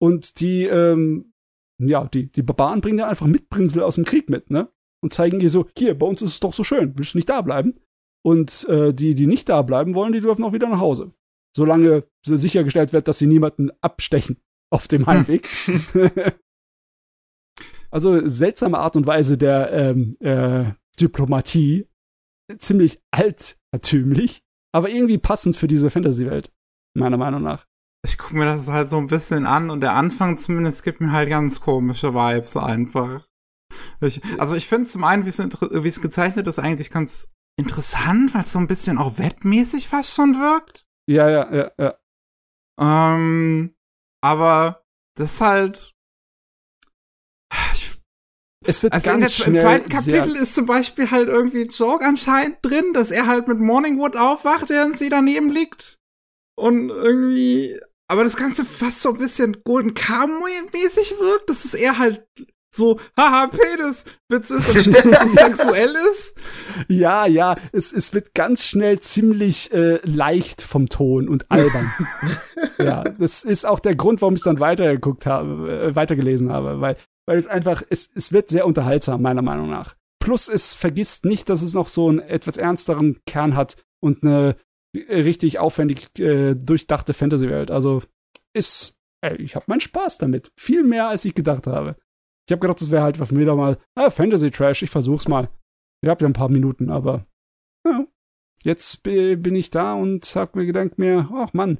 [0.00, 1.32] Und die, ähm,
[1.78, 4.68] ja, die, die Barbaren bringen dann einfach Mitbringsel aus dem Krieg mit, ne?
[5.02, 7.28] Und zeigen ihr so, hier, bei uns ist es doch so schön, willst du nicht
[7.28, 7.74] da bleiben?
[8.26, 11.12] Und äh, die, die nicht da bleiben wollen, die dürfen auch wieder nach Hause.
[11.56, 14.40] Solange sichergestellt wird, dass sie niemanden abstechen
[14.72, 15.48] auf dem Heimweg.
[17.90, 21.86] also seltsame Art und Weise der ähm, äh, Diplomatie.
[22.58, 26.52] Ziemlich altertümlich, aber irgendwie passend für diese Fantasy-Welt,
[26.96, 27.66] meiner Meinung nach.
[28.06, 31.10] Ich gucke mir das halt so ein bisschen an und der Anfang zumindest gibt mir
[31.10, 33.26] halt ganz komische Vibes einfach.
[34.00, 37.32] Ich, also ich finde zum einen, wie es inter- wie es gezeichnet ist, eigentlich ganz
[37.57, 40.86] interessant, weil es so ein bisschen auch webmäßig fast schon wirkt.
[41.09, 41.99] Ja, ja, ja, ja.
[42.78, 43.75] Ähm,
[44.23, 44.85] aber
[45.17, 45.93] das ist halt.
[47.73, 47.99] Ich,
[48.65, 52.05] Es wird also ganz der, im zweiten Kapitel ist zum Beispiel halt irgendwie ein Joke
[52.05, 55.99] anscheinend drin, dass er halt mit Morningwood aufwacht, während sie daneben liegt.
[56.59, 57.81] Und irgendwie.
[58.09, 62.26] Aber das Ganze fast so ein bisschen Golden Kamuy-mäßig wirkt, dass es eher halt
[62.75, 66.39] so, haha, Penis-Witz ist und nicht, dass es sexuell ist.
[66.89, 71.91] Ja, ja, es, es wird ganz schnell ziemlich äh, leicht vom Ton und albern.
[72.78, 76.81] ja, das ist auch der Grund, warum ich es dann weitergeguckt habe, äh, weitergelesen habe,
[76.81, 76.97] weil,
[77.27, 79.95] weil es einfach, es, es wird sehr unterhaltsam, meiner Meinung nach.
[80.20, 84.57] plus es vergisst nicht, dass es noch so einen etwas ernsteren Kern hat und eine
[84.95, 87.70] richtig aufwendig äh, durchdachte Fantasy-Welt.
[87.70, 88.03] Also
[88.55, 90.53] ist, ey, ich habe meinen Spaß damit.
[90.57, 91.97] Viel mehr, als ich gedacht habe.
[92.47, 95.49] Ich habe gedacht, das wäre halt wieder mal, ah, Fantasy-Trash, ich versuch's mal.
[96.02, 97.26] Ich habe ja ein paar Minuten, aber
[97.84, 98.07] ja,
[98.62, 101.78] jetzt bin ich da und hab mir gedacht mir, ach Mann,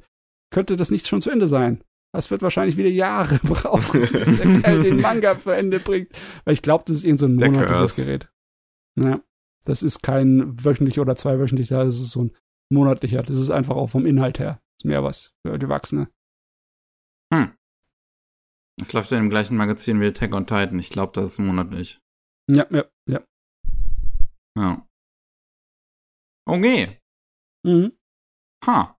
[0.51, 1.85] könnte das nicht schon zu Ende sein?
[2.13, 6.09] Das wird wahrscheinlich wieder Jahre brauchen, bis der Kerl den Manga zu Ende bringt.
[6.45, 8.31] Weil ich glaube, das ist irgendein so monatliches Gerät.
[8.99, 9.21] Ja,
[9.65, 12.37] das ist kein wöchentlich oder zweiwöchentlich, das ist so ein
[12.71, 13.23] monatlicher.
[13.23, 14.63] Das ist einfach auch vom Inhalt her.
[14.79, 16.09] Das ist mehr was für die Erwachsene.
[17.33, 17.53] Hm.
[18.81, 20.79] Es läuft ja im gleichen Magazin wie Attack on Titan.
[20.79, 22.01] Ich glaube, das ist monatlich.
[22.51, 23.25] Ja, ja, ja.
[24.59, 24.87] Ja.
[26.49, 26.99] Okay.
[27.65, 27.97] Mhm.
[28.67, 28.97] Ha.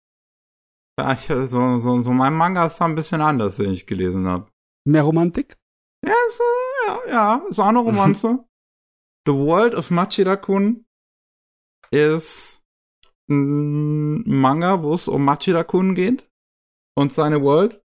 [0.99, 4.27] Ja, ich, so, so, so mein Manga ist da ein bisschen anders, den ich gelesen
[4.27, 4.51] habe.
[4.85, 5.57] Mehr Romantik?
[6.05, 6.43] Ja, so,
[6.87, 8.45] ja, ja, ist auch eine Romanze.
[9.27, 10.85] The World of Machida-kun
[11.91, 12.63] ist
[13.29, 16.29] ein Manga, wo es um Machida-kun geht
[16.97, 17.83] und seine World.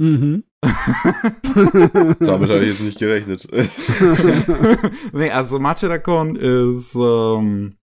[0.00, 0.44] Mhm.
[2.20, 3.48] Damit habe ich jetzt nicht gerechnet.
[5.12, 7.76] nee, also Machida-kun ist, ähm,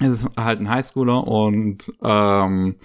[0.00, 2.76] ist halt ein Highschooler und ähm,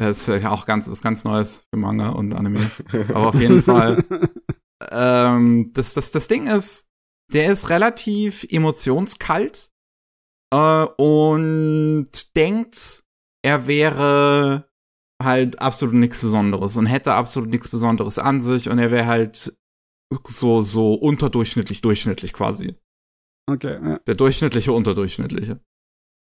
[0.00, 2.70] ist ja auch ganz was ganz Neues für Manga und Anime.
[3.08, 4.04] Aber auf jeden Fall.
[4.90, 6.88] ähm, das, das, das Ding ist,
[7.32, 9.70] der ist relativ emotionskalt
[10.52, 13.02] äh, und denkt,
[13.42, 14.67] er wäre
[15.22, 19.56] halt absolut nichts Besonderes und hätte absolut nichts Besonderes an sich und er wäre halt
[20.26, 22.76] so, so unterdurchschnittlich, durchschnittlich quasi.
[23.48, 23.98] Okay, ja.
[23.98, 25.60] Der durchschnittliche, unterdurchschnittliche.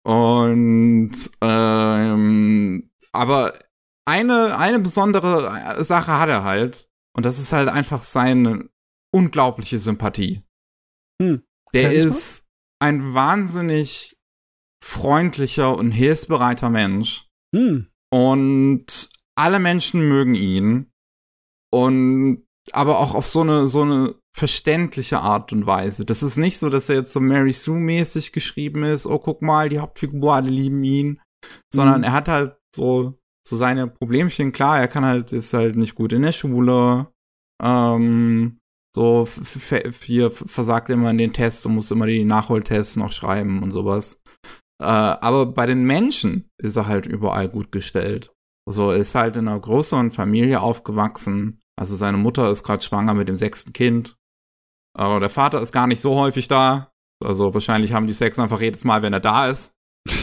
[0.05, 1.11] Und
[1.41, 3.53] ähm, aber
[4.07, 6.89] eine, eine besondere Sache hat er halt.
[7.13, 8.69] Und das ist halt einfach seine
[9.11, 10.43] unglaubliche Sympathie.
[11.21, 11.43] Hm.
[11.73, 12.47] Der ist
[12.79, 14.17] ein wahnsinnig
[14.83, 17.27] freundlicher und hilfsbereiter Mensch.
[17.53, 17.87] Hm.
[18.11, 20.91] Und alle Menschen mögen ihn.
[21.71, 26.05] Und aber auch auf so eine, so eine verständliche Art und Weise.
[26.05, 29.69] Das ist nicht so, dass er jetzt so Mary Sue-mäßig geschrieben ist, oh, guck mal,
[29.69, 31.21] die Hauptfigur, alle lieben ihn.
[31.73, 32.03] Sondern mhm.
[32.05, 34.51] er hat halt so, so seine Problemchen.
[34.51, 37.07] Klar, er kann halt, ist halt nicht gut in der Schule.
[37.63, 38.59] Ähm,
[38.95, 39.27] so,
[40.03, 44.21] hier versagt immer in den Tests und muss immer die Nachholtests noch schreiben und sowas.
[44.81, 48.33] Äh, aber bei den Menschen ist er halt überall gut gestellt.
[48.69, 51.61] So, also ist halt in einer größeren Familie aufgewachsen.
[51.79, 54.17] Also seine Mutter ist gerade schwanger mit dem sechsten Kind.
[54.95, 56.91] Aber der Vater ist gar nicht so häufig da.
[57.23, 59.73] Also wahrscheinlich haben die Sex einfach jedes Mal, wenn er da ist.
[60.07, 60.13] so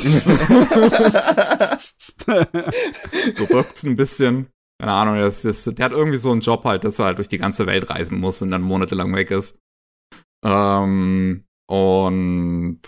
[3.50, 4.48] wirkt's ein bisschen.
[4.80, 7.28] Keine Ahnung, das ist, der hat irgendwie so einen Job halt, dass er halt durch
[7.28, 9.58] die ganze Welt reisen muss und dann monatelang weg ist.
[10.44, 12.80] Ähm, und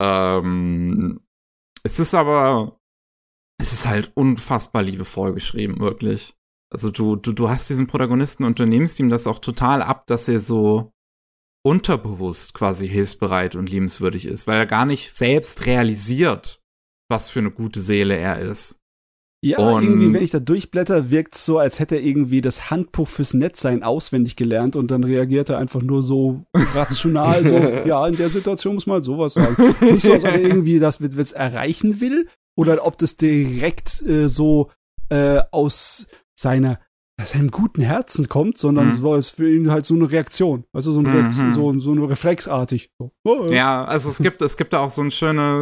[0.00, 1.20] ähm,
[1.82, 2.78] es ist aber,
[3.60, 6.34] es ist halt unfassbar liebevoll geschrieben, wirklich.
[6.70, 10.06] Also du, du, du hast diesen Protagonisten und du nimmst ihm das auch total ab,
[10.06, 10.92] dass er so
[11.64, 16.62] unterbewusst quasi hilfsbereit und liebenswürdig ist, weil er gar nicht selbst realisiert,
[17.10, 18.80] was für eine gute Seele er ist.
[19.40, 22.70] Ja, und irgendwie, wenn ich da durchblätter, wirkt es so, als hätte er irgendwie das
[22.70, 26.42] Handbuch fürs Netzsein auswendig gelernt und dann reagiert er einfach nur so
[26.74, 27.54] rational, so,
[27.88, 29.74] ja, in der Situation muss man halt sowas sagen.
[29.80, 32.26] Nicht so, als ob er irgendwie das mit, erreichen will
[32.56, 34.70] oder ob das direkt äh, so
[35.08, 36.08] äh, aus
[36.38, 36.80] seiner
[37.24, 39.06] seinem guten Herzen kommt, sondern mhm.
[39.14, 40.64] es für ihn halt so eine Reaktion.
[40.72, 41.52] Also so, eine Reaktion, mhm.
[41.52, 42.90] so, so eine reflexartig.
[42.98, 43.10] So.
[43.24, 45.60] Oh, ja, also es gibt, es gibt da auch so ein schöner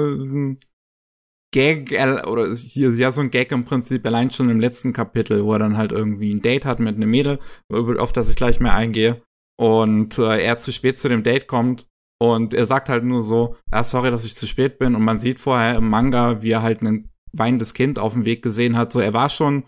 [1.53, 1.93] Gag,
[2.27, 5.59] oder hier, ja, so ein Gag im Prinzip, allein schon im letzten Kapitel, wo er
[5.59, 7.39] dann halt irgendwie ein Date hat mit einem Mädel,
[7.71, 9.23] auf das ich gleich mehr eingehe.
[9.59, 11.87] Und äh, er zu spät zu dem Date kommt
[12.19, 14.95] und er sagt halt nur so, ja, sorry, dass ich zu spät bin.
[14.95, 18.43] Und man sieht vorher im Manga, wie er halt ein weinendes Kind auf dem Weg
[18.43, 18.93] gesehen hat.
[18.93, 19.65] So, er war schon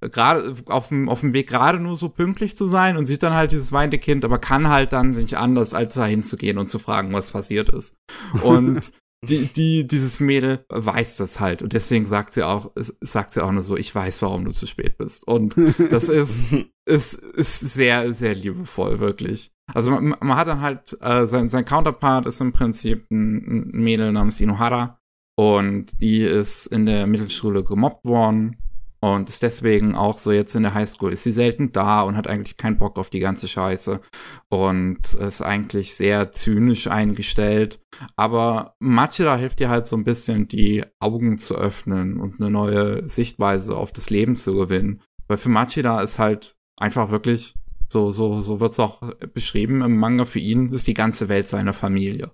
[0.00, 3.34] gerade auf dem, auf dem Weg gerade nur so pünktlich zu sein und sieht dann
[3.34, 6.80] halt dieses weinende Kind, aber kann halt dann nicht anders, als da hinzugehen und zu
[6.80, 7.94] fragen, was passiert ist.
[8.42, 8.92] Und
[9.24, 13.52] die, die, dieses Mädel weiß das halt und deswegen sagt sie auch, sagt sie auch
[13.52, 15.26] nur so, ich weiß, warum du zu spät bist.
[15.26, 15.54] Und
[15.90, 16.48] das ist,
[16.86, 19.52] ist, ist sehr, sehr liebevoll, wirklich.
[19.72, 23.82] Also man, man hat dann halt, äh, sein, sein Counterpart ist im Prinzip ein, ein
[23.82, 24.98] Mädel namens Inohara
[25.36, 28.56] und die ist in der Mittelschule gemobbt worden
[29.04, 32.28] und ist deswegen auch so jetzt in der Highschool ist sie selten da und hat
[32.28, 34.00] eigentlich keinen Bock auf die ganze Scheiße
[34.48, 37.80] und ist eigentlich sehr zynisch eingestellt.
[38.14, 43.08] Aber Machida hilft ihr halt so ein bisschen, die Augen zu öffnen und eine neue
[43.08, 45.02] Sichtweise auf das Leben zu gewinnen.
[45.26, 47.56] Weil für Machida ist halt einfach wirklich
[47.90, 49.02] so, so, so wird's auch
[49.34, 52.30] beschrieben im Manga für ihn, ist die ganze Welt seine Familie.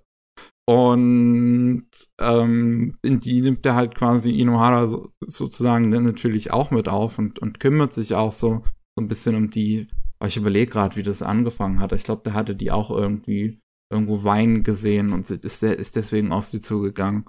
[0.69, 1.87] Und
[2.19, 7.17] ähm, in die nimmt er halt quasi Inohara so, sozusagen dann natürlich auch mit auf
[7.17, 8.61] und, und kümmert sich auch so,
[8.95, 9.87] so ein bisschen um die.
[10.23, 11.91] Ich überlege gerade, wie das angefangen hat.
[11.93, 13.59] Ich glaube, der hatte die auch irgendwie
[13.91, 17.25] irgendwo weinen gesehen und ist, ist deswegen auf sie zugegangen.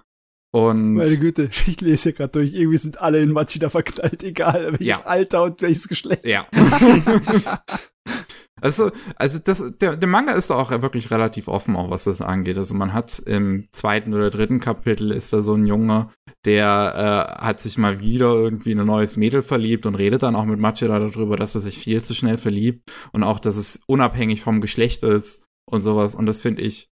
[0.52, 2.52] Und Meine Güte, ich lese ja gerade durch.
[2.52, 5.01] Irgendwie sind alle in Machida verknallt, egal welches Ja.
[5.07, 6.27] Alter und welches Geschlecht.
[6.27, 6.47] ja.
[8.60, 12.58] Also, also das, der, der Manga ist auch wirklich relativ offen, auch was das angeht.
[12.58, 16.08] Also man hat im zweiten oder dritten Kapitel ist da so ein Junge,
[16.44, 20.36] der äh, hat sich mal wieder irgendwie in ein neues Mädel verliebt und redet dann
[20.36, 23.80] auch mit Machida darüber, dass er sich viel zu schnell verliebt und auch, dass es
[23.86, 26.14] unabhängig vom Geschlecht ist und sowas.
[26.14, 26.89] Und das finde ich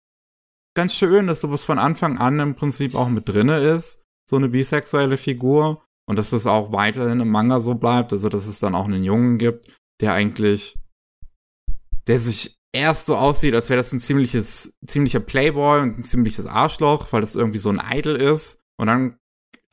[0.75, 4.49] ganz schön, dass sowas von Anfang an im Prinzip auch mit drinne ist, so eine
[4.49, 5.85] bisexuelle Figur.
[6.09, 9.05] Und dass das auch weiterhin im Manga so bleibt, also dass es dann auch einen
[9.05, 10.79] Jungen gibt, der eigentlich
[12.09, 16.47] der sich erst so aussieht, als wäre das ein ziemliches, ziemlicher Playboy und ein ziemliches
[16.47, 18.61] Arschloch, weil das irgendwie so ein Idol ist.
[18.79, 19.17] Und dann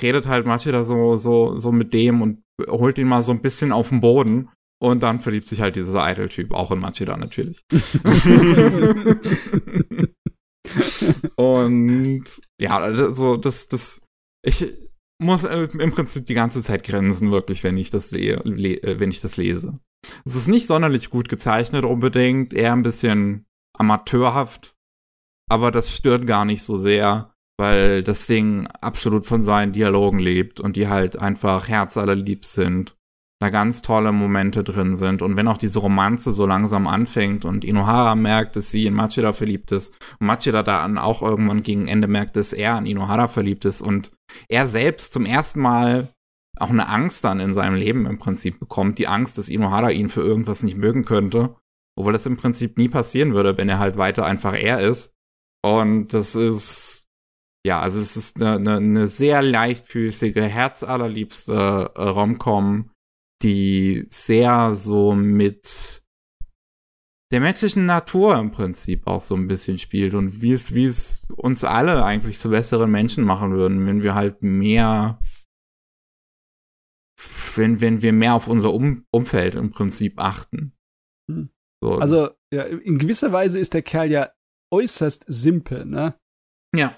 [0.02, 3.72] redet halt Machida so, so, so mit dem und holt ihn mal so ein bisschen
[3.72, 4.50] auf den Boden.
[4.82, 7.64] Und dann verliebt sich halt dieser Idol-Typ, auch in Machida natürlich.
[11.36, 12.26] und
[12.60, 14.02] ja, also das, das,
[14.46, 14.74] ich
[15.22, 19.22] muss im Prinzip die ganze Zeit grinsen, wirklich, wenn ich das le äh, wenn ich
[19.22, 19.80] das lese.
[20.26, 23.46] Es ist nicht sonderlich gut gezeichnet unbedingt, eher ein bisschen
[23.78, 24.76] amateurhaft,
[25.50, 30.60] aber das stört gar nicht so sehr, weil das Ding absolut von seinen Dialogen lebt
[30.60, 32.96] und die halt einfach herzallerliebst sind.
[33.42, 37.66] Da ganz tolle Momente drin sind und wenn auch diese Romanze so langsam anfängt und
[37.66, 42.08] Inohara merkt, dass sie in Machida verliebt ist und Machida dann auch irgendwann gegen Ende
[42.08, 44.14] merkt, dass er an Inohara verliebt ist und
[44.48, 46.15] er selbst zum ersten Mal
[46.58, 48.98] auch eine Angst dann in seinem Leben im Prinzip bekommt.
[48.98, 51.56] Die Angst, dass Inohara ihn für irgendwas nicht mögen könnte.
[51.98, 55.14] Obwohl das im Prinzip nie passieren würde, wenn er halt weiter einfach er ist.
[55.64, 57.08] Und das ist,
[57.66, 62.92] ja, also es ist eine, eine, eine sehr leichtfüßige, herzallerliebste äh, Romcom,
[63.42, 66.04] die sehr so mit
[67.32, 71.28] der menschlichen Natur im Prinzip auch so ein bisschen spielt und wie es, wie es
[71.36, 75.20] uns alle eigentlich zu besseren Menschen machen würden, wenn wir halt mehr
[77.56, 80.74] wenn, wenn wir mehr auf unser um Umfeld im Prinzip achten.
[81.30, 81.50] Hm.
[81.84, 81.94] So.
[82.00, 84.32] Also, ja, in gewisser Weise ist der Kerl ja
[84.74, 86.16] äußerst simpel, ne?
[86.76, 86.98] ja.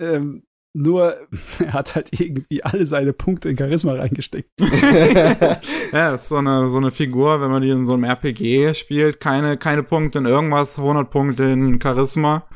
[0.00, 0.42] Ähm,
[0.76, 1.26] nur,
[1.58, 4.50] er hat halt irgendwie alle seine Punkte in Charisma reingesteckt.
[5.92, 9.18] ja, ist so eine, so eine Figur, wenn man die in so einem RPG spielt,
[9.18, 12.46] keine, keine Punkte in irgendwas, 100 Punkte in Charisma.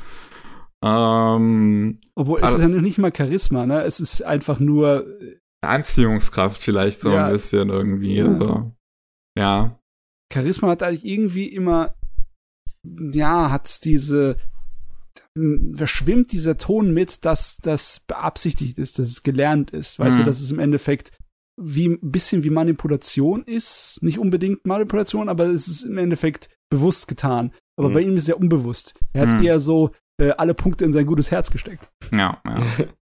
[0.85, 3.83] Ähm, Obwohl, es Also- ist ja noch nicht mal Charisma, ne?
[3.85, 5.07] Es ist einfach nur,
[5.63, 7.27] Anziehungskraft vielleicht so Ja.
[7.27, 8.17] ein bisschen irgendwie.
[8.17, 8.35] Ja.
[8.35, 8.73] So.
[9.39, 9.79] Ja.
[10.33, 11.95] Charisma hat eigentlich irgendwie immer,
[12.85, 14.37] ja, hat diese,
[15.35, 19.99] da schwimmt dieser Ton mit, dass das beabsichtigt ist, dass es gelernt ist.
[19.99, 20.23] Weißt Mhm.
[20.23, 21.13] du, dass es im Endeffekt
[21.61, 23.99] wie ein bisschen wie Manipulation ist.
[24.03, 27.53] Nicht unbedingt Manipulation, aber es ist im Endeffekt bewusst getan.
[27.79, 27.95] Aber Mhm.
[27.95, 28.95] bei ihm ist es ja unbewusst.
[29.13, 29.43] Er hat Mhm.
[29.45, 31.91] eher so äh, alle Punkte in sein gutes Herz gesteckt.
[32.13, 32.59] Ja, ja.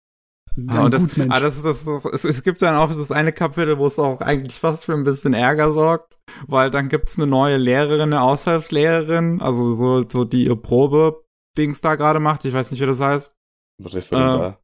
[0.57, 3.31] Ein Ah, und das, ah, das, das, das, es, es gibt dann auch das eine
[3.31, 7.27] Kapitel, wo es auch eigentlich fast für ein bisschen Ärger sorgt, weil dann gibt's eine
[7.27, 12.71] neue Lehrerin, eine Aushilfslehrerin, also so, so die ihr Probe-Dings da gerade macht, ich weiß
[12.71, 13.35] nicht, wie das heißt.
[13.83, 14.59] Referendar.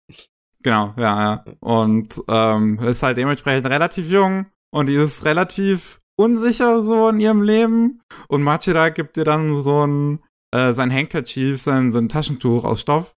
[0.64, 1.46] Genau, ja, ja.
[1.62, 7.42] Und ähm, ist halt dementsprechend relativ jung und die ist relativ unsicher so in ihrem
[7.42, 8.02] Leben.
[8.28, 10.20] Und Machida gibt ihr dann so ein
[10.54, 13.17] äh, sein Handkerchief, sein, sein Taschentuch aus Stoff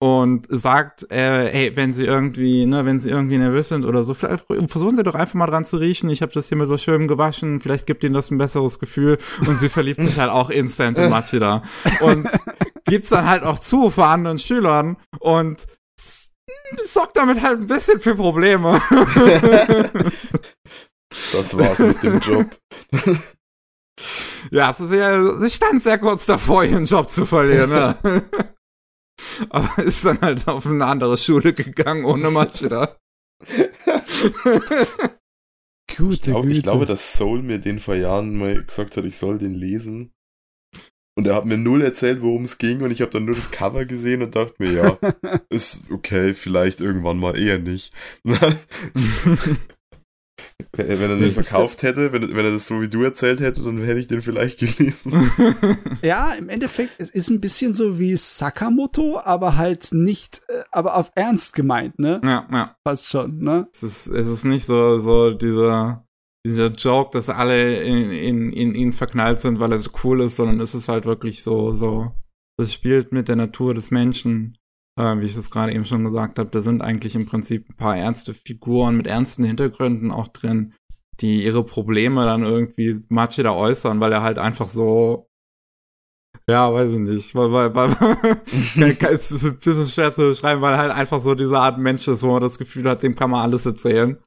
[0.00, 4.14] und sagt, äh, hey, wenn sie irgendwie, ne, wenn sie irgendwie nervös sind oder so,
[4.14, 6.08] vielleicht versuchen sie doch einfach mal dran zu riechen.
[6.08, 9.18] Ich habe das hier mit was Schönem gewaschen, vielleicht gibt ihnen das ein besseres Gefühl.
[9.46, 11.62] Und sie verliebt sich halt auch instant in Machida.
[12.00, 12.28] Und
[12.84, 15.66] gibt's dann halt auch zu vor anderen Schülern und
[16.86, 18.80] sorgt damit halt ein bisschen für Probleme.
[21.32, 22.46] Das war's mit dem Job.
[24.50, 28.22] ja, es ist ja, sie stand sehr kurz davor, ihren Job zu verlieren, ne?
[29.50, 32.96] Aber ist dann halt auf eine andere Schule gegangen ohne Machida.
[35.96, 36.56] Gute Ich, glaub, Güte.
[36.56, 40.12] ich glaube, dass Soul mir den vor Jahren mal gesagt hat, ich soll den lesen.
[41.16, 43.50] Und er hat mir null erzählt, worum es ging, und ich habe dann nur das
[43.50, 44.98] Cover gesehen und dachte mir, ja,
[45.50, 47.92] ist okay, vielleicht irgendwann mal eher nicht.
[50.72, 53.78] Wenn er das verkauft hätte, wenn, wenn er das so wie du erzählt hätte, dann
[53.78, 55.30] hätte ich den vielleicht gelesen.
[56.02, 60.96] Ja, im Endeffekt, es ist ein bisschen so wie Sakamoto, aber halt nicht, äh, aber
[60.96, 62.20] auf Ernst gemeint, ne?
[62.24, 62.76] ja, ja.
[62.86, 63.68] Fast schon, ne?
[63.72, 66.06] Es ist, es ist nicht so, so dieser,
[66.46, 70.36] dieser Joke, dass alle in, in, in ihn verknallt sind, weil er so cool ist,
[70.36, 72.12] sondern es ist halt wirklich so, so,
[72.58, 74.57] das spielt mit der Natur des Menschen.
[74.98, 77.76] Äh, wie ich es gerade eben schon gesagt habe, da sind eigentlich im Prinzip ein
[77.76, 80.74] paar ernste Figuren mit ernsten Hintergründen auch drin,
[81.20, 85.24] die ihre Probleme dann irgendwie Machida äußern, weil er halt einfach so
[86.50, 87.34] ja, weiß ich nicht.
[87.34, 91.34] Weil, weil, weil es ist ein bisschen schwer zu beschreiben, weil er halt einfach so
[91.34, 94.18] diese Art Mensch ist, wo man das Gefühl hat, dem kann man alles erzählen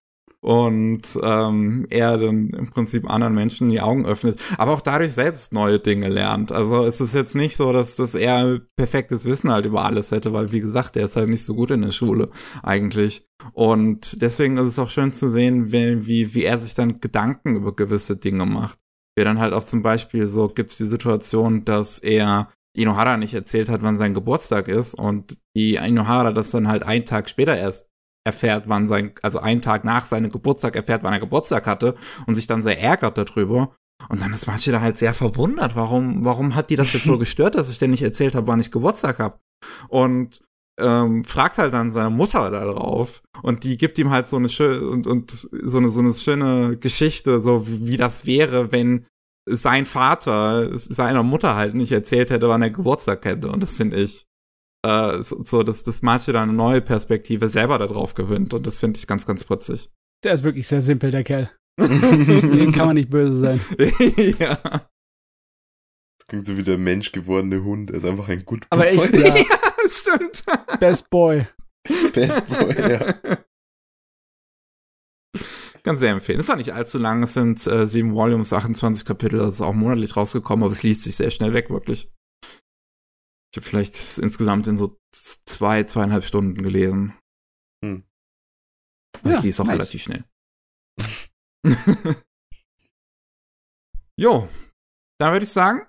[0.42, 5.54] und ähm, er dann im Prinzip anderen Menschen die Augen öffnet, aber auch dadurch selbst
[5.54, 6.52] neue Dinge lernt.
[6.52, 10.34] Also es ist jetzt nicht so, dass, dass er perfektes Wissen halt über alles hätte,
[10.34, 12.30] weil wie gesagt, er ist halt nicht so gut in der Schule
[12.64, 13.26] eigentlich.
[13.54, 17.56] Und deswegen ist es auch schön zu sehen, wie, wie, wie er sich dann Gedanken
[17.56, 18.80] über gewisse Dinge macht.
[19.16, 23.34] Wie dann halt auch zum Beispiel so gibt es die Situation, dass er Inohara nicht
[23.34, 27.58] erzählt hat, wann sein Geburtstag ist und die Inohara das dann halt einen Tag später
[27.58, 27.91] erst
[28.24, 31.96] erfährt, wann sein, also einen Tag nach seinem Geburtstag erfährt, wann er Geburtstag hatte
[32.28, 33.76] und sich dann sehr ärgert darüber.
[34.10, 37.56] Und dann ist Machida halt sehr verwundert, warum, warum hat die das jetzt so gestört,
[37.56, 39.40] dass ich denn nicht erzählt habe, wann ich Geburtstag habe.
[39.90, 40.42] Und
[40.80, 44.90] ähm, fragt halt dann seine Mutter darauf und die gibt ihm halt so eine schöne
[44.90, 49.06] und, und so eine so eine schöne Geschichte, so wie, wie das wäre, wenn
[49.48, 53.50] sein Vater seiner Mutter halt nicht erzählt hätte, wann er Geburtstag hätte.
[53.50, 54.26] Und das finde ich
[54.86, 58.54] äh, so, so, dass das Marche da eine neue Perspektive selber darauf gewinnt.
[58.54, 59.90] Und das finde ich ganz, ganz putzig.
[60.24, 61.52] Der ist wirklich sehr simpel, der Kerl.
[61.80, 63.62] Den kann man nicht böse sein.
[64.40, 64.56] ja.
[66.18, 67.92] Das klingt so wie der menschgewordene Hund.
[67.92, 68.80] Er ist einfach ein Good Boy.
[68.80, 69.36] Aber echt, ja.
[69.38, 69.46] ja,
[69.88, 70.44] stimmt.
[70.80, 71.48] Best Boy.
[72.14, 73.16] Best Boy, ja.
[75.84, 76.40] Ganz sehr empfehlen.
[76.40, 77.24] Ist auch nicht allzu lang.
[77.24, 79.40] Es sind äh, sieben Volumes, 28 Kapitel.
[79.40, 82.12] Das ist auch monatlich rausgekommen, aber es liest sich sehr schnell weg, wirklich.
[83.54, 87.18] Ich habe vielleicht insgesamt in so zwei, zweieinhalb Stunden gelesen.
[87.84, 88.04] Hm.
[89.24, 89.76] Ja, ich lese auch nice.
[89.76, 90.24] relativ schnell.
[94.18, 94.50] jo,
[95.20, 95.86] dann würde ich sagen,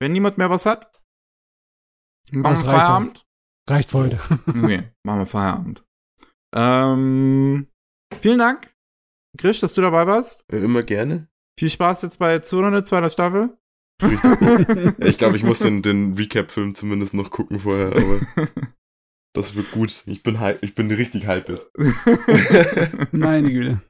[0.00, 1.00] wenn niemand mehr was hat,
[2.32, 3.26] machen wir Feierabend.
[3.68, 4.16] Reicht für heute.
[4.46, 5.84] okay, machen wir Feierabend.
[6.54, 7.70] Ähm,
[8.20, 8.74] vielen Dank,
[9.36, 10.44] Grisch, dass du dabei warst.
[10.52, 11.28] Immer gerne.
[11.58, 13.56] Viel Spaß jetzt bei Zurunde, zweiter Staffel.
[14.98, 18.20] Ich glaube, ich muss den, den Recap-Film zumindest noch gucken vorher, aber
[19.34, 20.02] das wird gut.
[20.06, 21.70] Ich bin, ich bin richtig hype jetzt.
[23.12, 23.80] Meine Güte.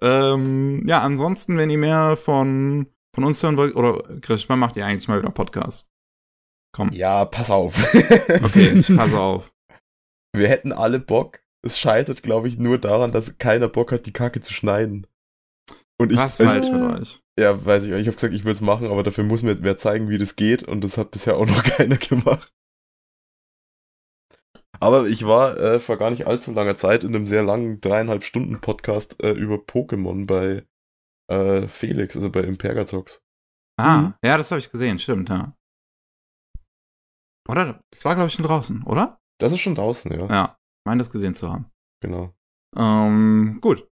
[0.00, 4.76] Ähm, ja, ansonsten, wenn ihr mehr von, von uns hören wollt, oder Chris, wann macht
[4.76, 5.88] ihr eigentlich mal wieder Podcast?
[6.74, 6.90] Komm.
[6.92, 7.76] Ja, pass auf.
[8.42, 9.52] okay, ich passe auf.
[10.34, 11.40] Wir hätten alle Bock.
[11.64, 15.06] Es scheitert, glaube ich, nur daran, dass keiner Bock hat, die Kacke zu schneiden.
[16.02, 17.20] Und ich, Was falsch äh, mit euch?
[17.38, 17.92] Ja, weiß ich.
[17.92, 20.34] Ich habe gesagt, ich würde es machen, aber dafür muss mir wer zeigen, wie das
[20.34, 20.64] geht.
[20.64, 22.52] Und das hat bisher auch noch keiner gemacht.
[24.80, 28.24] Aber ich war äh, vor gar nicht allzu langer Zeit in einem sehr langen dreieinhalb
[28.24, 30.66] Stunden Podcast äh, über Pokémon bei
[31.30, 33.22] äh, Felix, also bei Impergatox.
[33.78, 34.14] Ah, mhm.
[34.24, 35.56] ja, das habe ich gesehen, stimmt, ja.
[37.48, 37.80] Oder?
[37.92, 39.20] Das war, glaube ich, schon draußen, oder?
[39.38, 40.26] Das ist schon draußen, ja.
[40.26, 41.70] Ja, meine das gesehen zu haben.
[42.02, 42.34] Genau.
[42.76, 43.88] Ähm, gut.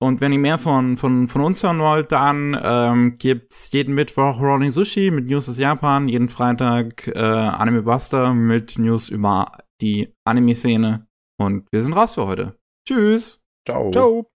[0.00, 4.40] Und wenn ihr mehr von, von, von uns hören wollt, dann ähm, gibt's jeden Mittwoch
[4.40, 10.14] Rolling Sushi mit News aus Japan, jeden Freitag äh, Anime Buster mit News über die
[10.24, 11.08] Anime-Szene.
[11.40, 12.58] Und wir sind raus für heute.
[12.86, 13.44] Tschüss.
[13.66, 13.90] Ciao.
[13.90, 14.30] Ciao.